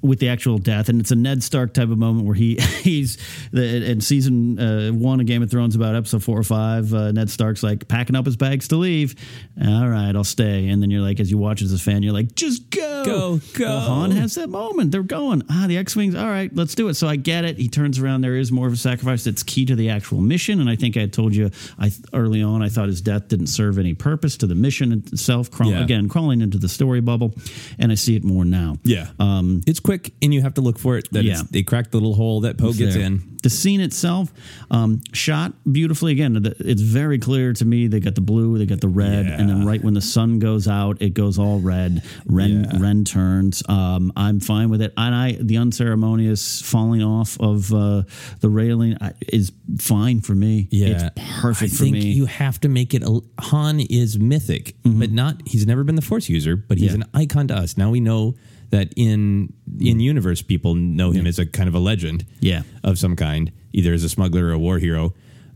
with 0.05 0.19
the 0.19 0.29
actual 0.29 0.57
death, 0.57 0.89
and 0.89 0.99
it's 1.01 1.11
a 1.11 1.15
Ned 1.15 1.43
Stark 1.43 1.73
type 1.73 1.89
of 1.89 1.97
moment 1.97 2.25
where 2.25 2.35
he 2.35 2.55
he's 2.81 3.17
the, 3.51 3.89
in 3.91 4.01
season 4.01 4.59
uh, 4.59 4.89
one 4.91 5.19
of 5.19 5.25
Game 5.25 5.41
of 5.43 5.49
Thrones 5.51 5.75
about 5.75 5.95
episode 5.95 6.23
four 6.23 6.37
or 6.37 6.43
five. 6.43 6.93
Uh, 6.93 7.11
Ned 7.11 7.29
Stark's 7.29 7.63
like 7.63 7.87
packing 7.87 8.15
up 8.15 8.25
his 8.25 8.35
bags 8.37 8.67
to 8.69 8.75
leave. 8.75 9.15
All 9.63 9.87
right, 9.89 10.15
I'll 10.15 10.23
stay. 10.23 10.67
And 10.69 10.81
then 10.81 10.89
you're 10.91 11.01
like, 11.01 11.19
as 11.19 11.29
you 11.31 11.37
watch 11.37 11.61
as 11.61 11.73
a 11.73 11.79
fan, 11.79 12.03
you're 12.03 12.13
like, 12.13 12.35
just 12.35 12.69
go, 12.69 13.03
Go, 13.05 13.41
go. 13.53 13.65
Well, 13.65 13.79
Han 13.81 14.11
has 14.11 14.35
that 14.35 14.49
moment. 14.49 14.91
They're 14.91 15.03
going. 15.03 15.43
Ah, 15.49 15.65
the 15.67 15.77
X 15.77 15.95
wings. 15.95 16.15
All 16.15 16.27
right, 16.27 16.53
let's 16.55 16.75
do 16.75 16.87
it. 16.87 16.95
So 16.95 17.07
I 17.07 17.15
get 17.15 17.45
it. 17.45 17.57
He 17.57 17.67
turns 17.67 17.99
around. 17.99 18.21
There 18.21 18.35
is 18.35 18.51
more 18.51 18.67
of 18.67 18.73
a 18.73 18.77
sacrifice 18.77 19.23
that's 19.23 19.43
key 19.43 19.65
to 19.65 19.75
the 19.75 19.89
actual 19.89 20.21
mission. 20.21 20.59
And 20.59 20.69
I 20.69 20.75
think 20.75 20.97
I 20.97 21.05
told 21.07 21.35
you 21.35 21.51
I 21.79 21.91
early 22.13 22.41
on. 22.41 22.61
I 22.61 22.69
thought 22.69 22.87
his 22.87 23.01
death 23.01 23.27
didn't 23.27 23.47
serve 23.47 23.77
any 23.77 23.93
purpose 23.93 24.37
to 24.37 24.47
the 24.47 24.55
mission 24.55 24.91
itself. 24.91 25.51
Crawl, 25.51 25.71
Yeah. 25.71 25.83
Again, 25.83 26.09
crawling 26.09 26.41
into 26.41 26.57
the 26.57 26.69
story 26.69 27.01
bubble, 27.01 27.33
and 27.79 27.91
I 27.91 27.95
see 27.95 28.15
it 28.15 28.23
more 28.23 28.45
now. 28.45 28.77
yeah 28.83 29.07
um 29.19 29.61
it's 29.67 29.79
quick 29.79 29.94
and 30.21 30.33
you 30.33 30.41
have 30.41 30.53
to 30.55 30.61
look 30.61 30.77
for 30.79 30.97
it 30.97 31.07
that 31.11 31.23
Yeah. 31.23 31.33
it's, 31.41 31.43
they 31.51 31.63
cracked 31.63 31.91
the 31.91 31.97
little 31.97 32.15
hole 32.15 32.41
that 32.41 32.57
poe 32.57 32.73
gets 32.73 32.95
there. 32.95 33.03
in 33.03 33.37
The 33.43 33.49
scene 33.49 33.79
itself, 33.81 34.33
um, 34.71 35.01
shot 35.13 35.53
beautifully. 35.71 36.11
Again, 36.13 36.41
it's 36.59 36.81
very 36.81 37.19
clear 37.19 37.53
to 37.53 37.65
me. 37.65 37.87
They 37.87 37.99
got 37.99 38.15
the 38.15 38.21
blue, 38.21 38.57
they 38.57 38.65
got 38.65 38.81
the 38.81 38.87
red, 38.87 39.25
and 39.27 39.47
then 39.49 39.65
right 39.65 39.83
when 39.83 39.93
the 39.93 40.01
sun 40.01 40.39
goes 40.39 40.67
out, 40.67 41.01
it 41.01 41.13
goes 41.13 41.37
all 41.37 41.59
red. 41.59 42.01
Ren 42.25 42.63
Yeah. 42.63 42.79
Ren 42.79 43.03
turns. 43.05 43.61
Um, 43.69 44.11
I'm 44.15 44.39
fine 44.39 44.69
with 44.69 44.81
it. 44.81 44.93
And 44.97 45.13
I, 45.13 45.33
the 45.33 45.57
unceremonious 45.57 46.61
falling 46.61 47.03
off 47.03 47.37
of 47.39 47.71
uh, 47.73 48.03
the 48.39 48.49
railing 48.49 48.97
is 49.31 49.51
fine 49.79 50.21
for 50.21 50.33
me. 50.35 50.67
Yeah, 50.71 50.87
it's 50.87 51.03
perfect 51.41 51.73
I 51.73 51.75
for 51.77 51.83
think 51.83 51.93
me. 51.97 52.11
You 52.11 52.25
have 52.25 52.59
to 52.61 52.69
make 52.69 52.93
it. 52.93 53.03
A, 53.03 53.21
Han 53.39 53.79
is 53.79 54.17
mythic, 54.19 54.75
but 54.83 55.11
not. 55.11 55.41
He's 55.45 55.65
never 55.67 55.83
been 55.83 55.95
the 55.95 56.01
Force 56.01 56.29
user, 56.29 56.55
but 56.55 56.77
he's 56.77 56.91
Mm-hmm. 56.91 57.01
Yeah. 57.01 57.07
an 57.13 57.21
icon 57.21 57.47
to 57.49 57.55
us. 57.55 57.77
Now 57.77 57.89
we 57.91 57.99
know 57.99 58.35
that 58.71 58.93
in 58.95 59.53
in 59.79 59.99
universe, 59.99 60.41
people 60.41 60.75
know 60.75 61.11
him 61.11 61.27
as 61.27 61.37
a 61.39 61.45
kind 61.45 61.67
of 61.67 61.75
a 61.75 61.79
legend, 61.79 62.25
Yeah. 62.39 62.63
of 62.83 62.97
some 62.97 63.15
kind, 63.15 63.51
either 63.73 63.93
as 63.93 64.03
a 64.03 64.09
smuggler 64.09 64.45
or 64.47 64.51
a 64.51 64.59
war 64.59 64.79
hero. 64.79 65.13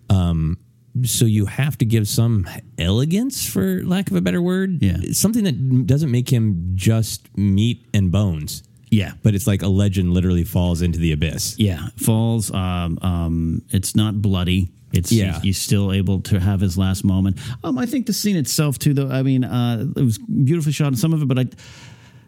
Um, 0.10 0.58
so 1.04 1.26
you 1.26 1.46
have 1.46 1.78
to 1.78 1.86
give 1.86 2.08
some 2.08 2.48
elegance, 2.78 3.46
for 3.48 3.84
lack 3.84 4.10
of 4.10 4.18
a 4.18 4.22
better 4.22 4.42
word, 4.42 4.82
Yeah. 4.82 4.98
something 5.12 5.44
that 5.44 5.86
doesn't 5.88 6.12
make 6.12 6.30
him 6.30 6.72
just 6.76 7.30
meat 7.38 7.86
and 7.94 8.12
bones. 8.12 8.64
yeah, 8.92 9.14
But 9.22 9.36
it's 9.36 9.46
like 9.46 9.62
a 9.62 9.68
legend 9.68 10.14
literally 10.14 10.44
falls 10.44 10.82
into 10.82 10.98
the 10.98 11.12
abyss. 11.12 11.56
Yeah, 11.60 11.90
falls. 11.98 12.52
Um, 12.52 12.98
um, 13.04 13.62
it's 13.70 13.96
not 13.96 14.20
bloody. 14.20 14.70
It's 14.92 15.12
Yeah. 15.12 15.34
he's, 15.36 15.42
he's 15.44 15.58
still 15.60 15.92
able 15.94 16.22
to 16.22 16.40
have 16.40 16.60
his 16.60 16.76
last 16.76 17.04
moment. 17.04 17.38
Um, 17.64 17.78
I 17.78 17.86
think 17.86 18.08
the 18.08 18.14
scene 18.14 18.36
itself 18.36 18.80
too, 18.80 18.96
though. 18.96 19.10
I 19.10 19.22
mean, 19.22 19.44
uh, 19.44 19.86
it 19.96 20.02
was 20.02 20.18
beautifully 20.18 20.72
shot 20.74 20.88
in 20.88 20.96
some 20.96 21.14
of 21.14 21.22
it, 21.22 21.28
but 21.28 21.38
I. 21.40 21.46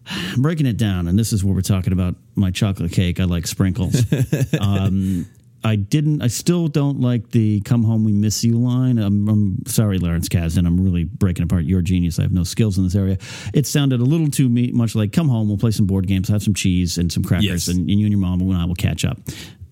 I'm 0.07 0.41
breaking 0.41 0.65
it 0.65 0.77
down, 0.77 1.07
and 1.07 1.17
this 1.17 1.33
is 1.33 1.43
where 1.43 1.53
we're 1.53 1.61
talking 1.61 1.93
about 1.93 2.15
my 2.35 2.51
chocolate 2.51 2.91
cake. 2.91 3.19
I 3.19 3.25
like 3.25 3.47
sprinkles. 3.47 4.03
um, 4.59 5.27
I 5.63 5.75
didn't. 5.75 6.23
I 6.23 6.27
still 6.27 6.67
don't 6.67 7.01
like 7.01 7.29
the 7.31 7.61
"Come 7.61 7.83
home, 7.83 8.03
we 8.03 8.11
miss 8.11 8.43
you" 8.43 8.57
line. 8.57 8.97
I'm, 8.97 9.27
I'm 9.29 9.65
sorry, 9.67 9.99
Lawrence 9.99 10.27
Kasdan. 10.27 10.65
I'm 10.65 10.83
really 10.83 11.03
breaking 11.03 11.43
apart 11.43 11.65
your 11.65 11.81
genius. 11.81 12.17
I 12.17 12.23
have 12.23 12.31
no 12.31 12.43
skills 12.43 12.77
in 12.79 12.83
this 12.83 12.95
area. 12.95 13.17
It 13.53 13.67
sounded 13.67 13.99
a 13.99 14.03
little 14.03 14.27
too 14.29 14.49
me, 14.49 14.71
much 14.71 14.95
like 14.95 15.11
"Come 15.11 15.29
home, 15.29 15.47
we'll 15.47 15.59
play 15.59 15.71
some 15.71 15.85
board 15.85 16.07
games, 16.07 16.29
have 16.29 16.41
some 16.41 16.55
cheese 16.55 16.97
and 16.97 17.11
some 17.11 17.23
crackers, 17.23 17.45
Yes. 17.45 17.67
and, 17.67 17.81
and 17.89 17.99
you 17.99 18.05
and 18.07 18.11
your 18.11 18.19
mom 18.19 18.41
and 18.41 18.53
I 18.57 18.65
will 18.65 18.75
catch 18.75 19.05
up." 19.05 19.19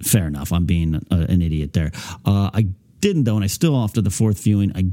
Fair 0.04 0.28
enough. 0.28 0.54
I'm 0.54 0.66
being 0.66 0.96
a, 0.96 1.16
an 1.16 1.42
idiot 1.42 1.74
there. 1.74 1.92
Uh, 2.24 2.50
I 2.54 2.68
didn't 3.02 3.24
though, 3.24 3.36
and 3.36 3.44
I 3.44 3.48
still 3.48 3.76
after 3.76 4.00
the 4.02 4.12
fourth 4.12 4.44
viewing, 4.44 4.72
I 4.76 4.84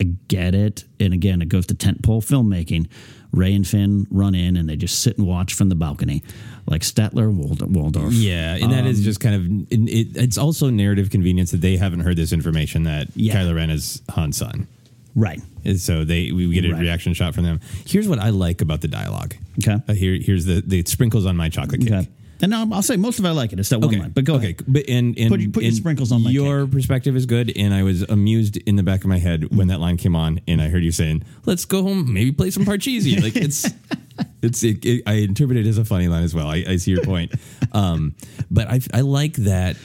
I 0.00 0.04
get 0.28 0.54
it. 0.54 0.84
And 0.98 1.14
again, 1.14 1.42
it 1.42 1.48
goes 1.48 1.66
to 1.66 1.74
tentpole 1.74 2.22
filmmaking. 2.24 2.88
Rey 3.32 3.54
and 3.54 3.66
Finn 3.66 4.06
run 4.10 4.34
in 4.34 4.56
and 4.56 4.68
they 4.68 4.76
just 4.76 5.00
sit 5.00 5.16
and 5.18 5.26
watch 5.26 5.54
from 5.54 5.68
the 5.68 5.74
balcony, 5.74 6.22
like 6.66 6.82
Statler 6.82 7.32
Wald- 7.32 7.62
Waldorf. 7.74 8.12
Yeah, 8.12 8.56
and 8.56 8.72
that 8.72 8.86
is 8.86 8.98
Um, 8.98 9.04
just 9.04 9.20
kind 9.20 9.34
of 9.34 9.72
it, 9.88 10.16
it's 10.16 10.36
also 10.38 10.68
narrative 10.70 11.10
convenience 11.10 11.50
that 11.52 11.60
they 11.60 11.76
haven't 11.76 12.00
heard 12.00 12.16
this 12.16 12.32
information 12.32 12.82
that 12.84 13.08
Yeah. 13.14 13.34
Kylo 13.36 13.54
Ren 13.54 13.70
is 13.70 14.02
Han's 14.14 14.36
son. 14.36 14.66
right. 15.14 15.40
And 15.64 15.78
so 15.78 16.04
they 16.04 16.32
we 16.32 16.48
get 16.54 16.64
a 16.64 16.72
Right. 16.72 16.80
reaction 16.80 17.12
shot 17.14 17.34
from 17.34 17.44
them. 17.44 17.60
Here's 17.86 18.08
what 18.08 18.18
I 18.18 18.30
like 18.30 18.62
about 18.62 18.80
the 18.80 18.88
dialogue. 18.88 19.34
Okay. 19.62 19.76
Uh, 19.88 19.92
here 19.94 20.14
here's 20.20 20.46
the 20.46 20.62
the 20.66 20.82
sprinkles 20.86 21.26
on 21.26 21.36
my 21.36 21.48
chocolate 21.50 21.82
cake. 21.82 21.92
Okay. 21.92 22.08
And 22.42 22.54
I'll, 22.54 22.72
I'll 22.74 22.82
say 22.82 22.96
most 22.96 23.18
of 23.18 23.24
it 23.24 23.28
I 23.28 23.32
like 23.32 23.52
it. 23.52 23.60
It's 23.60 23.68
that 23.68 23.80
one 23.80 23.88
Okay, 23.90 23.98
line. 24.00 24.10
But 24.10 24.24
go 24.24 24.34
okay. 24.36 24.44
ahead. 24.50 24.64
But 24.66 24.88
and, 24.88 25.16
and 25.18 25.28
Put 25.30 25.40
your- 25.40 25.50
put 25.50 25.62
your 25.62 25.72
sprinkles 25.72 26.10
on 26.12 26.22
my 26.22 26.30
Your 26.30 26.66
perspective 26.66 27.14
is 27.16 27.26
good, 27.26 27.52
and 27.56 27.74
I 27.74 27.82
was 27.82 28.02
amused 28.02 28.56
in 28.56 28.76
the 28.76 28.82
back 28.82 29.00
of 29.02 29.06
my 29.08 29.18
head 29.18 29.54
when 29.56 29.68
that 29.68 29.80
line 29.80 29.96
came 29.96 30.16
on, 30.16 30.40
and 30.48 30.60
I 30.62 30.68
heard 30.68 30.82
you 30.82 30.92
saying, 30.92 31.22
"Let's 31.44 31.64
go 31.64 31.82
home, 31.82 32.12
maybe 32.12 32.32
play 32.32 32.50
some 32.50 32.64
Parcheesi." 32.64 33.22
like 33.22 33.36
it's, 33.36 33.66
it's. 34.42 34.62
It, 34.64 34.84
it, 34.84 35.02
I 35.06 35.14
interpret 35.14 35.58
it 35.58 35.66
as 35.66 35.76
a 35.78 35.84
funny 35.84 36.08
line 36.08 36.24
as 36.24 36.34
well. 36.34 36.46
I, 36.48 36.64
I 36.66 36.76
see 36.76 36.90
your 36.92 37.04
point, 37.04 37.32
um, 37.72 38.14
but 38.50 38.68
I 38.68 38.80
I 38.94 39.00
like 39.02 39.34
that. 39.34 39.76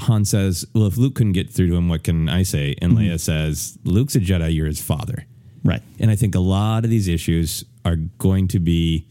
Han 0.00 0.24
says, 0.26 0.66
"Well, 0.74 0.86
if 0.86 0.96
Luke 0.98 1.14
couldn't 1.14 1.32
get 1.32 1.50
through 1.50 1.68
to 1.68 1.76
him, 1.76 1.88
what 1.88 2.02
can 2.04 2.28
I 2.28 2.42
say?" 2.42 2.74
And 2.82 2.92
Mm-hmm. 2.92 3.00
Leia 3.12 3.20
says, 3.20 3.78
"Luke's 3.84 4.14
a 4.16 4.20
Jedi. 4.20 4.54
You're 4.54 4.66
his 4.66 4.80
father." 4.80 5.24
Right. 5.64 5.82
And 5.98 6.10
I 6.10 6.16
think 6.16 6.34
a 6.34 6.40
lot 6.40 6.84
of 6.84 6.90
these 6.90 7.08
issues 7.08 7.64
are 7.84 7.96
going 7.96 8.46
to 8.48 8.60
be 8.60 9.06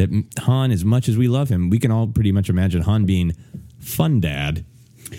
that 0.00 0.42
Han, 0.42 0.70
as 0.70 0.84
much 0.84 1.08
as 1.08 1.16
we 1.16 1.28
love 1.28 1.48
him, 1.48 1.70
we 1.70 1.78
can 1.78 1.90
all 1.90 2.06
pretty 2.06 2.32
much 2.32 2.48
imagine 2.48 2.82
Han 2.82 3.04
being 3.04 3.32
fun 3.78 4.20
dad, 4.20 4.64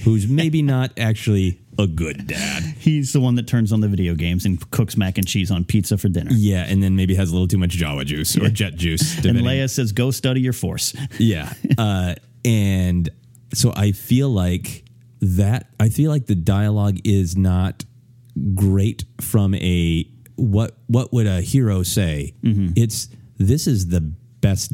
who's 0.04 0.28
maybe 0.28 0.62
not 0.76 0.92
actually 0.98 1.60
a 1.78 1.88
good 1.88 2.28
dad. 2.28 2.64
He's 2.78 3.14
the 3.14 3.20
one 3.20 3.36
that 3.36 3.48
turns 3.48 3.72
on 3.72 3.82
the 3.82 3.88
video 3.88 4.16
games 4.16 4.46
and 4.46 4.70
cooks 4.72 4.98
mac 4.98 5.18
and 5.18 5.28
cheese 5.28 5.52
on 5.52 5.64
pizza 5.64 5.98
for 5.98 6.10
dinner. 6.10 6.32
Yeah, 6.34 6.66
and 6.68 6.82
then 6.82 6.96
maybe 6.96 7.16
has 7.16 7.30
a 7.30 7.34
little 7.34 7.48
too 7.48 7.58
much 7.58 7.78
Jawa 7.78 8.06
juice 8.06 8.38
or 8.38 8.50
jet 8.50 8.76
juice. 8.76 9.24
And 9.26 9.40
Leia 9.40 9.70
says, 9.70 9.92
"Go 9.92 10.12
study 10.12 10.42
your 10.42 10.54
force." 10.54 10.94
Yeah. 11.18 11.54
Uh, 11.78 12.16
and 12.44 13.10
so 13.54 13.72
I 13.76 13.92
feel 13.92 14.30
like 14.30 14.86
that, 15.22 15.68
I 15.80 15.90
feel 15.90 16.10
like 16.12 16.26
the 16.26 16.36
dialogue 16.36 17.00
is 17.04 17.38
not 17.38 17.86
great 18.56 19.06
from 19.20 19.54
a 19.56 20.08
what 20.36 20.78
what 20.88 21.14
would 21.14 21.28
a 21.28 21.42
hero 21.42 21.84
say? 21.84 22.34
Mm-hmm. 22.44 22.74
It's 22.76 23.10
this 23.38 23.68
is 23.68 23.88
the 23.90 24.14
best, 24.42 24.74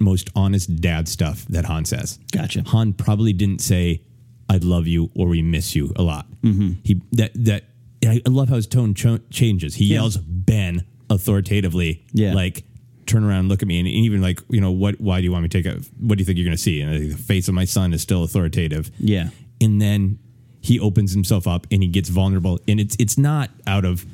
most 0.00 0.30
honest 0.34 0.80
dad 0.80 1.06
stuff 1.08 1.44
that 1.46 1.64
Han 1.66 1.84
says. 1.84 2.18
Gotcha. 2.32 2.62
Han 2.66 2.92
probably 2.92 3.32
didn't 3.32 3.60
say, 3.60 4.02
"I 4.48 4.56
love 4.58 4.86
you" 4.86 5.10
or 5.14 5.28
"We 5.28 5.42
miss 5.42 5.74
you" 5.76 5.92
a 5.96 6.02
lot. 6.02 6.26
Mm-hmm. 6.42 6.72
He 6.84 7.00
that 7.12 7.32
that 7.34 7.64
I 8.04 8.20
love 8.26 8.48
how 8.48 8.56
his 8.56 8.66
tone 8.66 8.94
cho- 8.94 9.20
changes. 9.30 9.74
He 9.76 9.84
yells 9.86 10.16
"Ben" 10.16 10.84
authoritatively, 11.10 12.04
Yeah. 12.12 12.34
like 12.34 12.64
turn 13.06 13.24
around 13.24 13.40
and 13.40 13.48
look 13.48 13.62
at 13.62 13.68
me 13.68 13.78
and 13.80 13.88
even 13.88 14.22
like 14.22 14.40
you 14.48 14.60
know 14.60 14.70
what 14.70 15.00
why 15.00 15.18
do 15.20 15.24
you 15.24 15.32
want 15.32 15.42
me 15.42 15.48
to 15.48 15.62
take 15.62 15.66
a 15.72 15.76
what 15.98 16.16
do 16.16 16.22
you 16.22 16.24
think 16.24 16.38
you're 16.38 16.44
going 16.44 16.56
to 16.56 16.62
see 16.62 16.80
and 16.80 17.10
the 17.12 17.16
face 17.16 17.48
of 17.48 17.52
my 17.54 17.64
son 17.64 17.92
is 17.92 18.00
still 18.00 18.22
authoritative 18.22 18.90
Yeah. 18.98 19.30
and 19.60 19.82
then 19.82 20.18
he 20.60 20.78
opens 20.78 21.12
himself 21.12 21.46
up 21.48 21.66
and 21.72 21.82
he 21.82 21.88
gets 21.88 22.08
vulnerable 22.08 22.60
and 22.68 22.78
it's 22.78 22.96
it's 23.00 23.18
not 23.18 23.50
out 23.66 23.84
of 23.84 24.06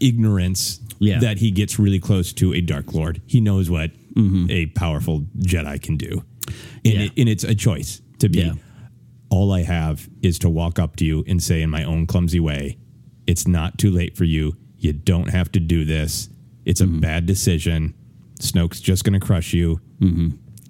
ignorance 0.00 0.80
Yeah. 1.00 1.18
that 1.18 1.38
he 1.38 1.50
gets 1.50 1.78
really 1.78 1.98
close 1.98 2.32
to 2.34 2.54
a 2.54 2.60
dark 2.60 2.94
lord 2.94 3.20
he 3.26 3.40
knows 3.40 3.68
what 3.68 3.90
a 4.50 4.66
powerful 4.66 5.20
jedi 5.38 5.80
can 5.82 5.96
do 5.96 6.22
and, 6.46 6.52
Mm-hmm. 6.52 6.86
Yeah. 6.86 7.00
it, 7.06 7.12
and 7.16 7.28
it's 7.28 7.44
a 7.44 7.54
choice 7.54 8.00
to 8.18 8.28
be 8.28 8.40
Yeah. 8.40 8.52
all 9.30 9.52
i 9.52 9.62
have 9.62 10.08
is 10.22 10.38
to 10.40 10.48
walk 10.50 10.78
up 10.78 10.96
to 10.96 11.04
you 11.04 11.24
and 11.26 11.42
say 11.42 11.62
in 11.62 11.70
my 11.70 11.82
own 11.84 12.06
clumsy 12.06 12.38
way 12.40 12.76
it's 13.26 13.46
not 13.48 13.78
too 13.78 13.90
late 13.90 14.16
for 14.16 14.24
you 14.24 14.56
you 14.78 14.92
don't 14.92 15.30
have 15.30 15.50
to 15.52 15.60
do 15.60 15.84
this 15.84 16.28
it's 16.64 16.80
Mm-hmm. 16.82 16.98
a 16.98 17.00
bad 17.00 17.26
decision 17.26 17.94
snoke's 18.40 18.80
just 18.80 19.04
going 19.04 19.18
to 19.18 19.24
crush 19.26 19.52
you 19.54 19.80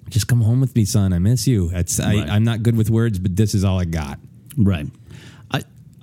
just 0.09 0.27
come 0.27 0.41
home 0.41 0.61
with 0.61 0.75
me 0.75 0.85
son 0.85 1.11
i 1.13 1.19
miss 1.19 1.45
you 1.47 1.69
Mm-hmm. 1.69 2.01
Right. 2.19 2.29
I, 2.29 2.35
i'm 2.35 2.43
not 2.43 2.63
good 2.63 2.75
with 2.77 2.89
words 2.89 3.19
but 3.19 3.35
this 3.35 3.53
is 3.53 3.63
all 3.63 3.79
i 3.79 3.85
got 3.85 4.19
Right. 4.57 4.87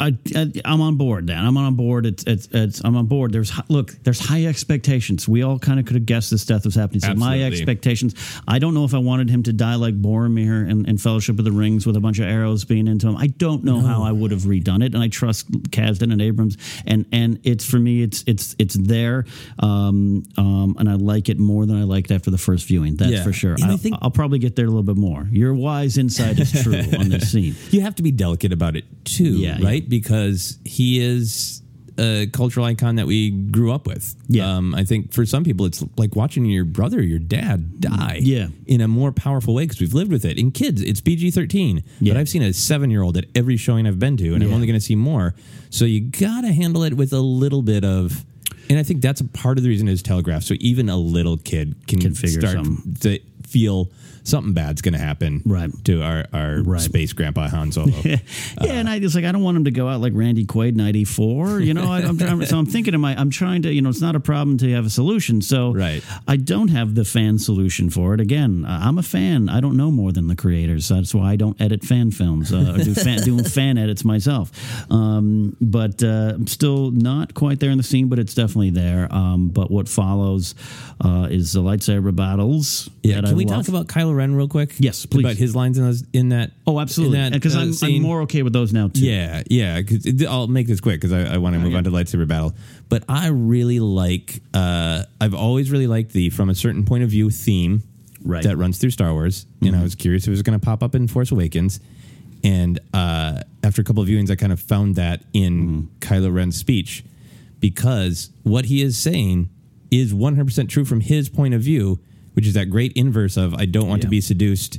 I, 0.02 0.06
I, 0.36 0.40
I 0.40 0.52
I'm 0.64 0.80
on 0.80 0.96
board. 0.96 1.26
Dan. 1.26 1.44
I'm 1.46 1.56
on 1.56 1.74
board. 1.74 2.06
It's, 2.06 2.24
it's, 2.24 2.48
it's 2.52 2.80
I'm 2.84 2.96
on 2.96 3.06
board. 3.06 3.32
There's 3.32 3.52
look. 3.68 3.92
There's 4.02 4.18
high 4.20 4.46
expectations. 4.46 5.28
We 5.28 5.42
all 5.42 5.58
kind 5.58 5.78
of 5.80 5.86
could 5.86 5.94
have 5.96 6.06
guessed 6.06 6.30
this 6.30 6.44
death 6.44 6.64
was 6.64 6.74
happening. 6.74 7.00
So 7.00 7.14
my 7.14 7.42
expectations. 7.42 8.14
I 8.48 8.58
don't 8.58 8.74
know 8.74 8.84
if 8.84 8.94
I 8.94 8.98
wanted 8.98 9.30
him 9.30 9.42
to 9.44 9.52
die 9.52 9.76
like 9.76 10.00
Boromir 10.00 10.68
in, 10.68 10.86
in 10.86 10.98
Fellowship 10.98 11.38
of 11.38 11.44
the 11.44 11.52
Rings 11.52 11.86
with 11.86 11.96
a 11.96 12.00
bunch 12.00 12.18
of 12.18 12.26
arrows 12.26 12.64
being 12.64 12.88
into 12.88 13.08
him. 13.08 13.16
I 13.16 13.28
don't 13.28 13.64
know 13.64 13.80
how 13.80 14.02
I 14.02 14.12
would 14.12 14.30
have 14.30 14.42
redone 14.42 14.84
it. 14.84 14.94
And 14.94 15.02
I 15.02 15.08
trust 15.08 15.50
Kasdan 15.70 16.12
and 16.12 16.20
Abrams. 16.20 16.56
And 16.86 17.06
and 17.12 17.38
it's 17.44 17.64
for 17.64 17.78
me. 17.78 18.02
It's 18.02 18.24
it's 18.26 18.56
it's 18.58 18.74
there. 18.74 19.24
Um, 19.58 20.24
um, 20.36 20.76
and 20.78 20.88
I 20.88 20.94
like 20.94 21.28
it 21.28 21.38
more 21.38 21.66
than 21.66 21.76
I 21.76 21.84
liked 21.84 22.10
after 22.10 22.30
the 22.30 22.38
first 22.38 22.66
viewing. 22.66 22.96
That's 22.96 23.12
Yeah. 23.12 23.22
for 23.24 23.32
sure. 23.32 23.56
I 23.62 23.70
I'll, 23.70 23.76
think- 23.76 23.96
I'll 24.02 24.10
probably 24.10 24.38
get 24.38 24.56
there 24.56 24.66
a 24.66 24.68
little 24.68 24.82
bit 24.82 24.96
more. 24.96 25.28
Your 25.30 25.54
wise 25.54 25.98
insight 25.98 26.38
is 26.38 26.50
true 26.62 26.74
on 26.98 27.08
this 27.08 27.30
scene. 27.32 27.54
you 27.70 27.80
have 27.82 27.94
to 27.96 28.02
be 28.02 28.10
delicate 28.10 28.52
about 28.52 28.76
it 28.76 28.84
too 29.04 29.38
Yeah, 29.38 29.58
yeah. 29.58 29.64
Because 29.92 30.58
he 30.64 30.98
is 31.00 31.60
a 31.98 32.26
cultural 32.32 32.64
icon 32.64 32.94
that 32.96 33.06
we 33.06 33.30
grew 33.30 33.70
up 33.70 33.86
with 33.86 34.14
Yeah. 34.26 34.56
um, 34.56 34.74
i 34.74 34.82
think 34.82 35.12
for 35.12 35.26
some 35.26 35.44
people 35.44 35.66
it's 35.66 35.84
like 35.98 36.16
watching 36.16 36.46
your 36.46 36.64
brother 36.64 37.02
your 37.02 37.18
dad 37.18 37.80
die 37.82 38.18
Yeah. 38.22 38.46
in 38.66 38.80
a 38.80 38.88
more 38.88 39.12
powerful 39.12 39.52
way 39.52 39.64
because 39.64 39.78
we've 39.78 39.92
lived 39.92 40.10
with 40.10 40.24
it 40.24 40.38
in 40.38 40.50
kids 40.52 40.80
it's 40.80 41.02
pg-13 41.02 41.82
Yeah. 42.00 42.14
but 42.14 42.20
i've 42.20 42.30
seen 42.30 42.42
a 42.42 42.52
seven-year-old 42.54 43.18
at 43.18 43.26
every 43.34 43.58
showing 43.58 43.86
i've 43.86 43.98
been 43.98 44.16
to 44.16 44.32
and 44.34 44.42
i'm 44.42 44.52
only 44.54 44.66
going 44.66 44.78
to 44.78 44.84
see 44.84 44.96
more 44.96 45.34
so 45.68 45.84
you 45.84 46.00
gotta 46.00 46.50
handle 46.52 46.82
it 46.82 46.94
with 46.94 47.12
a 47.12 47.20
little 47.20 47.60
bit 47.60 47.84
of 47.84 48.24
and 48.70 48.78
i 48.78 48.82
think 48.82 49.02
that's 49.02 49.20
a 49.20 49.26
part 49.26 49.58
of 49.58 49.62
the 49.64 49.68
reason 49.68 49.86
is 49.86 50.02
telegraphed 50.02 50.46
so 50.46 50.54
even 50.60 50.88
a 50.88 50.96
little 50.96 51.36
kid 51.36 51.74
can, 51.86 52.00
Can 52.00 52.14
figure 52.14 52.40
start 52.40 52.54
something. 52.64 52.94
to 53.02 53.18
feel 53.46 53.90
something 54.24 54.52
bad's 54.52 54.82
going 54.82 54.92
to 54.94 55.00
happen 55.00 55.42
Right. 55.44 55.70
to 55.84 56.02
our, 56.02 56.24
our 56.32 56.62
Right. 56.62 56.80
space 56.80 57.12
grandpa 57.12 57.48
Han 57.48 57.72
Solo. 57.72 57.92
yeah, 58.04 58.18
and 58.60 58.88
I 58.88 58.98
just 58.98 59.14
like 59.14 59.24
I 59.24 59.32
don't 59.32 59.42
want 59.42 59.56
him 59.56 59.64
to 59.64 59.70
go 59.70 59.88
out 59.88 60.00
like 60.00 60.12
Randy 60.14 60.44
Quaid 60.46 60.74
'94. 60.76 61.60
You 61.60 61.74
know, 61.74 61.90
I, 61.90 61.98
I'm, 62.00 62.20
I'm 62.22 62.44
so 62.46 62.58
I'm 62.58 62.66
thinking 62.66 62.94
of 62.94 63.00
my 63.00 63.14
I'm 63.18 63.30
trying 63.30 63.62
to 63.62 63.72
you 63.72 63.82
know 63.82 63.88
it's 63.88 64.00
not 64.00 64.14
a 64.16 64.20
problem 64.20 64.58
to 64.58 64.70
have 64.72 64.86
a 64.86 64.90
solution. 64.90 65.42
So 65.42 65.72
Right. 65.74 66.02
I 66.28 66.36
don't 66.36 66.68
have 66.68 66.94
the 66.94 67.04
fan 67.04 67.38
solution 67.38 67.90
for 67.90 68.14
it. 68.14 68.20
Again, 68.20 68.64
uh, 68.64 68.80
I'm 68.82 68.98
a 68.98 69.02
fan. 69.02 69.48
I 69.48 69.60
don't 69.60 69.76
know 69.76 69.90
more 69.90 70.12
than 70.12 70.28
the 70.28 70.36
creators. 70.36 70.88
That's 70.88 71.14
why 71.14 71.32
I 71.32 71.36
don't 71.36 71.60
edit 71.60 71.82
fan 71.84 72.10
films 72.10 72.52
uh, 72.52 72.74
or 72.76 72.84
do 72.84 72.94
fan, 72.94 73.20
doing 73.22 73.44
fan 73.44 73.78
edits 73.78 74.04
myself. 74.04 74.50
Um, 74.90 75.56
but 75.60 76.02
uh, 76.02 76.32
I'm 76.34 76.46
still 76.46 76.90
not 76.90 77.34
quite 77.34 77.60
there 77.60 77.70
in 77.70 77.78
the 77.78 77.84
scene, 77.84 78.08
but 78.08 78.18
it's 78.18 78.34
definitely 78.34 78.70
there. 78.70 79.08
Um, 79.12 79.48
but 79.48 79.70
what 79.70 79.88
follows 79.88 80.54
uh, 81.04 81.28
is 81.30 81.52
the 81.52 81.60
lightsaber 81.62 82.14
battles. 82.14 82.88
Yeah, 83.02 83.16
can 83.16 83.26
I 83.26 83.32
we 83.34 83.44
love. 83.44 83.66
talk 83.66 83.68
about 83.68 83.86
Kylo 83.86 84.11
Ren 84.14 84.34
real 84.34 84.48
quick? 84.48 84.74
Yes, 84.78 85.06
please. 85.06 85.24
About 85.24 85.36
his 85.36 85.54
lines 85.56 85.78
in, 85.78 85.84
those, 85.84 86.04
in 86.12 86.28
that. 86.30 86.52
Oh, 86.66 86.80
absolutely. 86.80 87.30
Because 87.30 87.56
uh, 87.56 87.60
I'm, 87.60 87.72
I'm 87.96 88.02
more 88.02 88.22
okay 88.22 88.42
with 88.42 88.52
those 88.52 88.72
now 88.72 88.88
too. 88.88 89.00
Yeah, 89.04 89.42
yeah. 89.48 89.80
it- 89.86 90.26
I'll 90.26 90.46
make 90.48 90.66
this 90.66 90.80
quick 90.80 91.00
because 91.00 91.12
I, 91.12 91.34
I 91.34 91.38
want 91.38 91.54
to 91.54 91.60
move 91.60 91.72
yeah. 91.72 91.78
on 91.78 91.84
to 91.84 91.90
lightsaber 91.90 92.26
battle. 92.28 92.54
But 92.88 93.04
I 93.08 93.28
really 93.28 93.80
like. 93.80 94.42
Uh, 94.54 95.04
I've 95.20 95.34
always 95.34 95.70
really 95.70 95.86
liked 95.86 96.12
the 96.12 96.30
from 96.30 96.50
a 96.50 96.54
certain 96.54 96.84
point 96.84 97.02
of 97.04 97.10
view 97.10 97.30
theme 97.30 97.82
Right. 98.24 98.40
Mm-hmm. 98.40 98.50
that 98.50 98.56
runs 98.56 98.78
through 98.78 98.90
Star 98.90 99.12
Wars, 99.12 99.46
and 99.60 99.74
I 99.74 99.82
was 99.82 99.96
curious 99.96 100.22
if 100.24 100.28
it 100.28 100.30
was 100.30 100.42
going 100.42 100.58
to 100.58 100.64
pop 100.64 100.82
up 100.84 100.94
in 100.94 101.08
Force 101.08 101.32
Awakens. 101.32 101.80
And 102.44 102.78
uh, 102.94 103.40
after 103.64 103.82
a 103.82 103.84
couple 103.84 104.02
of 104.02 104.08
viewings, 104.08 104.30
I 104.30 104.36
kind 104.36 104.52
of 104.52 104.60
found 104.60 104.94
that 104.94 105.22
in 105.32 105.62
Mm-hmm. 105.62 105.98
Kylo 105.98 106.32
Ren's 106.32 106.56
speech 106.56 107.04
because 107.60 108.30
what 108.42 108.66
he 108.66 108.82
is 108.82 108.96
saying 108.98 109.48
is 109.90 110.12
100% 110.14 110.68
true 110.68 110.84
from 110.84 111.00
his 111.00 111.28
point 111.28 111.54
of 111.54 111.60
view, 111.62 111.98
which 112.34 112.46
is 112.46 112.54
that 112.54 112.66
great 112.70 112.92
inverse 112.94 113.36
of 113.36 113.54
I 113.54 113.66
don't 113.66 113.88
want 113.88 114.02
to 114.02 114.08
be 114.08 114.20
seduced. 114.20 114.78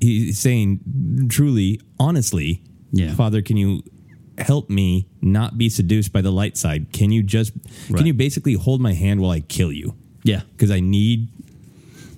He's 0.00 0.38
saying 0.38 0.80
truly, 1.28 1.80
honestly, 1.98 2.62
Yeah. 2.92 3.14
Father, 3.14 3.42
can 3.42 3.56
you 3.56 3.82
help 4.38 4.68
me 4.70 5.06
not 5.22 5.56
be 5.58 5.68
seduced 5.68 6.12
by 6.12 6.20
the 6.20 6.30
light 6.32 6.56
side? 6.56 6.92
Can 6.92 7.10
you 7.12 7.22
just 7.22 7.52
Right. 7.88 7.98
can 7.98 8.06
you 8.06 8.14
basically 8.14 8.54
hold 8.54 8.80
my 8.80 8.92
hand 8.92 9.20
while 9.20 9.30
I 9.30 9.40
kill 9.40 9.72
you? 9.72 9.94
Yeah. 10.24 10.42
Because 10.56 10.70
I 10.70 10.80
need 10.80 11.28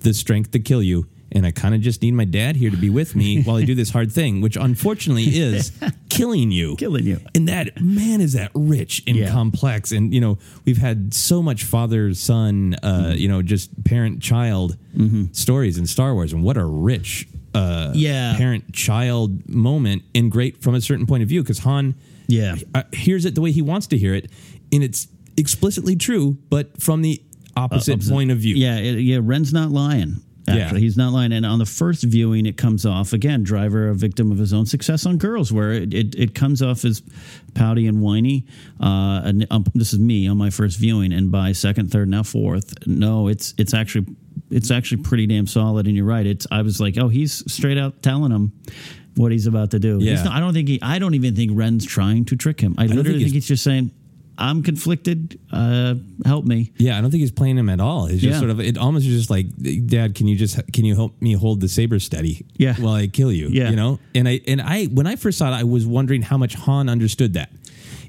the 0.01 0.13
strength 0.13 0.51
to 0.51 0.59
kill 0.59 0.81
you. 0.83 1.07
And 1.31 1.45
I 1.45 1.51
kind 1.51 1.75
of 1.75 1.81
just 1.81 2.01
need 2.01 2.13
my 2.13 2.23
dad 2.25 2.55
here 2.55 2.69
to 2.71 2.77
be 2.77 2.89
with 2.89 3.15
me 3.15 3.41
while 3.43 3.57
I 3.57 3.63
do 3.65 3.75
this 3.75 3.89
hard 3.89 4.11
thing, 4.11 4.39
which 4.41 4.55
unfortunately 4.55 5.25
is 5.25 5.71
killing 6.09 6.51
you. 6.51 6.75
Killing 6.77 7.05
you. 7.05 7.19
And 7.35 7.47
that, 7.49 7.81
man, 7.81 8.21
is 8.21 8.33
that 8.33 8.51
rich 8.53 9.03
and 9.07 9.15
Yeah. 9.17 9.29
complex. 9.31 9.91
And, 9.91 10.13
you 10.13 10.21
know, 10.21 10.37
we've 10.65 10.77
had 10.77 11.13
so 11.13 11.41
much 11.43 11.63
father 11.65 12.13
son, 12.13 12.75
uh, 12.81 12.87
Mm-hmm. 12.87 13.17
you 13.19 13.27
know, 13.27 13.41
just 13.41 13.83
parent 13.83 14.21
child 14.21 14.77
stories 15.33 15.77
in 15.77 15.85
Star 15.85 16.13
Wars. 16.13 16.33
And 16.33 16.43
what 16.43 16.57
a 16.57 16.65
rich 16.65 17.27
uh, 17.53 17.91
Yeah. 17.95 18.35
parent 18.37 18.71
child 18.73 19.47
moment 19.49 20.03
and 20.15 20.31
great 20.31 20.61
from 20.61 20.75
a 20.75 20.81
certain 20.81 21.05
point 21.05 21.23
of 21.23 21.29
view 21.29 21.41
because 21.43 21.59
Han 21.59 21.95
Yeah. 22.27 22.55
uh, 22.73 22.83
hears 22.93 23.25
it 23.25 23.35
the 23.35 23.41
way 23.41 23.51
he 23.51 23.61
wants 23.61 23.87
to 23.87 23.97
hear 23.97 24.13
it. 24.15 24.31
And 24.71 24.83
it's 24.83 25.07
explicitly 25.37 25.95
true, 25.95 26.37
but 26.49 26.81
from 26.81 27.01
the 27.01 27.21
opposite, 27.55 27.93
Opposite. 27.93 28.11
point 28.13 28.31
of 28.31 28.37
view. 28.39 28.55
Yeah, 28.55 28.77
it, 28.77 28.99
yeah. 29.01 29.19
Ren's 29.21 29.51
not 29.53 29.71
lying. 29.71 30.21
Actually, 30.49 30.79
Yeah. 30.79 30.83
he's 30.85 30.95
not 30.97 31.11
lying. 31.11 31.33
And 31.33 31.45
on 31.45 31.59
the 31.59 31.65
first 31.65 32.03
viewing, 32.03 32.45
it 32.45 32.55
comes 32.55 32.85
off 32.85 33.11
again. 33.11 33.43
Driver, 33.43 33.89
a 33.89 33.93
victim 33.95 34.31
of 34.31 34.37
his 34.37 34.53
own 34.53 34.65
success 34.65 35.05
on 35.05 35.17
girls, 35.17 35.51
where 35.51 35.73
it, 35.73 35.93
it, 35.93 36.15
it 36.15 36.35
comes 36.35 36.61
off 36.61 36.85
as 36.85 37.01
pouty 37.53 37.85
and 37.87 37.99
whiny. 38.01 38.45
Uh, 38.79 39.21
and 39.25 39.45
um, 39.51 39.65
this 39.75 39.91
is 39.93 39.99
me 39.99 40.25
on 40.27 40.37
my 40.37 40.49
first 40.49 40.79
viewing, 40.79 41.11
and 41.11 41.31
by 41.31 41.51
second, 41.51 41.91
third, 41.91 42.07
now 42.07 42.23
fourth, 42.23 42.73
no, 42.87 43.27
it's 43.27 43.53
it's 43.57 43.73
actually 43.73 44.05
it's 44.49 44.71
actually 44.71 45.03
pretty 45.03 45.27
damn 45.27 45.47
solid. 45.47 45.85
And 45.87 45.95
you're 45.97 46.05
right. 46.05 46.25
It's 46.25 46.47
I 46.49 46.61
was 46.61 46.79
like, 46.79 46.97
oh, 46.97 47.09
he's 47.09 47.43
straight 47.51 47.77
out 47.77 48.01
telling 48.01 48.31
him 48.31 48.53
what 49.17 49.31
he's 49.33 49.47
about 49.47 49.71
to 49.71 49.79
do. 49.79 49.97
He's 49.97 50.07
Yeah. 50.07 50.23
not- 50.23 50.33
I 50.33 50.39
don't 50.39 50.53
think 50.53 50.69
he. 50.69 50.79
I 50.81 50.99
don't 50.99 51.15
even 51.15 51.35
think 51.35 51.51
Ren's 51.55 51.85
trying 51.85 52.23
to 52.25 52.35
trick 52.37 52.61
him. 52.61 52.75
I, 52.77 52.87
don't 52.87 52.95
literally 52.97 53.19
think 53.19 53.25
think, 53.25 53.33
he's- 53.33 53.43
he's 53.43 53.47
just 53.47 53.63
saying, 53.63 53.91
"I'm 54.37 54.63
conflicted. 54.63 55.39
Uh, 55.51 55.95
help 56.25 56.45
me." 56.45 56.71
Yeah, 56.77 56.97
I 56.97 57.01
don't 57.01 57.11
think 57.11 57.21
he's 57.21 57.31
playing 57.31 57.57
him 57.57 57.69
at 57.69 57.79
all. 57.79 58.05
It's 58.05 58.21
just 58.21 58.33
Yeah. 58.33 58.39
sort 58.39 58.51
of 58.51 58.59
it 58.59 58.77
almost 58.77 59.05
is 59.05 59.13
just 59.17 59.29
like, 59.29 59.47
Dad, 59.87 60.15
can 60.15 60.27
you 60.27 60.35
just 60.35 60.59
can 60.73 60.85
you 60.85 60.95
help 60.95 61.19
me 61.21 61.33
hold 61.33 61.61
the 61.61 61.67
saber 61.67 61.99
steady? 61.99 62.45
Yeah. 62.57 62.75
while 62.75 62.93
I 62.93 63.07
kill 63.07 63.31
you. 63.31 63.49
Yeah. 63.51 63.69
you 63.69 63.75
know. 63.75 63.99
And 64.15 64.27
I 64.27 64.41
and 64.47 64.61
I 64.61 64.85
when 64.85 65.07
I 65.07 65.15
first 65.15 65.37
saw 65.37 65.47
it, 65.49 65.55
I 65.59 65.63
was 65.63 65.85
wondering 65.85 66.21
how 66.21 66.37
much 66.37 66.55
Han 66.55 66.89
understood 66.89 67.33
that. 67.33 67.51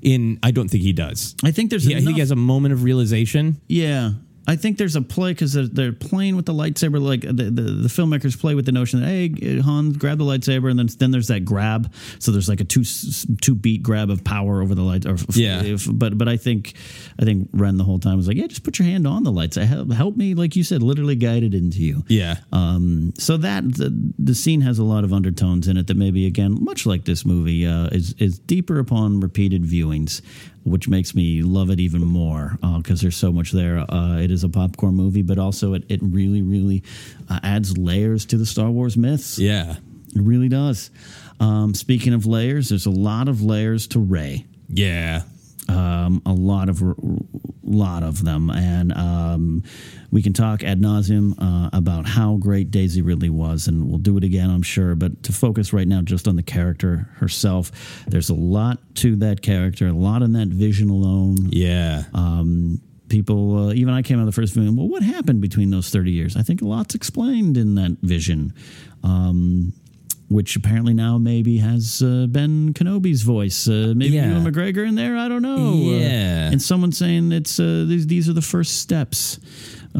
In 0.00 0.38
I 0.42 0.52
don't 0.52 0.68
think 0.68 0.84
he 0.84 0.92
does. 0.92 1.34
I 1.42 1.50
think 1.50 1.70
there's 1.70 1.84
think 1.86 2.00
enough- 2.00 2.14
he 2.14 2.20
has 2.20 2.30
a 2.30 2.36
moment 2.36 2.72
of 2.72 2.84
realization. 2.84 3.56
Yeah. 3.68 4.12
I 4.48 4.56
think 4.56 4.78
there's 4.78 4.96
a 4.96 5.02
play 5.02 5.32
because 5.32 5.52
they're, 5.52 5.66
they're 5.66 5.92
playing 5.92 6.34
with 6.34 6.46
the 6.46 6.54
lightsaber. 6.54 7.00
Like 7.00 7.20
the, 7.20 7.32
the, 7.50 7.50
the 7.50 7.88
filmmakers 7.88 8.36
play 8.40 8.54
with 8.54 8.64
the 8.64 8.72
notion 8.72 9.00
that 9.00 9.06
hey, 9.06 9.60
Han, 9.60 9.92
grab 9.92 10.16
the 10.18 10.24
lightsaber, 10.24 10.70
and 10.70 10.78
then 10.78 10.88
then 10.98 11.10
there's 11.10 11.28
that 11.28 11.44
grab. 11.44 11.92
So 12.18 12.32
there's 12.32 12.48
like 12.48 12.60
a 12.60 12.64
two 12.64 12.82
two 13.42 13.54
beat 13.54 13.82
grab 13.82 14.08
of 14.10 14.24
power 14.24 14.62
over 14.62 14.74
the 14.74 14.82
light. 14.82 15.04
Or, 15.06 15.14
f- 15.14 15.36
Yeah. 15.36 15.62
if- 15.62 15.86
but 15.92 16.16
but 16.16 16.28
I 16.28 16.38
think 16.38 16.72
I 17.20 17.24
think 17.26 17.50
Ren 17.52 17.76
the 17.76 17.84
whole 17.84 17.98
time 17.98 18.16
was 18.16 18.26
like, 18.26 18.38
yeah, 18.38 18.46
just 18.46 18.62
put 18.64 18.78
your 18.78 18.88
hand 18.88 19.06
on 19.06 19.22
the 19.22 19.30
lights. 19.32 19.56
Help, 19.56 19.92
help 19.92 20.16
me, 20.16 20.32
like 20.34 20.56
you 20.56 20.64
said, 20.64 20.82
literally 20.82 21.14
guided 21.16 21.52
into 21.54 21.80
you. 21.80 22.04
Yeah, 22.08 22.36
Um, 22.52 23.12
so 23.18 23.36
that 23.36 23.64
the, 23.76 24.12
the 24.18 24.34
scene 24.34 24.62
has 24.62 24.78
a 24.78 24.84
lot 24.84 25.04
of 25.04 25.12
undertones 25.12 25.68
in 25.68 25.76
it 25.76 25.88
that 25.88 25.96
maybe 25.98 26.26
again, 26.26 26.64
much 26.64 26.86
like 26.86 27.04
this 27.04 27.26
movie, 27.26 27.66
uh, 27.66 27.88
is 27.88 28.14
is 28.18 28.38
deeper 28.38 28.78
upon 28.78 29.20
repeated 29.20 29.62
viewings, 29.64 30.22
which 30.64 30.88
makes 30.88 31.14
me 31.14 31.42
love 31.42 31.70
it 31.70 31.80
even 31.80 32.02
more 32.02 32.58
because 32.78 33.00
there's 33.00 33.16
so 33.16 33.32
much 33.32 33.52
there. 33.52 33.78
Uh, 33.90 34.18
it 34.18 34.30
is 34.30 34.44
a 34.44 34.48
popcorn 34.48 34.94
movie, 34.94 35.22
but 35.22 35.38
also 35.38 35.74
it 35.74 35.84
it 35.88 36.00
really 36.02 36.42
really 36.42 36.82
uh, 37.28 37.40
adds 37.42 37.76
layers 37.78 38.24
to 38.26 38.36
the 38.36 38.46
Star 38.46 38.70
Wars 38.70 38.96
myths. 38.96 39.38
yeah, 39.38 39.76
It 40.14 40.22
really 40.22 40.48
does. 40.48 40.90
Um, 41.40 41.74
speaking 41.74 42.14
of 42.14 42.26
layers, 42.26 42.68
there's 42.68 42.86
a 42.86 42.90
lot 42.90 43.28
of 43.28 43.42
layers 43.42 43.86
to 43.88 44.00
Rey 44.00 44.44
yeah. 44.68 45.22
Um, 45.68 46.22
a 46.24 46.32
lot 46.32 46.68
of 46.68 46.82
lot 47.62 48.02
of 48.02 48.24
them, 48.24 48.50
and 48.50 48.92
um, 48.92 49.62
we 50.10 50.22
can 50.22 50.32
talk 50.32 50.62
ad 50.62 50.80
nauseum 50.80 51.34
uh, 51.38 51.68
about 51.72 52.06
how 52.06 52.36
great 52.36 52.70
Daisy 52.70 53.02
Ridley 53.02 53.30
was, 53.30 53.68
and 53.68 53.88
we'll 53.88 53.98
do 53.98 54.16
it 54.16 54.24
again, 54.24 54.50
I'm 54.50 54.62
sure. 54.62 54.94
But 54.94 55.22
to 55.24 55.32
focus 55.32 55.72
right 55.72 55.86
now 55.86 56.00
just 56.00 56.26
on 56.26 56.36
the 56.36 56.42
character 56.42 57.08
herself, 57.16 57.70
there's 58.06 58.30
a 58.30 58.34
lot 58.34 58.78
to 58.96 59.16
that 59.16 59.42
character, 59.42 59.88
a 59.88 59.92
lot 59.92 60.22
in 60.22 60.32
that 60.32 60.48
vision 60.48 60.88
alone. 60.88 61.50
Yeah. 61.50 62.04
Um, 62.14 62.80
people, 63.08 63.68
uh, 63.68 63.72
even 63.74 63.92
I 63.92 64.02
came 64.02 64.18
out 64.18 64.22
of 64.22 64.26
the 64.26 64.32
first 64.32 64.54
viewing. 64.54 64.76
Well, 64.76 64.88
what 64.88 65.02
happened 65.02 65.40
between 65.40 65.70
those 65.70 65.90
thirty 65.90 66.12
years? 66.12 66.36
I 66.36 66.42
think 66.42 66.62
a 66.62 66.66
lot's 66.66 66.94
explained 66.94 67.56
in 67.56 67.74
that 67.74 67.98
vision. 68.02 68.54
Um, 69.04 69.74
which 70.28 70.56
apparently 70.56 70.92
now 70.94 71.16
maybe 71.18 71.58
has 71.58 72.02
uh, 72.02 72.26
Ben 72.28 72.72
Kenobi's 72.74 73.22
voice. 73.22 73.66
Uh, 73.68 73.92
maybe 73.96 74.14
Yeah. 74.16 74.30
Ewan 74.38 74.52
McGregor 74.52 74.86
in 74.86 74.94
there. 74.94 75.16
I 75.16 75.28
don't 75.28 75.42
know. 75.42 75.68
Uh, 75.72 75.98
Yeah. 75.98 76.50
and 76.50 76.60
someone 76.60 76.92
saying 76.92 77.32
it's 77.32 77.58
uh, 77.58 77.84
these 77.88 78.06
these 78.06 78.28
are 78.28 78.34
the 78.34 78.42
first 78.42 78.76
steps. 78.78 79.38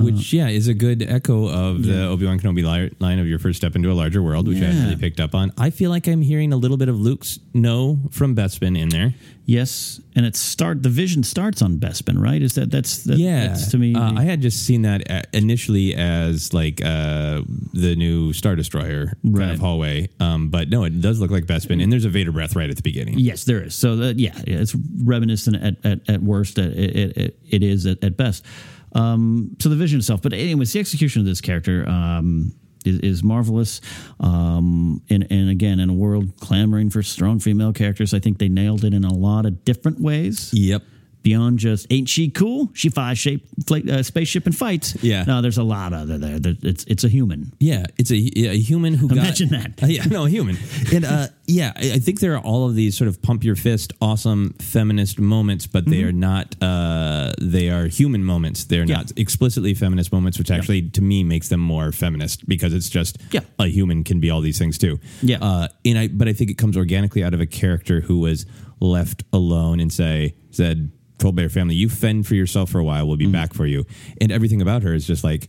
Which 0.05 0.33
yeah 0.33 0.49
is 0.49 0.69
a 0.69 0.75
good 0.75 1.03
echo 1.03 1.49
of 1.49 1.83
the 1.85 2.07
Obi 2.07 2.27
Wan 2.27 2.39
Kenobi 2.39 2.63
li- 2.65 2.95
line 2.99 3.19
of 3.19 3.27
your 3.27 3.39
first 3.39 3.57
step 3.59 3.77
into 3.77 3.91
a 3.91 3.95
larger 3.95 4.23
world, 4.23 4.49
which 4.49 4.59
I 4.59 4.67
hadn't 4.67 4.85
really 4.85 4.97
picked 4.97 5.21
up 5.21 5.35
on. 5.35 5.53
I 5.59 5.71
feel 5.71 5.91
like 5.91 6.07
I'm 6.07 6.23
hearing 6.23 6.53
a 6.53 6.57
little 6.57 6.77
bit 6.77 6.89
of 6.89 6.99
Luke's 6.99 7.39
no 7.55 7.99
from 8.11 8.35
Bespin 8.35 8.79
in 8.79 8.89
there. 8.91 9.15
Yes, 9.47 9.99
and 10.15 10.27
it 10.27 10.37
start 10.37 10.83
the 10.83 10.91
vision 10.91 11.23
starts 11.23 11.63
on 11.63 11.79
Bespin, 11.79 12.21
right? 12.21 12.43
Is 12.43 12.55
that 12.57 12.71
that's 12.71 13.05
that, 13.05 13.17
yeah, 13.17 13.49
That's 13.49 13.69
to 13.71 13.79
me. 13.79 13.95
uh, 13.95 14.13
I 14.15 14.25
had 14.25 14.43
just 14.43 14.67
seen 14.67 14.83
that 14.83 15.11
uh, 15.11 15.23
initially 15.33 15.95
as 15.95 16.53
like 16.53 16.85
uh, 16.85 17.41
the 17.73 17.97
new 17.97 18.35
Star 18.35 18.57
Destroyer 18.57 19.15
kind 19.25 19.51
of 19.51 19.59
hallway, 19.59 20.11
um, 20.21 20.51
but 20.51 20.69
no, 20.69 20.85
it 20.85 21.01
does 21.01 21.19
look 21.19 21.31
like 21.31 21.47
Bespin, 21.47 21.83
and 21.83 21.91
there's 21.91 22.05
a 22.05 22.11
Vader 22.11 22.31
breath 22.31 22.55
right 22.57 22.69
at 22.69 22.77
the 22.77 22.83
beginning. 22.83 23.19
Yes, 23.19 23.45
there 23.45 23.63
is. 23.63 23.75
So 23.75 23.97
that, 23.97 24.19
yeah, 24.19 24.35
yeah, 24.47 24.59
it's 24.59 24.75
reminiscent 25.03 25.57
at 25.57 25.77
at, 25.83 26.11
at 26.11 26.23
worst. 26.23 26.59
It, 26.59 26.77
it, 26.77 27.17
it, 27.17 27.39
it 27.49 27.63
is 27.63 27.87
at, 27.87 28.05
at 28.05 28.19
best. 28.19 28.45
Um, 28.93 29.57
so 29.61 29.69
the 29.69 29.77
vision 29.77 29.99
itself, 29.99 30.23
but 30.23 30.33
anyways, 30.33 30.73
the 30.73 30.81
execution 30.81 31.21
of 31.21 31.27
this 31.27 31.41
character 31.41 31.89
um, 31.89 32.53
is, 32.85 32.99
is 33.01 33.25
marvelous. 33.25 33.81
Um, 34.21 35.03
and 35.11 35.27
and 35.31 35.51
again, 35.51 35.81
in 35.81 35.91
a 35.91 35.95
world 35.95 36.37
clamoring 36.41 36.91
for 36.91 37.03
strong 37.03 37.39
female 37.39 37.73
characters, 37.73 38.15
I 38.15 38.19
think 38.19 38.39
they 38.39 38.49
nailed 38.49 38.85
it 38.85 38.95
in 38.95 39.05
a 39.05 39.13
lot 39.13 39.47
of 39.47 39.65
different 39.65 40.01
ways. 40.01 40.51
Yep. 40.53 40.83
Beyond 41.23 41.59
just 41.59 41.87
ain't 41.91 42.09
she 42.09 42.31
cool? 42.31 42.71
She 42.75 42.89
flies 42.89 43.19
shape 43.19 43.47
uh, 43.71 44.03
spaceship 44.03 44.47
and 44.47 44.57
fights. 44.57 44.97
Yeah. 45.03 45.25
no, 45.25 45.43
there's 45.43 45.59
a 45.59 45.63
lot 45.63 45.93
other 45.93 46.17
there. 46.19 46.39
It's 46.63 46.85
it's 46.85 47.05
a 47.05 47.09
human. 47.09 47.53
Yeah, 47.61 47.85
it's 47.99 48.11
a, 48.11 48.17
a 48.17 48.57
human 48.59 48.95
who 48.95 49.09
got 49.09 49.19
Imagine 49.19 49.49
that. 49.51 49.83
Uh, 49.83 49.87
yeah, 49.89 50.05
no, 50.05 50.25
a 50.25 50.29
human. 50.31 50.57
And 50.93 51.05
uh, 51.05 51.27
yeah, 51.47 51.73
I, 51.77 51.99
think 51.99 52.21
there 52.21 52.35
are 52.35 52.41
all 52.41 52.69
of 52.69 52.75
these 52.75 52.97
sort 52.97 53.09
of 53.09 53.21
pump 53.21 53.45
your 53.45 53.57
fist, 53.57 53.93
awesome 54.01 54.55
feminist 54.61 55.19
moments, 55.19 55.67
but 55.67 55.85
they 55.87 56.03
are 56.05 56.13
not. 56.13 56.55
Uh, 56.63 57.33
they 57.41 57.69
are 57.71 57.87
human 57.87 58.25
moments. 58.25 58.65
They're 58.65 58.79
Mm-hmm. 58.79 58.91
Yeah. 58.91 58.97
not 58.99 59.13
explicitly 59.19 59.75
feminist 59.75 60.13
moments, 60.13 60.39
which 60.39 60.51
actually 60.51 60.83
to 60.91 61.03
me 61.03 61.25
makes 61.25 61.49
them 61.49 61.61
more 61.61 61.91
feminist 61.93 62.49
because 62.49 62.73
it's 62.73 62.89
just 62.89 63.19
Yeah. 63.33 63.41
a 63.59 63.67
human 63.67 64.05
can 64.05 64.21
be 64.21 64.31
all 64.31 64.41
these 64.41 64.59
things 64.59 64.79
too. 64.79 64.99
Yeah. 65.21 65.39
Uh, 65.43 65.69
and 65.85 65.99
I, 65.99 66.09
but 66.09 66.29
I 66.29 66.33
think 66.33 66.51
it 66.51 66.59
comes 66.59 66.77
organically 66.77 67.23
out 67.25 67.35
of 67.35 67.41
a 67.41 67.47
character 67.47 68.01
who 68.01 68.21
was 68.21 68.47
left 68.81 69.25
alone 69.33 69.81
and 69.81 69.93
say 69.93 70.35
said. 70.51 70.91
Troll 71.21 71.33
Bear 71.33 71.49
family, 71.49 71.75
you 71.75 71.89
fend 71.89 72.29
for 72.29 72.37
yourself 72.37 72.71
for 72.71 72.79
a 72.79 72.85
while. 72.85 73.05
We'll 73.09 73.17
be 73.17 73.25
Mm-hmm. 73.25 73.33
back 73.33 73.53
for 73.53 73.67
you. 73.67 73.85
And 74.21 74.31
everything 74.31 74.63
about 74.63 74.85
her 74.85 74.95
is 74.95 75.05
just 75.05 75.25
like, 75.25 75.49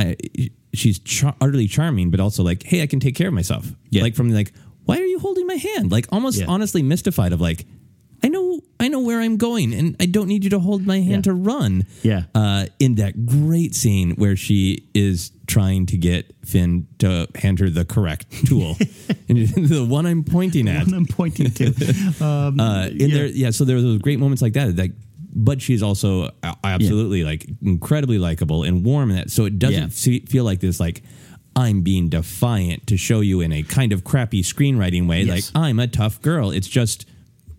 I, 0.00 0.16
she's 0.74 0.98
char- 0.98 1.36
utterly 1.40 1.68
charming, 1.68 2.10
but 2.10 2.18
also 2.18 2.42
like, 2.42 2.64
hey, 2.64 2.82
I 2.82 2.88
can 2.88 2.98
take 2.98 3.14
care 3.14 3.28
of 3.28 3.32
myself. 3.32 3.70
Yeah. 3.88 4.02
Like 4.02 4.16
from 4.16 4.30
like, 4.30 4.52
why 4.84 4.96
are 4.98 5.04
you 5.04 5.20
holding 5.20 5.46
my 5.46 5.54
hand? 5.54 5.92
Like 5.92 6.08
almost 6.10 6.40
Yeah. 6.40 6.46
honestly 6.48 6.82
mystified 6.82 7.32
of 7.32 7.40
like, 7.40 7.66
I 8.22 8.28
know, 8.28 8.60
I 8.80 8.88
know 8.88 9.00
where 9.00 9.20
I'm 9.20 9.36
going, 9.36 9.72
and 9.74 9.94
I 10.00 10.06
don't 10.06 10.26
need 10.28 10.42
you 10.44 10.50
to 10.50 10.58
hold 10.58 10.86
my 10.86 10.96
hand 11.00 11.26
Yeah. 11.26 11.32
to 11.32 11.34
run. 11.34 11.86
Yeah. 12.02 12.22
Uh, 12.34 12.66
in 12.78 12.94
that 12.96 13.26
great 13.26 13.74
scene 13.74 14.12
where 14.12 14.36
she 14.36 14.88
is 14.94 15.30
trying 15.46 15.86
to 15.86 15.96
get 15.98 16.34
Finn 16.44 16.86
to 16.98 17.28
hand 17.36 17.58
her 17.60 17.70
the 17.70 17.84
correct 17.84 18.30
tool, 18.46 18.76
and 19.28 19.38
the 19.68 19.84
one 19.88 20.06
I'm 20.06 20.24
pointing 20.24 20.68
at. 20.68 20.86
One 20.86 20.94
I'm 20.94 21.06
pointing 21.06 21.50
to. 21.52 21.66
Um, 22.24 22.58
Uh, 22.60 22.86
in 22.88 23.10
there, 23.10 23.26
yeah. 23.26 23.50
So 23.50 23.64
there 23.64 23.76
were 23.76 23.82
those 23.82 23.98
great 24.00 24.18
moments 24.18 24.42
like 24.42 24.54
that. 24.54 24.76
Like, 24.76 24.92
but 25.34 25.60
she's 25.60 25.82
also 25.82 26.30
a- 26.42 26.56
absolutely 26.64 27.22
like 27.24 27.46
incredibly 27.62 28.18
likable 28.18 28.62
and 28.62 28.84
warm. 28.84 29.10
In 29.10 29.16
that, 29.16 29.30
so 29.30 29.44
it 29.44 29.58
doesn't 29.58 30.06
Yeah. 30.06 30.20
feel 30.26 30.44
like 30.44 30.60
this 30.60 30.80
like 30.80 31.02
I'm 31.54 31.82
being 31.82 32.08
defiant 32.08 32.86
to 32.88 32.96
show 32.96 33.20
you 33.20 33.40
in 33.40 33.52
a 33.52 33.62
kind 33.62 33.92
of 33.92 34.02
crappy 34.04 34.42
screenwriting 34.42 35.06
way. 35.06 35.22
Yes. 35.22 35.52
Like 35.54 35.62
I'm 35.62 35.78
a 35.78 35.86
tough 35.86 36.20
girl. 36.22 36.50
It's 36.50 36.68
just 36.68 37.06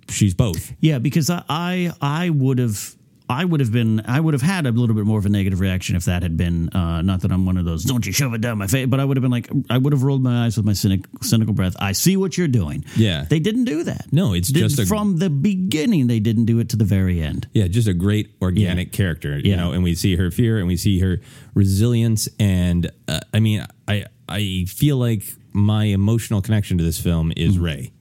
she's 0.09 0.33
both. 0.33 0.73
Yeah, 0.79 0.99
because 0.99 1.29
I 1.29 1.43
I, 1.49 1.91
I 2.01 2.29
would 2.29 2.59
have 2.59 2.95
I 3.29 3.43
would 3.43 3.59
have 3.59 3.73
been 3.73 4.01
I 4.05 4.21
would 4.21 4.33
have 4.33 4.41
had 4.41 4.65
a 4.65 4.71
little 4.71 4.95
bit 4.95 5.03
more 5.05 5.19
of 5.19 5.25
a 5.25 5.29
negative 5.29 5.59
reaction 5.59 5.97
if 5.97 6.05
that 6.05 6.23
had 6.23 6.37
been 6.37 6.69
uh, 6.69 7.01
not 7.01 7.19
that 7.23 7.31
I'm 7.33 7.45
one 7.45 7.57
of 7.57 7.65
those 7.65 7.83
don't 7.83 8.05
you 8.05 8.13
shove 8.13 8.33
it 8.33 8.39
down 8.39 8.57
my 8.57 8.67
face, 8.67 8.87
but 8.87 9.01
I 9.01 9.05
would 9.05 9.17
have 9.17 9.21
been 9.21 9.31
like 9.31 9.49
I 9.69 9.77
would 9.77 9.91
have 9.91 10.03
rolled 10.03 10.23
my 10.23 10.45
eyes 10.45 10.55
with 10.55 10.65
my 10.65 10.71
cynic, 10.71 11.01
cynical 11.21 11.53
breath. 11.53 11.75
I 11.77 11.91
see 11.91 12.15
what 12.15 12.37
you're 12.37 12.47
doing. 12.47 12.85
Yeah. 12.95 13.25
they 13.29 13.39
didn't 13.39 13.65
do 13.65 13.83
that. 13.83 14.05
No, 14.13 14.33
it's 14.33 14.47
Did- 14.47 14.61
just 14.61 14.79
a- 14.79 14.85
from 14.85 15.17
the 15.17 15.29
beginning. 15.29 16.07
They 16.07 16.21
didn't 16.21 16.45
do 16.45 16.59
it 16.59 16.69
to 16.69 16.77
the 16.77 16.85
very 16.85 17.21
end. 17.21 17.49
Yeah, 17.53 17.67
just 17.67 17.89
a 17.89 17.93
great 17.93 18.33
organic 18.41 18.93
Yeah. 18.93 18.97
character, 18.97 19.37
you 19.39 19.49
Yeah. 19.51 19.55
know, 19.57 19.71
and 19.73 19.83
we 19.83 19.93
see 19.93 20.15
her 20.15 20.31
fear 20.31 20.57
and 20.59 20.67
we 20.67 20.77
see 20.77 20.99
her 20.99 21.19
resilience. 21.53 22.29
And 22.39 22.89
uh, 23.09 23.19
I 23.33 23.39
mean, 23.41 23.65
I 23.89 24.05
I 24.29 24.65
feel 24.69 24.95
like 24.97 25.23
my 25.51 25.85
emotional 25.85 26.41
connection 26.41 26.77
to 26.77 26.83
this 26.83 26.99
film 26.99 27.33
is 27.35 27.57
Rey. 27.57 27.91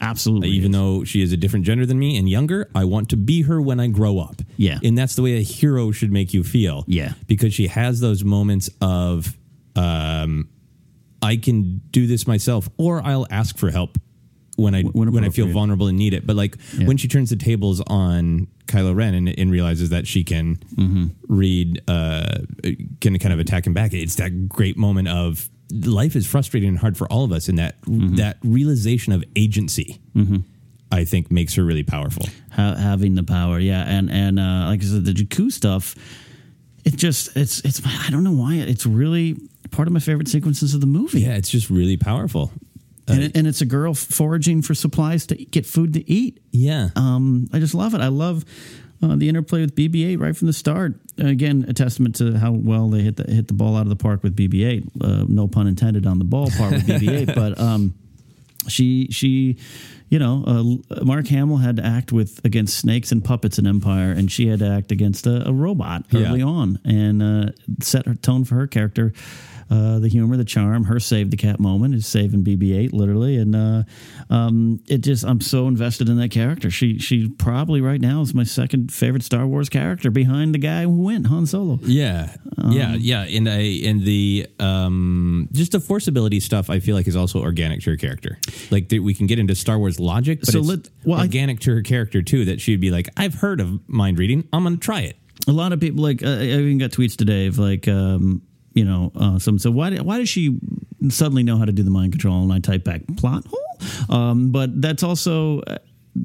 Absolutely, 0.00 0.50
Even 0.50 0.72
is. 0.72 0.76
though 0.76 1.04
she 1.04 1.22
is 1.22 1.32
a 1.32 1.36
different 1.36 1.64
gender 1.64 1.86
than 1.86 1.98
me 1.98 2.16
and 2.18 2.28
younger, 2.28 2.70
I 2.74 2.84
want 2.84 3.08
to 3.10 3.16
be 3.16 3.42
her 3.42 3.60
when 3.60 3.80
I 3.80 3.86
grow 3.88 4.18
up. 4.18 4.42
Yeah. 4.56 4.78
And 4.84 4.96
that's 4.96 5.14
the 5.14 5.22
way 5.22 5.36
a 5.38 5.42
hero 5.42 5.90
should 5.90 6.12
make 6.12 6.34
you 6.34 6.44
feel. 6.44 6.84
Yeah. 6.86 7.12
Because 7.26 7.54
she 7.54 7.66
has 7.68 8.00
those 8.00 8.22
moments 8.22 8.68
of, 8.80 9.36
um, 9.74 10.48
I 11.22 11.36
can 11.36 11.80
do 11.90 12.06
this 12.06 12.26
myself, 12.26 12.68
or 12.76 13.00
I'll 13.02 13.26
ask 13.30 13.56
for 13.56 13.70
help 13.70 13.96
when 14.56 14.74
I 14.74 14.82
When 14.82 15.12
when, 15.12 15.24
I 15.24 15.30
feel 15.30 15.48
vulnerable 15.48 15.86
and 15.86 15.98
need 15.98 16.14
it. 16.14 16.26
But 16.26 16.36
like 16.36 16.56
Yeah. 16.78 16.86
when 16.86 16.96
she 16.98 17.08
turns 17.08 17.30
the 17.30 17.36
tables 17.36 17.80
on 17.86 18.46
Kylo 18.66 18.94
Ren 18.94 19.14
and, 19.14 19.28
and 19.38 19.50
realizes 19.50 19.90
that 19.90 20.06
she 20.06 20.24
can 20.24 20.56
Mm-hmm. 20.76 21.04
read, 21.28 21.82
uh, 21.88 22.38
can 23.00 23.18
kind 23.18 23.32
of 23.32 23.38
attack 23.40 23.66
him 23.66 23.72
back, 23.74 23.92
it's 23.94 24.16
that 24.16 24.48
great 24.48 24.76
moment 24.76 25.08
of 25.08 25.48
life 25.72 26.16
is 26.16 26.26
frustrating 26.26 26.68
and 26.68 26.78
hard 26.78 26.96
for 26.96 27.06
all 27.12 27.24
of 27.24 27.32
us, 27.32 27.48
and 27.48 27.58
that 27.58 27.80
Mm-hmm. 27.82 28.16
that 28.16 28.38
realization 28.42 29.12
of 29.12 29.24
agency, 29.36 30.00
I 30.92 31.04
think, 31.04 31.30
makes 31.30 31.54
her 31.54 31.64
really 31.64 31.82
powerful. 31.82 32.26
ha- 32.52 32.74
having 32.76 33.14
the 33.14 33.22
power. 33.24 33.58
Yeah, 33.58 33.82
and 33.86 34.10
and 34.10 34.38
uh, 34.38 34.66
like 34.66 34.82
I 34.82 34.84
said, 34.86 35.04
the 35.04 35.12
Jakku 35.12 35.50
stuff. 35.52 35.94
It 36.84 36.96
just 36.96 37.36
it's 37.36 37.60
it's 37.64 37.80
I 37.84 38.10
don't 38.10 38.22
know 38.24 38.32
why 38.32 38.54
it's 38.54 38.86
really 38.86 39.36
part 39.72 39.88
of 39.88 39.92
my 39.92 40.00
favorite 40.00 40.28
sequences 40.28 40.72
of 40.74 40.80
the 40.80 40.86
movie. 40.86 41.20
Yeah, 41.22 41.36
it's 41.36 41.50
just 41.50 41.68
really 41.70 41.96
powerful. 41.96 42.52
and, 43.08 43.22
it, 43.24 43.36
and 43.36 43.46
it's 43.46 43.60
a 43.60 43.64
girl 43.66 43.92
foraging 43.94 44.62
for 44.62 44.74
supplies 44.74 45.26
to 45.26 45.34
get 45.36 45.66
food 45.66 45.92
to 45.94 46.08
eat. 46.10 46.38
Yeah. 46.52 46.90
Um, 46.96 47.48
I 47.52 47.58
just 47.58 47.74
love 47.74 47.94
it. 47.94 48.00
I 48.00 48.08
love 48.08 48.44
uh, 49.02 49.16
the 49.16 49.28
interplay 49.28 49.60
with 49.60 49.74
BB-8 49.74 50.20
right 50.20 50.36
from 50.36 50.46
the 50.46 50.52
start. 50.52 50.94
Again, 51.18 51.64
a 51.68 51.72
testament 51.72 52.16
to 52.16 52.38
how 52.38 52.52
well 52.52 52.88
they 52.90 53.00
hit 53.02 53.16
the 53.16 53.24
hit 53.32 53.48
the 53.48 53.54
ball 53.54 53.76
out 53.76 53.82
of 53.82 53.88
the 53.88 53.96
park 53.96 54.22
with 54.22 54.36
BB-8. 54.36 54.88
Uh, 55.02 55.24
no 55.28 55.48
pun 55.48 55.66
intended 55.66 56.06
on 56.06 56.18
the 56.18 56.24
ball 56.24 56.50
part 56.50 56.72
with 56.72 56.86
BB-8, 56.86 57.34
but 57.34 57.58
um, 57.60 57.94
she 58.68 59.08
she. 59.10 59.58
You 60.08 60.20
know, 60.20 60.44
uh, 60.46 61.02
Mark 61.04 61.26
Hamill 61.26 61.56
had 61.56 61.78
to 61.78 61.84
act 61.84 62.12
with 62.12 62.40
against 62.44 62.78
snakes 62.78 63.10
and 63.10 63.24
puppets 63.24 63.58
in 63.58 63.66
Empire, 63.66 64.12
and 64.12 64.30
she 64.30 64.46
had 64.46 64.60
to 64.60 64.68
act 64.68 64.92
against 64.92 65.26
a, 65.26 65.48
a 65.48 65.52
robot 65.52 66.04
Yeah. 66.10 66.28
early 66.28 66.42
on, 66.42 66.78
and 66.84 67.20
uh, 67.20 67.46
set 67.82 68.06
her 68.06 68.14
tone 68.14 68.44
for 68.44 68.54
her 68.54 68.68
character. 68.68 69.12
Uh, 69.68 69.98
the 69.98 70.08
humor, 70.08 70.36
the 70.36 70.44
charm, 70.44 70.84
her 70.84 71.00
save 71.00 71.30
the 71.30 71.36
cat 71.36 71.58
moment 71.58 71.94
is 71.94 72.06
saving 72.06 72.44
BB-8 72.44 72.92
literally, 72.92 73.36
and 73.36 73.56
uh, 73.56 73.82
um, 74.30 74.80
it 74.88 74.98
just 74.98 75.24
I'm 75.24 75.40
so 75.40 75.66
invested 75.66 76.08
in 76.08 76.16
that 76.18 76.30
character. 76.30 76.70
She 76.70 76.98
she 76.98 77.28
probably 77.28 77.80
right 77.80 78.00
now 78.00 78.20
is 78.20 78.32
my 78.34 78.44
second 78.44 78.92
favorite 78.92 79.22
Star 79.24 79.46
Wars 79.46 79.68
character 79.68 80.10
behind 80.10 80.54
the 80.54 80.58
guy 80.58 80.82
who 80.82 81.02
went 81.02 81.26
Han 81.26 81.46
Solo. 81.46 81.78
Yeah, 81.82 82.34
Um, 82.58 82.72
yeah, 82.72 82.94
yeah, 82.94 83.22
and 83.22 83.48
I 83.48 83.58
and 83.84 84.02
the 84.04 84.46
um, 84.60 85.48
just 85.52 85.72
the 85.72 85.80
force 85.80 86.06
ability 86.08 86.40
stuff. 86.40 86.70
I 86.70 86.78
feel 86.80 86.94
like 86.94 87.08
is 87.08 87.16
also 87.16 87.40
organic 87.40 87.80
to 87.82 87.90
her 87.90 87.96
character. 87.96 88.38
Like 88.70 88.88
that 88.90 89.02
we 89.02 89.14
can 89.14 89.26
get 89.26 89.38
into 89.38 89.54
Star 89.54 89.78
Wars 89.78 89.98
logic, 89.98 90.40
but 90.40 90.50
So 90.50 90.58
it's 90.60 90.68
let- 90.68 90.90
well, 91.04 91.18
I- 91.18 91.22
organic 91.22 91.60
to 91.60 91.72
her 91.74 91.82
character 91.82 92.22
too. 92.22 92.44
That 92.44 92.60
she'd 92.60 92.80
be 92.80 92.90
like, 92.90 93.08
I've 93.16 93.34
heard 93.34 93.60
of 93.60 93.80
mind 93.88 94.18
reading. 94.18 94.46
I'm 94.52 94.62
going 94.62 94.74
to 94.76 94.80
try 94.80 95.00
it. 95.00 95.16
A 95.48 95.52
lot 95.52 95.72
of 95.72 95.80
people 95.80 96.02
like 96.02 96.22
uh, 96.22 96.28
I 96.28 96.42
even 96.44 96.78
got 96.78 96.90
tweets 96.90 97.16
today 97.16 97.46
of 97.46 97.58
like 97.58 97.86
um, 97.88 98.42
you 98.76 98.84
know 98.84 99.10
uh, 99.16 99.38
said 99.40 99.74
why 99.74 99.96
why 99.96 100.18
does 100.18 100.28
she 100.28 100.58
suddenly 101.08 101.42
know 101.42 101.56
how 101.56 101.64
to 101.64 101.72
do 101.72 101.82
the 101.82 101.90
mind 101.90 102.12
control 102.12 102.42
and 102.42 102.52
I 102.52 102.60
type 102.60 102.84
back 102.84 103.02
plot 103.16 103.44
hole, 103.46 104.16
um, 104.16 104.52
but 104.52 104.80
that's 104.80 105.02
also. 105.02 105.60
Uh, 105.60 105.78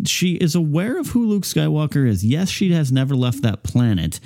she 0.06 0.36
is 0.36 0.56
aware 0.56 0.98
of 0.98 1.08
who 1.08 1.28
Luke 1.28 1.44
Skywalker 1.44 2.08
is. 2.08 2.24
Yes, 2.24 2.50
she 2.50 2.72
has 2.72 2.94
never 2.94 3.14
left 3.14 3.42
that 3.42 3.64
planet. 3.64 4.22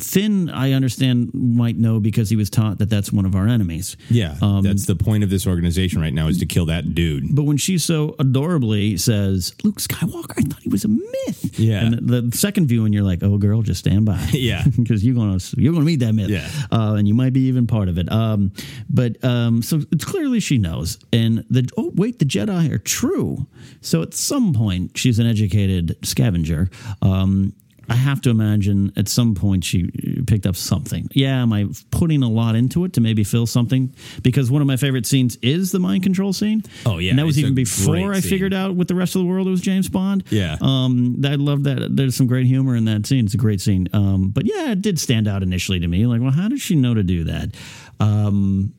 Finn, 0.00 0.48
I 0.50 0.72
understand, 0.72 1.30
might 1.34 1.76
know 1.76 2.00
because 2.00 2.30
he 2.30 2.36
was 2.36 2.50
taught 2.50 2.78
that 2.78 2.90
that's 2.90 3.12
one 3.12 3.24
of 3.24 3.34
our 3.34 3.46
enemies. 3.46 3.96
Yeah, 4.10 4.36
Um, 4.42 4.62
that's 4.62 4.86
the 4.86 4.96
point 4.96 5.24
of 5.24 5.30
this 5.30 5.46
organization 5.46 6.00
right 6.00 6.12
now 6.12 6.28
is 6.28 6.38
to 6.38 6.46
kill 6.46 6.66
that 6.66 6.94
dude. 6.94 7.34
But 7.34 7.44
when 7.44 7.56
she 7.56 7.78
so 7.78 8.14
adorably 8.18 8.96
says, 8.96 9.54
Luke 9.64 9.80
Skywalker, 9.80 10.38
I 10.38 10.42
thought 10.42 10.60
he 10.62 10.68
was 10.68 10.84
a 10.84 10.88
myth. 10.88 11.58
Yeah. 11.58 11.84
And 11.84 11.94
the, 12.08 12.22
the 12.22 12.36
second 12.36 12.66
viewing, 12.66 12.92
you're 12.92 13.02
like, 13.04 13.22
oh, 13.22 13.38
girl, 13.38 13.62
just 13.62 13.80
stand 13.80 14.04
by. 14.04 14.18
Yeah. 14.32 14.64
Because 14.76 15.04
you're 15.04 15.14
going 15.14 15.38
to 15.38 15.60
you're 15.60 15.72
gonna 15.72 15.84
meet 15.84 16.00
that 16.00 16.12
myth. 16.14 16.30
Yeah. 16.30 16.48
Uh, 16.70 16.94
and 16.94 17.06
you 17.08 17.14
might 17.14 17.32
be 17.32 17.42
even 17.48 17.66
part 17.66 17.88
of 17.88 17.98
it. 17.98 18.10
Um, 18.10 18.52
but 18.88 19.22
um, 19.24 19.62
so 19.62 19.80
it's 19.92 20.04
clearly 20.04 20.40
she 20.40 20.56
knows. 20.58 20.98
And 21.12 21.44
the, 21.50 21.68
oh, 21.76 21.92
wait, 21.94 22.18
the 22.18 22.24
Jedi 22.24 22.70
are 22.70 22.78
true. 22.78 23.46
So 23.80 24.02
at 24.02 24.14
some 24.14 24.54
point, 24.54 24.96
she's 24.96 25.18
an 25.18 25.26
educated 25.26 25.96
scavenger. 26.04 26.70
Um, 27.02 27.52
I 27.88 27.94
have 27.94 28.20
to 28.22 28.30
imagine 28.30 28.92
at 28.96 29.08
some 29.08 29.34
point 29.34 29.64
she 29.64 29.90
picked 30.26 30.46
up 30.46 30.56
something. 30.56 31.08
Yeah, 31.12 31.42
am 31.42 31.52
I 31.52 31.66
putting 31.90 32.22
a 32.22 32.28
lot 32.28 32.54
into 32.54 32.84
it 32.84 32.92
to 32.94 33.00
maybe 33.00 33.24
fill 33.24 33.46
something? 33.46 33.94
Because 34.22 34.50
one 34.50 34.60
of 34.60 34.68
my 34.68 34.76
favorite 34.76 35.06
scenes 35.06 35.36
is 35.42 35.72
the 35.72 35.78
mind 35.78 36.02
control 36.02 36.32
scene. 36.32 36.62
Oh, 36.84 36.98
yeah, 36.98 37.10
and 37.10 37.18
that 37.18 37.26
was 37.26 37.38
even 37.38 37.54
before 37.54 38.12
I 38.12 38.20
figured 38.20 38.52
out 38.52 38.76
with 38.76 38.88
the 38.88 38.94
rest 38.94 39.14
of 39.14 39.22
the 39.22 39.26
world 39.26 39.46
it 39.46 39.50
was 39.50 39.60
James 39.60 39.88
Bond. 39.88 40.24
Yeah. 40.30 40.56
um, 40.60 41.22
I 41.24 41.36
love 41.36 41.64
that. 41.64 41.96
There's 41.96 42.14
some 42.16 42.26
great 42.26 42.46
humor 42.46 42.76
in 42.76 42.84
that 42.86 43.06
scene. 43.06 43.24
It's 43.24 43.34
a 43.34 43.38
great 43.38 43.60
scene. 43.60 43.88
Um, 43.92 44.30
but 44.30 44.44
yeah, 44.46 44.72
it 44.72 44.82
did 44.82 44.98
stand 44.98 45.26
out 45.26 45.42
initially 45.42 45.80
to 45.80 45.88
me. 45.88 46.06
Like, 46.06 46.20
well, 46.20 46.30
how 46.30 46.48
did 46.48 46.60
she 46.60 46.74
know 46.74 46.94
to 46.94 47.02
do 47.02 47.24
that? 47.24 47.54
Um, 48.00 48.74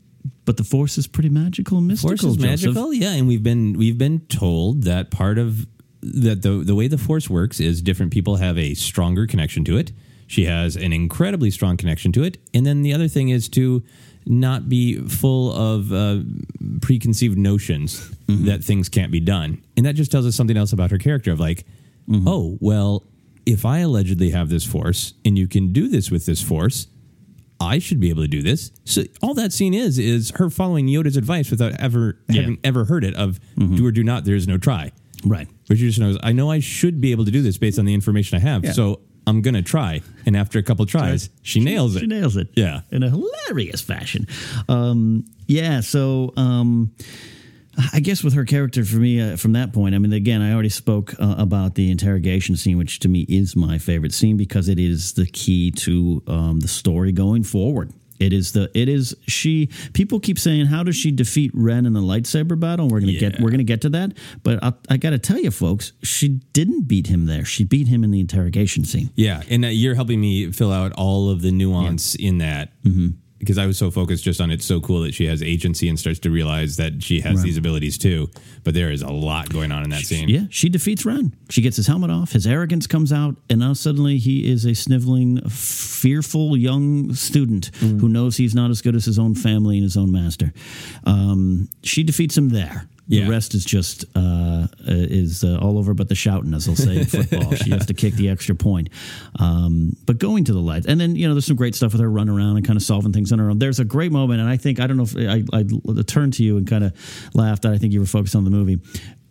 but 0.46 0.58
the 0.58 0.64
force 0.64 0.98
is 0.98 1.08
pretty 1.08 1.30
magical 1.30 1.78
and 1.78 1.88
mystical. 1.88 2.10
Force 2.10 2.24
is 2.24 2.38
Joseph. 2.38 2.74
magical, 2.76 2.94
yeah, 2.94 3.14
and 3.14 3.28
we've 3.28 3.44
been 3.44 3.74
we've 3.74 3.98
been 3.98 4.22
told 4.22 4.84
that 4.84 5.12
part 5.12 5.38
of 5.38 5.68
that 6.02 6.42
the 6.42 6.64
the 6.64 6.76
way 6.76 6.88
the 6.88 6.98
Force 6.98 7.30
works 7.30 7.60
is 7.60 7.82
different 7.82 8.12
people 8.12 8.38
have 8.38 8.58
a 8.58 8.74
stronger 8.74 9.28
connection 9.28 9.64
to 9.66 9.78
it. 9.78 9.92
She 10.28 10.46
has 10.46 10.76
an 10.76 10.94
incredibly 10.94 11.50
strong 11.52 11.76
connection 11.78 12.12
to 12.14 12.24
it, 12.24 12.38
and 12.54 12.66
then 12.66 12.84
the 12.84 12.94
other 12.94 13.08
thing 13.08 13.30
is 13.30 13.50
to 13.50 13.84
not 14.26 14.70
be 14.70 15.00
full 15.08 15.52
of 15.52 15.92
uh, 15.92 16.20
preconceived 16.82 17.38
notions 17.38 18.12
mm-hmm. 18.28 18.46
that 18.46 18.64
things 18.64 18.90
can't 18.90 19.12
be 19.12 19.20
done, 19.20 19.62
and 19.76 19.86
that 19.86 19.96
just 19.96 20.12
tells 20.12 20.26
us 20.26 20.36
something 20.36 20.58
else 20.58 20.72
about 20.72 20.92
her 20.92 21.00
character. 21.00 21.32
Of 21.32 21.40
like, 21.40 21.66
mm-hmm. 22.08 22.28
oh 22.28 22.58
well, 22.62 23.04
if 23.46 23.66
I 23.66 23.80
allegedly 23.80 24.30
have 24.30 24.50
this 24.50 24.66
Force, 24.66 25.14
and 25.26 25.38
you 25.38 25.48
can 25.48 25.74
do 25.74 25.88
this 25.88 26.12
with 26.12 26.26
this 26.26 26.42
Force. 26.42 26.88
I 27.62 27.80
should 27.80 28.00
be 28.00 28.10
able 28.10 28.22
to 28.22 28.28
do 28.30 28.42
this. 28.42 28.72
So 28.86 29.04
all 29.22 29.34
that 29.34 29.52
scene 29.52 29.74
is 29.74 30.00
is 30.00 30.32
her 30.38 30.50
following 30.50 30.88
Yoda's 30.88 31.18
advice 31.18 31.52
without 31.52 31.74
ever 31.74 32.18
Yeah. 32.30 32.40
having 32.42 32.58
ever 32.64 32.86
heard 32.86 33.04
it 33.04 33.14
of 33.16 33.38
mm-hmm. 33.58 33.76
do 33.76 33.86
or 33.86 33.92
do 33.92 34.02
not. 34.02 34.24
There 34.24 34.36
is 34.36 34.48
no 34.48 34.58
try. 34.58 34.94
Right. 35.26 35.48
But 35.68 35.78
she 35.78 35.88
just 35.88 36.00
knows 36.00 36.18
I 36.24 36.32
know 36.32 36.50
I 36.52 36.60
should 36.60 37.02
be 37.02 37.12
able 37.12 37.26
to 37.26 37.32
do 37.32 37.42
this 37.42 37.58
based 37.58 37.80
on 37.80 37.86
the 37.86 37.94
information 37.94 38.38
I 38.38 38.42
have. 38.42 38.64
Yeah. 38.64 38.72
So 38.72 39.02
I'm 39.28 39.42
gonna 39.42 39.62
try. 39.62 40.02
And 40.26 40.36
after 40.36 40.60
a 40.60 40.64
couple 40.64 40.86
tries, 40.86 41.30
she 41.42 41.60
nails 41.60 41.96
it. 41.96 42.00
She 42.02 42.08
nails 42.08 42.36
it. 42.36 42.50
Yeah. 42.56 42.82
In 42.92 43.04
a 43.04 43.10
hilarious 43.10 43.82
fashion. 43.82 44.28
Um, 44.68 45.26
yeah. 45.48 45.82
So, 45.82 46.34
um, 46.36 46.92
I 47.94 48.00
guess 48.00 48.24
with 48.24 48.34
her 48.34 48.44
character, 48.46 48.84
for 48.84 48.98
me, 48.98 49.22
uh, 49.22 49.38
from 49.38 49.54
that 49.54 49.72
point, 49.72 49.96
I 49.96 50.00
mean, 50.00 50.12
again, 50.12 50.42
I 50.42 50.52
already 50.52 50.70
spoke 50.70 51.14
uh, 51.20 51.36
about 51.38 51.76
the 51.76 51.92
interrogation 51.92 52.58
scene, 52.58 52.78
which 52.78 53.00
to 53.00 53.08
me 53.08 53.22
is 53.30 53.56
my 53.56 53.78
favorite 53.78 54.14
scene 54.14 54.36
because 54.36 54.68
it 54.68 54.80
is 54.80 55.14
the 55.14 55.26
key 55.26 55.72
to 55.72 56.22
um, 56.28 56.60
the 56.60 56.68
story 56.68 57.12
going 57.12 57.44
forward. 57.44 57.94
It 58.20 58.34
is 58.34 58.52
the 58.52 58.70
it 58.74 58.90
is 58.90 59.16
she. 59.28 59.70
People 59.94 60.20
keep 60.20 60.38
saying, 60.38 60.68
"How 60.68 60.84
does 60.84 60.96
she 60.96 61.12
defeat 61.12 61.52
Ren 61.54 61.86
in 61.86 61.94
the 61.94 62.02
lightsaber 62.02 62.60
battle?" 62.60 62.88
We're 62.88 63.00
gonna 63.00 63.14
get 63.14 63.40
we're 63.40 63.52
gonna 63.52 63.64
get 63.64 63.82
to 63.82 63.90
that, 63.90 64.14
but 64.44 64.64
I, 64.64 64.74
I 64.90 64.98
got 64.98 65.12
to 65.12 65.20
tell 65.20 65.40
you, 65.40 65.52
folks, 65.52 65.94
she 66.04 66.40
didn't 66.54 66.88
beat 66.88 67.08
him 67.08 67.26
there. 67.26 67.46
She 67.46 67.64
beat 67.64 67.88
him 67.88 68.04
in 68.04 68.12
the 68.12 68.20
interrogation 68.20 68.84
scene. 68.84 69.10
Yeah, 69.16 69.42
and 69.50 69.66
uh, 69.66 69.70
you're 69.70 69.96
helping 69.96 70.20
me 70.20 70.52
fill 70.52 70.72
out 70.72 70.92
all 70.94 71.30
of 71.30 71.42
the 71.42 71.52
nuance 71.52 72.16
in 72.16 72.40
that 72.40 72.74
because 73.40 73.58
I 73.58 73.66
was 73.66 73.78
so 73.78 73.90
focused 73.90 74.24
just 74.24 74.40
on 74.42 74.52
it's 74.52 74.66
so 74.66 74.80
cool 74.82 75.02
that 75.02 75.14
she 75.14 75.26
has 75.28 75.42
agency 75.42 75.88
and 75.90 75.98
starts 75.98 76.20
to 76.20 76.30
realize 76.30 76.76
that 76.78 77.02
she 77.02 77.22
has 77.22 77.42
these 77.42 77.58
abilities 77.58 77.98
too. 77.98 78.30
But 78.64 78.74
there 78.74 78.92
is 78.92 79.02
a 79.02 79.10
lot 79.10 79.50
going 79.50 79.72
on 79.72 79.84
in 79.84 79.90
that 79.92 80.02
scene. 80.02 80.28
Yeah, 80.30 80.44
she 80.50 80.68
defeats 80.70 81.06
Ren. 81.06 81.34
She 81.50 81.62
gets 81.62 81.78
his 81.78 81.88
helmet 81.88 82.12
off. 82.12 82.34
His 82.34 82.46
arrogance 82.46 82.86
comes 82.88 83.12
out, 83.14 83.36
and 83.50 83.60
now 83.62 83.74
suddenly 83.74 84.18
he 84.18 84.52
is 84.52 84.66
a 84.66 84.76
sniveling, 84.76 85.40
fearful 85.50 86.58
young 86.58 87.14
student 87.14 87.72
Mm. 87.80 88.00
who 88.02 88.10
knows 88.10 88.38
he's 88.38 88.54
not 88.54 88.70
as 88.72 88.82
good 88.82 88.96
as 88.96 89.06
his 89.06 89.18
own 89.18 89.34
family 89.36 89.78
and 89.78 89.84
his 89.84 89.96
own 89.98 90.12
master. 90.12 90.54
Um, 91.06 91.70
she 91.84 92.04
defeats 92.04 92.38
him 92.38 92.50
there. 92.50 92.88
The 93.10 93.30
rest 93.30 93.56
is 93.56 93.66
just 93.66 94.06
uh, 94.16 94.20
uh, 94.20 94.68
is 94.86 95.44
uh, 95.44 95.58
all 95.60 95.80
over, 95.80 95.94
but 95.96 96.10
the 96.10 96.16
shouting, 96.16 96.54
as 96.54 96.66
they'll 96.66 96.76
say 96.76 97.00
in 97.00 97.06
football. 97.06 97.56
she 97.56 97.72
has 97.72 97.88
to 97.88 97.94
kick 97.94 98.14
the 98.14 98.30
extra 98.30 98.54
point. 98.54 98.90
Um, 99.40 99.96
but 100.06 100.20
going 100.20 100.44
to 100.46 100.54
the 100.54 100.60
lights, 100.60 100.86
and 100.86 101.02
then 101.02 101.16
you 101.16 101.28
know, 101.28 101.34
there's 101.34 101.48
some 101.48 101.56
great 101.56 101.74
stuff 101.74 101.92
with 101.94 102.02
her 102.02 102.10
running 102.10 102.36
around 102.36 102.58
and 102.58 102.66
kind 102.66 102.78
of 102.78 102.84
solving 102.84 103.12
things 103.12 103.32
on 103.32 103.40
her 103.40 103.50
own. 103.50 103.58
There's 103.58 103.80
a 103.80 103.86
great 103.86 104.12
moment, 104.12 104.42
and 104.42 104.50
I 104.50 104.58
think 104.58 104.80
I 104.80 104.88
don't 104.88 104.98
know 104.98 105.04
if 105.04 105.16
I, 105.18 105.44
I 105.58 105.64
turned 106.04 106.34
to 106.34 106.44
you 106.44 106.58
and 106.58 106.68
kind 106.68 106.84
of 106.84 106.94
laughed. 107.34 107.66
I 107.66 107.78
think 107.78 107.94
you 107.94 108.00
were 108.00 108.06
focused 108.06 108.36
on 108.36 108.44
the 108.44 108.52
movie. 108.52 108.80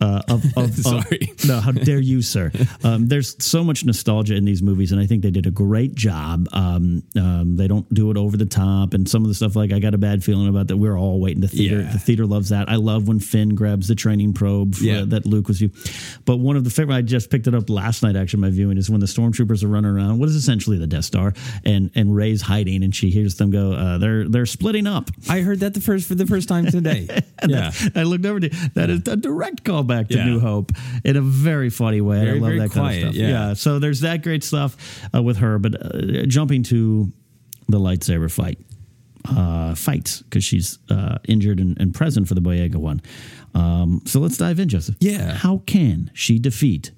Uh, 0.00 0.22
of, 0.28 0.44
of, 0.56 0.56
of- 0.56 0.74
Sorry. 0.74 1.32
no, 1.46 1.60
how 1.60 1.72
dare 1.72 1.98
you, 1.98 2.22
sir? 2.22 2.52
Um, 2.84 3.08
there's 3.08 3.36
so 3.44 3.64
much 3.64 3.84
nostalgia 3.84 4.34
in 4.36 4.44
these 4.44 4.62
movies, 4.62 4.92
and 4.92 5.00
I 5.00 5.06
think 5.06 5.22
they 5.22 5.30
did 5.30 5.46
a 5.46 5.50
great 5.50 5.94
job. 5.94 6.46
Um, 6.52 7.02
um, 7.16 7.56
they 7.56 7.66
don't 7.68 7.92
do 7.92 8.10
it 8.10 8.16
over 8.16 8.36
the 8.36 8.46
top, 8.46 8.94
and 8.94 9.08
some 9.08 9.22
of 9.22 9.28
the 9.28 9.34
stuff 9.34 9.56
like 9.56 9.72
I 9.72 9.78
got 9.80 9.94
a 9.94 9.98
bad 9.98 10.22
feeling 10.22 10.48
about 10.48 10.68
that. 10.68 10.76
We're 10.76 10.96
all 10.98 11.20
waiting. 11.20 11.40
The 11.40 11.48
theater, 11.48 11.80
Yeah. 11.80 11.92
the 11.92 11.98
theater 11.98 12.26
loves 12.26 12.50
that. 12.50 12.68
I 12.68 12.76
love 12.76 13.08
when 13.08 13.18
Finn 13.20 13.54
grabs 13.54 13.88
the 13.88 13.94
training 13.94 14.34
probe 14.34 14.74
for, 14.76 14.84
Yeah. 14.84 15.02
that 15.06 15.26
Luke 15.26 15.48
was. 15.48 15.60
You. 15.60 15.70
But 16.24 16.36
one 16.38 16.56
of 16.56 16.64
the 16.64 16.70
favorite, 16.70 16.94
I 16.94 17.02
just 17.02 17.30
picked 17.30 17.46
it 17.46 17.54
up 17.54 17.68
last 17.68 18.02
night. 18.02 18.14
Actually, 18.16 18.42
my 18.42 18.50
viewing 18.50 18.78
is 18.78 18.88
when 18.90 19.00
the 19.00 19.06
stormtroopers 19.06 19.64
are 19.64 19.68
running 19.68 19.90
around. 19.90 20.18
What 20.18 20.28
is 20.28 20.34
essentially 20.36 20.78
the 20.78 20.86
Death 20.86 21.04
Star, 21.06 21.34
and 21.64 21.90
and 21.94 22.14
Rey's 22.14 22.42
hiding, 22.42 22.84
and 22.84 22.94
she 22.94 23.10
hears 23.10 23.34
them 23.36 23.50
go. 23.50 23.72
Uh, 23.72 23.98
they're 23.98 24.28
they're 24.28 24.46
splitting 24.46 24.86
up. 24.86 25.10
I 25.28 25.40
heard 25.40 25.60
that 25.60 25.74
the 25.74 25.80
first 25.80 26.06
for 26.06 26.14
the 26.14 26.26
first 26.26 26.48
time 26.48 26.66
today. 26.66 27.08
yeah. 27.48 27.72
I 27.94 28.04
looked 28.04 28.26
over 28.26 28.40
to 28.40 28.48
that 28.74 28.90
is 28.90 29.00
a 29.08 29.16
direct 29.16 29.64
callback 29.89 30.09
to 30.09 30.16
Yeah. 30.19 30.24
New 30.27 30.40
Hope 30.40 30.73
in 31.05 31.16
a 31.16 31.20
very 31.20 31.70
funny 31.70 32.01
way. 32.01 32.24
Very, 32.24 32.39
I 32.39 32.40
love 32.40 32.56
that 32.59 32.70
kind 32.73 32.94
of 32.97 33.01
stuff. 33.02 33.15
yeah. 33.15 33.55
So 33.55 33.78
there's 33.78 34.01
that 34.01 34.23
great 34.23 34.44
stuff 34.44 34.77
uh, 35.15 35.23
with 35.23 35.39
her, 35.39 35.59
but 35.59 35.74
uh, 35.82 36.27
jumping 36.27 36.62
to 36.65 37.10
the 37.69 37.78
lightsaber 37.78 38.31
fight. 38.31 38.59
Uh, 39.28 39.74
fights 39.74 40.23
because 40.23 40.43
she's 40.43 40.78
uh, 40.90 41.19
injured 41.28 41.60
and, 41.60 41.78
and 41.78 41.93
present 41.93 42.27
for 42.27 42.35
the 42.35 42.40
Boyega 42.40 42.77
one. 42.77 43.02
Um, 43.52 44.01
so 44.06 44.20
let's 44.20 44.39
dive 44.39 44.59
in, 44.59 44.69
Joseph. 44.70 44.97
Yeah. 45.01 45.35
How 45.35 45.59
can 45.66 46.10
she 46.15 46.39
defeat, 46.39 46.93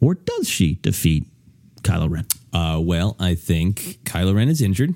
or 0.00 0.14
does 0.14 0.48
she 0.48 0.76
defeat 0.82 1.26
Kylo 1.82 2.10
Ren? 2.10 2.26
Uh, 2.52 2.80
well, 2.80 3.14
I 3.20 3.36
think 3.36 3.98
Kylo 4.04 4.34
Ren 4.34 4.48
is 4.48 4.60
injured. 4.62 4.94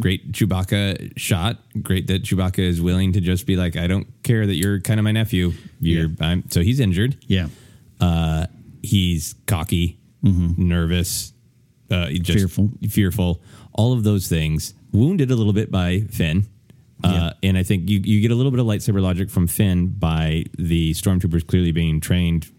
Great 0.00 0.32
Chewbacca 0.32 1.12
shot. 1.18 1.58
Great 1.82 2.06
that 2.06 2.22
Chewbacca 2.22 2.60
is 2.60 2.80
willing 2.80 3.12
to 3.12 3.20
just 3.20 3.46
be 3.46 3.56
like, 3.56 3.76
I 3.76 3.86
don't 3.86 4.06
care 4.22 4.46
that 4.46 4.54
you're 4.54 4.80
kind 4.80 4.98
of 4.98 5.04
my 5.04 5.12
nephew. 5.12 5.52
You're 5.80 6.08
I'm, 6.20 6.48
so 6.50 6.62
he's 6.62 6.80
injured. 6.80 7.16
Yeah. 7.26 7.48
Uh, 8.00 8.46
he's 8.82 9.34
cocky, 9.46 9.98
nervous, 10.22 11.32
uh, 11.90 12.08
just 12.10 12.38
Fearful. 12.38 12.70
fearful. 12.88 13.42
All 13.72 13.92
of 13.92 14.02
those 14.04 14.28
things. 14.28 14.74
Wounded 14.92 15.30
a 15.30 15.36
little 15.36 15.52
bit 15.52 15.70
by 15.70 16.00
Finn. 16.10 16.46
Uh, 17.04 17.32
and 17.42 17.58
I 17.58 17.62
think 17.62 17.88
you, 17.90 18.00
you 18.02 18.20
get 18.20 18.30
a 18.30 18.34
little 18.34 18.50
bit 18.50 18.58
of 18.58 18.66
lightsaber 18.66 19.00
logic 19.00 19.30
from 19.30 19.46
Finn 19.46 19.88
by 19.88 20.44
the 20.58 20.92
stormtroopers 20.92 21.46
clearly 21.46 21.70
being 21.70 22.00
trained 22.00 22.50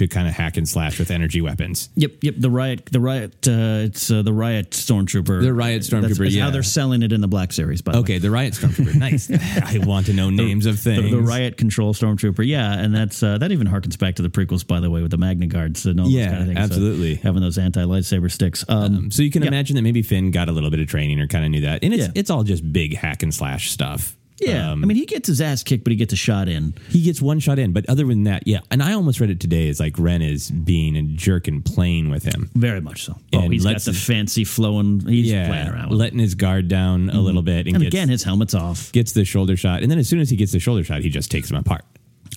to 0.00 0.08
kind 0.08 0.26
of 0.26 0.32
hack 0.32 0.56
and 0.56 0.66
slash 0.66 0.98
with 0.98 1.10
energy 1.10 1.42
weapons. 1.42 1.90
Yep, 1.96 2.12
yep. 2.22 2.34
The 2.38 2.48
riot, 2.50 2.86
the 2.90 3.00
riot. 3.00 3.46
Uh, 3.46 3.84
it's 3.84 4.10
uh, 4.10 4.22
the 4.22 4.32
riot 4.32 4.70
stormtrooper. 4.70 5.42
The 5.42 5.52
riot 5.52 5.82
stormtrooper, 5.82 6.16
that's 6.18 6.34
yeah. 6.34 6.44
how 6.44 6.50
they're 6.50 6.62
selling 6.62 7.02
it 7.02 7.12
in 7.12 7.20
the 7.20 7.28
Black 7.28 7.52
Series. 7.52 7.82
By 7.82 7.92
the 7.92 7.98
way. 7.98 8.00
Okay, 8.02 8.18
the 8.18 8.30
riot 8.30 8.54
stormtrooper. 8.54 8.94
nice. 8.98 9.30
I 9.30 9.78
want 9.84 10.06
to 10.06 10.14
know 10.14 10.30
names 10.30 10.64
of 10.64 10.78
things. 10.80 11.10
the 11.10 11.20
riot 11.20 11.58
control 11.58 11.92
stormtrooper, 11.92 12.46
yeah, 12.46 12.72
and 12.78 12.94
that's 12.94 13.22
uh, 13.22 13.36
that 13.38 13.52
even 13.52 13.66
harkens 13.66 13.98
back 13.98 14.14
to 14.16 14.22
the 14.22 14.30
prequels, 14.30 14.66
by 14.66 14.80
the 14.80 14.88
way, 14.90 15.02
with 15.02 15.10
the 15.10 15.18
Magna 15.18 15.46
Guards 15.46 15.84
and 15.84 16.00
all 16.00 16.08
Yeah, 16.08 16.20
those 16.24 16.30
kind 16.30 16.40
of 16.40 16.46
things. 16.46 16.58
So 16.58 16.64
absolutely. 16.64 17.14
having 17.16 17.42
those 17.42 17.58
anti 17.58 17.82
lightsaber 17.82 18.30
sticks. 18.30 18.64
Um, 18.68 19.10
So 19.10 19.22
you 19.22 19.30
can 19.30 19.42
Yeah. 19.42 19.48
imagine 19.48 19.76
that 19.76 19.82
maybe 19.82 20.00
Finn 20.02 20.30
got 20.30 20.48
a 20.48 20.52
little 20.52 20.70
bit 20.70 20.80
of 20.80 20.86
training 20.88 21.20
or 21.20 21.26
kind 21.26 21.44
of 21.44 21.50
knew 21.50 21.60
that, 21.62 21.84
and 21.84 21.92
it's 21.92 22.04
Yeah. 22.04 22.12
it's 22.14 22.30
all 22.30 22.42
just 22.42 22.72
big 22.72 22.96
hack 22.96 23.22
and 23.22 23.34
slash 23.34 23.70
stuff. 23.70 24.16
Yeah, 24.40 24.72
Um, 24.72 24.82
I 24.82 24.86
mean, 24.86 24.96
he 24.96 25.06
gets 25.06 25.28
his 25.28 25.40
ass 25.40 25.62
kicked, 25.62 25.84
but 25.84 25.90
he 25.90 25.96
gets 25.96 26.12
a 26.12 26.16
shot 26.16 26.48
in. 26.48 26.74
he 26.88 27.02
gets 27.02 27.20
one 27.22 27.38
shot 27.40 27.58
in, 27.58 27.72
but 27.72 27.88
other 27.88 28.04
than 28.06 28.24
that, 28.24 28.44
yeah. 28.46 28.60
And 28.70 28.82
I 28.82 28.92
almost 28.94 29.20
read 29.20 29.30
it 29.30 29.40
today 29.40 29.68
as 29.68 29.80
like 29.80 29.98
Ren 29.98 30.22
is 30.22 30.50
being 30.50 30.96
a 30.96 31.02
jerk 31.02 31.48
and 31.48 31.64
playing 31.64 32.10
with 32.10 32.24
him. 32.24 32.50
Very 32.54 32.80
much 32.80 33.04
so. 33.04 33.16
Oh, 33.32 33.48
he's 33.48 33.64
got 33.64 33.80
the 33.82 33.92
his- 33.92 34.04
fancy 34.04 34.44
flowing. 34.44 35.00
He's 35.00 35.30
yeah, 35.30 35.48
playing 35.48 35.68
around 35.68 35.92
letting 35.92 36.18
his 36.18 36.34
guard 36.34 36.68
down 36.68 37.10
a 37.10 37.20
little 37.20 37.42
bit, 37.42 37.66
and, 37.66 37.76
and 37.76 37.84
gets, 37.84 37.94
again, 37.94 38.08
his 38.08 38.22
helmet's 38.24 38.54
off. 38.54 38.92
gets 38.92 39.12
the 39.12 39.24
shoulder 39.24 39.56
shot, 39.56 39.82
and 39.82 39.90
then 39.90 39.98
as 39.98 40.08
soon 40.08 40.20
as 40.20 40.30
he 40.30 40.36
gets 40.36 40.52
the 40.52 40.58
shoulder 40.60 40.82
shot, 40.84 41.00
he 41.02 41.08
just 41.08 41.30
takes 41.30 41.50
him 41.50 41.56
apart. 41.56 41.84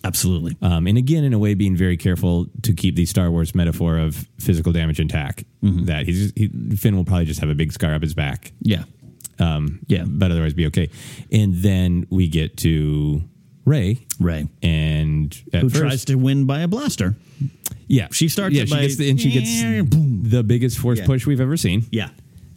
Absolutely. 0.06 0.58
Um, 0.62 0.88
and 0.88 0.98
again, 0.98 1.24
in 1.24 1.34
a 1.34 1.40
way, 1.40 1.54
being 1.54 1.78
very 1.78 1.96
careful 1.96 2.48
to 2.64 2.74
keep 2.74 2.96
the 2.96 3.06
Star 3.06 3.32
Wars 3.32 3.56
metaphor 3.56 3.98
of 3.98 4.28
physical 4.40 4.74
damage 4.74 5.00
intact. 5.00 5.46
Mm-hmm. 5.64 5.86
That 5.86 6.06
he's 6.06 6.34
he, 6.36 6.50
Finn 6.76 6.96
will 6.98 7.06
probably 7.06 7.26
just 7.26 7.40
have 7.40 7.50
a 7.50 7.56
big 7.56 7.72
scar 7.72 7.94
up 7.94 8.02
his 8.02 8.14
back, 8.14 8.52
Yeah. 8.62 8.84
Um, 9.40 9.80
Yeah. 9.88 10.06
but 10.08 10.32
otherwise 10.32 10.54
be 10.54 10.68
okay. 10.68 10.90
And 11.32 11.56
then 11.56 12.06
we 12.10 12.28
get 12.28 12.58
to 12.58 13.24
Rey, 13.66 14.00
Rey. 14.20 14.48
and 14.62 15.36
at 15.54 15.62
Who 15.62 15.70
first, 15.70 15.82
tries 15.82 16.06
to 16.06 16.16
win 16.16 16.46
by 16.46 16.60
a 16.62 16.68
blaster? 16.68 17.16
yeah, 17.88 18.08
She 18.12 18.28
starts 18.28 18.56
yeah, 18.56 18.64
it 18.64 18.70
she 18.70 18.76
by- 18.76 18.82
gets 18.82 18.96
the, 18.98 19.10
and 19.10 19.20
she 19.20 19.32
gets 19.32 19.62
Boom. 19.90 20.24
the 20.24 20.44
biggest 20.44 20.78
force 20.80 21.00
Yeah. 21.00 21.06
push 21.06 21.26
we've 21.26 21.42
ever 21.42 21.58
seen, 21.58 21.86
Yeah. 21.92 22.10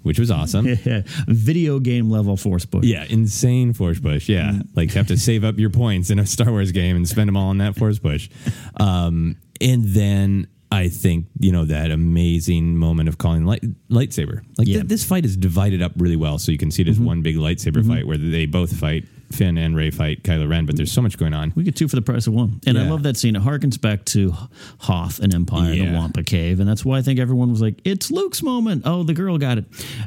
which 0.02 0.18
was 0.18 0.30
awesome. 0.30 0.66
Video 1.28 1.78
game 1.80 2.10
level 2.10 2.36
force 2.36 2.64
push. 2.64 2.84
Yeah, 2.84 3.04
insane 3.08 3.72
force 3.72 3.98
push. 4.00 4.28
Yeah, 4.28 4.60
like 4.74 4.92
have 4.92 5.06
to 5.08 5.16
save 5.16 5.44
up 5.44 5.58
your 5.58 5.70
points 5.70 6.10
in 6.10 6.18
a 6.18 6.26
Star 6.26 6.50
Wars 6.50 6.72
game 6.72 6.96
and 6.96 7.08
spend 7.08 7.28
them 7.28 7.36
all 7.36 7.48
on 7.50 7.58
that 7.58 7.76
force 7.76 7.98
push. 7.98 8.28
Um, 8.78 9.36
and 9.60 9.84
then 9.86 10.48
I 10.70 10.88
think 10.88 11.26
you 11.38 11.52
know 11.52 11.64
that 11.64 11.90
amazing 11.90 12.76
moment 12.76 13.08
of 13.08 13.18
calling 13.18 13.44
light, 13.44 13.62
lightsaber. 13.88 14.42
Like 14.58 14.66
Yeah. 14.66 14.78
th- 14.78 14.88
this 14.88 15.04
fight 15.04 15.24
is 15.24 15.36
divided 15.36 15.82
up 15.82 15.92
really 15.96 16.16
well, 16.16 16.38
so 16.38 16.52
you 16.52 16.58
can 16.58 16.70
see 16.70 16.82
it 16.82 16.88
as 16.88 16.96
mm-hmm. 16.96 17.04
one 17.04 17.22
big 17.22 17.36
lightsaber 17.36 17.78
mm-hmm. 17.78 17.90
fight 17.90 18.06
where 18.06 18.18
they 18.18 18.46
both 18.46 18.76
fight. 18.76 19.04
Finn 19.32 19.58
and 19.58 19.74
Rey 19.74 19.90
fight 19.90 20.22
Kylo 20.22 20.48
Ren, 20.48 20.66
but 20.66 20.76
there's 20.76 20.92
so 20.92 21.02
much 21.02 21.18
going 21.18 21.34
on. 21.34 21.52
We 21.56 21.64
get 21.64 21.74
two 21.74 21.88
for 21.88 21.96
the 21.96 22.02
price 22.02 22.28
of 22.28 22.32
one. 22.32 22.60
And 22.64 22.78
I 22.78 22.88
love 22.88 23.02
that 23.02 23.16
scene. 23.16 23.34
It 23.34 23.42
harkens 23.42 23.80
back 23.80 24.04
to 24.06 24.32
Hoth 24.78 25.18
and 25.18 25.34
Empire 25.34 25.72
in 25.72 25.92
the 25.92 25.98
Wampa 25.98 26.22
Cave. 26.22 26.60
And 26.60 26.68
that's 26.68 26.84
why 26.84 26.98
I 26.98 27.02
think 27.02 27.18
everyone 27.18 27.50
was 27.50 27.60
like, 27.60 27.80
it's 27.84 28.12
Luke's 28.12 28.40
moment. 28.40 28.82
Oh, 28.84 29.02
the 29.02 29.14
girl 29.14 29.36
got 29.36 29.58
it. 29.58 29.64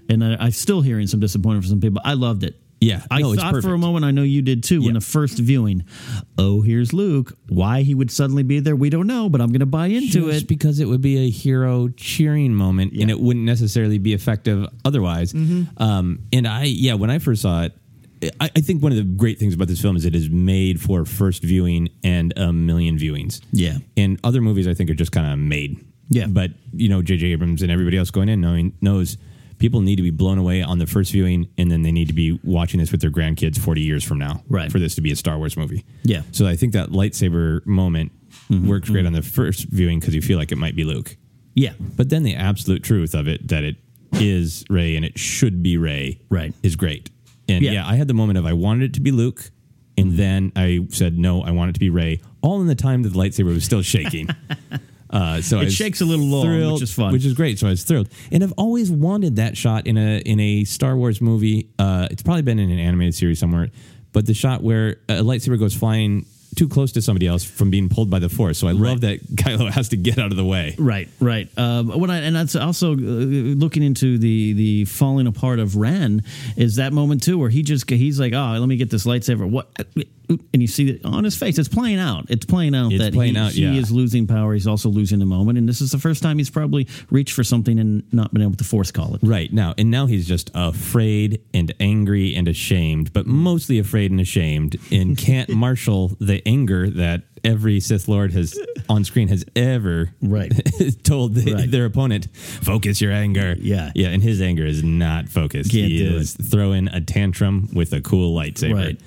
And 0.07 0.23
I, 0.23 0.37
I'm 0.39 0.51
still 0.51 0.79
hearing 0.81 1.05
some 1.05 1.19
disappointment 1.19 1.65
from 1.65 1.69
some 1.69 1.81
people. 1.81 2.01
I 2.05 2.13
loved 2.13 2.43
it. 2.43 2.55
Yeah, 2.81 3.03
I 3.11 3.19
no, 3.19 3.33
it's 3.33 3.41
thought 3.41 3.61
for 3.61 3.73
a 3.73 3.77
moment, 3.77 4.05
I 4.05 4.11
know 4.11 4.23
you 4.23 4.41
did 4.41 4.63
too, 4.63 4.79
Yeah. 4.79 4.85
when 4.85 4.93
the 4.93 5.01
first 5.01 5.37
viewing, 5.37 5.83
oh, 6.37 6.61
here's 6.61 6.93
Luke. 6.93 7.37
Why 7.49 7.81
he 7.81 7.93
would 7.93 8.09
suddenly 8.09 8.43
be 8.43 8.59
there, 8.61 8.75
we 8.75 8.89
don't 8.89 9.07
know, 9.07 9.27
but 9.29 9.41
I'm 9.41 9.49
going 9.49 9.59
to 9.59 9.65
buy 9.65 9.87
into 9.87 10.27
Just 10.31 10.43
it. 10.43 10.47
because 10.47 10.79
it 10.79 10.85
would 10.85 11.01
be 11.01 11.17
a 11.17 11.29
hero 11.29 11.89
cheering 11.89 12.53
moment 12.53 12.93
and 12.93 13.09
it 13.11 13.19
wouldn't 13.19 13.45
necessarily 13.45 13.97
be 13.97 14.13
effective 14.13 14.65
otherwise. 14.85 15.33
Mm-hmm. 15.33 15.81
Um, 15.81 16.19
and 16.31 16.47
I, 16.47 16.63
yeah, 16.63 16.93
when 16.93 17.09
I 17.09 17.19
first 17.19 17.41
saw 17.41 17.63
it, 17.63 17.73
I, 18.39 18.49
I 18.55 18.59
think 18.61 18.81
one 18.81 18.91
of 18.93 18.97
the 18.97 19.03
great 19.03 19.39
things 19.39 19.53
about 19.53 19.67
this 19.67 19.81
film 19.81 19.95
is 19.97 20.05
it 20.05 20.15
is 20.15 20.29
made 20.29 20.79
for 20.81 21.03
first 21.05 21.43
viewing 21.43 21.89
and 22.03 22.33
a 22.37 22.53
million 22.53 22.97
viewings. 22.97 23.41
Yeah. 23.51 23.77
And 23.97 24.19
other 24.23 24.41
movies 24.41 24.67
I 24.67 24.73
think 24.73 24.89
are 24.89 24.93
just 24.95 25.11
kind 25.11 25.31
of 25.31 25.37
made. 25.39 25.85
Yeah. 26.09 26.27
But, 26.27 26.51
you 26.73 26.89
know, 26.89 27.01
J.J. 27.01 27.27
Abrams 27.27 27.61
and 27.61 27.71
everybody 27.71 27.97
else 27.97 28.09
going 28.11 28.29
in 28.29 28.41
knowing 28.41 28.73
knows 28.81 29.17
people 29.59 29.81
need 29.81 29.97
to 29.97 30.01
be 30.01 30.09
blown 30.09 30.37
away 30.37 30.61
on 30.63 30.79
the 30.79 30.87
first 30.87 31.11
viewing 31.11 31.47
and 31.57 31.69
then 31.71 31.81
they 31.83 31.91
need 31.91 32.07
to 32.07 32.13
be 32.13 32.39
watching 32.43 32.79
this 32.79 32.91
with 32.91 33.01
their 33.01 33.11
grandkids 33.11 33.59
40 33.59 33.81
years 33.81 34.03
from 34.03 34.17
now 34.17 34.41
Right. 34.49 34.71
for 34.71 34.79
this 34.79 34.95
to 34.95 35.01
be 35.01 35.11
a 35.11 35.15
Star 35.15 35.37
Wars 35.37 35.55
movie. 35.57 35.85
Yeah. 36.03 36.21
So 36.31 36.47
I 36.47 36.55
think 36.55 36.73
that 36.73 36.89
lightsaber 36.89 37.65
moment 37.65 38.11
Mm-hmm. 38.51 38.67
works 38.67 38.89
great 38.89 39.05
on 39.05 39.13
the 39.13 39.21
first 39.23 39.65
viewing 39.69 39.99
because 39.99 40.13
you 40.15 40.21
feel 40.23 40.37
like 40.39 40.51
it 40.51 40.57
might 40.57 40.75
be 40.75 40.83
Luke. 40.83 41.17
Yeah. 41.55 41.73
But 41.79 42.09
then 42.09 42.23
the 42.23 42.35
absolute 42.35 42.83
truth 42.83 43.13
of 43.15 43.27
it 43.27 43.47
that 43.49 43.63
it 43.63 43.75
is 44.13 44.63
Rey 44.69 44.95
and 44.95 45.03
it 45.05 45.17
should 45.19 45.61
be 45.63 45.77
Rey 45.77 46.19
Right. 46.29 46.53
is 46.63 46.75
great. 46.75 47.09
And 47.47 47.63
Yeah. 47.63 47.71
yeah. 47.71 47.87
I 47.87 47.95
had 47.95 48.07
the 48.07 48.13
moment 48.15 48.37
of 48.39 48.45
I 48.45 48.53
wanted 48.53 48.83
it 48.85 48.93
to 48.95 49.01
be 49.01 49.11
Luke 49.11 49.51
and 49.97 50.13
then 50.13 50.51
I 50.55 50.87
said 50.89 51.17
no, 51.17 51.41
I 51.43 51.51
want 51.51 51.69
it 51.69 51.73
to 51.73 51.79
be 51.79 51.89
Rey 51.89 52.21
all 52.41 52.61
in 52.61 52.67
the 52.67 52.75
time 52.75 53.03
that 53.03 53.09
the 53.09 53.19
lightsaber 53.19 53.45
was 53.53 53.63
still 53.65 53.81
shaking. 53.83 54.29
Uh, 55.09 55.41
so 55.41 55.59
It 55.59 55.71
shakes 55.71 56.01
a 56.01 56.05
little 56.05 56.25
long, 56.25 56.73
which 56.73 56.83
is 56.83 56.93
fun. 56.93 57.11
which 57.11 57.25
is 57.25 57.33
great. 57.33 57.57
So 57.59 57.67
I 57.67 57.71
was 57.71 57.83
thrilled, 57.83 58.09
and 58.31 58.43
I've 58.43 58.53
always 58.57 58.91
wanted 58.91 59.37
that 59.37 59.57
shot 59.57 59.87
in 59.87 59.97
a 59.97 60.19
in 60.19 60.39
a 60.39 60.63
Star 60.65 60.95
Wars 60.95 61.19
movie. 61.21 61.69
Uh, 61.79 62.07
it's 62.11 62.21
probably 62.21 62.43
been 62.43 62.59
in 62.59 62.69
an 62.69 62.79
animated 62.79 63.15
series 63.15 63.39
somewhere, 63.39 63.69
but 64.13 64.25
the 64.25 64.33
shot 64.33 64.61
where 64.63 64.97
a 65.09 65.21
lightsaber 65.23 65.57
goes 65.57 65.73
flying 65.75 66.25
too 66.55 66.67
close 66.67 66.91
to 66.93 67.01
somebody 67.01 67.27
else 67.27 67.43
from 67.43 67.69
being 67.69 67.89
pulled 67.89 68.09
by 68.09 68.19
the 68.19 68.27
Force. 68.27 68.57
So 68.57 68.67
I 68.67 68.71
love 68.71 69.01
that 69.01 69.23
Kylo 69.35 69.69
has 69.71 69.89
to 69.89 69.97
get 69.97 70.17
out 70.17 70.31
of 70.31 70.37
the 70.37 70.43
way. 70.43 70.75
Right, 70.77 71.07
right. 71.19 71.47
Um, 71.57 71.89
when 71.99 72.09
I 72.09 72.17
and 72.19 72.35
that's 72.35 72.55
also 72.55 72.93
uh, 72.93 72.97
looking 72.97 73.81
into 73.83 74.17
the 74.17 74.53
the 74.53 74.85
falling 74.85 75.27
apart 75.27 75.59
of 75.59 75.75
Ren 75.75 76.23
is 76.57 76.75
that 76.77 76.91
moment 76.91 77.23
too 77.23 77.37
where 77.37 77.49
he 77.49 77.61
just 77.63 77.89
he's 77.89 78.19
like, 78.19 78.33
oh, 78.33 78.57
let 78.59 78.67
me 78.67 78.77
get 78.77 78.89
this 78.89 79.05
lightsaber. 79.05 79.49
What? 79.49 79.69
And 80.29 80.61
you 80.61 80.67
see 80.67 80.87
it 80.89 81.03
on 81.05 81.23
his 81.23 81.35
face. 81.35 81.57
It's 81.57 81.67
playing 81.67 81.97
out. 81.97 82.25
It's 82.29 82.45
playing 82.45 82.75
out 82.75 82.91
It's 82.91 83.01
that 83.03 83.13
playing 83.13 83.33
he, 83.33 83.39
out, 83.39 83.51
he 83.53 83.63
yeah. 83.63 83.73
is 83.73 83.91
losing 83.91 84.27
power. 84.27 84.53
He's 84.53 84.67
also 84.67 84.87
losing 84.89 85.17
the 85.17 85.25
moment. 85.25 85.57
And 85.57 85.67
this 85.67 85.81
is 85.81 85.91
the 85.91 85.97
first 85.97 86.21
time 86.21 86.37
he's 86.37 86.51
probably 86.51 86.87
reached 87.09 87.33
for 87.33 87.43
something 87.43 87.79
and 87.79 88.03
not 88.13 88.31
been 88.31 88.43
able 88.43 88.55
to 88.57 88.63
force 88.63 88.91
call 88.91 89.15
it. 89.15 89.21
Right 89.23 89.51
now, 89.51 89.73
and 89.77 89.89
now 89.89 90.05
he's 90.05 90.27
just 90.27 90.51
afraid 90.53 91.41
and 91.53 91.73
angry 91.79 92.35
and 92.35 92.47
ashamed, 92.47 93.11
but 93.11 93.25
mostly 93.25 93.79
afraid 93.79 94.11
and 94.11 94.21
ashamed, 94.21 94.77
and 94.91 95.17
can't 95.17 95.49
marshal 95.65 96.09
the 96.19 96.41
anger 96.47 96.89
that 96.91 97.23
every 97.43 97.79
Sith 97.79 98.07
Lord 98.07 98.31
has 98.33 98.59
on 98.87 99.03
screen 99.05 99.29
has 99.29 99.43
ever 99.55 100.11
Right. 100.21 100.51
told 101.03 101.33
the, 101.35 101.53
Right. 101.53 101.71
their 101.71 101.85
opponent, 101.85 102.27
"Focus 102.35 103.01
your 103.01 103.13
anger." 103.13 103.55
Yeah. 103.59 103.91
yeah, 103.95 104.09
and 104.09 104.21
his 104.21 104.41
anger 104.41 104.65
is 104.65 104.83
not 104.83 105.27
focused. 105.29 105.71
Can't 105.71 105.87
he 105.89 106.03
is 106.03 106.33
throwing 106.35 106.87
a 106.89 107.01
tantrum 107.01 107.69
with 107.73 107.93
a 107.93 108.01
cool 108.01 108.35
lightsaber. 108.37 108.73
Right. 108.75 108.99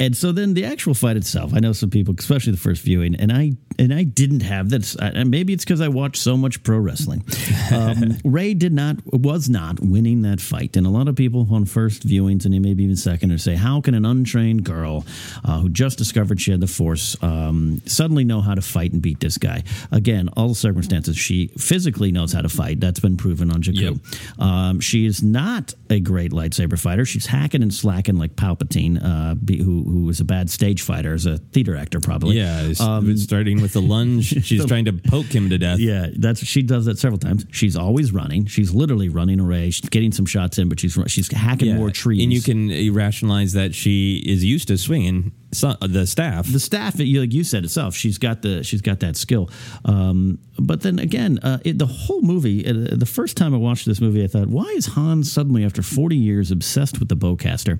And 0.00 0.16
so 0.16 0.32
then 0.32 0.54
the 0.54 0.64
actual 0.64 0.94
fight 0.94 1.16
itself, 1.16 1.52
I 1.54 1.58
know 1.60 1.72
some 1.72 1.90
people, 1.90 2.14
especially 2.18 2.52
the 2.52 2.58
first 2.58 2.82
viewing, 2.82 3.14
and 3.16 3.32
I 3.32 3.52
and 3.78 3.94
I 3.94 4.04
didn't 4.04 4.40
have 4.40 4.70
this. 4.70 4.96
And 4.96 5.30
maybe 5.30 5.52
it's 5.52 5.64
because 5.64 5.80
I 5.80 5.88
watched 5.88 6.20
so 6.20 6.36
much 6.36 6.62
pro 6.62 6.78
wrestling. 6.78 7.24
Um, 7.72 8.16
Rey 8.24 8.54
did 8.54 8.72
not 8.72 8.96
was 9.06 9.48
not 9.48 9.80
winning 9.80 10.22
that 10.22 10.40
fight, 10.40 10.76
and 10.76 10.86
a 10.86 10.90
lot 10.90 11.08
of 11.08 11.16
people 11.16 11.46
on 11.50 11.64
first 11.64 12.06
viewings 12.06 12.44
and 12.44 12.58
maybe 12.60 12.84
even 12.84 12.96
second 12.96 13.32
are 13.32 13.38
say, 13.38 13.54
how 13.54 13.80
can 13.80 13.94
an 13.94 14.04
untrained 14.04 14.64
girl 14.64 15.04
uh, 15.44 15.60
who 15.60 15.68
just 15.68 15.98
discovered 15.98 16.40
she 16.40 16.50
had 16.50 16.60
the 16.60 16.66
Force 16.66 17.16
um, 17.22 17.80
suddenly 17.86 18.24
know 18.24 18.40
how 18.40 18.54
to 18.54 18.62
fight 18.62 18.92
and 18.92 19.02
beat 19.02 19.20
this 19.20 19.38
guy? 19.38 19.62
Again, 19.90 20.28
all 20.36 20.48
the 20.48 20.54
circumstances. 20.54 21.16
She 21.16 21.48
physically 21.58 22.12
knows 22.12 22.32
how 22.32 22.42
to 22.42 22.48
fight. 22.48 22.80
That's 22.80 23.00
been 23.00 23.16
proven 23.16 23.50
on 23.50 23.62
Jakku. 23.62 24.00
Um, 24.40 24.80
she 24.80 25.06
is 25.06 25.22
not 25.22 25.74
a 25.90 26.00
great 26.00 26.32
lightsaber 26.32 26.78
fighter. 26.78 27.04
She's 27.04 27.26
hacking 27.26 27.62
and 27.62 27.72
slacking 27.72 28.16
like 28.16 28.36
Palpatine, 28.36 29.02
uh, 29.02 29.34
who 29.62 29.87
who 29.88 30.02
was 30.04 30.20
a 30.20 30.24
bad 30.24 30.50
stage 30.50 30.82
fighter 30.82 31.14
as 31.14 31.26
a 31.26 31.38
theater 31.38 31.76
actor, 31.76 32.00
probably. 32.00 32.36
Yeah, 32.36 32.62
it's- 32.68 33.22
starting 33.22 33.60
with 33.62 33.72
the 33.78 33.80
lunge, 33.82 34.44
she's 34.44 34.64
trying 34.66 34.84
to 34.86 34.92
poke 34.92 35.26
him 35.26 35.50
to 35.50 35.58
death. 35.58 35.76
Um, 35.76 35.80
Yeah, 35.80 36.06
that's 36.16 36.44
she 36.44 36.62
does 36.62 36.84
that 36.86 36.98
several 36.98 37.18
times. 37.18 37.44
She's 37.52 37.76
always 37.76 38.12
running. 38.12 38.46
She's 38.46 38.72
literally 38.72 39.08
running 39.08 39.40
away. 39.40 39.70
She's 39.70 39.88
getting 39.88 40.12
some 40.12 40.26
shots 40.26 40.58
in, 40.58 40.68
but 40.68 40.78
she's 40.80 40.98
she's 41.06 41.30
hacking 41.32 41.74
more 41.76 41.90
trees. 41.90 42.22
and 42.22 42.32
you 42.32 42.40
can 42.42 42.70
uh, 42.70 42.92
rationalize 42.92 43.52
that 43.54 43.74
she 43.74 44.16
is 44.26 44.44
used 44.44 44.68
to 44.68 44.78
swinging 44.78 45.32
so, 45.52 45.74
the 45.80 46.06
staff. 46.06 46.46
the 46.50 46.60
staff, 46.60 46.98
you- 47.00 47.20
like 47.20 47.32
you 47.32 47.42
said 47.44 47.64
itself, 47.64 47.94
she's 47.94 48.18
got 48.18 48.42
the 48.42 48.62
she's 48.62 48.82
got 48.82 49.00
that 49.00 49.16
skill. 49.16 49.50
Um, 49.84 50.38
but 50.58 50.80
then 50.82 50.98
again, 50.98 51.38
uh, 51.42 51.58
it, 51.64 51.78
the 51.78 51.86
whole 51.86 52.20
movie. 52.20 52.66
Uh, 52.66 52.94
the 52.96 53.06
first 53.06 53.36
time 53.36 53.54
I 53.54 53.58
watched 53.58 53.86
this 53.86 54.00
movie, 54.00 54.24
I 54.24 54.26
thought, 54.26 54.48
why 54.48 54.64
is 54.76 54.86
Han 54.86 55.24
suddenly, 55.24 55.64
after 55.64 55.82
forty 55.82 56.16
years, 56.16 56.50
obsessed 56.50 56.98
with 56.98 57.08
the 57.08 57.16
bowcaster? 57.16 57.78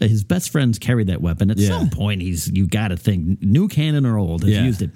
Uh, 0.00 0.08
his 0.08 0.24
best 0.24 0.50
friends 0.50 0.78
carry 0.78 1.04
that 1.04 1.20
weapon. 1.22 1.50
At 1.50 1.58
Yeah. 1.58 1.68
some 1.68 1.90
point, 1.90 2.20
he's 2.22 2.48
you 2.48 2.66
got 2.66 2.88
to 2.88 2.96
think 2.96 3.40
new 3.42 3.68
canon 3.68 4.04
or 4.04 4.18
old 4.18 4.42
has 4.42 4.50
Yeah. 4.52 4.64
used 4.64 4.82
it. 4.82 4.90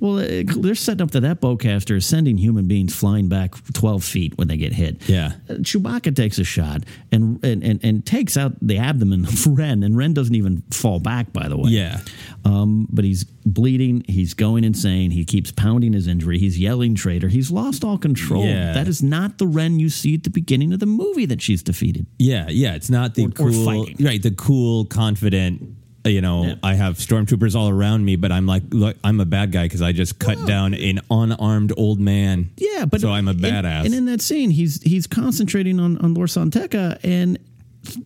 Well, 0.00 0.18
uh, 0.20 0.42
they're 0.46 0.74
setting 0.76 1.02
up 1.02 1.10
that 1.10 1.20
that 1.20 1.40
bowcaster 1.40 1.96
is 1.96 2.06
sending 2.06 2.38
human 2.38 2.68
beings 2.68 2.94
flying 2.94 3.28
back 3.28 3.54
12 3.74 4.04
feet 4.04 4.38
when 4.38 4.46
they 4.46 4.56
get 4.56 4.72
hit. 4.72 5.08
Yeah. 5.08 5.32
Uh, 5.50 5.54
Chewbacca 5.54 6.14
takes 6.14 6.38
a 6.38 6.44
shot 6.44 6.84
and, 7.10 7.42
and, 7.44 7.64
and, 7.64 7.80
and 7.84 8.06
takes 8.06 8.36
out 8.36 8.52
the 8.62 8.78
abdomen 8.78 9.24
of 9.26 9.46
Ren, 9.58 9.82
and 9.82 9.96
Ren 9.96 10.14
doesn't 10.14 10.34
even 10.36 10.62
fall 10.70 11.00
back, 11.00 11.32
by 11.32 11.48
the 11.48 11.56
way. 11.56 11.70
Yeah. 11.70 11.98
Um, 12.44 12.86
but 12.90 13.04
he's 13.04 13.24
bleeding. 13.24 14.04
He's 14.06 14.34
going 14.34 14.62
insane. 14.62 15.10
He 15.10 15.24
keeps 15.24 15.50
pounding 15.50 15.92
his 15.94 16.06
injury. 16.06 16.38
He's 16.38 16.58
yelling 16.58 16.94
traitor. 16.94 17.28
He's 17.28 17.50
lost 17.50 17.82
all 17.84 17.98
control. 17.98 18.44
Yeah. 18.44 18.72
That 18.74 18.86
is 18.86 19.02
not 19.02 19.38
the 19.38 19.46
Ren 19.48 19.80
you 19.80 19.88
see 19.88 20.14
at 20.14 20.22
the 20.22 20.30
beginning 20.30 20.72
of 20.72 20.78
the 20.80 20.86
movie 20.86 21.26
that 21.26 21.42
she's 21.42 21.62
defeated. 21.62 22.06
Yeah, 22.18 22.46
yeah. 22.48 22.74
It's 22.74 22.90
not 22.90 23.14
the 23.14 23.24
Or- 23.24 23.28
or 23.28 23.50
cool, 23.50 23.64
fighting. 23.64 23.96
right? 24.06 24.22
The 24.22 24.30
cool, 24.30 24.84
confident. 24.84 25.74
Uh, 26.08 26.10
You 26.10 26.20
know, 26.22 26.44
Yeah. 26.44 26.54
I 26.62 26.74
have 26.74 26.96
stormtroopers 26.98 27.54
all 27.54 27.68
around 27.68 28.04
me, 28.04 28.16
but 28.16 28.32
I'm 28.32 28.46
like, 28.46 28.62
look, 28.70 28.96
I'm 29.04 29.20
a 29.20 29.24
bad 29.26 29.52
guy 29.52 29.64
because 29.66 29.82
I 29.82 29.92
just 29.92 30.18
cut 30.18 30.38
down 30.46 30.74
an 30.74 31.00
unarmed 31.10 31.72
old 31.76 32.00
man. 32.00 32.48
Yeah, 32.56 32.86
but 32.86 33.00
so 33.00 33.10
I'm 33.12 33.28
a 33.28 33.32
and- 33.32 33.40
badass. 33.40 33.84
And, 33.84 33.94
in 33.94 34.06
that 34.06 34.20
scene, 34.22 34.50
he's 34.50 34.82
he's 34.82 35.06
concentrating 35.06 35.78
on 35.78 35.98
on 35.98 36.14
Lor 36.14 36.26
San 36.26 36.50
Tekka 36.50 36.98
and 37.04 37.38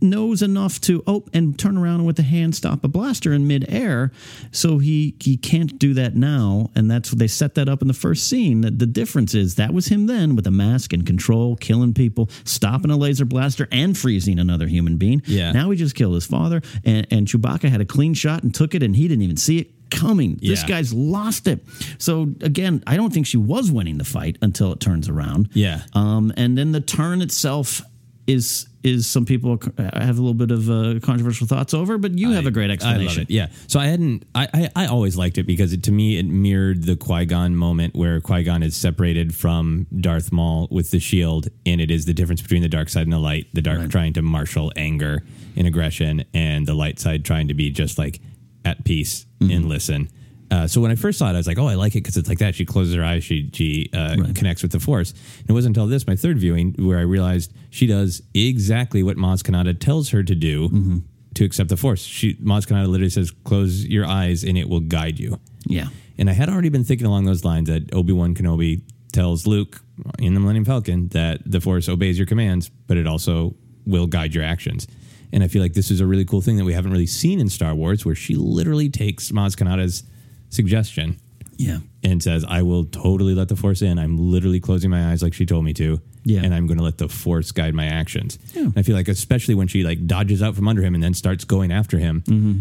knows 0.00 0.42
enough 0.42 0.80
to 0.82 1.02
oh 1.06 1.24
and 1.32 1.58
turn 1.58 1.76
around 1.78 2.04
with 2.04 2.16
the 2.16 2.22
hand 2.22 2.54
stop 2.54 2.84
a 2.84 2.88
blaster 2.88 3.32
in 3.32 3.46
midair. 3.46 4.10
So 4.50 4.78
he 4.78 5.14
he 5.20 5.36
can't 5.36 5.78
do 5.78 5.94
that 5.94 6.14
now, 6.14 6.70
and 6.74 6.90
that's 6.90 7.10
what 7.12 7.18
they 7.18 7.28
set 7.28 7.54
that 7.54 7.68
up 7.68 7.82
in 7.82 7.88
the 7.88 7.94
first 7.94 8.28
scene. 8.28 8.60
That 8.62 8.78
the 8.78 8.86
difference 8.86 9.34
is 9.34 9.56
that 9.56 9.72
was 9.72 9.86
him 9.86 10.06
then 10.06 10.36
with 10.36 10.46
a 10.46 10.50
mask 10.50 10.92
and 10.92 11.06
control, 11.06 11.56
killing 11.56 11.94
people, 11.94 12.28
stopping 12.44 12.90
a 12.90 12.96
laser 12.96 13.24
blaster, 13.24 13.68
and 13.72 13.96
freezing 13.96 14.38
another 14.38 14.66
human 14.66 14.96
being. 14.96 15.22
Yeah. 15.26 15.52
Now 15.52 15.70
he 15.70 15.76
just 15.76 15.94
killed 15.94 16.14
his 16.14 16.26
father, 16.26 16.62
and 16.84 17.06
and 17.10 17.26
Chewbacca 17.26 17.68
had 17.68 17.80
a 17.80 17.86
clean 17.86 18.14
shot 18.14 18.42
and 18.42 18.54
took 18.54 18.74
it, 18.74 18.82
and 18.82 18.96
he 18.96 19.08
didn't 19.08 19.22
even 19.22 19.36
see 19.36 19.58
it 19.58 19.70
coming. 19.92 20.38
This 20.40 20.64
guy's 20.64 20.92
lost 20.92 21.46
it. 21.46 21.60
So 21.98 22.22
again, 22.40 22.82
I 22.86 22.96
don't 22.96 23.12
think 23.12 23.26
she 23.26 23.36
was 23.36 23.70
winning 23.70 23.98
the 23.98 24.04
fight 24.04 24.38
until 24.42 24.72
it 24.72 24.80
turns 24.80 25.08
around. 25.08 25.50
Yeah. 25.52 25.82
Um, 25.92 26.32
and 26.36 26.56
then 26.56 26.72
the 26.72 26.80
turn 26.80 27.22
itself 27.22 27.82
is 28.26 28.66
is 28.84 29.06
some 29.06 29.24
people 29.24 29.60
have 29.78 30.18
a 30.18 30.20
little 30.20 30.34
bit 30.34 30.50
of 30.50 30.68
uh, 30.68 30.98
controversial 31.00 31.46
thoughts 31.46 31.72
over, 31.72 31.98
but 31.98 32.18
you 32.18 32.32
have 32.32 32.46
a 32.46 32.50
great 32.50 32.70
I 32.70 32.74
explanation. 32.74 33.22
love 33.22 33.30
it. 33.30 33.30
Yeah. 33.30 33.46
So 33.68 33.78
I 33.80 33.86
hadn't. 33.86 34.24
I 34.34 34.48
I, 34.52 34.84
I 34.84 34.86
always 34.86 35.16
liked 35.16 35.38
it 35.38 35.44
because 35.44 35.72
it, 35.72 35.82
to 35.84 35.92
me 35.92 36.18
it 36.18 36.26
mirrored 36.26 36.84
the 36.84 36.96
Qui 36.96 37.24
Gon 37.26 37.54
moment 37.56 37.94
where 37.94 38.20
Qui 38.20 38.42
Gon 38.42 38.62
is 38.62 38.76
separated 38.76 39.34
from 39.34 39.86
Darth 40.00 40.32
Maul 40.32 40.68
with 40.70 40.90
the 40.90 40.98
shield, 41.00 41.48
and 41.66 41.80
it 41.80 41.90
is 41.90 42.04
the 42.04 42.14
difference 42.14 42.42
between 42.42 42.62
the 42.62 42.68
dark 42.68 42.88
side 42.88 43.02
and 43.04 43.12
the 43.12 43.18
light. 43.18 43.46
The 43.54 43.62
dark 43.62 43.88
trying 43.90 44.12
to 44.14 44.22
marshal 44.22 44.72
anger 44.76 45.22
and 45.56 45.66
aggression, 45.66 46.24
and 46.34 46.66
the 46.66 46.74
light 46.74 46.98
side 46.98 47.24
trying 47.24 47.48
to 47.48 47.54
be 47.54 47.70
just 47.70 47.98
like 47.98 48.20
at 48.64 48.84
peace 48.84 49.26
Mm-hmm. 49.40 49.50
and 49.56 49.68
listen. 49.68 50.08
Uh, 50.52 50.66
so 50.66 50.80
when 50.82 50.90
I 50.90 50.96
first 50.96 51.18
saw 51.18 51.26
it, 51.30 51.34
I 51.34 51.36
was 51.38 51.46
like, 51.46 51.58
"Oh, 51.58 51.66
I 51.66 51.74
like 51.74 51.94
it 51.96 52.02
because 52.02 52.16
it's 52.16 52.28
like 52.28 52.38
that." 52.40 52.54
She 52.54 52.64
closes 52.66 52.94
her 52.94 53.02
eyes, 53.02 53.24
she 53.24 53.48
she 53.54 53.88
uh, 53.94 54.16
connects 54.34 54.62
with 54.62 54.72
the 54.72 54.80
Force. 54.80 55.10
And 55.40 55.48
it 55.50 55.52
wasn't 55.52 55.76
until 55.76 55.86
this, 55.88 56.06
my 56.06 56.14
third 56.16 56.38
viewing, 56.38 56.74
where 56.78 56.98
I 56.98 57.02
realized 57.02 57.52
she 57.70 57.86
does 57.86 58.22
exactly 58.34 59.02
what 59.02 59.16
Maz 59.16 59.42
Kanata 59.42 59.78
tells 59.78 60.10
her 60.10 60.22
to 60.22 60.34
do 60.34 60.68
Mm-hmm. 60.68 60.98
to 61.34 61.44
accept 61.44 61.68
the 61.70 61.76
Force. 61.78 62.02
She 62.04 62.34
Maz 62.36 62.66
Kanata 62.66 62.86
literally 62.88 63.10
says, 63.10 63.30
"Close 63.44 63.84
your 63.86 64.04
eyes, 64.06 64.44
and 64.44 64.58
it 64.58 64.68
will 64.68 64.80
guide 64.80 65.18
you." 65.18 65.40
Yeah. 65.66 65.86
And 66.18 66.28
I 66.28 66.34
had 66.34 66.48
already 66.50 66.68
been 66.68 66.84
thinking 66.84 67.06
along 67.06 67.24
those 67.24 67.44
lines 67.44 67.68
that 67.68 67.94
Obi 67.94 68.12
Wan 68.12 68.34
Kenobi 68.34 68.82
tells 69.12 69.46
Luke 69.46 69.80
in 70.18 70.34
the 70.34 70.40
Millennium 70.40 70.64
Falcon 70.66 71.08
that 71.08 71.40
the 71.50 71.60
Force 71.60 71.88
obeys 71.88 72.18
your 72.18 72.26
commands, 72.26 72.68
but 72.86 72.96
it 72.98 73.06
also 73.06 73.54
will 73.86 74.06
guide 74.06 74.34
your 74.34 74.44
actions. 74.44 74.86
And 75.32 75.42
I 75.42 75.48
feel 75.48 75.62
like 75.62 75.72
this 75.72 75.90
is 75.90 76.00
a 76.00 76.06
really 76.06 76.26
cool 76.26 76.42
thing 76.42 76.56
that 76.58 76.64
we 76.66 76.74
haven't 76.74 76.92
really 76.92 77.06
seen 77.06 77.40
in 77.40 77.48
Star 77.48 77.74
Wars, 77.74 78.04
where 78.04 78.14
she 78.14 78.34
literally 78.34 78.90
takes 78.90 79.30
Maz 79.32 79.56
Kanata's 79.56 80.04
suggestion 80.52 81.16
Yeah. 81.58 81.78
and 82.02 82.22
says, 82.22 82.44
"I 82.48 82.62
will 82.62 82.84
totally 82.84 83.34
let 83.34 83.48
the 83.48 83.56
Force 83.56 83.82
in. 83.82 83.98
I'm 83.98 84.16
literally 84.18 84.60
closing 84.60 84.90
my 84.90 85.10
eyes 85.10 85.22
like 85.22 85.34
she 85.34 85.46
told 85.46 85.64
me 85.64 85.72
to, 85.74 86.00
Yeah. 86.24 86.42
and 86.44 86.54
I'm 86.54 86.66
going 86.66 86.78
to 86.78 86.84
let 86.84 86.98
the 86.98 87.08
Force 87.08 87.50
guide 87.52 87.74
my 87.74 87.86
actions." 87.86 88.38
And 88.54 88.72
I 88.76 88.82
feel 88.82 88.94
like, 88.96 89.08
especially 89.08 89.54
when 89.54 89.68
she 89.68 89.82
like 89.82 90.06
dodges 90.06 90.42
out 90.42 90.54
from 90.56 90.68
under 90.68 90.82
him 90.82 90.94
and 90.94 91.02
then 91.02 91.14
starts 91.14 91.44
going 91.44 91.70
after 91.72 91.98
him, 91.98 92.22
Mm-hmm. 92.26 92.60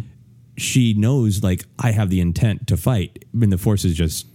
she 0.57 0.93
knows 0.93 1.43
like 1.43 1.65
I 1.79 1.91
have 1.91 2.09
the 2.09 2.19
intent 2.21 2.67
to 2.67 2.77
fight, 2.77 3.25
and 3.39 3.51
the 3.51 3.57
Force 3.57 3.85
is 3.85 3.95
just 3.95 4.25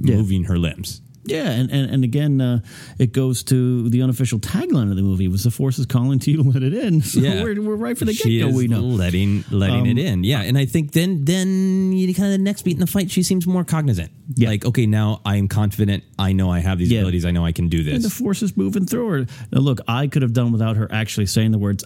Yeah. 0.00 0.16
moving 0.16 0.44
her 0.44 0.58
limbs. 0.58 1.00
Yeah, 1.30 1.50
and, 1.50 1.70
and, 1.70 1.90
and 1.90 2.04
again, 2.04 2.40
uh, 2.40 2.60
it 2.98 3.12
goes 3.12 3.42
to 3.44 3.88
the 3.90 4.02
unofficial 4.02 4.38
tagline 4.38 4.90
of 4.90 4.96
the 4.96 5.02
movie 5.02 5.28
was 5.28 5.44
the 5.44 5.50
force 5.50 5.78
is 5.78 5.86
calling 5.86 6.18
to 6.20 6.30
you 6.30 6.42
to 6.42 6.48
let 6.48 6.62
it 6.62 6.74
in. 6.74 7.02
So 7.08 7.20
we're, 7.20 7.60
we're 7.60 7.76
right 7.76 7.96
for 7.98 8.04
the 8.04 8.12
get 8.14 8.40
go. 8.40 8.48
We 8.54 8.68
know. 8.68 8.78
Um, 8.78 8.96
letting 8.96 9.44
letting 9.50 9.86
it 9.86 9.98
in. 9.98 10.24
Yeah, 10.24 10.42
and 10.42 10.56
I 10.58 10.66
think 10.66 10.92
then 10.92 11.24
then 11.24 11.92
you 11.92 12.12
kind 12.14 12.26
of 12.26 12.32
the 12.32 12.38
next 12.44 12.62
beat 12.62 12.74
in 12.74 12.80
the 12.80 12.86
fight, 12.86 13.10
she 13.10 13.22
seems 13.22 13.46
more 13.46 13.64
cognizant. 13.64 14.10
Yeah. 14.34 14.48
Like 14.48 14.64
okay, 14.66 14.86
now 14.86 15.20
I'm 15.24 15.48
confident. 15.48 16.04
I 16.18 16.32
know 16.32 16.50
I 16.50 16.60
have 16.60 16.78
these 16.78 16.90
Yeah. 16.90 17.00
abilities. 17.00 17.24
I 17.24 17.30
know 17.30 17.44
I 17.44 17.52
can 17.52 17.68
do 17.68 17.78
And 17.78 17.86
this. 17.88 18.02
the 18.04 18.10
force 18.10 18.42
is 18.42 18.56
moving 18.56 18.86
through 18.86 19.08
her. 19.10 19.26
Now, 19.52 19.60
look, 19.60 19.80
I 19.88 20.06
could 20.06 20.22
have 20.22 20.32
done 20.32 20.52
without 20.52 20.76
her 20.76 20.88
actually 20.92 21.26
saying 21.26 21.52
the 21.52 21.58
words, 21.58 21.84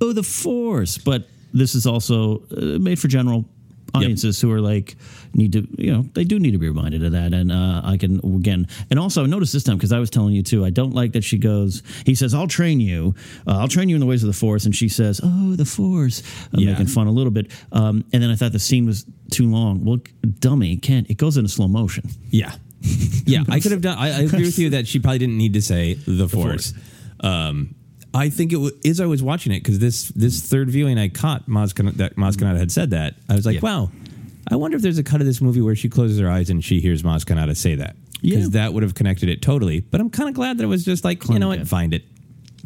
oh, 0.00 0.12
the 0.12 0.22
force. 0.22 0.98
But 0.98 1.28
this 1.52 1.74
is 1.74 1.86
also 1.86 2.42
uh, 2.56 2.78
made 2.78 2.98
for 2.98 3.08
general 3.08 3.44
audiences 3.94 4.40
who 4.40 4.50
are 4.52 4.60
like, 4.60 4.96
need 5.34 5.52
to, 5.52 5.66
you 5.78 5.92
know, 5.92 6.02
they 6.14 6.24
do 6.24 6.38
need 6.38 6.52
to 6.52 6.58
be 6.58 6.68
reminded 6.68 7.04
of 7.04 7.12
that. 7.12 7.32
And 7.32 7.50
uh, 7.52 7.82
I 7.84 7.96
can, 7.96 8.20
again, 8.36 8.68
and 8.90 8.98
also 8.98 9.24
notice 9.26 9.52
this 9.52 9.64
time, 9.64 9.76
because 9.76 9.92
I 9.92 9.98
was 9.98 10.10
telling 10.10 10.34
you 10.34 10.42
too, 10.42 10.64
I 10.64 10.70
don't 10.70 10.94
like 10.94 11.12
that 11.12 11.24
she 11.24 11.38
goes, 11.38 11.82
he 12.06 12.14
says, 12.14 12.34
I'll 12.34 12.46
train 12.46 12.80
you. 12.80 13.14
Uh, 13.46 13.58
I'll 13.58 13.68
train 13.68 13.88
you 13.88 13.96
in 13.96 14.00
the 14.00 14.06
ways 14.06 14.22
of 14.22 14.26
the 14.28 14.32
force. 14.32 14.64
And 14.64 14.74
she 14.74 14.88
says, 14.88 15.20
oh, 15.22 15.54
the 15.56 15.64
force. 15.64 16.22
I'm 16.52 16.60
Yeah. 16.60 16.72
making 16.72 16.86
fun 16.88 17.06
a 17.06 17.12
little 17.12 17.32
bit. 17.32 17.50
Um, 17.72 18.04
and 18.12 18.22
then 18.22 18.30
I 18.30 18.36
thought 18.36 18.52
the 18.52 18.58
scene 18.58 18.86
was 18.86 19.06
too 19.30 19.50
long. 19.50 19.84
Well, 19.84 19.98
dummy, 20.40 20.76
can't 20.76 21.08
it 21.10 21.16
goes 21.16 21.36
into 21.36 21.48
slow 21.48 21.68
motion. 21.68 22.08
Yeah. 22.30 22.52
Yeah, 23.24 23.44
I 23.48 23.60
could 23.60 23.70
have 23.70 23.80
done. 23.80 23.96
I, 23.96 24.08
I 24.08 24.20
agree 24.22 24.42
with 24.42 24.58
you 24.58 24.70
that 24.70 24.88
she 24.88 24.98
probably 24.98 25.18
didn't 25.20 25.38
need 25.38 25.52
to 25.54 25.62
say 25.62 25.94
the, 25.94 26.28
force. 26.28 26.74
Um, 27.20 27.76
I 28.14 28.28
think 28.28 28.52
it 28.52 28.56
was 28.56 28.72
as 28.84 29.00
I 29.00 29.06
was 29.06 29.22
watching 29.22 29.52
it 29.52 29.60
because 29.60 29.78
this 29.78 30.08
this 30.08 30.40
third 30.42 30.68
viewing 30.70 30.98
I 30.98 31.08
caught 31.08 31.46
Maz 31.48 31.74
Kan- 31.74 31.92
that 31.96 32.16
Maz 32.16 32.34
Kanata 32.36 32.58
had 32.58 32.70
said 32.70 32.90
that 32.90 33.14
I 33.28 33.34
was 33.34 33.46
like, 33.46 33.54
Yeah. 33.56 33.60
wow, 33.62 33.90
I 34.50 34.56
wonder 34.56 34.76
if 34.76 34.82
there's 34.82 34.98
a 34.98 35.02
cut 35.04 35.20
of 35.20 35.26
this 35.26 35.40
movie 35.40 35.60
where 35.62 35.74
she 35.76 35.88
closes 35.88 36.18
her 36.20 36.28
eyes 36.30 36.50
and 36.50 36.62
she 36.64 36.80
hears 36.80 37.02
Maz 37.02 37.24
Kanata 37.24 37.56
say 37.56 37.74
that 37.76 37.96
because 38.20 38.44
Yeah. 38.46 38.62
that 38.64 38.74
would 38.74 38.82
have 38.82 38.94
connected 38.94 39.28
it 39.28 39.40
totally. 39.42 39.80
But 39.80 40.00
I'm 40.00 40.10
kind 40.10 40.28
of 40.28 40.34
glad 40.34 40.58
that 40.58 40.64
it 40.64 40.68
was 40.68 40.84
just 40.84 41.04
like 41.04 41.26
you 41.28 41.38
know 41.38 41.48
what, 41.48 41.66
find 41.66 41.94
it, 41.94 42.04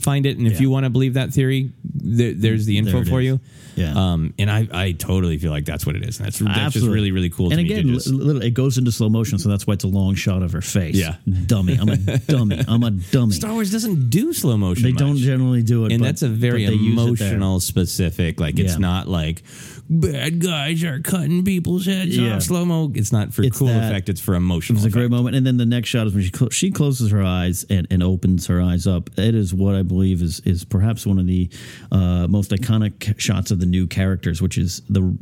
find 0.09 0.24
it, 0.27 0.39
and 0.39 0.47
if 0.47 0.55
Yeah. 0.55 0.61
you 0.62 0.70
want 0.70 0.85
to 0.85 0.91
believe 0.91 1.15
that 1.15 1.33
theory, 1.35 1.73
there, 2.19 2.33
there's 2.33 2.65
the 2.66 2.78
info 2.78 2.99
There 3.03 3.05
for 3.12 3.20
is. 3.20 3.27
you. 3.27 3.41
Yeah. 3.77 3.93
Um, 3.95 4.33
and 4.39 4.49
I 4.51 4.61
I 4.73 4.93
totally 4.93 5.37
feel 5.39 5.51
like 5.51 5.66
that's 5.66 5.85
what 5.85 5.97
it 5.97 6.03
is. 6.09 6.19
And 6.19 6.27
that's 6.27 6.39
that's 6.39 6.74
just 6.74 6.87
really 6.87 7.11
really 7.12 7.28
cool. 7.28 7.51
And 7.53 7.59
to 7.59 7.62
me 7.62 7.69
to 7.69 7.74
again, 7.74 7.93
just- 7.95 8.09
it 8.49 8.55
goes 8.55 8.78
into 8.78 8.91
slow 8.93 9.11
motion, 9.11 9.39
so 9.39 9.49
that's 9.51 9.66
why 9.66 9.74
it's 9.74 9.85
a 9.85 9.89
long 10.01 10.15
shot 10.15 10.43
of 10.43 10.53
her 10.53 10.62
face. 10.62 10.95
Yeah. 10.97 11.16
dummy. 11.47 11.74
I'm 11.81 11.89
a 11.91 11.97
dummy. 12.35 12.59
I'm 12.66 12.83
a 12.85 12.91
dummy. 12.93 13.33
Star 13.35 13.53
Wars 13.53 13.70
doesn't 13.70 14.09
do 14.09 14.33
slow 14.33 14.57
motion. 14.57 14.85
they 14.85 14.93
don't 14.93 15.19
generally 15.19 15.62
do 15.62 15.85
it, 15.85 15.93
and 15.93 16.01
but- 16.01 16.07
that's 16.07 16.23
a 16.23 16.28
very 16.28 16.65
but 16.65 16.70
they 16.70 16.77
use 16.77 16.93
it 17.03 17.19
there. 17.19 17.28
emotional 17.35 17.61
specific 17.61 18.41
like 18.41 18.59
it's 18.59 18.74
Yeah. 18.74 18.78
not 18.91 19.09
like 19.09 19.43
bad 19.88 20.40
guys 20.40 20.82
are 20.82 21.00
cutting 21.00 21.44
people's 21.44 21.86
heads 21.86 22.16
Yeah. 22.16 22.36
off 22.36 22.42
slow 22.42 22.64
mo 22.64 22.90
it's 22.94 23.12
not 23.12 23.32
for 23.32 23.42
It's 23.42 23.58
cool 23.58 23.68
that- 23.68 23.90
effect 23.90 24.08
it's 24.08 24.20
for 24.20 24.34
It 24.34 24.38
emotional 24.38 24.76
was 24.78 24.84
a 24.84 24.90
great 24.90 25.02
effect. 25.04 25.12
moment, 25.12 25.36
and 25.36 25.46
then 25.46 25.56
the 25.58 25.66
next 25.66 25.88
shot 25.90 26.06
is 26.08 26.14
when 26.14 26.24
she 26.24 26.30
clo- 26.30 26.48
she 26.50 26.70
closes 26.70 27.10
her 27.12 27.22
eyes 27.22 27.64
and, 27.70 27.86
and 27.90 28.02
opens 28.02 28.46
her 28.46 28.60
eyes 28.60 28.86
up. 28.86 29.10
It 29.18 29.34
is 29.34 29.54
what 29.54 29.74
I 29.76 29.82
believe 29.82 30.22
is 30.22 30.40
is 30.40 30.64
perhaps 30.64 31.06
one 31.06 31.18
of 31.18 31.26
the 31.26 31.48
uh, 31.92 32.26
most 32.28 32.50
iconic 32.50 33.18
shots 33.18 33.50
of 33.50 33.60
the 33.60 33.66
new 33.66 33.86
characters, 33.86 34.42
which 34.42 34.58
is 34.58 34.82
the 34.88 35.16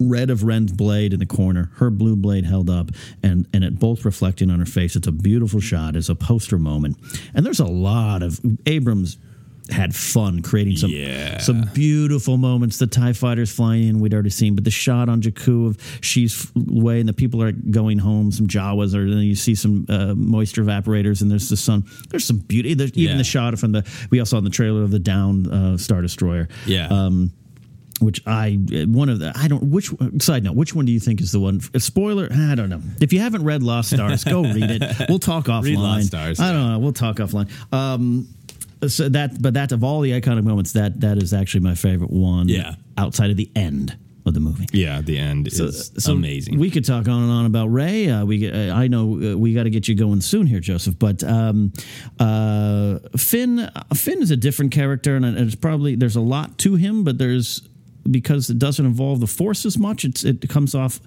red 0.00 0.30
of 0.30 0.44
Ren's 0.44 0.70
blade 0.72 1.12
in 1.12 1.18
the 1.18 1.26
corner, 1.26 1.70
her 1.76 1.90
blue 1.90 2.14
blade 2.16 2.44
held 2.44 2.70
up, 2.70 2.90
and 3.22 3.46
and 3.52 3.64
it 3.64 3.78
both 3.78 4.04
reflecting 4.04 4.50
on 4.50 4.58
her 4.58 4.66
face. 4.66 4.96
It's 4.96 5.06
a 5.08 5.12
beautiful 5.12 5.60
shot. 5.60 5.96
It's 5.96 6.08
a 6.08 6.14
poster 6.14 6.58
moment, 6.58 6.96
and 7.34 7.44
there's 7.46 7.60
a 7.60 7.64
lot 7.66 8.22
of 8.22 8.40
Abrams 8.66 9.18
had 9.70 9.94
fun 9.94 10.40
creating 10.42 10.76
some 10.76 10.90
Yeah. 10.90 11.38
some 11.38 11.68
beautiful 11.74 12.36
moments. 12.36 12.78
The 12.78 12.86
Tie 12.86 13.12
fighters 13.12 13.50
flying 13.50 13.88
in, 13.88 14.00
we'd 14.00 14.14
already 14.14 14.30
seen, 14.30 14.54
but 14.54 14.64
the 14.64 14.70
shot 14.70 15.08
on 15.08 15.20
Jakku 15.20 15.66
of 15.68 15.78
she's 16.00 16.50
away 16.56 17.00
and 17.00 17.08
the 17.08 17.12
people 17.12 17.42
are 17.42 17.52
going 17.52 17.98
home. 17.98 18.32
Some 18.32 18.46
Jawas, 18.46 18.94
or 18.94 19.08
then 19.08 19.18
you 19.18 19.34
see 19.34 19.54
some 19.54 19.86
uh, 19.88 20.14
moisture 20.14 20.64
evaporators, 20.64 21.20
and 21.22 21.30
there's 21.30 21.48
the 21.48 21.56
sun. 21.56 21.84
There's 22.10 22.24
some 22.24 22.38
beauty. 22.38 22.74
There's 22.74 22.92
even 22.94 23.12
Yeah. 23.12 23.18
the 23.18 23.24
shot 23.24 23.58
from 23.58 23.72
the 23.72 23.84
we 24.10 24.18
also 24.20 24.28
saw 24.36 24.38
in 24.38 24.44
the 24.44 24.50
trailer 24.50 24.82
of 24.82 24.90
the 24.90 24.98
down 24.98 25.46
uh, 25.50 25.76
Star 25.78 26.02
Destroyer 26.02 26.48
yeah 26.66 26.88
um, 26.88 27.32
which 28.00 28.20
I 28.26 28.52
one 28.86 29.08
of 29.08 29.18
the 29.20 29.32
I 29.34 29.48
don't 29.48 29.64
which 29.70 29.90
side 30.20 30.44
note 30.44 30.54
which 30.54 30.74
one 30.74 30.84
do 30.84 30.92
you 30.92 31.00
think 31.00 31.20
is 31.20 31.32
the 31.32 31.40
one 31.40 31.60
spoiler 31.80 32.28
I 32.30 32.54
don't 32.54 32.68
know 32.68 32.80
if 33.00 33.12
you 33.12 33.20
haven't 33.20 33.44
read 33.44 33.62
Lost 33.62 33.90
Stars 33.90 34.22
go 34.24 34.42
read 34.42 34.70
it 34.70 34.82
we'll 35.08 35.18
talk 35.18 35.46
offline 35.46 35.62
Read 35.64 35.78
Lost 35.78 36.06
Stars, 36.08 36.38
I 36.40 36.52
don't 36.52 36.68
know 36.72 36.78
we'll 36.78 36.92
talk 36.92 37.16
offline 37.16 37.48
um 37.72 38.28
so 38.86 39.08
that 39.08 39.40
but 39.42 39.54
that 39.54 39.72
of 39.72 39.82
all 39.82 40.00
the 40.00 40.12
iconic 40.12 40.44
moments 40.44 40.72
that 40.72 41.00
that 41.00 41.18
is 41.18 41.32
actually 41.32 41.60
my 41.60 41.74
favorite 41.74 42.10
one 42.10 42.48
Yeah. 42.48 42.74
outside 42.96 43.30
of 43.30 43.36
the 43.36 43.50
end 43.56 43.96
of 44.26 44.34
the 44.34 44.40
movie 44.40 44.66
yeah 44.72 45.00
the 45.00 45.16
end 45.18 45.48
is 45.48 46.06
amazing 46.06 46.58
we 46.58 46.70
could 46.70 46.84
talk 46.84 47.08
on 47.08 47.22
and 47.22 47.32
on 47.32 47.46
about 47.46 47.68
Rey. 47.68 48.10
Uh, 48.10 48.24
we, 48.26 48.50
uh, 48.50 48.74
I 48.74 48.86
know 48.86 49.32
uh, 49.32 49.36
we 49.38 49.54
got 49.54 49.62
to 49.64 49.70
get 49.70 49.88
you 49.88 49.94
going 49.94 50.20
soon 50.20 50.46
here, 50.46 50.60
Joseph. 50.60 50.98
But 50.98 51.24
um, 51.24 51.72
uh, 52.20 52.98
Finn, 53.16 53.60
uh, 53.60 53.84
Finn 53.94 54.20
is 54.22 54.30
a 54.30 54.36
different 54.36 54.72
character, 54.72 55.16
and 55.16 55.24
it's 55.24 55.54
probably 55.54 55.94
there's 55.96 56.16
a 56.16 56.20
lot 56.20 56.58
to 56.58 56.74
him, 56.74 57.04
but 57.04 57.16
there's 57.18 57.62
because 58.10 58.50
it 58.50 58.58
doesn't 58.58 58.84
involve 58.84 59.20
the 59.20 59.26
force 59.26 59.66
as 59.66 59.78
much. 59.78 60.04
It's 60.04 60.24
it 60.24 60.48
comes 60.48 60.74
off 60.74 61.00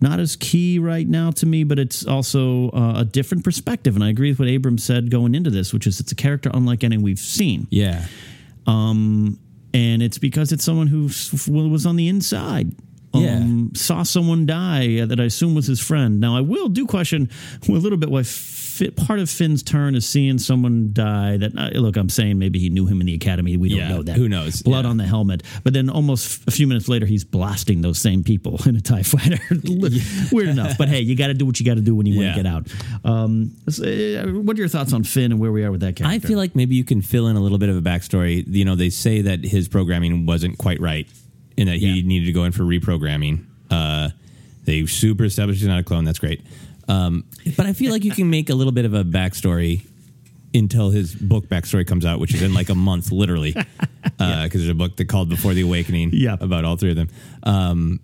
not 0.00 0.20
as 0.20 0.36
key 0.36 0.78
right 0.78 1.08
now 1.08 1.30
to 1.32 1.46
me, 1.46 1.64
but 1.64 1.78
it's 1.78 2.06
also 2.06 2.70
uh, 2.70 2.94
a 2.98 3.04
different 3.04 3.44
perspective. 3.44 3.94
And 3.94 4.04
I 4.04 4.08
agree 4.08 4.30
with 4.30 4.40
what 4.40 4.48
Abrams 4.48 4.84
said 4.84 5.10
going 5.10 5.34
into 5.34 5.50
this, 5.50 5.72
which 5.72 5.86
is 5.86 6.00
it's 6.00 6.12
a 6.12 6.16
character 6.16 6.50
unlike 6.52 6.84
any 6.84 6.98
we've 6.98 7.18
seen. 7.18 7.66
Yeah. 7.70 8.04
Um, 8.66 9.38
and 9.74 10.02
it's 10.02 10.18
because 10.18 10.52
it's 10.52 10.64
someone 10.64 10.86
who 10.86 11.04
was 11.48 11.86
on 11.86 11.96
the 11.96 12.08
inside. 12.08 12.72
Um, 13.14 13.72
saw 13.74 14.02
someone 14.04 14.46
die 14.46 15.04
that 15.04 15.20
I 15.20 15.24
assume 15.24 15.54
was 15.54 15.66
his 15.66 15.80
friend. 15.80 16.18
Now 16.20 16.36
I 16.36 16.40
will 16.40 16.68
do 16.68 16.86
question 16.86 17.28
a 17.68 17.72
little 17.72 17.98
bit 17.98 18.10
why 18.10 18.22
Fi 18.22 18.88
part 18.88 19.18
of 19.20 19.28
Finn's 19.28 19.62
turn 19.62 19.94
is 19.94 20.08
seeing 20.08 20.38
someone 20.38 20.90
die. 20.94 21.36
That 21.36 21.52
uh, 21.56 21.78
look, 21.78 21.96
I'm 21.98 22.08
saying 22.08 22.38
maybe 22.38 22.58
he 22.58 22.70
knew 22.70 22.86
him 22.86 23.00
in 23.00 23.06
the 23.06 23.14
academy. 23.14 23.56
We 23.58 23.68
don't 23.68 23.78
Yeah, 23.78 23.88
know 23.88 24.02
that. 24.02 24.16
who 24.16 24.30
knows? 24.30 24.62
Blood 24.62 24.84
Yeah. 24.86 24.90
on 24.90 24.96
the 24.96 25.04
helmet. 25.06 25.42
But 25.62 25.74
then 25.74 25.90
almost 25.90 26.42
a 26.48 26.50
few 26.50 26.66
minutes 26.66 26.88
later, 26.88 27.04
he's 27.04 27.22
blasting 27.22 27.82
those 27.82 27.98
same 27.98 28.24
people 28.24 28.58
in 28.66 28.74
a 28.76 28.80
Tie 28.80 29.02
Fighter. 29.02 29.38
Weird 30.32 30.48
enough, 30.48 30.78
but 30.78 30.88
hey, 30.88 31.00
you 31.00 31.14
got 31.16 31.26
to 31.28 31.34
do 31.34 31.44
what 31.44 31.60
you 31.60 31.66
got 31.66 31.74
to 31.74 31.80
do 31.82 31.94
when 31.94 32.06
you 32.06 32.14
Yeah. 32.18 32.34
want 32.34 32.36
to 32.36 32.42
get 32.42 32.50
out. 32.50 32.66
Um, 33.04 33.52
so, 33.68 33.84
uh, 33.84 34.40
what 34.40 34.56
are 34.56 34.58
your 34.60 34.68
thoughts 34.68 34.92
on 34.94 35.04
Finn 35.04 35.32
and 35.32 35.40
where 35.40 35.52
we 35.52 35.64
are 35.64 35.70
with 35.70 35.80
that 35.82 35.96
character? 35.96 36.14
I 36.16 36.26
feel 36.26 36.38
like 36.38 36.56
maybe 36.56 36.74
you 36.74 36.84
can 36.84 37.02
fill 37.02 37.26
in 37.28 37.36
a 37.36 37.40
little 37.40 37.58
bit 37.58 37.68
of 37.68 37.76
a 37.76 37.82
backstory. 37.82 38.42
You 38.46 38.64
know, 38.64 38.74
they 38.74 38.88
say 38.90 39.20
that 39.22 39.44
his 39.44 39.68
programming 39.68 40.24
wasn't 40.24 40.56
quite 40.58 40.80
right 40.80 41.06
and 41.58 41.68
that 41.68 41.76
he 41.78 41.88
Yeah. 42.00 42.02
needed 42.06 42.26
to 42.26 42.32
go 42.32 42.44
in 42.44 42.52
for 42.52 42.62
reprogramming. 42.64 43.44
Uh, 43.70 44.10
they 44.64 44.86
super 44.86 45.24
established 45.24 45.60
he's 45.60 45.68
not 45.68 45.78
a 45.80 45.82
clone. 45.82 46.04
That's 46.04 46.18
great. 46.18 46.40
Um, 46.88 47.24
but 47.56 47.66
I 47.66 47.72
feel 47.72 47.90
like 47.92 48.04
you 48.04 48.10
can 48.12 48.28
make 48.30 48.50
a 48.50 48.54
little 48.54 48.72
bit 48.72 48.84
of 48.84 48.94
a 48.94 49.04
backstory 49.04 49.82
until 50.54 50.90
his 50.90 51.14
book 51.14 51.48
backstory 51.48 51.86
comes 51.86 52.04
out, 52.04 52.20
which 52.20 52.34
is 52.34 52.42
in 52.42 52.52
like 52.52 52.68
a 52.68 52.74
month, 52.74 53.10
literally, 53.10 53.52
because 54.02 54.50
there's 54.52 54.68
a 54.68 54.74
book 54.74 54.96
that 54.96 55.06
called 55.06 55.28
Before 55.28 55.54
the 55.54 55.62
Awakening 55.62 56.10
Yeah. 56.12 56.36
about 56.40 56.64
all 56.64 56.76
three 56.76 56.90
of 56.90 56.96
them. 56.96 57.08
Um, 57.42 58.00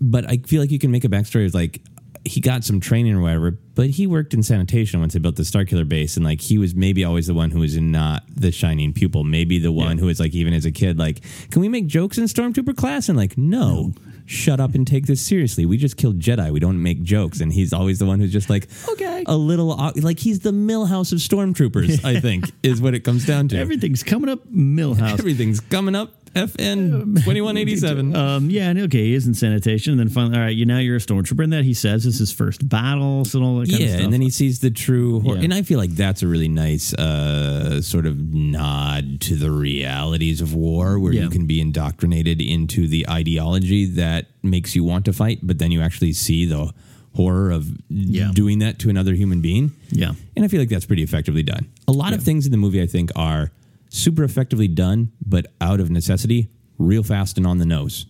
but 0.00 0.28
I 0.30 0.36
feel 0.38 0.60
like 0.60 0.70
you 0.70 0.78
can 0.78 0.90
make 0.92 1.04
a 1.04 1.08
backstory 1.08 1.46
of 1.46 1.54
like 1.54 1.80
he 2.24 2.40
got 2.40 2.64
some 2.64 2.80
training 2.80 3.14
or 3.14 3.20
whatever, 3.20 3.52
but 3.74 3.90
he 3.90 4.06
worked 4.06 4.34
in 4.34 4.42
sanitation 4.42 5.00
once 5.00 5.12
they 5.12 5.18
built 5.18 5.36
the 5.36 5.42
Starkiller 5.42 5.88
base, 5.88 6.16
and 6.16 6.24
like 6.24 6.40
he 6.40 6.58
was 6.58 6.74
maybe 6.74 7.04
always 7.04 7.26
the 7.26 7.34
one 7.34 7.50
who 7.50 7.60
was 7.60 7.76
not 7.78 8.24
the 8.34 8.50
shining 8.52 8.92
pupil, 8.92 9.24
maybe 9.24 9.58
the 9.58 9.72
one 9.72 9.98
who 9.98 10.06
was 10.06 10.18
like 10.20 10.34
even 10.34 10.52
as 10.54 10.64
a 10.64 10.72
kid, 10.72 10.98
like, 10.98 11.20
can 11.50 11.60
we 11.60 11.68
make 11.68 11.86
jokes 11.86 12.18
in 12.18 12.24
Stormtrooper 12.24 12.76
class? 12.76 13.08
And 13.08 13.16
like, 13.16 13.36
no. 13.38 13.92
Shut 14.30 14.60
up 14.60 14.74
and 14.74 14.86
take 14.86 15.06
this 15.06 15.22
seriously. 15.22 15.64
We 15.64 15.78
just 15.78 15.96
killed 15.96 16.18
Jedi. 16.18 16.50
We 16.52 16.60
don't 16.60 16.82
make 16.82 17.02
jokes, 17.02 17.40
and 17.40 17.50
he's 17.50 17.72
always 17.72 17.98
the 17.98 18.04
one 18.04 18.20
who's 18.20 18.30
just 18.30 18.50
like, 18.50 18.68
Okay. 18.86 19.24
a 19.26 19.34
little 19.34 19.68
like 20.02 20.18
he's 20.18 20.40
the 20.40 20.50
Milhouse 20.50 21.12
of 21.12 21.18
stormtroopers. 21.20 22.04
I 22.04 22.20
think 22.26 22.44
is 22.62 22.78
what 22.82 22.92
it 22.94 23.00
comes 23.04 23.24
down 23.24 23.48
to. 23.48 23.58
everything's 23.58 24.02
coming 24.02 24.28
up 24.28 24.46
Milhouse. 24.52 25.18
Everything's 25.18 25.60
coming 25.60 25.94
up. 25.94 26.12
FN 26.34 27.22
twenty 27.24 27.40
one 27.40 27.56
eighty 27.56 27.76
seven. 27.76 28.14
Um, 28.14 28.50
yeah, 28.50 28.68
and 28.70 28.78
okay, 28.80 29.04
he 29.04 29.14
is 29.14 29.26
in 29.26 29.34
sanitation, 29.34 29.92
and 29.92 30.00
then 30.00 30.08
finally, 30.08 30.36
all 30.36 30.44
right, 30.44 30.54
you 30.56 30.66
now 30.66 30.78
you're 30.78 30.96
a 30.96 31.00
stormtrooper, 31.00 31.44
and 31.44 31.52
that 31.52 31.64
he 31.64 31.74
says 31.74 32.06
is 32.06 32.18
his 32.18 32.32
first 32.32 32.68
battle, 32.68 33.22
and 33.32 33.42
all 33.42 33.58
that 33.60 33.68
kind 33.70 33.80
yeah, 33.80 33.86
of 33.86 33.92
stuff. 33.92 34.04
and 34.04 34.12
then 34.12 34.20
he 34.20 34.30
sees 34.30 34.60
the 34.60 34.70
true, 34.70 35.20
hor- 35.20 35.36
Yeah. 35.36 35.42
and 35.44 35.54
I 35.54 35.62
feel 35.62 35.78
like 35.78 35.90
that's 35.90 36.22
a 36.22 36.26
really 36.26 36.48
nice 36.48 36.92
uh, 36.94 37.80
sort 37.82 38.06
of 38.06 38.18
nod 38.32 39.20
to 39.22 39.36
the 39.36 39.50
realities 39.50 40.40
of 40.40 40.54
war, 40.54 40.98
where 40.98 41.12
Yeah. 41.12 41.22
you 41.24 41.30
can 41.30 41.46
be 41.46 41.60
indoctrinated 41.60 42.40
into 42.40 42.86
the 42.86 43.08
ideology 43.08 43.86
that 43.86 44.26
makes 44.42 44.74
you 44.76 44.84
want 44.84 45.04
to 45.06 45.12
fight, 45.12 45.40
but 45.42 45.58
then 45.58 45.70
you 45.70 45.80
actually 45.80 46.12
see 46.12 46.44
the 46.44 46.72
horror 47.14 47.50
of 47.50 47.66
Yeah. 47.88 48.30
doing 48.32 48.60
that 48.60 48.78
to 48.80 48.90
another 48.90 49.14
human 49.14 49.40
being. 49.40 49.72
Yeah. 49.90 50.12
and 50.36 50.44
I 50.44 50.48
feel 50.48 50.60
like 50.60 50.68
that's 50.68 50.84
pretty 50.86 51.02
effectively 51.02 51.42
done. 51.42 51.66
A 51.88 51.92
lot 51.92 52.12
of 52.12 52.22
things 52.22 52.44
in 52.46 52.52
the 52.52 52.58
movie, 52.58 52.80
I 52.80 52.86
think, 52.86 53.10
are 53.16 53.50
super 53.98 54.24
effectively 54.24 54.68
done, 54.68 55.12
but 55.24 55.46
out 55.60 55.80
of 55.80 55.90
necessity, 55.90 56.48
real 56.78 57.02
fast 57.02 57.36
and 57.36 57.46
on 57.46 57.58
the 57.58 57.66
nose 57.66 58.06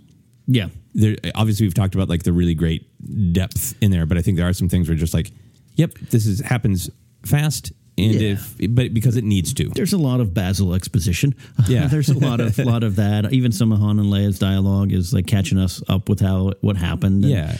yeah, 0.51 0.69
there 0.95 1.15
obviously 1.35 1.67
we've 1.67 1.75
talked 1.75 1.95
about 1.95 2.09
like 2.09 2.23
the 2.23 2.33
really 2.33 2.55
great 2.55 2.89
depth 3.35 3.75
in 3.83 3.91
there, 3.91 4.07
but 4.07 4.17
I 4.17 4.23
think 4.23 4.39
there 4.39 4.49
are 4.49 4.55
some 4.55 4.69
things 4.71 4.89
where 4.89 4.97
just 4.97 5.13
like, 5.13 5.31
yep, 5.75 5.93
this 6.11 6.25
is 6.27 6.41
happens 6.41 6.89
fast 7.27 7.71
and 7.99 8.15
Yeah. 8.15 8.31
if 8.33 8.57
but 8.71 8.95
because 8.95 9.19
it 9.19 9.25
needs 9.25 9.53
to. 9.55 9.69
there's 9.75 9.93
a 9.93 9.99
lot 9.99 10.21
of 10.21 10.33
Basil 10.33 10.73
exposition. 10.75 11.35
Yeah. 11.69 11.87
there's 11.87 12.09
a 12.09 12.19
lot 12.19 12.41
of 12.41 12.57
lot 12.59 12.83
of 12.83 12.97
that. 12.97 13.31
Even 13.35 13.53
some 13.53 13.73
of 13.73 13.79
Han 13.81 13.99
and 13.99 14.09
Leia's 14.11 14.39
dialogue 14.39 14.91
is 14.93 15.13
like 15.13 15.27
catching 15.27 15.59
us 15.59 15.83
up 15.87 16.09
with 16.09 16.21
how 16.21 16.53
what 16.63 16.79
happened. 16.79 17.25
and 17.25 17.33
Yeah. 17.35 17.57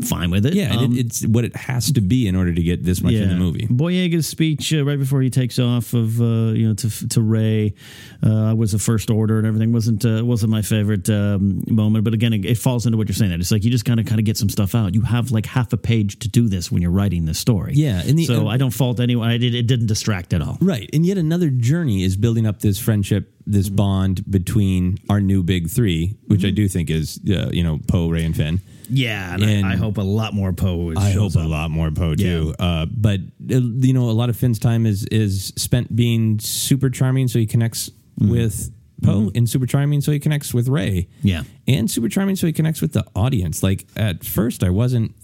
I'm 0.00 0.06
fine 0.06 0.30
with 0.30 0.46
it. 0.46 0.54
Yeah, 0.54 0.72
and 0.72 0.80
Um, 0.80 0.92
it, 0.96 1.06
it's 1.06 1.26
what 1.26 1.44
it 1.44 1.54
has 1.56 1.92
to 1.92 2.00
be 2.00 2.26
in 2.26 2.34
order 2.36 2.52
to 2.54 2.62
get 2.62 2.84
this 2.84 3.02
much 3.02 3.12
in 3.14 3.28
the 3.28 3.34
movie. 3.36 3.66
Boyega's 3.66 4.26
speech 4.26 4.72
uh, 4.72 4.84
right 4.84 4.98
before 4.98 5.20
he 5.20 5.30
takes 5.30 5.58
off 5.58 5.92
of 5.94 6.20
uh, 6.20 6.52
you 6.52 6.68
know 6.68 6.74
to 6.74 7.08
to 7.08 7.20
Rey 7.20 7.74
uh, 8.22 8.54
was 8.56 8.72
the 8.72 8.78
first 8.78 9.10
order 9.10 9.38
and 9.38 9.46
everything 9.46 9.72
wasn't 9.72 10.04
uh, 10.04 10.24
wasn't 10.24 10.50
my 10.50 10.62
favorite 10.62 11.08
um, 11.10 11.62
moment. 11.68 12.04
But 12.04 12.14
again, 12.14 12.32
it, 12.32 12.44
it 12.44 12.58
falls 12.58 12.86
into 12.86 12.96
what 12.98 13.08
you're 13.08 13.14
saying. 13.14 13.30
That 13.30 13.40
it's 13.40 13.50
like 13.50 13.64
you 13.64 13.70
just 13.70 13.84
kind 13.84 14.00
of 14.00 14.06
kind 14.06 14.18
of 14.18 14.24
get 14.24 14.36
some 14.36 14.48
stuff 14.48 14.74
out. 14.74 14.94
You 14.94 15.02
have 15.02 15.30
like 15.30 15.46
half 15.46 15.72
a 15.72 15.76
page 15.76 16.18
to 16.20 16.28
do 16.28 16.48
this 16.48 16.70
when 16.72 16.82
you're 16.82 16.90
writing 16.90 17.24
this 17.26 17.38
story. 17.38 17.72
Yeah, 17.74 18.02
and 18.04 18.18
the- 18.18 18.24
so 18.26 18.48
I 18.48 18.56
don't 18.56 18.70
fault 18.72 19.00
anyone. 19.00 19.28
I 19.28 19.36
did, 19.38 19.54
it 19.54 19.66
didn't 19.66 19.86
distract 19.86 20.32
at 20.32 20.40
all. 20.42 20.58
Right, 20.60 20.88
and 20.92 21.04
yet 21.04 21.18
another 21.18 21.50
journey 21.50 22.02
is 22.04 22.16
building 22.16 22.46
up 22.46 22.60
this 22.60 22.78
friendship, 22.78 23.32
this 23.46 23.68
bond 23.68 24.28
between 24.30 24.98
our 25.08 25.20
new 25.20 25.42
big 25.42 25.68
three, 25.68 26.16
which 26.26 26.44
I 26.44 26.50
do 26.50 26.68
think 26.68 26.90
is 26.90 27.20
uh, 27.28 27.50
you 27.52 27.62
know 27.62 27.78
Poe, 27.86 28.08
Rey, 28.08 28.24
and 28.24 28.34
Finn. 28.36 28.60
Yeah, 28.90 29.34
and, 29.34 29.42
And 29.44 29.66
I, 29.66 29.72
I 29.72 29.76
hope 29.76 29.96
a 29.98 30.02
lot 30.02 30.34
more 30.34 30.52
Poe. 30.52 30.92
I 30.96 31.10
hope 31.12 31.34
a 31.36 31.40
lot 31.40 31.70
more 31.70 31.90
Poe 31.90 32.14
too. 32.14 32.54
Uh, 32.58 32.86
but 32.86 33.20
uh, 33.20 33.60
you 33.60 33.92
know, 33.92 34.10
a 34.10 34.12
lot 34.12 34.28
of 34.30 34.36
Finn's 34.36 34.58
time 34.58 34.86
is 34.86 35.04
is 35.06 35.52
spent 35.56 35.94
being 35.94 36.38
super 36.40 36.90
charming, 36.90 37.28
so 37.28 37.38
he 37.38 37.46
connects 37.46 37.90
Mm-hmm. 38.20 38.32
with 38.32 38.70
Poe, 39.02 39.30
and 39.34 39.48
super 39.48 39.64
charming, 39.64 40.02
so 40.02 40.12
he 40.12 40.18
connects 40.18 40.52
with 40.52 40.68
Rey. 40.68 41.08
Yeah. 41.22 41.44
and 41.66 41.90
super 41.90 42.10
charming, 42.10 42.36
so 42.36 42.46
he 42.46 42.52
connects 42.52 42.82
with 42.82 42.92
the 42.92 43.06
audience. 43.16 43.62
Like 43.62 43.86
at 43.96 44.24
first, 44.24 44.62
I 44.62 44.68
wasn't. 44.68 45.14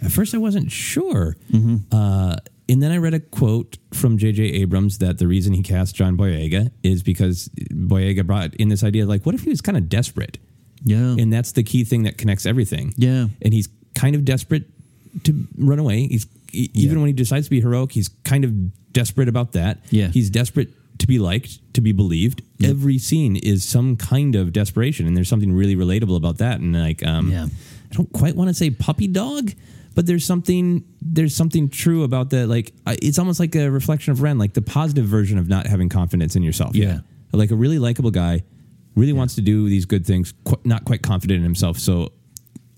At 0.00 0.12
first, 0.12 0.32
I 0.32 0.38
wasn't 0.38 0.70
sure. 0.70 1.34
Mm-hmm. 1.52 1.76
Uh, 1.90 2.36
and 2.68 2.80
then 2.82 2.92
I 2.92 2.98
read 2.98 3.14
a 3.14 3.20
quote 3.20 3.78
from 3.92 4.16
J.J. 4.18 4.44
Abrams 4.44 4.98
that 4.98 5.18
the 5.18 5.26
reason 5.26 5.54
he 5.54 5.62
cast 5.62 5.96
John 5.96 6.16
Boyega 6.16 6.70
is 6.84 7.02
because 7.02 7.48
Boyega 7.72 8.24
brought 8.24 8.54
in 8.54 8.68
this 8.68 8.84
idea 8.84 9.06
like, 9.06 9.26
what 9.26 9.34
if 9.34 9.42
he 9.42 9.50
was 9.50 9.60
kind 9.60 9.76
of 9.76 9.88
desperate? 9.88 10.38
Yeah, 10.84 11.16
and 11.18 11.32
that's 11.32 11.52
the 11.52 11.62
key 11.62 11.84
thing 11.84 12.02
that 12.04 12.18
connects 12.18 12.46
everything. 12.46 12.94
Yeah. 12.96 13.28
and 13.42 13.52
he's 13.54 13.68
kind 13.94 14.14
of 14.14 14.24
desperate 14.24 14.64
to 15.24 15.46
run 15.56 15.78
away. 15.78 16.06
He's 16.08 16.26
e- 16.52 16.70
even 16.74 16.96
Yeah. 16.96 17.00
when 17.02 17.06
he 17.08 17.12
decides 17.12 17.46
to 17.46 17.50
be 17.50 17.60
heroic, 17.60 17.92
he's 17.92 18.08
kind 18.24 18.44
of 18.44 18.52
desperate 18.92 19.28
about 19.28 19.52
that. 19.52 19.80
Yeah. 19.90 20.08
he's 20.08 20.30
desperate 20.30 20.70
to 20.98 21.06
be 21.06 21.18
liked, 21.18 21.58
to 21.74 21.80
be 21.80 21.92
believed. 21.92 22.42
Every 22.62 22.98
scene 22.98 23.36
is 23.36 23.64
some 23.64 23.96
kind 23.96 24.34
of 24.34 24.52
desperation, 24.52 25.06
and 25.06 25.16
there's 25.16 25.28
something 25.28 25.52
really 25.52 25.76
relatable 25.76 26.16
about 26.16 26.38
that. 26.38 26.60
And 26.60 26.72
like, 26.74 27.04
um, 27.06 27.30
Yeah. 27.30 27.46
I 27.90 27.94
don't 27.94 28.12
quite 28.12 28.34
want 28.36 28.48
to 28.48 28.54
say 28.54 28.70
puppy 28.70 29.06
dog. 29.06 29.52
But 29.94 30.04
there's 30.04 30.26
something 30.26 30.84
there's 31.00 31.34
something 31.34 31.70
true 31.70 32.02
about 32.02 32.28
that. 32.30 32.48
Like 32.48 32.74
it's 32.86 33.18
almost 33.18 33.40
like 33.40 33.54
a 33.54 33.70
reflection 33.70 34.12
of 34.12 34.20
Ren, 34.20 34.36
like 34.38 34.52
the 34.52 34.60
positive 34.60 35.06
version 35.06 35.38
of 35.38 35.48
not 35.48 35.66
having 35.66 35.88
confidence 35.88 36.36
in 36.36 36.42
yourself. 36.42 36.76
Yeah. 36.76 36.98
like 37.32 37.50
a 37.50 37.56
really 37.56 37.78
likable 37.78 38.10
guy, 38.10 38.42
really 38.96 39.12
wants 39.12 39.34
to 39.36 39.40
do 39.42 39.68
these 39.68 39.84
good 39.84 40.06
things, 40.06 40.34
qu- 40.44 40.60
not 40.64 40.84
quite 40.84 41.02
confident 41.02 41.38
in 41.38 41.44
himself, 41.44 41.78
so 41.78 42.12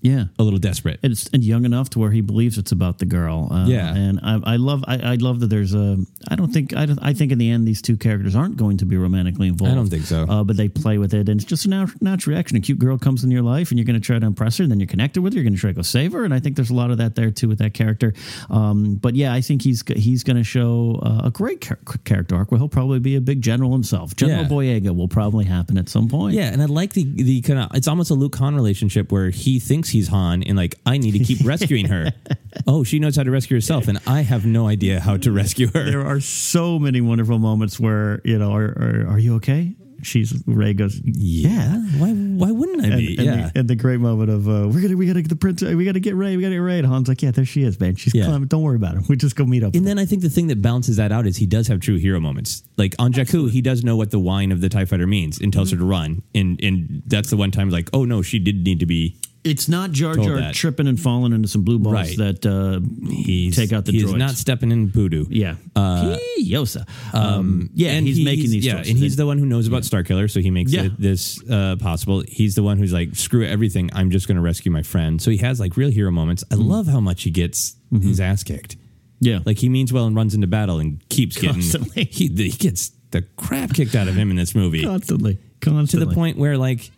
yeah. 0.01 0.25
a 0.37 0.43
little 0.43 0.59
desperate. 0.59 0.99
and, 1.03 1.11
it's, 1.11 1.27
and 1.33 1.43
young 1.43 1.65
enough 1.65 1.89
to 1.91 1.99
where 1.99 2.11
he 2.11 2.21
believes 2.21 2.57
it's 2.57 2.71
about 2.71 2.99
the 2.99 3.05
girl. 3.05 3.47
Uh, 3.51 3.65
Yeah. 3.67 3.93
and 3.95 4.19
I, 4.23 4.39
I 4.43 4.55
love 4.55 4.83
I, 4.87 4.97
I 4.97 5.15
love 5.15 5.39
that 5.41 5.47
there's 5.47 5.73
a. 5.73 5.97
I 6.29 6.35
don't 6.35 6.51
think 6.51 6.75
I, 6.75 6.85
don't, 6.85 6.99
I 7.01 7.13
think 7.13 7.31
in 7.31 7.37
the 7.37 7.49
end 7.49 7.67
these 7.67 7.81
two 7.81 7.97
characters 7.97 8.35
aren't 8.35 8.57
going 8.57 8.77
to 8.77 8.85
be 8.85 8.97
romantically 8.97 9.47
involved. 9.47 9.71
I 9.71 9.75
don't 9.75 9.89
think 9.89 10.05
so. 10.05 10.23
Uh, 10.23 10.43
but 10.43 10.57
they 10.57 10.69
play 10.69 10.97
with 10.97 11.13
it, 11.13 11.29
and 11.29 11.39
it's 11.41 11.45
just 11.49 11.65
a 11.65 11.69
nat- 11.69 12.01
natural 12.01 12.33
reaction. 12.35 12.57
A 12.57 12.61
cute 12.61 12.79
girl 12.79 12.97
comes 12.97 13.23
in 13.23 13.31
your 13.31 13.41
life, 13.43 13.71
and 13.71 13.77
you're 13.79 13.85
going 13.85 13.99
to 13.99 14.05
try 14.05 14.17
to 14.19 14.25
impress 14.25 14.57
her. 14.57 14.63
And 14.63 14.71
then 14.71 14.79
you're 14.79 14.87
connected 14.87 15.21
with 15.21 15.33
her. 15.33 15.37
You're 15.39 15.43
going 15.43 15.55
to 15.55 15.59
try 15.59 15.71
to 15.71 15.75
go 15.75 15.81
save 15.81 16.13
her. 16.13 16.23
And 16.23 16.33
I 16.33 16.39
think 16.39 16.55
there's 16.55 16.69
a 16.69 16.75
lot 16.75 16.91
of 16.91 16.97
that 16.99 17.15
there 17.15 17.31
too 17.31 17.47
with 17.47 17.59
that 17.59 17.73
character. 17.73 18.13
Um, 18.49 18.95
but 18.95 19.15
yeah, 19.15 19.33
I 19.33 19.41
think 19.41 19.61
he's 19.61 19.83
he's 19.95 20.23
going 20.23 20.37
to 20.37 20.43
show 20.43 20.99
uh, 21.03 21.21
a 21.25 21.31
great 21.31 21.61
char- 21.61 21.79
character 22.05 22.35
arc 22.35 22.51
where 22.51 22.57
he'll 22.59 22.69
probably 22.69 22.99
be 22.99 23.15
a 23.15 23.21
big 23.21 23.41
general 23.41 23.71
himself. 23.71 24.15
General 24.15 24.43
Yeah. 24.43 24.79
Boyega 24.79 24.95
will 24.95 25.07
probably 25.07 25.45
happen 25.45 25.77
at 25.77 25.89
some 25.89 26.07
point. 26.07 26.35
Yeah, 26.35 26.51
and 26.51 26.61
I 26.61 26.65
like 26.65 26.93
the 26.93 27.03
the 27.03 27.41
kind 27.41 27.59
of 27.59 27.71
it's 27.75 27.87
almost 27.87 28.11
a 28.11 28.15
Luke 28.15 28.35
Han 28.37 28.55
relationship 28.55 29.11
where 29.11 29.29
he 29.29 29.59
thinks 29.59 29.88
he's 29.89 30.07
Han 30.09 30.43
and 30.43 30.55
like 30.57 30.75
I 30.85 30.97
need 30.97 31.11
to 31.11 31.19
keep 31.23 31.45
rescuing 31.45 31.87
her. 31.87 32.11
Oh, 32.67 32.83
she 32.83 32.97
knows 32.99 33.15
how 33.15 33.23
to 33.23 33.31
rescue 33.31 33.55
herself, 33.57 33.87
and 33.87 33.99
I 34.07 34.21
have 34.21 34.45
no 34.45 34.67
idea 34.67 34.99
how 34.99 35.17
to 35.17 35.31
rescue 35.31 35.67
her. 35.73 35.85
there 35.89 36.05
are 36.05 36.19
so 36.19 36.77
many 36.79 36.99
wonderful 36.99 37.37
moments 37.39 37.79
where 37.79 38.21
you 38.25 38.37
know, 38.39 38.53
are 38.53 38.65
are, 38.65 39.05
are 39.11 39.19
you 39.19 39.35
okay? 39.35 39.75
She's 40.01 40.33
Rey 40.47 40.73
goes, 40.73 40.99
yeah. 41.03 41.75
Why 41.97 42.11
why 42.11 42.51
wouldn't 42.51 42.81
I 42.81 42.87
And, 42.87 42.97
be? 42.97 43.17
and 43.17 43.25
yeah. 43.25 43.49
the, 43.53 43.59
and 43.59 43.67
the 43.69 43.75
great 43.75 43.99
moment 43.99 44.29
of 44.29 44.47
uh, 44.47 44.67
we're 44.67 44.81
gonna 44.81 44.95
we 44.97 45.05
gotta 45.07 45.21
get 45.21 45.29
the 45.29 45.35
print 45.35 45.61
we 45.61 45.85
gotta 45.85 45.99
get 45.99 46.15
Rey 46.15 46.35
we 46.37 46.41
gotta 46.43 46.55
get 46.55 46.59
Rey 46.61 46.79
and 46.79 46.87
Han's 46.87 47.07
like 47.07 47.21
yeah 47.21 47.31
there 47.31 47.45
she 47.45 47.63
is 47.63 47.79
man 47.79 47.95
she's 47.95 48.15
Yeah. 48.15 48.25
climbing 48.25 48.47
don't 48.47 48.61
worry 48.63 48.77
about 48.77 48.95
her 48.95 49.01
we 49.09 49.15
just 49.17 49.35
go 49.35 49.45
meet 49.45 49.63
up 49.63 49.75
and 49.75 49.85
then 49.85 49.99
I 49.99 50.05
think 50.05 50.21
the 50.21 50.29
thing 50.29 50.47
that 50.47 50.61
balances 50.61 50.97
that 50.97 51.11
out 51.11 51.27
is 51.27 51.37
he 51.37 51.45
does 51.45 51.67
have 51.67 51.79
true 51.81 51.97
hero 51.97 52.19
moments. 52.19 52.63
Like 52.77 52.95
on 52.97 53.11
Jakku, 53.13 53.51
he 53.51 53.61
does 53.61 53.83
know 53.83 53.95
what 53.97 54.09
the 54.11 54.19
whine 54.19 54.51
of 54.51 54.61
the 54.61 54.69
TIE 54.69 54.85
fighter 54.85 55.07
means 55.07 55.39
and 55.39 55.51
tells 55.53 55.71
her 55.71 55.77
to 55.77 55.85
run. 55.85 56.23
And 56.33 56.59
and 56.63 57.03
that's 57.05 57.29
the 57.29 57.37
one 57.37 57.51
time 57.51 57.69
like, 57.69 57.89
oh 57.93 58.05
no, 58.05 58.21
she 58.21 58.39
did 58.39 58.63
need 58.63 58.79
to 58.79 58.85
be 58.85 59.17
It's 59.45 59.69
not 59.69 59.91
Jar 59.93 60.15
Told 60.15 60.27
Jar 60.27 60.37
that. 60.37 60.53
tripping 60.53 60.85
and 60.87 60.99
falling 60.99 61.31
into 61.31 61.47
some 61.47 61.63
blue 61.63 61.79
balls 61.79 61.93
Right. 61.93 62.17
that 62.17 62.45
uh, 62.45 62.81
He's 63.09 63.55
take 63.55 63.71
out 63.71 63.85
the 63.85 63.93
He's 63.93 64.03
droids. 64.03 64.17
not 64.17 64.31
stepping 64.31 64.69
in 64.71 64.89
voodoo. 64.89 65.25
yeah, 65.29 65.55
Uh, 65.77 66.17
Yosa. 66.41 66.85
Um, 67.13 67.69
yeah, 67.73 67.91
and 67.91 68.05
he's, 68.05 68.19
making 68.23 68.49
these. 68.51 68.65
Yeah, 68.65 68.73
choices. 68.77 68.89
and 68.89 68.99
he's 68.99 69.15
the 69.15 69.25
one 69.25 69.37
who 69.37 69.45
knows 69.45 69.65
about 69.67 69.83
Starkiller, 69.83 70.29
so 70.29 70.41
he 70.41 70.51
makes 70.51 70.73
Yeah. 70.73 70.83
it, 70.85 70.99
this 70.99 71.41
uh, 71.49 71.77
possible. 71.79 72.21
He's 72.27 72.55
the 72.55 72.63
one 72.63 72.77
who's 72.77 72.91
like, 72.91 73.15
screw 73.15 73.45
everything. 73.45 73.89
I'm 73.93 74.11
just 74.11 74.27
going 74.27 74.35
to 74.35 74.41
rescue 74.41 74.71
my 74.71 74.83
friend. 74.83 75.21
So 75.21 75.31
he 75.31 75.37
has 75.37 75.59
like 75.59 75.77
real 75.77 75.89
hero 75.89 76.11
moments. 76.11 76.43
I 76.51 76.55
Mm-hmm. 76.55 76.63
love 76.69 76.87
how 76.87 76.99
much 76.99 77.23
he 77.23 77.31
gets 77.31 77.77
his 78.01 78.19
ass 78.19 78.43
kicked. 78.43 78.75
yeah, 79.21 79.39
Like 79.45 79.57
he 79.59 79.69
means 79.69 79.93
well 79.93 80.05
and 80.05 80.15
runs 80.17 80.35
into 80.35 80.47
battle 80.47 80.79
and 80.79 81.01
keeps 81.09 81.37
Constantly. 81.41 82.03
getting 82.05 82.35
he, 82.37 82.49
he 82.49 82.57
gets 82.57 82.91
the 83.11 83.21
crap 83.37 83.73
kicked 83.73 83.95
out 83.95 84.07
of 84.09 84.15
him 84.15 84.29
in 84.31 84.35
this 84.35 84.53
movie 84.53 84.83
constantly, 84.83 85.35
Constantly. 85.35 85.39
to 85.61 85.69
constantly. 85.69 86.05
the 86.09 86.13
point 86.13 86.37
where 86.37 86.57
like 86.57 86.91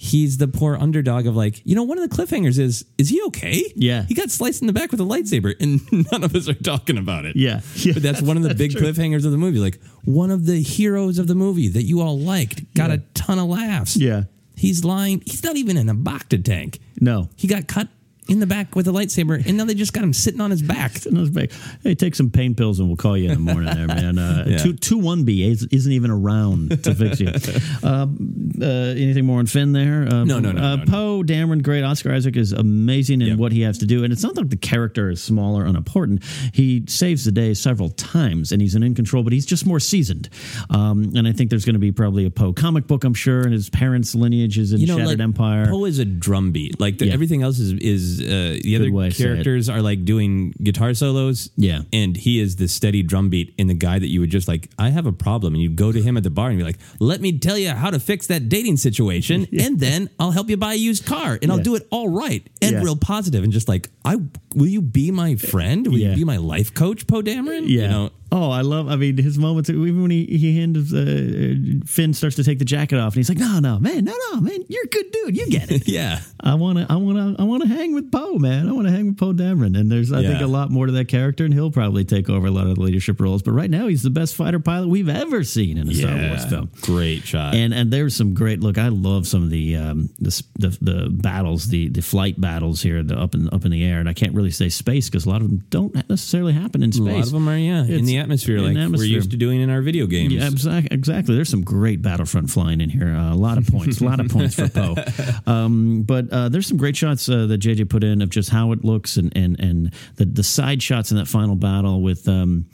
he's 0.00 0.38
the 0.38 0.46
poor 0.46 0.76
underdog 0.76 1.26
of 1.26 1.34
like 1.34 1.60
you 1.66 1.74
know 1.74 1.82
one 1.82 1.98
of 1.98 2.08
the 2.08 2.16
cliffhangers 2.16 2.56
is 2.58 2.84
is 2.98 3.08
he 3.08 3.20
okay 3.24 3.64
Yeah. 3.74 4.04
he 4.04 4.14
got 4.14 4.30
sliced 4.30 4.60
in 4.62 4.68
the 4.68 4.72
back 4.72 4.92
with 4.92 5.00
a 5.00 5.04
lightsaber 5.04 5.54
and 5.60 5.80
none 6.12 6.22
of 6.22 6.34
us 6.36 6.48
are 6.48 6.54
talking 6.54 6.96
about 6.98 7.24
it 7.26 7.34
Yeah. 7.34 7.60
Yeah, 7.74 7.94
but 7.94 8.02
that's 8.04 8.22
one 8.22 8.36
of 8.36 8.44
the 8.44 8.54
big 8.54 8.70
true. 8.72 8.80
cliffhangers 8.80 9.24
of 9.26 9.32
the 9.32 9.38
movie 9.38 9.58
like 9.58 9.80
one 10.04 10.30
of 10.30 10.46
the 10.46 10.62
heroes 10.62 11.18
of 11.18 11.26
the 11.26 11.34
movie 11.34 11.66
that 11.68 11.82
you 11.82 12.00
all 12.00 12.16
liked 12.18 12.72
got 12.74 12.90
Yeah. 12.90 12.96
a 12.96 12.98
ton 13.14 13.40
of 13.40 13.48
laughs 13.48 13.96
Yeah. 13.96 14.24
he's 14.56 14.84
lying 14.84 15.20
he's 15.26 15.42
not 15.42 15.56
even 15.56 15.76
in 15.76 15.88
a 15.88 15.94
Bacta 15.96 16.42
tank 16.44 16.78
No. 17.00 17.28
he 17.34 17.48
got 17.48 17.66
cut 17.66 17.88
in 18.28 18.40
the 18.40 18.46
back 18.46 18.76
with 18.76 18.86
a 18.88 18.90
lightsaber 18.90 19.44
and 19.46 19.56
now 19.56 19.64
they 19.64 19.74
just 19.74 19.92
got 19.92 20.04
him 20.04 20.12
sitting 20.12 20.40
on 20.40 20.50
his 20.50 20.60
back 20.62 20.92
Sitting 20.98 21.16
on 21.18 21.24
his 21.24 21.30
back. 21.30 21.50
Hey, 21.82 21.94
take 21.94 22.14
some 22.14 22.30
pain 22.30 22.54
pills 22.54 22.78
and 22.78 22.88
we'll 22.88 22.96
call 22.96 23.16
you 23.16 23.30
in 23.30 23.34
the 23.44 23.52
morning, 23.54 23.74
there, 23.74 23.86
man. 23.86 24.18
Uh, 24.18 24.44
Yeah. 24.48 24.58
two 24.58 24.72
two 24.74 24.98
one 24.98 25.24
B 25.24 25.42
is- 25.50 25.66
isn't 25.70 25.92
even 25.92 26.10
around 26.10 26.82
to 26.84 26.94
fix 26.94 27.20
you. 27.20 27.32
Um, 27.82 28.52
uh, 28.60 28.64
anything 28.66 29.24
more 29.24 29.38
on 29.38 29.46
Finn 29.46 29.72
there? 29.72 30.02
Um, 30.12 30.26
No, 30.28 30.38
no, 30.40 30.52
no, 30.52 30.60
Uh, 30.62 30.76
no, 30.76 30.84
no. 30.84 30.90
Poe 30.90 31.22
Dameron, 31.22 31.62
great. 31.62 31.82
Oscar 31.84 32.12
Isaac 32.12 32.36
is 32.36 32.52
amazing 32.52 33.20
in 33.22 33.28
Yep. 33.28 33.38
what 33.38 33.52
he 33.52 33.60
has 33.62 33.78
to 33.78 33.86
do, 33.86 34.04
and 34.04 34.12
it's 34.12 34.22
not 34.22 34.34
that 34.34 34.50
the 34.50 34.56
character 34.56 35.10
is 35.10 35.22
small 35.22 35.56
or 35.58 35.64
unimportant. 35.64 36.22
He 36.52 36.84
saves 36.88 37.24
the 37.24 37.32
day 37.32 37.54
several 37.54 37.88
times, 37.90 38.52
and 38.52 38.60
he's 38.60 38.74
an 38.74 38.82
in 38.82 38.94
control, 38.94 39.22
but 39.22 39.32
he's 39.32 39.46
just 39.46 39.64
more 39.66 39.80
seasoned. 39.80 40.28
Um, 40.70 41.12
and 41.14 41.26
I 41.28 41.32
think 41.32 41.50
there's 41.50 41.64
going 41.64 41.74
to 41.74 41.80
be 41.80 41.92
probably 41.92 42.24
a 42.26 42.30
Poe 42.30 42.52
comic 42.52 42.86
book, 42.86 43.04
I'm 43.04 43.14
sure, 43.14 43.40
and 43.42 43.52
his 43.52 43.70
parents' 43.70 44.14
lineage 44.14 44.58
is 44.58 44.72
in 44.72 44.84
Shattered 44.86 45.06
like, 45.06 45.20
Empire. 45.20 45.66
Poe 45.68 45.84
is 45.84 45.98
a 45.98 46.04
drumbeat. 46.04 46.80
Like 46.80 46.98
the, 46.98 47.06
Yeah. 47.06 47.12
everything 47.14 47.42
else 47.42 47.58
is 47.58 47.72
is 47.72 48.17
uh, 48.20 48.58
the 48.62 48.76
other 48.76 48.90
way 48.90 49.08
to 49.10 49.14
say 49.14 49.24
it. 49.24 49.26
characters 49.28 49.68
are 49.68 49.82
like 49.82 50.04
doing 50.04 50.52
guitar 50.62 50.94
solos. 50.94 51.50
Yeah. 51.56 51.82
and 51.92 52.16
he 52.16 52.40
is 52.40 52.56
the 52.56 52.68
steady 52.68 53.02
drum 53.02 53.28
beat 53.30 53.54
in 53.58 53.66
the 53.66 53.74
guy 53.74 53.98
that 53.98 54.08
you 54.08 54.20
would 54.20 54.30
just 54.30 54.48
like. 54.48 54.68
I 54.78 54.90
have 54.90 55.06
a 55.06 55.12
problem, 55.12 55.54
and 55.54 55.62
you'd 55.62 55.76
go 55.76 55.92
to 55.92 56.00
him 56.02 56.16
at 56.16 56.22
the 56.22 56.30
bar 56.30 56.48
and 56.50 56.58
be 56.58 56.64
like, 56.64 56.78
"Let 57.00 57.20
me 57.20 57.38
tell 57.38 57.58
you 57.58 57.70
how 57.70 57.90
to 57.90 57.98
fix 58.00 58.26
that 58.28 58.48
dating 58.48 58.76
situation, 58.78 59.46
and 59.58 59.78
then 59.80 60.08
I'll 60.18 60.30
help 60.32 60.48
you 60.50 60.56
buy 60.56 60.74
a 60.74 60.76
used 60.76 61.04
car, 61.06 61.38
and 61.42 61.50
I'll 61.50 61.58
Yeah. 61.58 61.62
do 61.64 61.74
it 61.76 61.86
all 61.90 62.08
right 62.08 62.46
and 62.62 62.72
Yeah. 62.72 62.82
real 62.82 62.96
positive, 62.96 63.42
and 63.44 63.52
just 63.52 63.68
like 63.68 63.88
I 64.04 64.16
will 64.54 64.66
you 64.66 64.80
be 64.82 65.10
my 65.10 65.36
friend? 65.36 65.86
Will 65.86 65.98
Yeah. 65.98 66.10
you 66.10 66.16
be 66.16 66.24
my 66.24 66.36
life 66.38 66.72
coach, 66.74 67.06
Poe 67.06 67.22
Dameron? 67.22 67.68
Yeah. 67.68 67.82
You 67.82 67.88
know, 67.88 68.10
Oh, 68.30 68.50
I 68.50 68.60
love. 68.60 68.88
I 68.88 68.96
mean, 68.96 69.16
his 69.16 69.38
moments. 69.38 69.70
Even 69.70 70.02
when 70.02 70.10
he 70.10 70.24
he 70.26 70.56
hands 70.58 70.92
uh, 70.92 71.54
Finn 71.86 72.12
starts 72.12 72.36
to 72.36 72.44
take 72.44 72.58
the 72.58 72.64
jacket 72.64 72.98
off, 72.98 73.14
and 73.14 73.16
he's 73.16 73.28
like, 73.28 73.38
"No, 73.38 73.58
no, 73.58 73.78
man, 73.78 74.04
no, 74.04 74.14
no, 74.32 74.40
man, 74.40 74.64
you're 74.68 74.84
a 74.84 74.88
good 74.88 75.10
dude. 75.10 75.36
You 75.36 75.46
get 75.48 75.70
it." 75.70 75.88
yeah. 75.88 76.20
I 76.40 76.54
want 76.54 76.78
to, 76.78 76.86
I 76.88 76.96
want 76.96 77.36
to, 77.36 77.42
I 77.42 77.44
want 77.46 77.62
to 77.62 77.68
hang 77.68 77.94
with 77.94 78.12
Poe, 78.12 78.34
man. 78.38 78.68
I 78.68 78.72
want 78.72 78.86
to 78.86 78.92
hang 78.92 79.06
with 79.08 79.18
Poe 79.18 79.32
Dameron, 79.32 79.78
and 79.78 79.90
there's, 79.90 80.12
I 80.12 80.22
think, 80.22 80.40
a 80.40 80.46
lot 80.46 80.70
more 80.70 80.86
to 80.86 80.92
that 80.92 81.08
character, 81.08 81.44
and 81.44 81.52
he'll 81.52 81.70
probably 81.70 82.04
take 82.04 82.28
over 82.28 82.46
a 82.46 82.50
lot 82.50 82.66
of 82.66 82.76
the 82.76 82.80
leadership 82.82 83.20
roles. 83.20 83.42
But 83.42 83.52
right 83.52 83.70
now, 83.70 83.88
he's 83.88 84.02
the 84.02 84.10
best 84.10 84.34
fighter 84.34 84.60
pilot 84.60 84.88
we've 84.88 85.08
ever 85.08 85.42
seen 85.42 85.78
in 85.78 85.88
a 85.88 85.94
Star 85.94 86.14
Wars 86.14 86.44
film. 86.44 86.70
Great 86.82 87.24
shot. 87.24 87.54
And 87.54 87.72
and 87.74 87.90
there's 87.90 88.14
some 88.14 88.34
great 88.34 88.60
look. 88.60 88.78
I 88.78 88.88
love 88.88 89.26
some 89.26 89.42
of 89.42 89.50
the 89.50 89.76
um, 89.76 90.10
the, 90.18 90.42
the 90.58 90.78
the 90.80 91.08
battles, 91.10 91.68
the 91.68 91.88
the 91.88 92.02
flight 92.02 92.40
battles 92.40 92.82
here, 92.82 93.02
the 93.02 93.18
up 93.18 93.34
in 93.34 93.48
up 93.48 93.64
in 93.64 93.70
the 93.70 93.84
air. 93.84 94.00
And 94.00 94.08
I 94.08 94.12
can't 94.12 94.34
really 94.34 94.50
say 94.50 94.68
space 94.68 95.08
because 95.08 95.26
a 95.26 95.30
lot 95.30 95.40
of 95.42 95.48
them 95.48 95.64
don't 95.70 95.94
necessarily 96.08 96.52
happen 96.52 96.82
in 96.82 96.92
space. 96.92 97.06
a 97.06 97.16
lot 97.16 97.26
of 97.26 97.32
them 97.32 97.48
are 97.48 97.56
yeah 97.56 97.84
in 97.84 97.90
It's 97.90 98.10
the 98.18 98.22
atmosphere, 98.22 98.60
like 98.60 98.74
the 98.74 98.96
we're 98.96 99.04
used 99.04 99.30
to 99.30 99.36
doing 99.36 99.60
in 99.60 99.70
our 99.70 99.80
video 99.82 100.06
games. 100.06 100.32
Yeah, 100.32 100.46
exactly. 100.48 100.88
Exactly. 100.94 101.34
There's 101.34 101.48
some 101.48 101.62
great 101.62 102.02
Battlefront 102.02 102.50
flying 102.50 102.80
in 102.80 102.90
here. 102.90 103.08
Uh, 103.08 103.32
a 103.32 103.36
lot 103.36 103.58
of 103.58 103.66
points. 103.66 104.00
a 104.00 104.04
lot 104.04 104.20
of 104.20 104.28
points 104.30 104.54
for 104.54 104.68
Poe. 104.68 104.94
Um, 105.46 106.02
but 106.02 106.30
uh, 106.30 106.48
there's 106.48 106.66
some 106.66 106.76
great 106.76 106.96
shots 106.96 107.28
uh, 107.28 107.46
that 107.46 107.60
JJ 107.60 107.88
put 107.88 108.04
in 108.04 108.20
of 108.22 108.28
just 108.30 108.50
how 108.50 108.72
it 108.72 108.84
looks 108.84 109.16
and 109.16 109.34
and 109.36 109.58
and 109.60 109.94
the 110.16 110.24
the 110.26 110.42
side 110.42 110.82
shots 110.82 111.10
in 111.10 111.16
that 111.16 111.26
final 111.28 111.54
battle 111.56 112.02
with 112.02 112.28
um, 112.28 112.66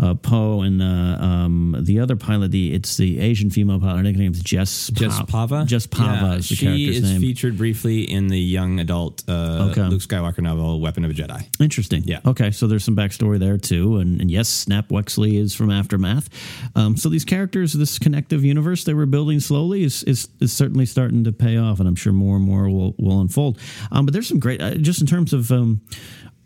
uh, 0.00 0.14
Poe 0.14 0.62
and 0.62 0.80
uh, 0.82 0.84
um, 1.20 1.76
the 1.82 2.00
other 2.00 2.16
pilot. 2.16 2.50
The 2.52 2.72
it's 2.74 2.96
the 2.96 3.18
Asian 3.20 3.50
female 3.50 3.80
pilot. 3.80 4.06
Her 4.06 4.12
name's 4.12 4.40
Jess. 4.40 4.88
Jess 4.92 5.18
Pa- 5.20 5.46
Pava. 5.46 5.66
Jess 5.66 5.86
Pava 5.86 6.22
Yeah, 6.22 6.34
is 6.36 6.48
the 6.48 6.54
she 6.54 6.64
character's 6.66 6.96
is 6.98 7.10
name. 7.12 7.20
featured 7.20 7.56
briefly 7.58 8.02
in 8.10 8.28
the 8.28 8.40
young 8.40 8.80
adult 8.80 9.22
uh, 9.28 9.68
Okay. 9.70 9.82
Luke 9.88 10.00
Skywalker 10.02 10.40
novel, 10.40 10.80
Weapon 10.80 11.04
of 11.04 11.10
a 11.10 11.14
Jedi. 11.14 11.44
Interesting. 11.60 12.02
Yeah. 12.04 12.20
Okay. 12.26 12.50
So 12.50 12.66
there's 12.66 12.84
some 12.84 12.96
backstory 12.96 13.38
there 13.38 13.58
too, 13.58 13.96
and, 13.98 14.20
and 14.20 14.30
yes, 14.30 14.48
Snap 14.48 14.90
Wexley 14.92 15.38
is 15.38 15.54
from 15.54 15.70
Aftermath. 15.70 16.28
Um, 16.76 16.96
so 16.96 17.08
these 17.08 17.24
characters, 17.24 17.72
this 17.72 17.98
connective 17.98 18.44
universe 18.44 18.84
they 18.84 18.94
were 18.94 19.06
building 19.06 19.40
slowly, 19.40 19.82
is, 19.84 20.02
is 20.04 20.28
is 20.40 20.52
certainly 20.52 20.86
starting 20.86 21.24
to 21.24 21.32
pay 21.32 21.56
off, 21.56 21.80
and 21.80 21.88
I'm 21.88 21.96
sure 21.96 22.12
more 22.12 22.36
and 22.36 22.44
more 22.44 22.68
will 22.68 22.94
will 22.98 23.20
unfold. 23.20 23.58
Um, 23.90 24.04
but 24.06 24.12
there's 24.12 24.28
some 24.28 24.38
great, 24.38 24.60
uh, 24.62 24.74
just 24.76 25.00
in 25.00 25.06
terms 25.06 25.32
of. 25.32 25.50
Um, 25.50 25.80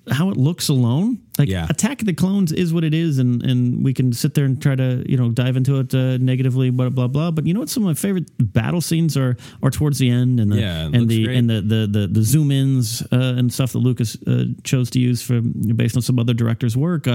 how 0.09 0.31
it 0.31 0.36
looks 0.36 0.68
alone, 0.68 1.18
like 1.36 1.48
Yeah. 1.48 1.66
Attack 1.68 2.01
of 2.02 2.06
the 2.06 2.14
Clones 2.14 2.52
is 2.52 2.73
what 2.73 2.85
it 2.85 2.94
is, 2.94 3.18
and 3.18 3.43
and 3.43 3.82
we 3.85 3.93
can 3.93 4.12
sit 4.12 4.35
there 4.35 4.44
and 4.44 4.62
try 4.62 4.77
to 4.77 5.02
you 5.05 5.16
know 5.16 5.31
dive 5.32 5.56
into 5.56 5.81
it 5.81 5.93
uh, 5.93 6.16
negatively, 6.18 6.70
blah 6.70 6.90
blah 6.90 7.09
blah. 7.09 7.32
But 7.32 7.44
you 7.44 7.52
know 7.55 7.59
what? 7.59 7.68
Some 7.70 7.82
of 7.82 7.89
my 7.89 7.94
favorite 7.94 8.31
battle 8.39 8.81
scenes 8.81 9.16
are 9.16 9.36
are 9.64 9.70
towards 9.73 9.98
the 9.98 10.09
end, 10.09 10.39
and 10.39 10.52
the 10.52 10.60
Yeah, 10.60 10.82
and 10.93 11.09
the 11.09 11.24
great. 11.24 11.36
and 11.36 11.51
the 11.51 11.60
the 11.60 11.89
the, 11.90 12.06
the 12.06 12.23
zoom 12.23 12.52
ins 12.52 13.02
uh, 13.10 13.35
and 13.36 13.52
stuff 13.52 13.73
that 13.73 13.81
Lucas 13.81 14.16
uh, 14.28 14.44
chose 14.62 14.90
to 14.90 15.01
use 15.01 15.23
for 15.23 15.40
based 15.40 15.97
on 15.97 16.02
some 16.02 16.20
other 16.20 16.35
directors' 16.35 16.77
work. 16.77 17.09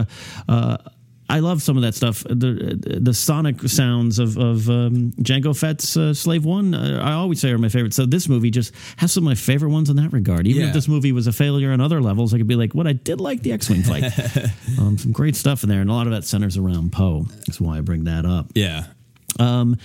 I 1.31 1.39
love 1.39 1.61
some 1.61 1.77
of 1.77 1.83
that 1.83 1.95
stuff. 1.95 2.23
The 2.23 2.99
the 3.01 3.13
sonic 3.13 3.61
sounds 3.69 4.19
of 4.19 4.37
of 4.37 4.69
um, 4.69 5.13
Jango 5.21 5.57
Fett's 5.57 5.95
uh, 5.95 6.13
Slave 6.13 6.43
One. 6.45 6.73
Uh, 6.73 7.01
I 7.03 7.13
always 7.13 7.39
say 7.39 7.51
are 7.51 7.57
my 7.57 7.69
favorite. 7.69 7.93
So 7.93 8.05
this 8.05 8.27
movie 8.27 8.51
just 8.51 8.73
has 8.97 9.11
some 9.13 9.23
of 9.23 9.29
my 9.29 9.35
favorite 9.35 9.69
ones 9.69 9.89
in 9.89 9.95
that 9.95 10.11
regard. 10.11 10.45
Even 10.47 10.61
Yeah. 10.63 10.67
if 10.67 10.73
this 10.73 10.87
movie 10.87 11.11
was 11.13 11.27
a 11.27 11.31
failure 11.31 11.71
on 11.71 11.79
other 11.81 12.01
levels, 12.01 12.33
I 12.33 12.37
could 12.37 12.47
be 12.47 12.55
like, 12.55 12.75
what 12.75 12.85
I 12.85 12.93
did 12.93 13.21
like 13.21 13.43
the 13.43 13.53
X 13.53 13.69
Wing 13.69 13.81
fight. 13.83 14.03
um, 14.79 14.97
some 14.97 15.11
great 15.13 15.35
stuff 15.35 15.63
in 15.63 15.69
there, 15.69 15.81
and 15.81 15.89
a 15.89 15.93
lot 15.93 16.05
of 16.07 16.13
that 16.13 16.25
centers 16.25 16.57
around 16.57 16.91
Poe. 16.91 17.23
That's 17.47 17.61
why 17.61 17.77
I 17.77 17.81
bring 17.81 18.03
that 18.05 18.25
up. 18.25 18.47
Yeah. 18.53 18.87
Um, 19.39 19.77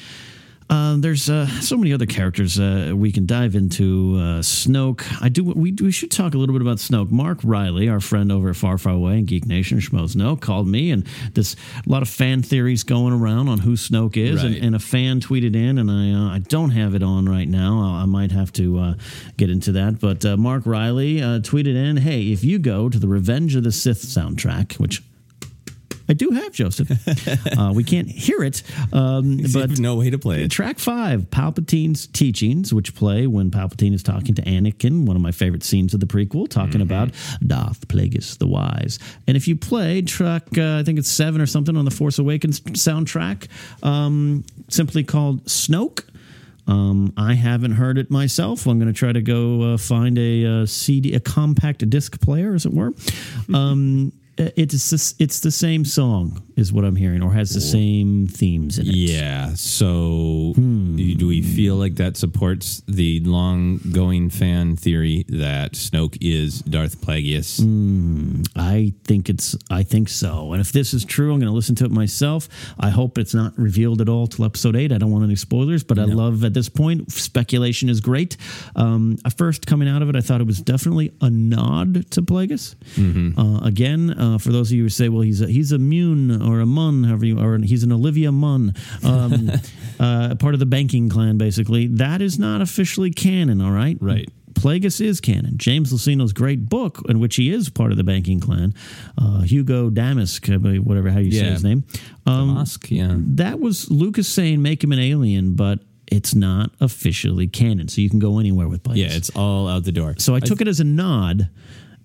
uh, 0.68 0.96
there's 0.98 1.30
uh, 1.30 1.46
so 1.60 1.76
many 1.76 1.92
other 1.92 2.06
characters 2.06 2.58
uh, 2.58 2.92
we 2.94 3.12
can 3.12 3.24
dive 3.24 3.54
into. 3.54 4.16
Uh, 4.16 4.40
Snoke. 4.40 5.04
I 5.22 5.28
do. 5.28 5.44
We, 5.44 5.72
we 5.72 5.92
should 5.92 6.10
talk 6.10 6.34
a 6.34 6.38
little 6.38 6.52
bit 6.54 6.62
about 6.62 6.78
Snoke. 6.78 7.10
Mark 7.10 7.38
Riley, 7.44 7.88
our 7.88 8.00
friend 8.00 8.32
over 8.32 8.50
at 8.50 8.56
Far 8.56 8.76
Far 8.78 8.94
Away 8.94 9.18
and 9.18 9.26
Geek 9.26 9.46
Nation, 9.46 9.78
Schmoes 9.78 10.16
Know, 10.16 10.34
called 10.36 10.66
me, 10.66 10.90
and 10.90 11.06
there's 11.34 11.54
a 11.86 11.88
lot 11.88 12.02
of 12.02 12.08
fan 12.08 12.42
theories 12.42 12.82
going 12.82 13.12
around 13.12 13.48
on 13.48 13.58
who 13.58 13.72
Snoke 13.72 14.16
is. 14.16 14.42
And, 14.42 14.54
Right. 14.54 14.62
and 14.62 14.74
a 14.74 14.78
fan 14.80 15.20
tweeted 15.20 15.54
in, 15.54 15.78
and 15.78 15.90
I 15.90 16.10
uh, 16.12 16.34
I 16.34 16.38
don't 16.40 16.70
have 16.70 16.94
it 16.94 17.02
on 17.02 17.28
right 17.28 17.48
now. 17.48 17.80
I, 17.80 18.02
I 18.02 18.04
might 18.06 18.32
have 18.32 18.52
to 18.54 18.78
uh, 18.78 18.94
get 19.36 19.50
into 19.50 19.72
that. 19.72 20.00
But 20.00 20.24
uh, 20.24 20.36
Mark 20.36 20.64
Riley 20.66 21.22
uh, 21.22 21.38
tweeted 21.40 21.76
in, 21.76 21.96
"Hey, 21.98 22.32
if 22.32 22.42
you 22.42 22.58
go 22.58 22.88
to 22.88 22.98
the 22.98 23.08
Revenge 23.08 23.54
of 23.54 23.62
the 23.64 23.72
Sith 23.72 24.02
soundtrack, 24.02 24.78
which." 24.80 25.02
I 26.08 26.12
do 26.12 26.30
have 26.30 26.52
Joseph. 26.52 26.90
uh, 27.58 27.72
we 27.74 27.84
can't 27.84 28.08
hear 28.08 28.42
it, 28.42 28.62
um, 28.92 29.40
But 29.52 29.78
no 29.78 29.96
way 29.96 30.10
to 30.10 30.18
play 30.18 30.44
it. 30.44 30.50
Track 30.50 30.78
five, 30.78 31.30
Palpatine's 31.30 32.06
teachings, 32.06 32.72
which 32.72 32.94
play 32.94 33.26
when 33.26 33.50
Palpatine 33.50 33.92
is 33.94 34.02
talking 34.02 34.34
to 34.36 34.42
Anakin, 34.42 35.06
one 35.06 35.16
of 35.16 35.22
my 35.22 35.32
favorite 35.32 35.64
scenes 35.64 35.94
of 35.94 36.00
the 36.00 36.06
prequel, 36.06 36.48
talking 36.48 36.80
about 36.80 37.10
Darth 37.46 37.88
Plagueis 37.88 38.38
the 38.38 38.46
Wise. 38.46 38.98
And 39.26 39.36
if 39.36 39.48
you 39.48 39.56
play 39.56 40.02
track, 40.02 40.44
uh, 40.56 40.78
I 40.78 40.82
think 40.82 40.98
it's 40.98 41.10
seven 41.10 41.40
or 41.40 41.46
something 41.46 41.76
on 41.76 41.84
the 41.84 41.90
Force 41.90 42.18
Awakens 42.18 42.60
soundtrack, 42.60 43.48
um, 43.82 44.44
simply 44.68 45.04
called 45.04 45.44
Snoke. 45.44 46.04
Um, 46.68 47.12
I 47.16 47.34
haven't 47.34 47.72
heard 47.72 47.96
it 47.96 48.10
myself. 48.10 48.66
I'm 48.66 48.78
going 48.78 48.92
to 48.92 48.98
try 48.98 49.12
to 49.12 49.22
go 49.22 49.74
uh, 49.74 49.76
find 49.76 50.18
a 50.18 50.62
uh, 50.62 50.66
CD, 50.66 51.14
a 51.14 51.20
compact 51.20 51.88
disc 51.88 52.20
player, 52.20 52.54
as 52.54 52.66
it 52.66 52.72
were. 52.72 52.92
Um, 53.54 54.12
it's 54.38 54.90
this, 54.90 55.14
it's 55.18 55.40
the 55.40 55.50
same 55.50 55.84
song, 55.84 56.42
is 56.56 56.72
what 56.72 56.84
I'm 56.84 56.96
hearing, 56.96 57.22
or 57.22 57.32
has 57.32 57.50
the 57.54 57.60
same 57.60 58.26
themes 58.26 58.78
in 58.78 58.86
it. 58.88 58.94
Yeah. 58.94 59.54
So, 59.54 60.52
Hmm. 60.56 60.96
do 60.96 61.26
we 61.26 61.42
feel 61.42 61.76
like 61.76 61.96
that 61.96 62.16
supports 62.16 62.82
the 62.86 63.20
long-going 63.20 64.30
fan 64.30 64.76
theory 64.76 65.24
that 65.28 65.72
Snoke 65.72 66.18
is 66.20 66.60
Darth 66.60 67.00
Plagueis? 67.00 67.62
Hmm. 67.62 68.42
I 68.54 68.92
think 69.04 69.28
it's. 69.28 69.56
I 69.70 69.82
think 69.82 70.08
so. 70.08 70.52
And 70.52 70.60
if 70.60 70.72
this 70.72 70.92
is 70.94 71.04
true, 71.04 71.32
I'm 71.32 71.38
going 71.40 71.48
to 71.50 71.54
listen 71.54 71.74
to 71.76 71.84
it 71.84 71.90
myself. 71.90 72.48
I 72.78 72.90
hope 72.90 73.18
it's 73.18 73.34
not 73.34 73.56
revealed 73.58 74.00
at 74.00 74.08
all 74.08 74.26
till 74.26 74.44
episode 74.44 74.76
eight. 74.76 74.92
I 74.92 74.98
don't 74.98 75.10
want 75.10 75.24
any 75.24 75.36
spoilers, 75.36 75.82
but 75.84 75.98
I 75.98 76.04
love 76.04 76.44
at 76.44 76.52
this 76.54 76.68
point 76.68 77.10
speculation 77.12 77.88
is 77.88 78.00
great. 78.00 78.36
Um, 78.74 79.16
first, 79.36 79.66
coming 79.66 79.88
out 79.88 80.02
of 80.02 80.08
it, 80.08 80.16
I 80.16 80.20
thought 80.20 80.40
it 80.40 80.46
was 80.46 80.60
definitely 80.60 81.12
a 81.20 81.30
nod 81.30 82.10
to 82.12 82.22
Plagueis. 82.22 82.74
Uh, 83.38 83.60
again, 83.64 84.10
uh, 84.10 84.25
for 84.38 84.50
those 84.52 84.70
of 84.70 84.76
you 84.76 84.82
who 84.84 84.88
say, 84.88 85.08
"Well, 85.08 85.22
he's 85.22 85.40
a, 85.40 85.46
he's 85.46 85.72
a 85.72 85.78
Muun 85.78 86.46
or 86.46 86.60
a 86.60 86.66
Mun, 86.66 87.04
however 87.04 87.26
you, 87.26 87.38
or 87.40 87.58
he's 87.58 87.82
an 87.82 87.92
Olivia 87.92 88.30
Munn, 88.32 88.74
Um, 89.02 89.50
uh, 90.00 90.34
part 90.36 90.54
of 90.54 90.60
the 90.60 90.66
banking 90.66 91.08
clan, 91.08 91.38
basically. 91.38 91.86
That 91.86 92.20
is 92.20 92.38
not 92.38 92.60
officially 92.60 93.10
canon. 93.10 93.60
All 93.60 93.72
right, 93.72 93.96
Right. 94.00 94.28
Plagueis 94.54 95.02
is 95.02 95.20
canon. 95.20 95.58
James 95.58 95.92
Luceno's 95.92 96.32
great 96.32 96.66
book, 96.66 97.02
in 97.10 97.20
which 97.20 97.36
he 97.36 97.52
is 97.52 97.68
part 97.68 97.90
of 97.90 97.98
the 97.98 98.04
banking 98.04 98.40
clan, 98.40 98.72
uh, 99.18 99.42
Hego 99.42 99.90
Damask, 99.92 100.48
uh, 100.48 100.58
whatever 100.82 101.10
how 101.10 101.18
you 101.18 101.30
say 101.30 101.44
his 101.44 101.62
name. 101.62 101.84
Um, 102.24 102.48
Mosque, 102.54 102.90
yeah. 102.90 103.16
that 103.18 103.60
was 103.60 103.90
Lucas 103.90 104.26
saying 104.26 104.62
make 104.62 104.82
him 104.82 104.92
an 104.92 104.98
alien, 104.98 105.56
but 105.56 105.80
it's 106.06 106.34
not 106.34 106.70
officially 106.80 107.46
canon, 107.46 107.88
so 107.88 108.00
you 108.00 108.08
can 108.08 108.18
go 108.18 108.38
anywhere 108.38 108.66
with 108.66 108.82
Plagueis. 108.82 108.96
Yeah, 108.96 109.08
it's 109.12 109.30
all 109.36 109.68
out 109.68 109.84
the 109.84 109.92
door. 109.92 110.14
So 110.18 110.34
I 110.34 110.40
took 110.40 110.62
it 110.62 110.68
as 110.68 110.80
a 110.80 110.84
nod, 110.84 111.50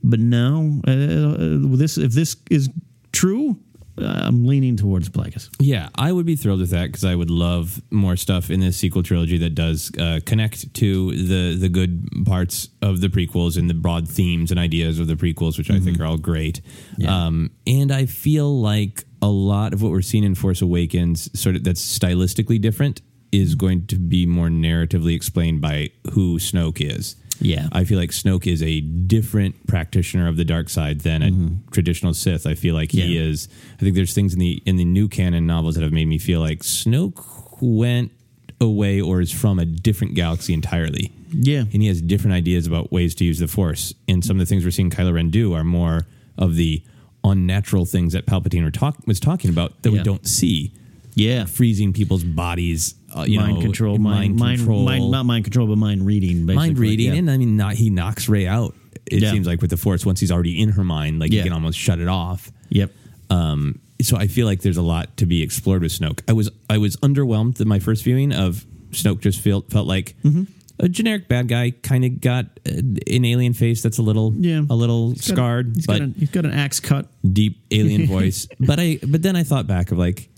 but 0.04 0.20
now 0.20 0.82
uh, 0.88 0.92
uh, 0.92 1.76
this 1.76 1.98
if 1.98 2.14
this 2.14 2.36
is 2.50 2.70
true, 3.12 3.58
uh, 3.98 4.06
I'm 4.06 4.46
leaning 4.46 4.78
towards 4.78 5.10
Plagueis. 5.10 5.50
Yeah, 5.60 5.90
I 5.96 6.12
would 6.12 6.26
be 6.26 6.36
thrilled 6.36 6.60
with 6.60 6.72
that 6.72 6.88
because 6.88 7.04
I 7.04 7.16
would 7.16 7.30
love 7.30 7.82
more 7.92 8.16
stuff 8.16 8.50
in 8.50 8.60
this 8.60 8.78
sequel 8.78 9.04
trilogy 9.04 9.38
that 9.40 9.56
does 9.56 9.92
uh, 10.00 10.20
connect 10.26 10.74
to 10.76 11.12
the 11.12 11.56
the 11.58 11.70
good 11.70 12.08
parts 12.26 12.70
of 12.82 13.02
the 13.02 13.08
prequels 13.08 13.58
and 13.58 13.70
the 13.70 13.74
broad 13.74 14.08
themes 14.08 14.52
and 14.52 14.60
ideas 14.60 15.00
of 15.00 15.08
the 15.08 15.16
prequels, 15.16 15.58
which 15.58 15.70
I 15.70 15.80
think 15.80 16.00
are 16.00 16.06
all 16.06 16.18
great. 16.18 16.62
Um, 17.08 17.52
and 17.68 17.92
I 17.92 18.06
feel 18.06 18.62
like 18.62 19.06
a 19.22 19.30
lot 19.30 19.74
of 19.74 19.82
what 19.82 19.92
we're 19.92 20.02
seeing 20.02 20.24
in 20.24 20.36
Force 20.36 20.62
Awakens, 20.62 21.30
sort 21.40 21.56
of 21.56 21.64
that's 21.64 22.00
stylistically 22.00 22.60
different, 22.60 23.02
is 23.32 23.56
going 23.56 23.88
to 23.88 23.96
be 23.96 24.26
more 24.26 24.50
narratively 24.50 25.16
explained 25.16 25.62
by 25.62 25.92
who 26.14 26.38
Snoke 26.40 26.82
is. 26.82 27.16
Yeah. 27.42 27.68
I 27.72 27.84
feel 27.84 27.98
like 27.98 28.12
Snoke 28.12 28.46
is 28.48 28.62
a 28.64 28.82
different 28.82 29.68
practitioner 29.68 30.28
of 30.28 30.38
the 30.38 30.46
dark 30.46 30.70
side 30.70 31.02
than 31.02 31.22
a 31.24 31.72
traditional 31.72 32.14
Sith. 32.14 32.46
I 32.48 32.54
feel 32.56 32.76
like 32.76 32.92
he 32.92 33.02
Mm-hmm. 33.02 33.12
Yeah. 33.12 33.22
is. 33.22 33.50
I 33.78 33.80
think 33.80 33.96
there's 33.96 34.14
things 34.14 34.34
in 34.34 34.40
the 34.40 34.62
in 34.66 34.76
the 34.78 34.86
new 34.86 35.08
canon 35.08 35.46
novels 35.48 35.76
that 35.76 35.82
have 35.84 35.92
made 35.92 36.08
me 36.08 36.18
feel 36.20 36.40
like 36.40 36.60
Snoke 36.60 37.26
went 37.62 38.12
away 38.60 39.02
or 39.02 39.22
is 39.22 39.32
from 39.32 39.58
a 39.60 39.66
different 39.66 40.14
galaxy 40.14 40.54
entirely. 40.54 41.12
Yeah. 41.34 41.62
and 41.62 41.82
he 41.82 41.88
has 41.88 42.02
different 42.02 42.34
ideas 42.36 42.68
about 42.68 42.92
ways 42.92 43.16
to 43.16 43.26
use 43.26 43.40
the 43.40 43.48
Force. 43.48 43.94
And 44.08 44.24
some 44.24 44.36
of 44.36 44.40
the 44.40 44.46
things 44.46 44.64
we're 44.66 44.72
seeing 44.72 44.90
Kylo 44.92 45.14
Ren 45.14 45.30
do 45.30 45.54
are 45.54 45.64
more 45.64 46.06
of 46.38 46.56
the 46.56 46.84
unnatural 47.24 47.86
things 47.86 48.14
that 48.14 48.26
Palpatine 48.26 48.64
were 48.64 48.72
talk, 48.72 48.98
was 49.08 49.20
talking 49.20 49.50
about 49.50 49.82
that 49.84 49.92
we 49.92 50.04
don't 50.04 50.28
see. 50.28 50.72
Yeah. 51.16 51.46
freezing 51.46 51.94
people's 51.94 52.24
bodies, 52.24 52.96
uh, 53.16 53.24
you 53.24 53.40
mind 53.40 53.56
know, 53.56 53.62
control, 53.62 53.98
mind, 53.98 54.36
mind, 54.38 54.60
control, 54.60 54.84
mind, 54.86 55.12
not 55.12 55.26
mind 55.26 55.44
control, 55.46 55.68
but 55.68 55.78
mind 55.78 56.06
reading, 56.06 56.46
basically. 56.46 56.56
mind 56.56 56.80
reading, 56.80 57.08
Yeah. 57.14 57.20
and 57.20 57.32
I 57.32 57.38
mean, 57.38 57.58
not, 57.58 57.74
he 57.76 57.90
knocks 57.90 58.28
Rey 58.30 58.48
out. 58.48 58.76
It 59.06 59.22
Yeah. 59.22 59.32
seems 59.32 59.48
like 59.48 59.62
with 59.62 59.70
the 59.72 59.78
Force, 59.78 60.06
once 60.06 60.20
he's 60.20 60.32
already 60.32 60.60
in 60.62 60.70
her 60.70 60.84
mind, 60.84 61.20
like 61.20 61.32
Yeah. 61.32 61.40
you 61.40 61.44
can 61.46 61.54
almost 61.54 61.78
shut 61.78 62.00
it 62.00 62.08
off. 62.08 62.52
Yep. 62.70 62.92
Um, 63.30 63.80
so 64.02 64.18
I 64.18 64.28
feel 64.28 64.46
like 64.48 64.62
there's 64.62 64.78
a 64.78 64.82
lot 64.82 65.16
to 65.18 65.26
be 65.26 65.42
explored 65.42 65.82
with 65.84 65.92
Snoke. 65.92 66.22
I 66.28 66.34
was 66.34 66.50
I 66.70 66.78
was 66.78 66.96
underwhelmed 66.98 67.60
in 67.62 67.68
my 67.68 67.80
first 67.80 68.04
viewing 68.04 68.32
of 68.34 68.66
Snoke. 68.92 69.22
Just 69.22 69.40
felt 69.42 69.70
felt 69.72 69.88
like 69.88 70.16
Mm-hmm. 70.24 70.44
a 70.80 70.90
generic 70.90 71.28
bad 71.28 71.48
guy. 71.48 71.72
Kind 71.72 72.04
of 72.06 72.20
got 72.22 72.46
uh, 72.68 72.72
an 73.08 73.26
alien 73.26 73.54
face 73.54 73.82
that's 73.84 74.00
a 74.00 74.02
little 74.02 74.34
Yeah. 74.40 74.64
a 74.70 74.76
little 74.76 75.12
He's 75.12 75.28
got- 75.28 75.36
scarred, 75.36 75.72
he's 75.76 75.86
but 75.86 75.94
got, 76.00 76.02
an, 76.02 76.16
he's 76.18 76.30
got 76.30 76.46
an 76.46 76.52
axe 76.52 76.80
cut. 76.80 77.10
deep 77.32 77.60
alien 77.72 78.08
voice. 78.16 78.48
But 78.60 78.80
I 78.80 79.00
but 79.08 79.22
then 79.22 79.36
I 79.36 79.44
thought 79.44 79.68
back 79.68 79.92
of 79.92 79.98
like. 79.98 80.30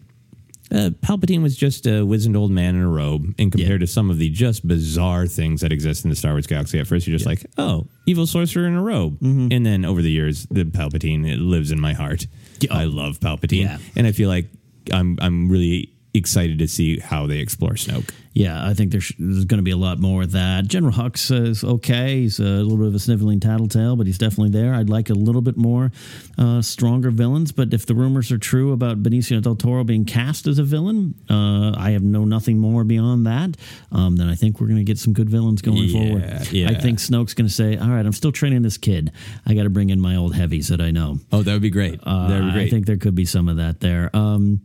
Uh, 0.73 0.89
Palpatine 1.01 1.43
was 1.43 1.55
just 1.55 1.85
a 1.85 2.03
wizened 2.03 2.35
old 2.35 2.49
man 2.51 2.75
in 2.75 2.81
a 2.81 2.87
robe, 2.89 3.33
and 3.37 3.51
compared 3.51 3.81
to 3.81 3.87
some 3.87 4.09
of 4.09 4.17
the 4.17 4.29
just 4.29 4.67
bizarre 4.67 5.27
things 5.27 5.61
that 5.61 5.71
exist 5.71 6.03
in 6.03 6.09
the 6.09 6.15
Star 6.15 6.31
Wars 6.33 6.47
galaxy, 6.47 6.79
at 6.79 6.87
first 6.87 7.05
you're 7.05 7.15
just 7.15 7.27
like, 7.27 7.45
"Oh, 7.57 7.85
evil 8.07 8.25
sorcerer 8.25 8.65
in 8.65 8.73
a 8.73 8.81
robe," 8.81 9.19
Mm-hmm. 9.19 9.49
and 9.51 9.65
then 9.65 9.85
over 9.85 10.01
the 10.01 10.09
years, 10.11 10.47
the 10.49 10.63
Palpatine 10.63 11.27
it 11.31 11.39
lives 11.39 11.71
in 11.71 11.79
my 11.79 11.93
heart. 11.93 12.25
Yeah. 12.59 12.73
I 12.73 12.85
love 12.85 13.19
Palpatine, 13.19 13.61
Yeah. 13.65 13.77
and 13.95 14.07
I 14.07 14.11
feel 14.13 14.29
like 14.29 14.49
I'm 14.91 15.17
I'm 15.21 15.47
really 15.49 15.92
excited 16.13 16.59
to 16.59 16.67
see 16.67 16.99
how 16.99 17.25
they 17.27 17.39
explore 17.39 17.71
Snoke. 17.73 18.11
Yeah, 18.35 18.67
I 18.67 18.73
think 18.73 18.91
there's, 18.91 19.11
there's 19.19 19.45
going 19.45 19.59
to 19.59 19.63
be 19.63 19.69
a 19.71 19.77
lot 19.77 19.99
more 19.99 20.23
of 20.23 20.31
that. 20.31 20.65
General 20.67 20.91
Hux 20.93 21.29
is 21.31 21.63
okay. 21.63 22.21
He's 22.21 22.39
a 22.39 22.43
little 22.43 22.77
bit 22.77 22.87
of 22.87 22.95
a 22.95 22.99
sniveling 22.99 23.39
tattletale, 23.39 23.95
but 23.95 24.07
he's 24.07 24.17
definitely 24.17 24.49
there. 24.49 24.73
I'd 24.73 24.89
like 24.89 25.11
a 25.11 25.13
little 25.13 25.43
bit 25.43 25.55
more 25.55 25.91
uh, 26.39 26.63
stronger 26.63 27.11
villains. 27.11 27.51
But 27.51 27.75
if 27.75 27.85
the 27.85 27.93
rumors 27.93 28.31
are 28.31 28.39
true 28.39 28.71
about 28.71 29.03
Benicio 29.03 29.39
del 29.39 29.55
Toro 29.55 29.83
being 29.83 30.03
cast 30.05 30.47
as 30.47 30.57
a 30.57 30.63
villain, 30.63 31.13
uh, 31.29 31.73
I 31.77 31.91
have 31.91 32.01
know 32.01 32.25
nothing 32.25 32.57
more 32.57 32.83
beyond 32.83 33.27
that. 33.27 33.55
Um, 33.91 34.15
then 34.15 34.29
I 34.29 34.33
think 34.35 34.59
we're 34.59 34.67
going 34.67 34.77
to 34.77 34.83
get 34.83 34.97
some 34.97 35.13
good 35.13 35.29
villains 35.29 35.61
going 35.61 35.77
Yeah, 35.83 36.05
forward. 36.07 36.51
yeah. 36.51 36.69
I 36.71 36.73
think 36.73 36.97
Snoke's 36.97 37.35
going 37.35 37.47
to 37.47 37.53
say, 37.53 37.77
"All 37.77 37.89
right, 37.89 38.03
I'm 38.05 38.13
still 38.13 38.31
training 38.31 38.63
this 38.63 38.79
kid. 38.79 39.11
I 39.45 39.53
got 39.53 39.63
to 39.63 39.69
bring 39.69 39.91
in 39.91 39.99
my 40.01 40.15
old 40.15 40.33
heavies 40.35 40.69
that 40.69 40.81
I 40.81 40.89
know." 40.89 41.19
Oh, 41.31 41.43
that 41.43 41.53
would 41.53 41.61
be 41.61 41.69
great. 41.69 41.99
Uh, 42.01 42.29
that 42.29 42.39
would 42.39 42.47
be 42.47 42.51
great. 42.53 42.67
I 42.67 42.69
think 42.71 42.87
there 42.87 42.97
could 42.97 43.13
be 43.13 43.25
some 43.25 43.47
of 43.47 43.57
that 43.57 43.79
there. 43.79 44.09
Um, 44.15 44.61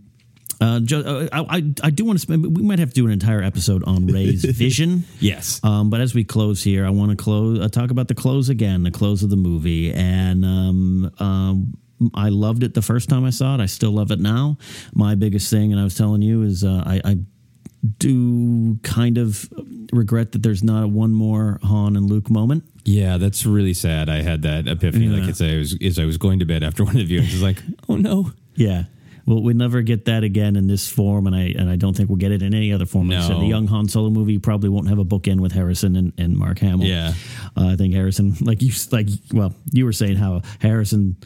uh, 0.60 0.80
uh, 0.92 1.28
I, 1.32 1.40
I, 1.58 1.72
I 1.84 1.90
do 1.90 2.04
want 2.04 2.18
to 2.18 2.22
spend. 2.22 2.56
We 2.56 2.62
might 2.62 2.78
have 2.78 2.88
to 2.90 2.94
do 2.94 3.06
an 3.06 3.12
entire 3.12 3.42
episode 3.42 3.84
on 3.84 4.06
Rey's 4.06 4.44
vision. 4.56 5.04
yes. 5.20 5.60
Um, 5.62 5.88
but 5.90 6.00
as 6.00 6.14
we 6.14 6.24
close 6.24 6.62
here, 6.64 6.84
I 6.86 6.90
want 6.90 7.10
to 7.10 7.16
close 7.16 7.60
uh, 7.60 7.68
talk 7.68 7.90
about 7.90 8.08
the 8.08 8.14
close 8.14 8.48
again, 8.48 8.82
the 8.82 8.90
close 8.90 9.22
of 9.22 9.30
the 9.30 9.36
movie, 9.36 9.92
and 9.92 10.44
um, 10.44 11.12
um, 11.20 11.74
I 12.14 12.28
loved 12.30 12.62
it 12.62 12.74
the 12.74 12.82
first 12.82 13.08
time 13.08 13.24
I 13.24 13.30
saw 13.30 13.54
it. 13.54 13.60
I 13.60 13.66
still 13.66 13.90
love 13.92 14.10
it 14.10 14.20
now. 14.20 14.56
My 14.94 15.14
biggest 15.14 15.50
thing, 15.50 15.72
and 15.72 15.80
I 15.80 15.84
was 15.84 15.94
telling 15.96 16.22
you, 16.22 16.42
is 16.42 16.64
uh, 16.64 16.82
I, 16.86 17.00
I 17.04 17.16
do 17.98 18.76
kind 18.82 19.18
of 19.18 19.48
regret 19.92 20.32
that 20.32 20.42
there's 20.42 20.62
not 20.64 20.82
a 20.84 20.88
one 20.88 21.12
more 21.12 21.58
Han 21.62 21.96
and 21.96 22.06
Luke 22.10 22.28
moment. 22.30 22.64
Yeah, 22.84 23.18
that's 23.18 23.46
really 23.46 23.74
sad. 23.74 24.08
I 24.08 24.22
had 24.22 24.42
that 24.42 24.66
epiphany, 24.66 25.06
Yeah. 25.06 25.20
like 25.20 25.28
as 25.28 25.40
I 25.42 25.56
was 25.56 25.76
as 25.82 25.98
I 25.98 26.04
was 26.04 26.18
going 26.18 26.40
to 26.40 26.44
bed 26.44 26.62
after 26.62 26.84
one 26.84 26.96
of 26.98 27.06
the 27.06 27.16
viewings. 27.16 27.32
It's 27.32 27.42
like, 27.42 27.62
oh 27.88 27.96
no, 27.96 28.32
Yeah. 28.56 28.84
Well, 29.28 29.42
we 29.42 29.52
never 29.52 29.82
get 29.82 30.06
that 30.06 30.24
again 30.24 30.56
in 30.56 30.66
this 30.68 30.88
form, 30.90 31.26
and 31.26 31.36
I 31.36 31.52
and 31.58 31.68
I 31.68 31.76
don't 31.76 31.94
think 31.94 32.08
we'll 32.08 32.16
get 32.16 32.32
it 32.32 32.40
in 32.42 32.54
any 32.54 32.72
other 32.72 32.86
form. 32.86 33.08
Like 33.10 33.18
I 33.18 33.26
said, 33.28 33.36
the 33.40 33.46
young 33.46 33.66
Han 33.66 33.86
Solo 33.88 34.08
movie 34.08 34.38
probably 34.38 34.70
won't 34.70 34.88
have 34.88 34.98
a 34.98 35.04
bookend 35.04 35.40
with 35.40 35.52
Harrison 35.52 35.96
and, 35.96 36.12
and 36.16 36.34
Mark 36.36 36.58
Hamill. 36.60 36.86
Yeah. 36.86 37.12
uh, 37.56 37.66
I 37.68 37.76
think 37.76 37.92
Harrison, 37.92 38.34
like 38.40 38.62
you, 38.62 38.72
like 38.90 39.08
well, 39.34 39.54
you 39.72 39.84
were 39.84 39.92
saying 39.92 40.16
how 40.16 40.40
Harrison 40.60 41.16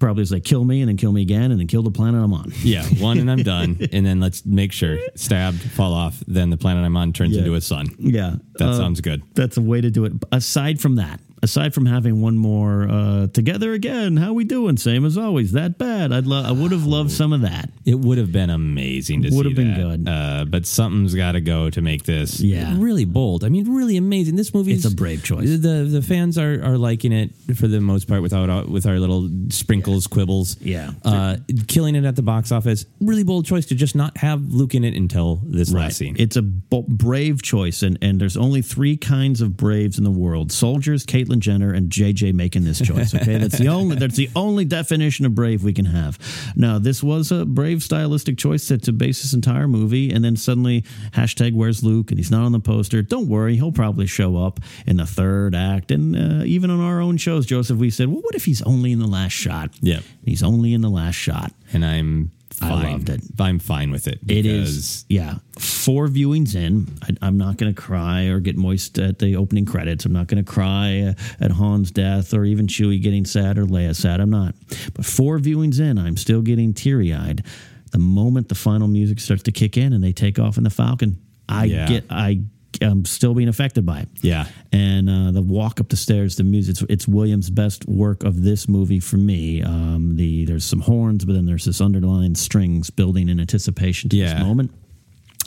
probably 0.00 0.22
is 0.24 0.32
like 0.32 0.42
kill 0.42 0.64
me 0.64 0.80
and 0.82 0.88
then 0.88 0.96
kill 0.96 1.12
me 1.12 1.22
again 1.22 1.52
and 1.52 1.60
then 1.60 1.68
kill 1.68 1.84
the 1.84 1.90
planet 1.92 2.20
I'm 2.22 2.32
on. 2.32 2.52
Yeah, 2.62 2.82
one 2.98 3.18
and 3.18 3.30
I'm 3.30 3.42
done. 3.54 3.78
and 3.92 4.04
then 4.04 4.18
let's 4.18 4.44
make 4.44 4.72
sure 4.72 4.98
stabbed, 5.14 5.60
fall 5.62 5.94
off. 5.94 6.20
Then 6.26 6.50
the 6.50 6.56
planet 6.56 6.84
I'm 6.84 6.96
on 6.96 7.12
turns 7.12 7.34
Yeah. 7.34 7.38
into 7.42 7.54
a 7.54 7.60
sun. 7.60 7.86
Yeah, 8.00 8.34
That 8.58 8.70
Uh, 8.70 8.76
sounds 8.76 9.00
good. 9.00 9.22
That's 9.34 9.56
a 9.56 9.62
way 9.62 9.80
to 9.80 9.90
do 9.92 10.04
it. 10.06 10.12
Aside 10.32 10.80
from 10.80 10.96
that, 10.96 11.20
aside 11.44 11.72
from 11.74 11.86
having 11.86 12.20
one 12.20 12.36
more 12.36 12.88
uh, 12.90 13.26
together 13.28 13.72
again, 13.72 14.16
how 14.16 14.32
we 14.32 14.44
doing? 14.44 14.76
Same 14.76 15.04
as 15.04 15.16
always. 15.16 15.52
That 15.52 15.78
bad? 15.78 16.12
I'd 16.12 16.26
love. 16.26 16.46
I 16.46 16.52
would 16.52 16.72
have 16.72 16.86
loved 16.86 17.10
some 17.12 17.32
of 17.32 17.42
that. 17.42 17.70
It 17.84 17.96
would 18.00 18.18
have 18.18 18.32
been 18.32 18.50
amazing 18.50 19.22
to 19.22 19.28
Would 19.30 19.44
see 19.44 19.48
have 19.50 19.56
been 19.56 19.74
that. 19.74 20.04
good. 20.04 20.08
Uh, 20.08 20.44
but 20.48 20.66
something's 20.66 21.14
got 21.14 21.32
to 21.32 21.40
go 21.40 21.70
to 21.70 21.80
make 21.80 22.04
this 22.04 22.40
Yeah. 22.40 22.74
really 22.78 23.04
bold. 23.04 23.44
I 23.44 23.48
mean, 23.50 23.72
really 23.72 23.96
amazing. 23.96 24.36
This 24.36 24.52
movie 24.52 24.72
It's 24.72 24.84
a 24.86 24.90
brave 24.90 25.22
choice. 25.22 25.48
The 25.60 25.84
the 25.88 26.02
fans 26.02 26.38
are 26.38 26.62
are 26.64 26.78
liking 26.78 27.12
it 27.12 27.30
for 27.56 27.68
the 27.68 27.80
most 27.80 28.08
part 28.08 28.22
without 28.22 28.48
uh, 28.50 28.64
with 28.68 28.86
our 28.86 28.98
little 28.98 29.28
sprinkles, 29.50 30.06
quibbles. 30.06 30.56
Yeah. 30.60 30.92
uh, 31.04 31.36
killing 31.68 31.94
it 31.94 32.04
at 32.04 32.16
the 32.16 32.22
box 32.22 32.50
office. 32.50 32.86
Really 33.00 33.22
bold 33.24 33.44
choice 33.46 33.66
to 33.66 33.74
just 33.74 33.94
not 33.94 34.16
have 34.18 34.40
Luke 34.52 34.74
in 34.74 34.82
it 34.84 34.94
until 34.94 35.40
this 35.44 35.70
last 35.72 35.98
scene. 35.98 36.16
It's 36.18 36.36
a 36.36 36.42
brave 36.42 37.42
choice, 37.42 37.82
and, 37.82 37.98
and 38.02 38.20
there's 38.20 38.36
only 38.36 38.62
three 38.62 38.96
kinds 38.96 39.40
of 39.40 39.56
braves 39.56 39.98
in 39.98 40.04
the 40.04 40.10
world: 40.10 40.50
soldiers, 40.50 41.04
Caitlyn 41.34 41.38
Jenner, 41.40 41.72
and 41.72 41.90
JJ 41.90 42.34
making 42.34 42.64
this 42.64 42.80
choice. 42.80 43.14
Okay, 43.14 43.38
that's 43.38 43.58
the 43.58 43.68
only 43.68 43.96
that's 43.96 44.16
the 44.16 44.30
only 44.34 44.64
definition 44.64 45.26
of 45.26 45.34
brave 45.34 45.64
we 45.64 45.72
can 45.72 45.86
have. 45.86 46.18
Now, 46.56 46.78
this 46.78 47.02
was 47.02 47.32
a 47.32 47.44
brave 47.44 47.82
stylistic 47.82 48.38
choice 48.38 48.68
that 48.68 48.82
to 48.84 48.92
base 48.92 49.22
this 49.22 49.34
entire 49.34 49.68
movie, 49.68 50.10
and 50.10 50.24
then 50.24 50.36
suddenly 50.36 50.82
hashtag 51.12 51.54
Where's 51.54 51.82
Luke, 51.82 52.10
and 52.10 52.18
he's 52.18 52.30
not 52.30 52.44
on 52.44 52.52
the 52.52 52.60
poster. 52.60 53.02
Don't 53.02 53.28
worry, 53.28 53.56
he'll 53.56 53.72
probably 53.72 54.06
show 54.06 54.36
up 54.36 54.60
in 54.86 54.96
the 54.96 55.06
third 55.06 55.54
act, 55.54 55.90
and 55.90 56.16
uh, 56.16 56.44
even 56.44 56.70
on 56.70 56.80
our 56.80 57.00
own 57.00 57.16
shows, 57.16 57.46
Joseph, 57.46 57.78
we 57.78 57.90
said, 57.90 58.08
well, 58.08 58.20
what 58.20 58.34
if 58.34 58.44
he's 58.44 58.62
only 58.62 58.92
in 58.92 58.98
the 58.98 59.06
last 59.06 59.32
shot? 59.32 59.70
Yeah. 59.80 60.00
he's 60.24 60.42
only 60.42 60.72
in 60.74 60.80
the 60.80 60.90
last 60.90 61.16
shot. 61.16 61.52
and 61.72 61.84
I'm 61.84 62.30
I 62.64 62.92
loved 62.92 63.08
it. 63.10 63.20
I'm 63.38 63.58
fine 63.58 63.90
with 63.90 64.06
it. 64.08 64.18
It 64.28 64.46
is, 64.46 65.04
yeah. 65.08 65.36
Four 65.58 66.08
viewings 66.08 66.54
in, 66.54 66.88
I, 67.02 67.10
I'm 67.26 67.36
not 67.38 67.56
going 67.56 67.74
to 67.74 67.80
cry 67.80 68.24
or 68.24 68.40
get 68.40 68.56
moist 68.56 68.98
at 68.98 69.18
the 69.18 69.36
opening 69.36 69.64
credits. 69.66 70.04
I'm 70.04 70.12
not 70.12 70.26
going 70.28 70.44
to 70.44 70.50
cry 70.50 71.14
at 71.40 71.50
Han's 71.52 71.90
death 71.90 72.32
or 72.34 72.44
even 72.44 72.66
Chewie 72.66 73.00
getting 73.02 73.24
sad 73.24 73.58
or 73.58 73.64
Leia 73.66 73.94
sad. 73.94 74.20
I'm 74.20 74.30
not. 74.30 74.54
But 74.94 75.04
four 75.04 75.38
viewings 75.38 75.80
in, 75.80 75.98
I'm 75.98 76.16
still 76.16 76.42
getting 76.42 76.74
teary 76.74 77.12
eyed. 77.12 77.44
The 77.92 77.98
moment 77.98 78.48
the 78.48 78.54
final 78.54 78.88
music 78.88 79.20
starts 79.20 79.42
to 79.44 79.52
kick 79.52 79.76
in 79.76 79.92
and 79.92 80.02
they 80.02 80.12
take 80.12 80.38
off 80.38 80.56
in 80.58 80.64
the 80.64 80.70
Falcon, 80.70 81.18
I 81.48 81.64
Yeah. 81.66 81.86
get, 81.86 82.04
I, 82.10 82.40
I'm 82.82 83.04
still 83.04 83.34
being 83.34 83.48
affected 83.48 83.84
by 83.86 84.00
it. 84.00 84.08
Yeah. 84.22 84.46
And 84.72 85.08
uh, 85.08 85.30
the 85.32 85.42
walk 85.42 85.80
up 85.80 85.88
the 85.88 85.96
stairs, 85.96 86.36
the 86.36 86.44
music, 86.44 86.72
it's, 86.74 86.82
it's 86.90 87.08
Williams' 87.08 87.50
best 87.50 87.86
work 87.88 88.24
of 88.24 88.42
this 88.42 88.68
movie 88.68 89.00
for 89.00 89.16
me. 89.16 89.62
Um, 89.62 90.16
the 90.16 90.44
There's 90.44 90.64
some 90.64 90.80
horns, 90.80 91.24
but 91.24 91.34
then 91.34 91.46
there's 91.46 91.64
this 91.66 91.80
underlying 91.80 92.34
strings 92.34 92.90
building 92.90 93.28
in 93.28 93.38
anticipation 93.40 94.10
to 94.10 94.16
Yeah. 94.16 94.34
this 94.34 94.42
moment. 94.42 94.72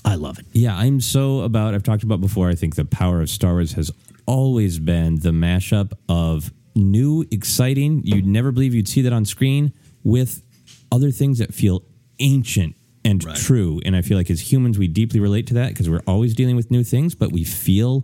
I 0.05 0.15
love 0.15 0.39
it. 0.39 0.45
Yeah, 0.53 0.77
I'm 0.77 1.01
so 1.01 1.41
about. 1.41 1.73
I've 1.73 1.83
talked 1.83 2.03
about 2.03 2.21
before. 2.21 2.47
I 2.47 2.55
think 2.55 2.75
the 2.75 2.85
power 2.85 3.19
of 3.19 3.29
Star 3.29 3.53
Wars 3.53 3.73
has 3.73 3.91
always 4.25 4.79
been 4.79 5.19
the 5.19 5.31
mashup 5.31 5.91
of 6.07 6.53
new, 6.75 7.25
exciting. 7.29 8.03
You'd 8.05 8.25
never 8.25 8.53
believe 8.53 8.73
you'd 8.73 8.87
see 8.87 9.01
that 9.01 9.11
on 9.11 9.25
screen 9.25 9.73
with 10.05 10.43
other 10.93 11.11
things 11.11 11.39
that 11.39 11.53
feel 11.53 11.83
ancient 12.19 12.76
and 13.07 13.21
true. 13.35 13.79
And 13.85 13.95
I 13.95 14.01
feel 14.01 14.17
like 14.17 14.29
as 14.29 14.51
humans, 14.51 14.77
we 14.77 14.87
deeply 14.87 15.19
relate 15.19 15.47
to 15.47 15.53
that 15.55 15.69
because 15.69 15.89
we're 15.89 16.03
always 16.07 16.33
dealing 16.35 16.55
with 16.55 16.69
new 16.71 16.83
things, 16.83 17.15
but 17.15 17.31
we 17.31 17.43
feel 17.43 18.03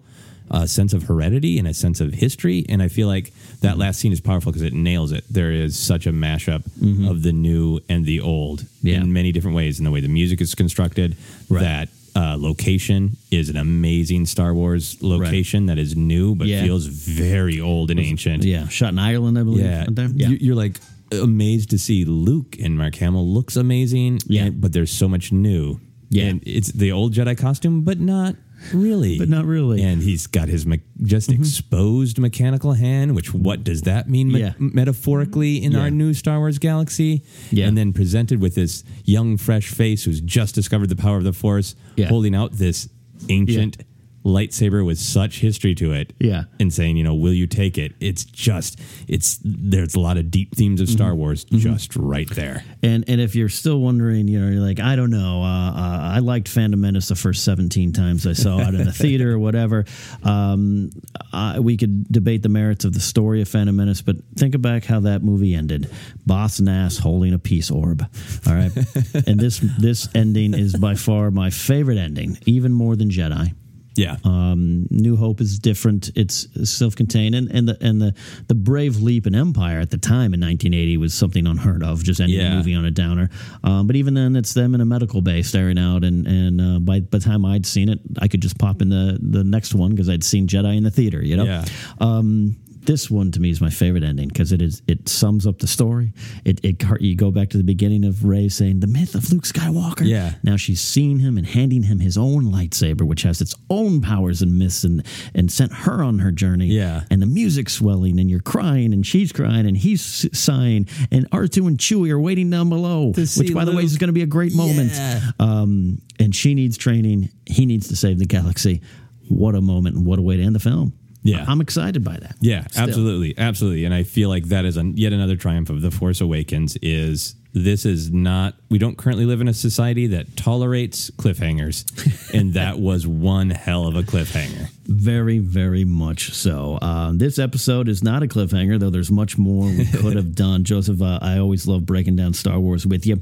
a 0.52 0.68
sense 0.68 0.94
of 0.94 1.04
heredity 1.04 1.58
and 1.58 1.68
a 1.68 1.74
sense 1.74 2.00
of 2.02 2.14
history. 2.14 2.66
And 2.70 2.82
I 2.84 2.88
feel 2.88 3.08
like 3.08 3.34
that 3.62 3.78
last 3.78 4.00
scene 4.00 4.12
is 4.12 4.22
powerful 4.22 4.52
because 4.52 4.62
it 4.62 4.74
nails 4.74 5.12
it. 5.12 5.24
There 5.30 5.52
is 5.52 5.78
such 5.80 6.06
a 6.06 6.12
mashup 6.12 6.64
of 7.10 7.24
the 7.24 7.32
new 7.34 7.80
and 7.90 8.06
the 8.06 8.20
old 8.22 8.62
Mm-hmm. 8.62 8.88
Yeah. 8.88 9.02
in 9.02 9.14
many 9.14 9.32
different 9.32 9.56
ways, 9.56 9.80
in 9.80 9.86
the 9.86 9.92
way 9.92 10.02
the 10.02 10.10
music 10.10 10.42
is 10.42 10.54
constructed. 10.56 11.16
Right. 11.50 11.62
That 11.62 11.90
uh, 12.16 12.36
location 12.38 13.18
is 13.32 13.50
an 13.50 13.56
amazing 13.58 14.26
Star 14.28 14.54
Wars 14.54 15.02
location 15.02 15.66
that 15.68 15.80
is 15.80 15.96
new 15.96 16.36
but 16.36 16.48
Yeah. 16.48 16.62
feels 16.64 16.86
very 16.86 17.60
old 17.62 17.90
and 17.90 18.00
ancient. 18.00 18.44
Yeah, 18.44 18.68
shot 18.68 18.90
in 18.90 19.00
Ireland, 19.00 19.40
I 19.40 19.44
believe. 19.44 19.66
Yeah, 19.66 19.86
there. 19.90 20.10
You- 20.10 20.38
You're 20.40 20.56
like 20.56 20.80
amazed 21.22 21.70
to 21.72 21.78
see 21.78 22.06
Luke 22.06 22.56
and 22.60 22.78
Mark 22.78 22.96
Hamill 22.96 23.28
looks 23.28 23.56
amazing. 23.56 24.20
Yeah. 24.26 24.46
and- 24.46 24.62
but 24.62 24.74
there's 24.74 24.92
so 24.92 25.08
much 25.08 25.32
new. 25.32 25.80
Yeah. 26.10 26.26
and 26.26 26.44
it's 26.46 26.72
the 26.72 26.92
old 26.92 27.14
Jedi 27.14 27.36
costume, 27.36 27.82
but 27.82 28.00
not 28.00 28.36
really. 28.72 29.18
But 29.18 29.30
not 29.30 29.46
really. 29.46 29.80
Mm-hmm. 29.80 29.88
And 29.88 30.04
he's 30.04 30.28
got 30.28 30.48
his 30.48 30.64
me- 30.68 30.82
just 31.02 31.32
exposed 31.32 32.20
mechanical 32.20 32.74
hand. 32.74 33.16
Which 33.16 33.34
what 33.34 33.64
does 33.64 33.82
that 33.84 34.08
mean 34.08 34.32
me- 34.32 34.42
Yeah. 34.42 34.54
metaphorically 34.60 35.64
in 35.64 35.72
Yeah. 35.72 35.80
our 35.80 35.90
new 35.92 36.14
Star 36.14 36.38
Wars 36.38 36.60
galaxy? 36.60 37.24
Yeah. 37.52 37.68
and 37.68 37.76
then 37.76 37.94
presented 37.94 38.40
with 38.42 38.54
this 38.54 38.84
young, 39.06 39.38
fresh 39.38 39.70
face 39.70 40.04
who's 40.04 40.22
just 40.22 40.54
discovered 40.54 40.90
the 40.90 40.96
power 40.96 41.18
of 41.18 41.24
the 41.24 41.34
Force, 41.34 41.76
holding 42.08 42.36
out 42.36 42.54
this 42.54 42.90
ancient. 43.30 43.78
Lightsaber 44.26 44.86
with 44.86 45.00
such 45.00 45.40
history 45.40 45.76
to 45.76 45.92
it, 45.92 46.14
Yeah. 46.20 46.44
and 46.60 46.74
saying, 46.74 46.98
you 46.98 47.04
know, 47.04 47.14
will 47.16 47.34
you 47.34 47.48
take 47.48 47.78
it? 47.78 47.94
It's 48.00 48.24
just, 48.24 48.80
it's 49.08 49.40
there's 49.44 49.96
a 49.96 50.00
lot 50.00 50.18
of 50.18 50.32
deep 50.32 50.56
themes 50.56 50.80
of 50.82 50.88
Mm-hmm. 50.88 50.96
Star 50.98 51.16
Wars 51.16 51.44
just 51.46 51.96
right 51.96 52.30
there. 52.30 52.64
And 52.82 53.04
and 53.08 53.20
if 53.22 53.36
you're 53.36 53.50
still 53.50 53.80
wondering, 53.80 54.28
you 54.28 54.40
know, 54.40 54.50
you're 54.52 54.62
like, 54.62 54.80
I 54.80 54.96
don't 54.96 55.10
know. 55.12 55.42
Uh, 55.44 55.72
uh, 55.72 56.00
I 56.16 56.20
liked 56.20 56.48
Phantom 56.48 56.80
Menace 56.80 57.08
the 57.08 57.16
first 57.16 57.44
17 57.44 57.94
times 57.94 58.28
I 58.28 58.34
saw 58.34 58.60
it 58.60 58.76
in 58.76 58.84
the 58.86 58.92
theater 59.04 59.32
or 59.34 59.40
whatever. 59.40 59.86
Um, 60.24 60.90
I, 61.32 61.60
we 61.60 61.78
could 61.78 62.08
debate 62.12 62.44
the 62.44 62.50
merits 62.50 62.86
of 62.86 62.94
the 62.94 63.00
story 63.00 63.42
of 63.42 63.48
Phantom 63.50 63.76
Menace, 63.76 64.02
but 64.02 64.18
think 64.36 64.56
about 64.56 64.86
how 64.86 65.00
that 65.02 65.24
movie 65.24 65.54
ended. 65.56 65.90
Boss 66.26 66.60
Nass 66.60 66.98
holding 66.98 67.34
a 67.34 67.40
peace 67.40 67.72
orb. 67.72 68.06
All 68.48 68.54
right, 68.54 68.72
and 69.28 69.40
this 69.40 69.60
this 69.80 70.08
ending 70.16 70.54
is 70.54 70.76
by 70.76 70.96
far 70.96 71.32
my 71.32 71.50
favorite 71.50 71.98
ending, 71.98 72.38
even 72.46 72.72
more 72.74 72.96
than 72.96 73.10
Jedi. 73.10 73.54
Yeah, 73.96 74.18
Um, 74.24 74.88
New 74.90 75.16
Hope 75.16 75.40
is 75.40 75.60
different. 75.60 76.10
It's 76.16 76.48
self-contained, 76.68 77.36
and, 77.36 77.48
and 77.52 77.68
the 77.68 77.78
and 77.80 78.02
the 78.02 78.16
the 78.48 78.56
brave 78.56 78.98
leap 78.98 79.28
in 79.28 79.36
Empire 79.36 79.80
at 79.80 79.92
the 79.92 79.98
time 80.00 80.34
in 80.34 80.40
1980 80.42 80.98
was 80.98 81.14
something 81.14 81.46
unheard 81.46 81.84
of. 81.84 82.04
Just 82.04 82.20
ending 82.20 82.40
Yeah. 82.40 82.50
the 82.50 82.56
movie 82.56 82.74
on 82.74 82.86
a 82.86 82.92
downer. 82.92 83.30
Um, 83.64 83.86
but 83.88 83.96
even 83.96 84.16
then, 84.16 84.36
it's 84.36 84.54
them 84.54 84.74
in 84.74 84.82
a 84.82 84.86
medical 84.86 85.22
bay 85.22 85.44
staring 85.44 85.78
out, 85.78 86.04
and 86.04 86.26
and 86.26 86.60
uh, 86.60 86.80
by 86.80 87.02
by 87.02 87.20
the 87.20 87.24
time 87.24 87.46
I'd 87.46 87.66
seen 87.68 87.88
it, 87.90 88.00
I 88.20 88.28
could 88.28 88.42
just 88.42 88.58
pop 88.58 88.82
in 88.82 88.90
the 88.90 89.20
the 89.22 89.44
next 89.44 89.76
one 89.76 89.92
because 89.92 90.10
I'd 90.10 90.24
seen 90.24 90.48
Jedi 90.48 90.76
in 90.76 90.84
the 90.84 90.92
theater. 90.92 91.24
You 91.24 91.38
know. 91.38 91.44
Yeah. 91.46 91.66
Um, 92.00 92.56
this 92.86 93.10
one 93.10 93.32
to 93.32 93.40
me 93.40 93.50
is 93.50 93.62
my 93.62 93.70
favorite 93.70 94.04
ending 94.04 94.28
because 94.28 94.52
it 94.52 94.62
is 94.62 94.82
it 94.88 95.08
sums 95.10 95.48
up 95.48 95.60
the 95.60 95.68
story. 95.68 96.14
It, 96.46 96.64
it 96.64 96.84
you 97.00 97.16
go 97.16 97.32
back 97.32 97.50
to 97.50 97.58
the 97.58 97.64
beginning 97.64 98.06
of 98.06 98.26
Rey 98.26 98.50
saying 98.50 98.80
the 98.80 98.88
myth 98.88 99.16
of 99.16 99.32
Luke 99.32 99.44
Skywalker. 99.44 100.06
Yeah. 100.06 100.36
Now 100.44 100.58
she's 100.58 100.82
seen 100.82 101.20
him 101.20 101.38
and 101.38 101.46
handing 101.46 101.84
him 101.84 102.00
his 102.00 102.18
own 102.18 102.46
lightsaber, 102.46 103.02
which 103.02 103.24
has 103.24 103.42
its 103.42 103.56
own 103.70 104.02
powers 104.02 104.42
and 104.42 104.58
myths, 104.58 104.84
and 104.84 105.06
and 105.34 105.52
sent 105.52 105.72
her 105.74 106.04
on 106.04 106.20
her 106.20 106.32
journey. 106.32 106.68
Yeah. 106.68 107.04
And 107.10 107.22
the 107.22 107.28
music's 107.28 107.74
swelling, 107.74 108.20
and 108.20 108.30
you're 108.30 108.40
crying, 108.40 108.94
and 108.94 109.06
she's 109.06 109.32
crying, 109.32 109.66
and 109.66 109.78
he's 109.78 110.28
sighing, 110.38 110.88
and 111.12 111.30
R2 111.32 111.68
and 111.68 111.78
Chewie 111.78 112.12
are 112.12 112.20
waiting 112.20 112.50
down 112.50 112.70
below, 112.70 113.14
which 113.16 113.54
by 113.54 113.66
the 113.66 113.76
way 113.76 113.84
is 113.84 113.98
going 113.98 114.10
to 114.10 114.14
be 114.14 114.24
a 114.24 114.28
great 114.28 114.56
moment. 114.56 114.92
Yeah. 114.94 115.32
Um, 115.40 116.02
and 116.20 116.36
she 116.36 116.54
needs 116.54 116.78
training. 116.78 117.30
He 117.46 117.66
needs 117.66 117.88
to 117.90 117.96
save 117.96 118.20
the 118.20 118.26
galaxy. 118.26 118.82
What 119.30 119.56
a 119.56 119.62
moment, 119.62 119.96
and 119.96 120.06
what 120.06 120.20
a 120.20 120.22
way 120.22 120.38
to 120.38 120.44
end 120.44 120.56
the 120.56 120.60
film. 120.60 120.94
Yeah. 121.24 121.46
I'm 121.48 121.62
excited 121.62 122.04
by 122.04 122.18
that. 122.18 122.36
Yeah, 122.42 122.68
Still. 122.68 122.84
absolutely, 122.84 123.34
absolutely. 123.38 123.86
And 123.86 123.94
I 123.94 124.04
feel 124.04 124.30
like 124.30 124.46
that 124.46 124.66
is 124.66 124.78
an, 124.78 124.98
yet 124.98 125.14
another 125.14 125.36
triumph 125.36 125.70
of 125.70 125.82
the 125.82 125.90
Force 125.92 126.20
Awakens. 126.22 126.78
Is 126.82 127.36
this 127.54 127.86
is 127.86 128.12
not 128.12 128.56
we 128.70 128.78
don't 128.78 128.98
currently 128.98 129.26
live 129.26 129.40
in 129.40 129.48
a 129.48 129.54
society 129.54 130.08
that 130.08 130.36
tolerates 130.36 131.12
cliffhangers, 131.12 132.34
and 132.34 132.54
that 132.56 132.80
was 132.80 133.08
one 133.08 133.50
hell 133.52 133.88
of 133.88 133.96
a 133.96 134.02
cliffhanger. 134.04 134.70
Very, 134.86 135.40
very 135.40 135.86
much 135.86 136.34
so. 136.34 136.78
Uh, 136.82 137.12
this 137.14 137.40
episode 137.40 137.88
is 137.88 138.04
not 138.04 138.22
a 138.22 138.28
cliffhanger, 138.28 138.80
though 138.80 138.90
there's 138.90 139.10
much 139.12 139.38
more 139.38 139.66
we 139.68 139.86
could 139.94 140.16
have 140.16 140.36
done. 140.36 140.64
Joseph, 140.66 141.02
uh, 141.02 141.20
I 141.22 141.38
always 141.40 141.66
love 141.68 141.86
breaking 141.86 142.16
down 142.18 142.34
Star 142.34 142.60
Wars 142.60 142.86
with 142.86 143.06
you. 143.06 143.22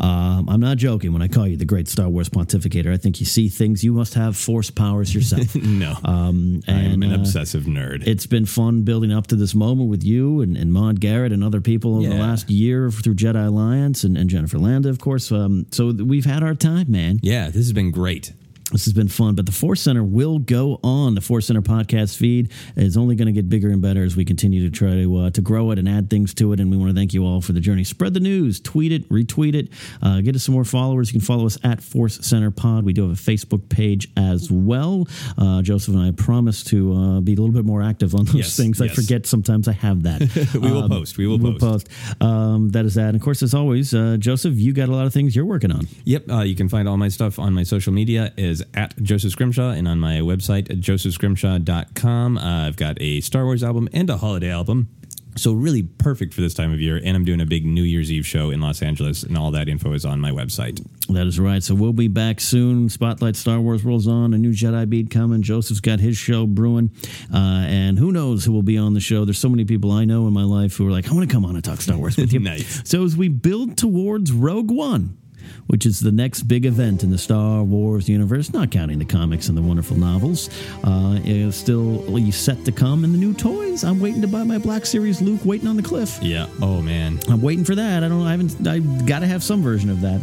Um, 0.00 0.48
I'm 0.48 0.60
not 0.60 0.78
joking 0.78 1.12
when 1.12 1.20
I 1.22 1.28
call 1.28 1.46
you 1.46 1.56
the 1.56 1.64
great 1.66 1.88
Star 1.88 2.08
Wars 2.08 2.28
pontificator. 2.28 2.92
I 2.92 2.96
think 2.96 3.20
you 3.20 3.26
see 3.26 3.48
things, 3.48 3.84
you 3.84 3.92
must 3.92 4.14
have 4.14 4.36
force 4.36 4.70
powers 4.70 5.14
yourself. 5.14 5.54
No, 5.62 5.96
Um, 6.04 6.60
I'm 6.68 6.92
and, 6.92 7.04
an 7.04 7.12
uh, 7.12 7.16
obsessive 7.16 7.64
nerd. 7.64 8.06
It's 8.06 8.26
been 8.26 8.46
fun 8.46 8.82
building 8.82 9.12
up 9.12 9.26
to 9.28 9.36
this 9.36 9.54
moment 9.54 9.90
with 9.90 10.04
you 10.04 10.40
and, 10.40 10.56
and 10.56 10.72
Maud 10.72 11.00
Garrett 11.00 11.32
and 11.32 11.42
other 11.44 11.60
people 11.60 11.96
over 11.98 12.08
the 12.08 12.14
last 12.16 12.50
year 12.50 12.90
through 12.90 13.14
Jedi 13.14 13.46
Alliance 13.46 14.04
and, 14.04 14.16
and 14.16 14.28
Jennifer 14.30 14.58
Landa, 14.58 14.88
of 14.88 14.98
course. 15.00 15.30
Um, 15.32 15.66
so 15.70 15.92
we've 15.92 16.24
had 16.24 16.42
our 16.42 16.54
time, 16.54 16.90
man. 16.90 17.18
yeah, 17.22 17.46
this 17.46 17.56
has 17.56 17.72
been 17.72 17.90
great. 17.90 18.32
This 18.72 18.84
has 18.86 18.94
been 18.94 19.08
fun, 19.08 19.34
but 19.34 19.44
the 19.46 19.52
Force 19.52 19.82
Center 19.82 20.02
will 20.02 20.38
go 20.38 20.80
on. 20.82 21.14
The 21.14 21.20
Force 21.20 21.46
Center 21.46 21.60
podcast 21.60 22.16
feed 22.16 22.50
is 22.74 22.96
only 22.96 23.14
going 23.16 23.26
to 23.26 23.32
get 23.32 23.48
bigger 23.48 23.68
and 23.70 23.82
better 23.82 24.02
as 24.02 24.16
we 24.16 24.24
continue 24.24 24.68
to 24.68 24.70
try 24.76 24.94
to 24.94 25.16
uh, 25.18 25.30
to 25.30 25.40
grow 25.42 25.70
it 25.72 25.78
and 25.78 25.86
add 25.88 26.08
things 26.08 26.32
to 26.34 26.52
it. 26.54 26.60
And 26.60 26.70
we 26.70 26.76
want 26.78 26.90
to 26.90 26.94
thank 26.94 27.12
you 27.12 27.24
all 27.26 27.40
for 27.42 27.52
the 27.52 27.60
journey. 27.60 27.84
Spread 27.84 28.14
the 28.14 28.20
news, 28.20 28.60
tweet 28.60 28.90
it, 28.90 29.08
retweet 29.10 29.54
it, 29.54 29.68
uh, 30.00 30.20
get 30.22 30.34
us 30.34 30.44
some 30.44 30.54
more 30.54 30.64
followers. 30.64 31.12
You 31.12 31.20
can 31.20 31.26
follow 31.26 31.44
us 31.46 31.58
at 31.62 31.82
Force 31.82 32.18
Center 32.26 32.50
Pod. 32.50 32.84
We 32.84 32.94
do 32.94 33.02
have 33.08 33.10
a 33.18 33.20
Facebook 33.22 33.68
page 33.68 34.08
as 34.16 34.50
well. 34.50 35.06
Uh, 35.36 35.60
Joseph 35.62 35.94
and 35.94 36.02
I 36.02 36.10
promise 36.12 36.64
to 36.64 36.94
uh, 36.94 37.20
be 37.20 37.32
a 37.34 37.36
little 37.36 37.52
bit 37.54 37.66
more 37.66 37.82
active 37.82 38.14
on 38.14 38.24
those 38.24 38.34
Yes, 38.34 38.56
things. 38.56 38.80
I 38.80 38.88
forget 38.88 39.26
sometimes 39.26 39.68
I 39.68 39.72
have 39.72 40.04
that. 40.04 40.22
We 40.62 40.70
will 40.70 40.88
post. 40.88 41.18
We 41.18 41.26
will 41.26 41.38
we'll 41.38 41.58
post. 41.58 41.88
post. 41.88 42.22
Um, 42.22 42.70
that 42.70 42.84
is 42.84 42.94
that. 42.94 43.08
And 43.08 43.16
of 43.16 43.22
course, 43.22 43.42
as 43.42 43.52
always, 43.54 43.92
uh, 43.94 44.16
Joseph, 44.18 44.54
you 44.56 44.72
got 44.72 44.88
a 44.88 44.92
lot 44.92 45.06
of 45.06 45.12
things 45.12 45.34
you're 45.36 45.44
working 45.44 45.72
on. 45.72 45.88
Yep, 46.04 46.30
uh, 46.30 46.40
you 46.40 46.54
can 46.54 46.68
find 46.68 46.88
all 46.88 46.96
my 46.96 47.08
stuff 47.08 47.38
on 47.38 47.52
my 47.52 47.62
social 47.64 47.92
media 47.92 48.32
is 48.36 48.61
at 48.74 48.96
Joseph 49.02 49.32
Scrimshaw 49.32 49.70
and 49.70 49.86
on 49.88 49.98
my 49.98 50.18
website 50.18 50.70
at 50.70 50.78
josephscrimshaw.com. 50.80 52.38
Uh, 52.38 52.66
I've 52.66 52.76
got 52.76 52.96
a 53.00 53.20
Star 53.20 53.44
Wars 53.44 53.62
album 53.62 53.88
and 53.92 54.08
a 54.10 54.16
holiday 54.16 54.50
album. 54.50 54.88
So 55.34 55.54
really 55.54 55.82
perfect 55.82 56.34
for 56.34 56.42
this 56.42 56.52
time 56.52 56.74
of 56.74 56.80
year. 56.80 57.00
And 57.02 57.16
I'm 57.16 57.24
doing 57.24 57.40
a 57.40 57.46
big 57.46 57.64
New 57.64 57.84
Year's 57.84 58.12
Eve 58.12 58.26
show 58.26 58.50
in 58.50 58.60
Los 58.60 58.82
Angeles, 58.82 59.22
and 59.22 59.38
all 59.38 59.50
that 59.52 59.66
info 59.66 59.94
is 59.94 60.04
on 60.04 60.20
my 60.20 60.30
website. 60.30 60.84
That 61.08 61.26
is 61.26 61.40
right. 61.40 61.62
So 61.62 61.74
we'll 61.74 61.94
be 61.94 62.08
back 62.08 62.38
soon. 62.38 62.90
Spotlight 62.90 63.36
Star 63.36 63.58
Wars 63.58 63.82
rolls 63.82 64.06
on. 64.06 64.34
A 64.34 64.38
new 64.38 64.52
Jedi 64.52 64.88
beat 64.88 65.10
coming. 65.10 65.40
Joseph's 65.40 65.80
got 65.80 66.00
his 66.00 66.18
show 66.18 66.46
brewing. 66.46 66.90
Uh, 67.32 67.64
and 67.66 67.98
who 67.98 68.12
knows 68.12 68.44
who 68.44 68.52
will 68.52 68.62
be 68.62 68.76
on 68.76 68.92
the 68.92 69.00
show. 69.00 69.24
There's 69.24 69.38
so 69.38 69.48
many 69.48 69.64
people 69.64 69.90
I 69.90 70.04
know 70.04 70.26
in 70.26 70.34
my 70.34 70.44
life 70.44 70.76
who 70.76 70.86
are 70.86 70.90
like, 70.92 71.08
I 71.10 71.14
want 71.14 71.26
to 71.28 71.34
come 71.34 71.46
on 71.46 71.54
and 71.54 71.64
talk 71.64 71.80
Star 71.80 71.96
Wars 71.96 72.16
with 72.16 72.32
you. 72.32 72.40
Nice. 72.42 72.82
So 72.84 73.04
as 73.04 73.16
we 73.16 73.28
build 73.28 73.78
towards 73.78 74.32
Rogue 74.32 74.70
One, 74.70 75.16
which 75.66 75.86
is 75.86 76.00
the 76.00 76.12
next 76.12 76.44
big 76.44 76.66
event 76.66 77.02
in 77.02 77.10
the 77.10 77.18
Star 77.18 77.62
Wars 77.62 78.08
universe, 78.08 78.52
not 78.52 78.70
counting 78.70 78.98
the 78.98 79.04
comics 79.04 79.48
and 79.48 79.56
the 79.56 79.62
wonderful 79.62 79.96
novels, 79.96 80.50
uh, 80.84 81.18
is 81.24 81.56
still 81.56 82.02
set 82.30 82.64
to 82.64 82.72
come. 82.72 83.04
And 83.04 83.14
the 83.14 83.18
new 83.18 83.34
toys. 83.34 83.84
I'm 83.84 84.00
waiting 84.00 84.22
to 84.22 84.28
buy 84.28 84.42
my 84.44 84.58
Black 84.58 84.86
Series 84.86 85.20
Luke 85.20 85.40
waiting 85.44 85.68
on 85.68 85.76
the 85.76 85.82
cliff. 85.82 86.18
Yeah. 86.22 86.46
Oh, 86.60 86.80
man. 86.82 87.20
I'm 87.28 87.42
waiting 87.42 87.64
for 87.64 87.74
that. 87.74 88.02
I 88.02 88.08
don't. 88.08 88.26
I 88.26 88.30
haven't. 88.32 88.66
I 88.66 88.78
got 89.04 89.20
to 89.20 89.26
have 89.26 89.42
some 89.42 89.62
version 89.62 89.90
of 89.90 90.00
that. 90.00 90.20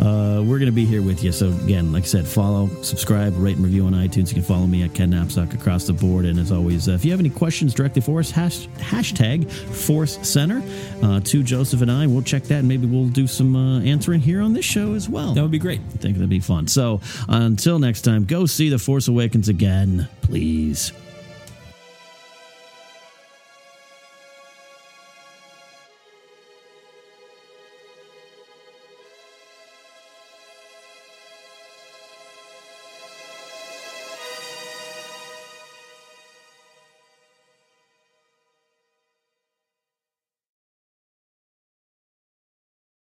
Uh, 0.00 0.42
we're 0.42 0.58
going 0.58 0.66
to 0.66 0.72
be 0.72 0.84
here 0.84 1.02
with 1.02 1.24
you. 1.24 1.32
So 1.32 1.48
again, 1.64 1.92
like 1.92 2.04
I 2.04 2.06
said, 2.06 2.26
follow, 2.26 2.68
subscribe, 2.82 3.36
rate, 3.36 3.56
and 3.56 3.64
review 3.64 3.86
on 3.86 3.92
iTunes. 3.92 4.28
You 4.28 4.34
can 4.34 4.42
follow 4.42 4.66
me 4.66 4.82
at 4.84 4.94
Ken 4.94 5.10
Napzok 5.10 5.54
across 5.54 5.86
the 5.86 5.92
board. 5.92 6.24
And 6.24 6.38
as 6.38 6.52
always, 6.52 6.88
uh, 6.88 6.92
if 6.92 7.04
you 7.04 7.10
have 7.10 7.20
any 7.20 7.30
questions 7.30 7.74
directly 7.74 8.00
for 8.00 8.20
us, 8.20 8.30
hash, 8.30 8.68
hashtag 8.78 9.50
Force 9.50 10.18
Center 10.26 10.62
uh, 11.02 11.20
to 11.20 11.42
Joseph 11.42 11.82
and 11.82 11.90
I. 11.90 12.06
We'll 12.06 12.22
check 12.22 12.44
that, 12.44 12.60
and 12.60 12.68
maybe 12.68 12.86
we'll 12.86 13.08
do 13.08 13.26
some 13.26 13.56
uh, 13.56 13.80
answering 13.80 14.20
here 14.20 14.40
on 14.48 14.54
this 14.54 14.64
show 14.64 14.94
as 14.94 15.10
well. 15.10 15.34
That 15.34 15.42
would 15.42 15.50
be 15.50 15.58
great. 15.58 15.80
I 15.80 15.98
think 15.98 16.14
that'd 16.14 16.30
be 16.30 16.40
fun. 16.40 16.66
So 16.68 17.02
until 17.28 17.78
next 17.78 18.00
time, 18.02 18.24
go 18.24 18.46
see 18.46 18.70
The 18.70 18.78
Force 18.78 19.06
Awakens 19.06 19.50
again, 19.50 20.08
please. 20.22 20.90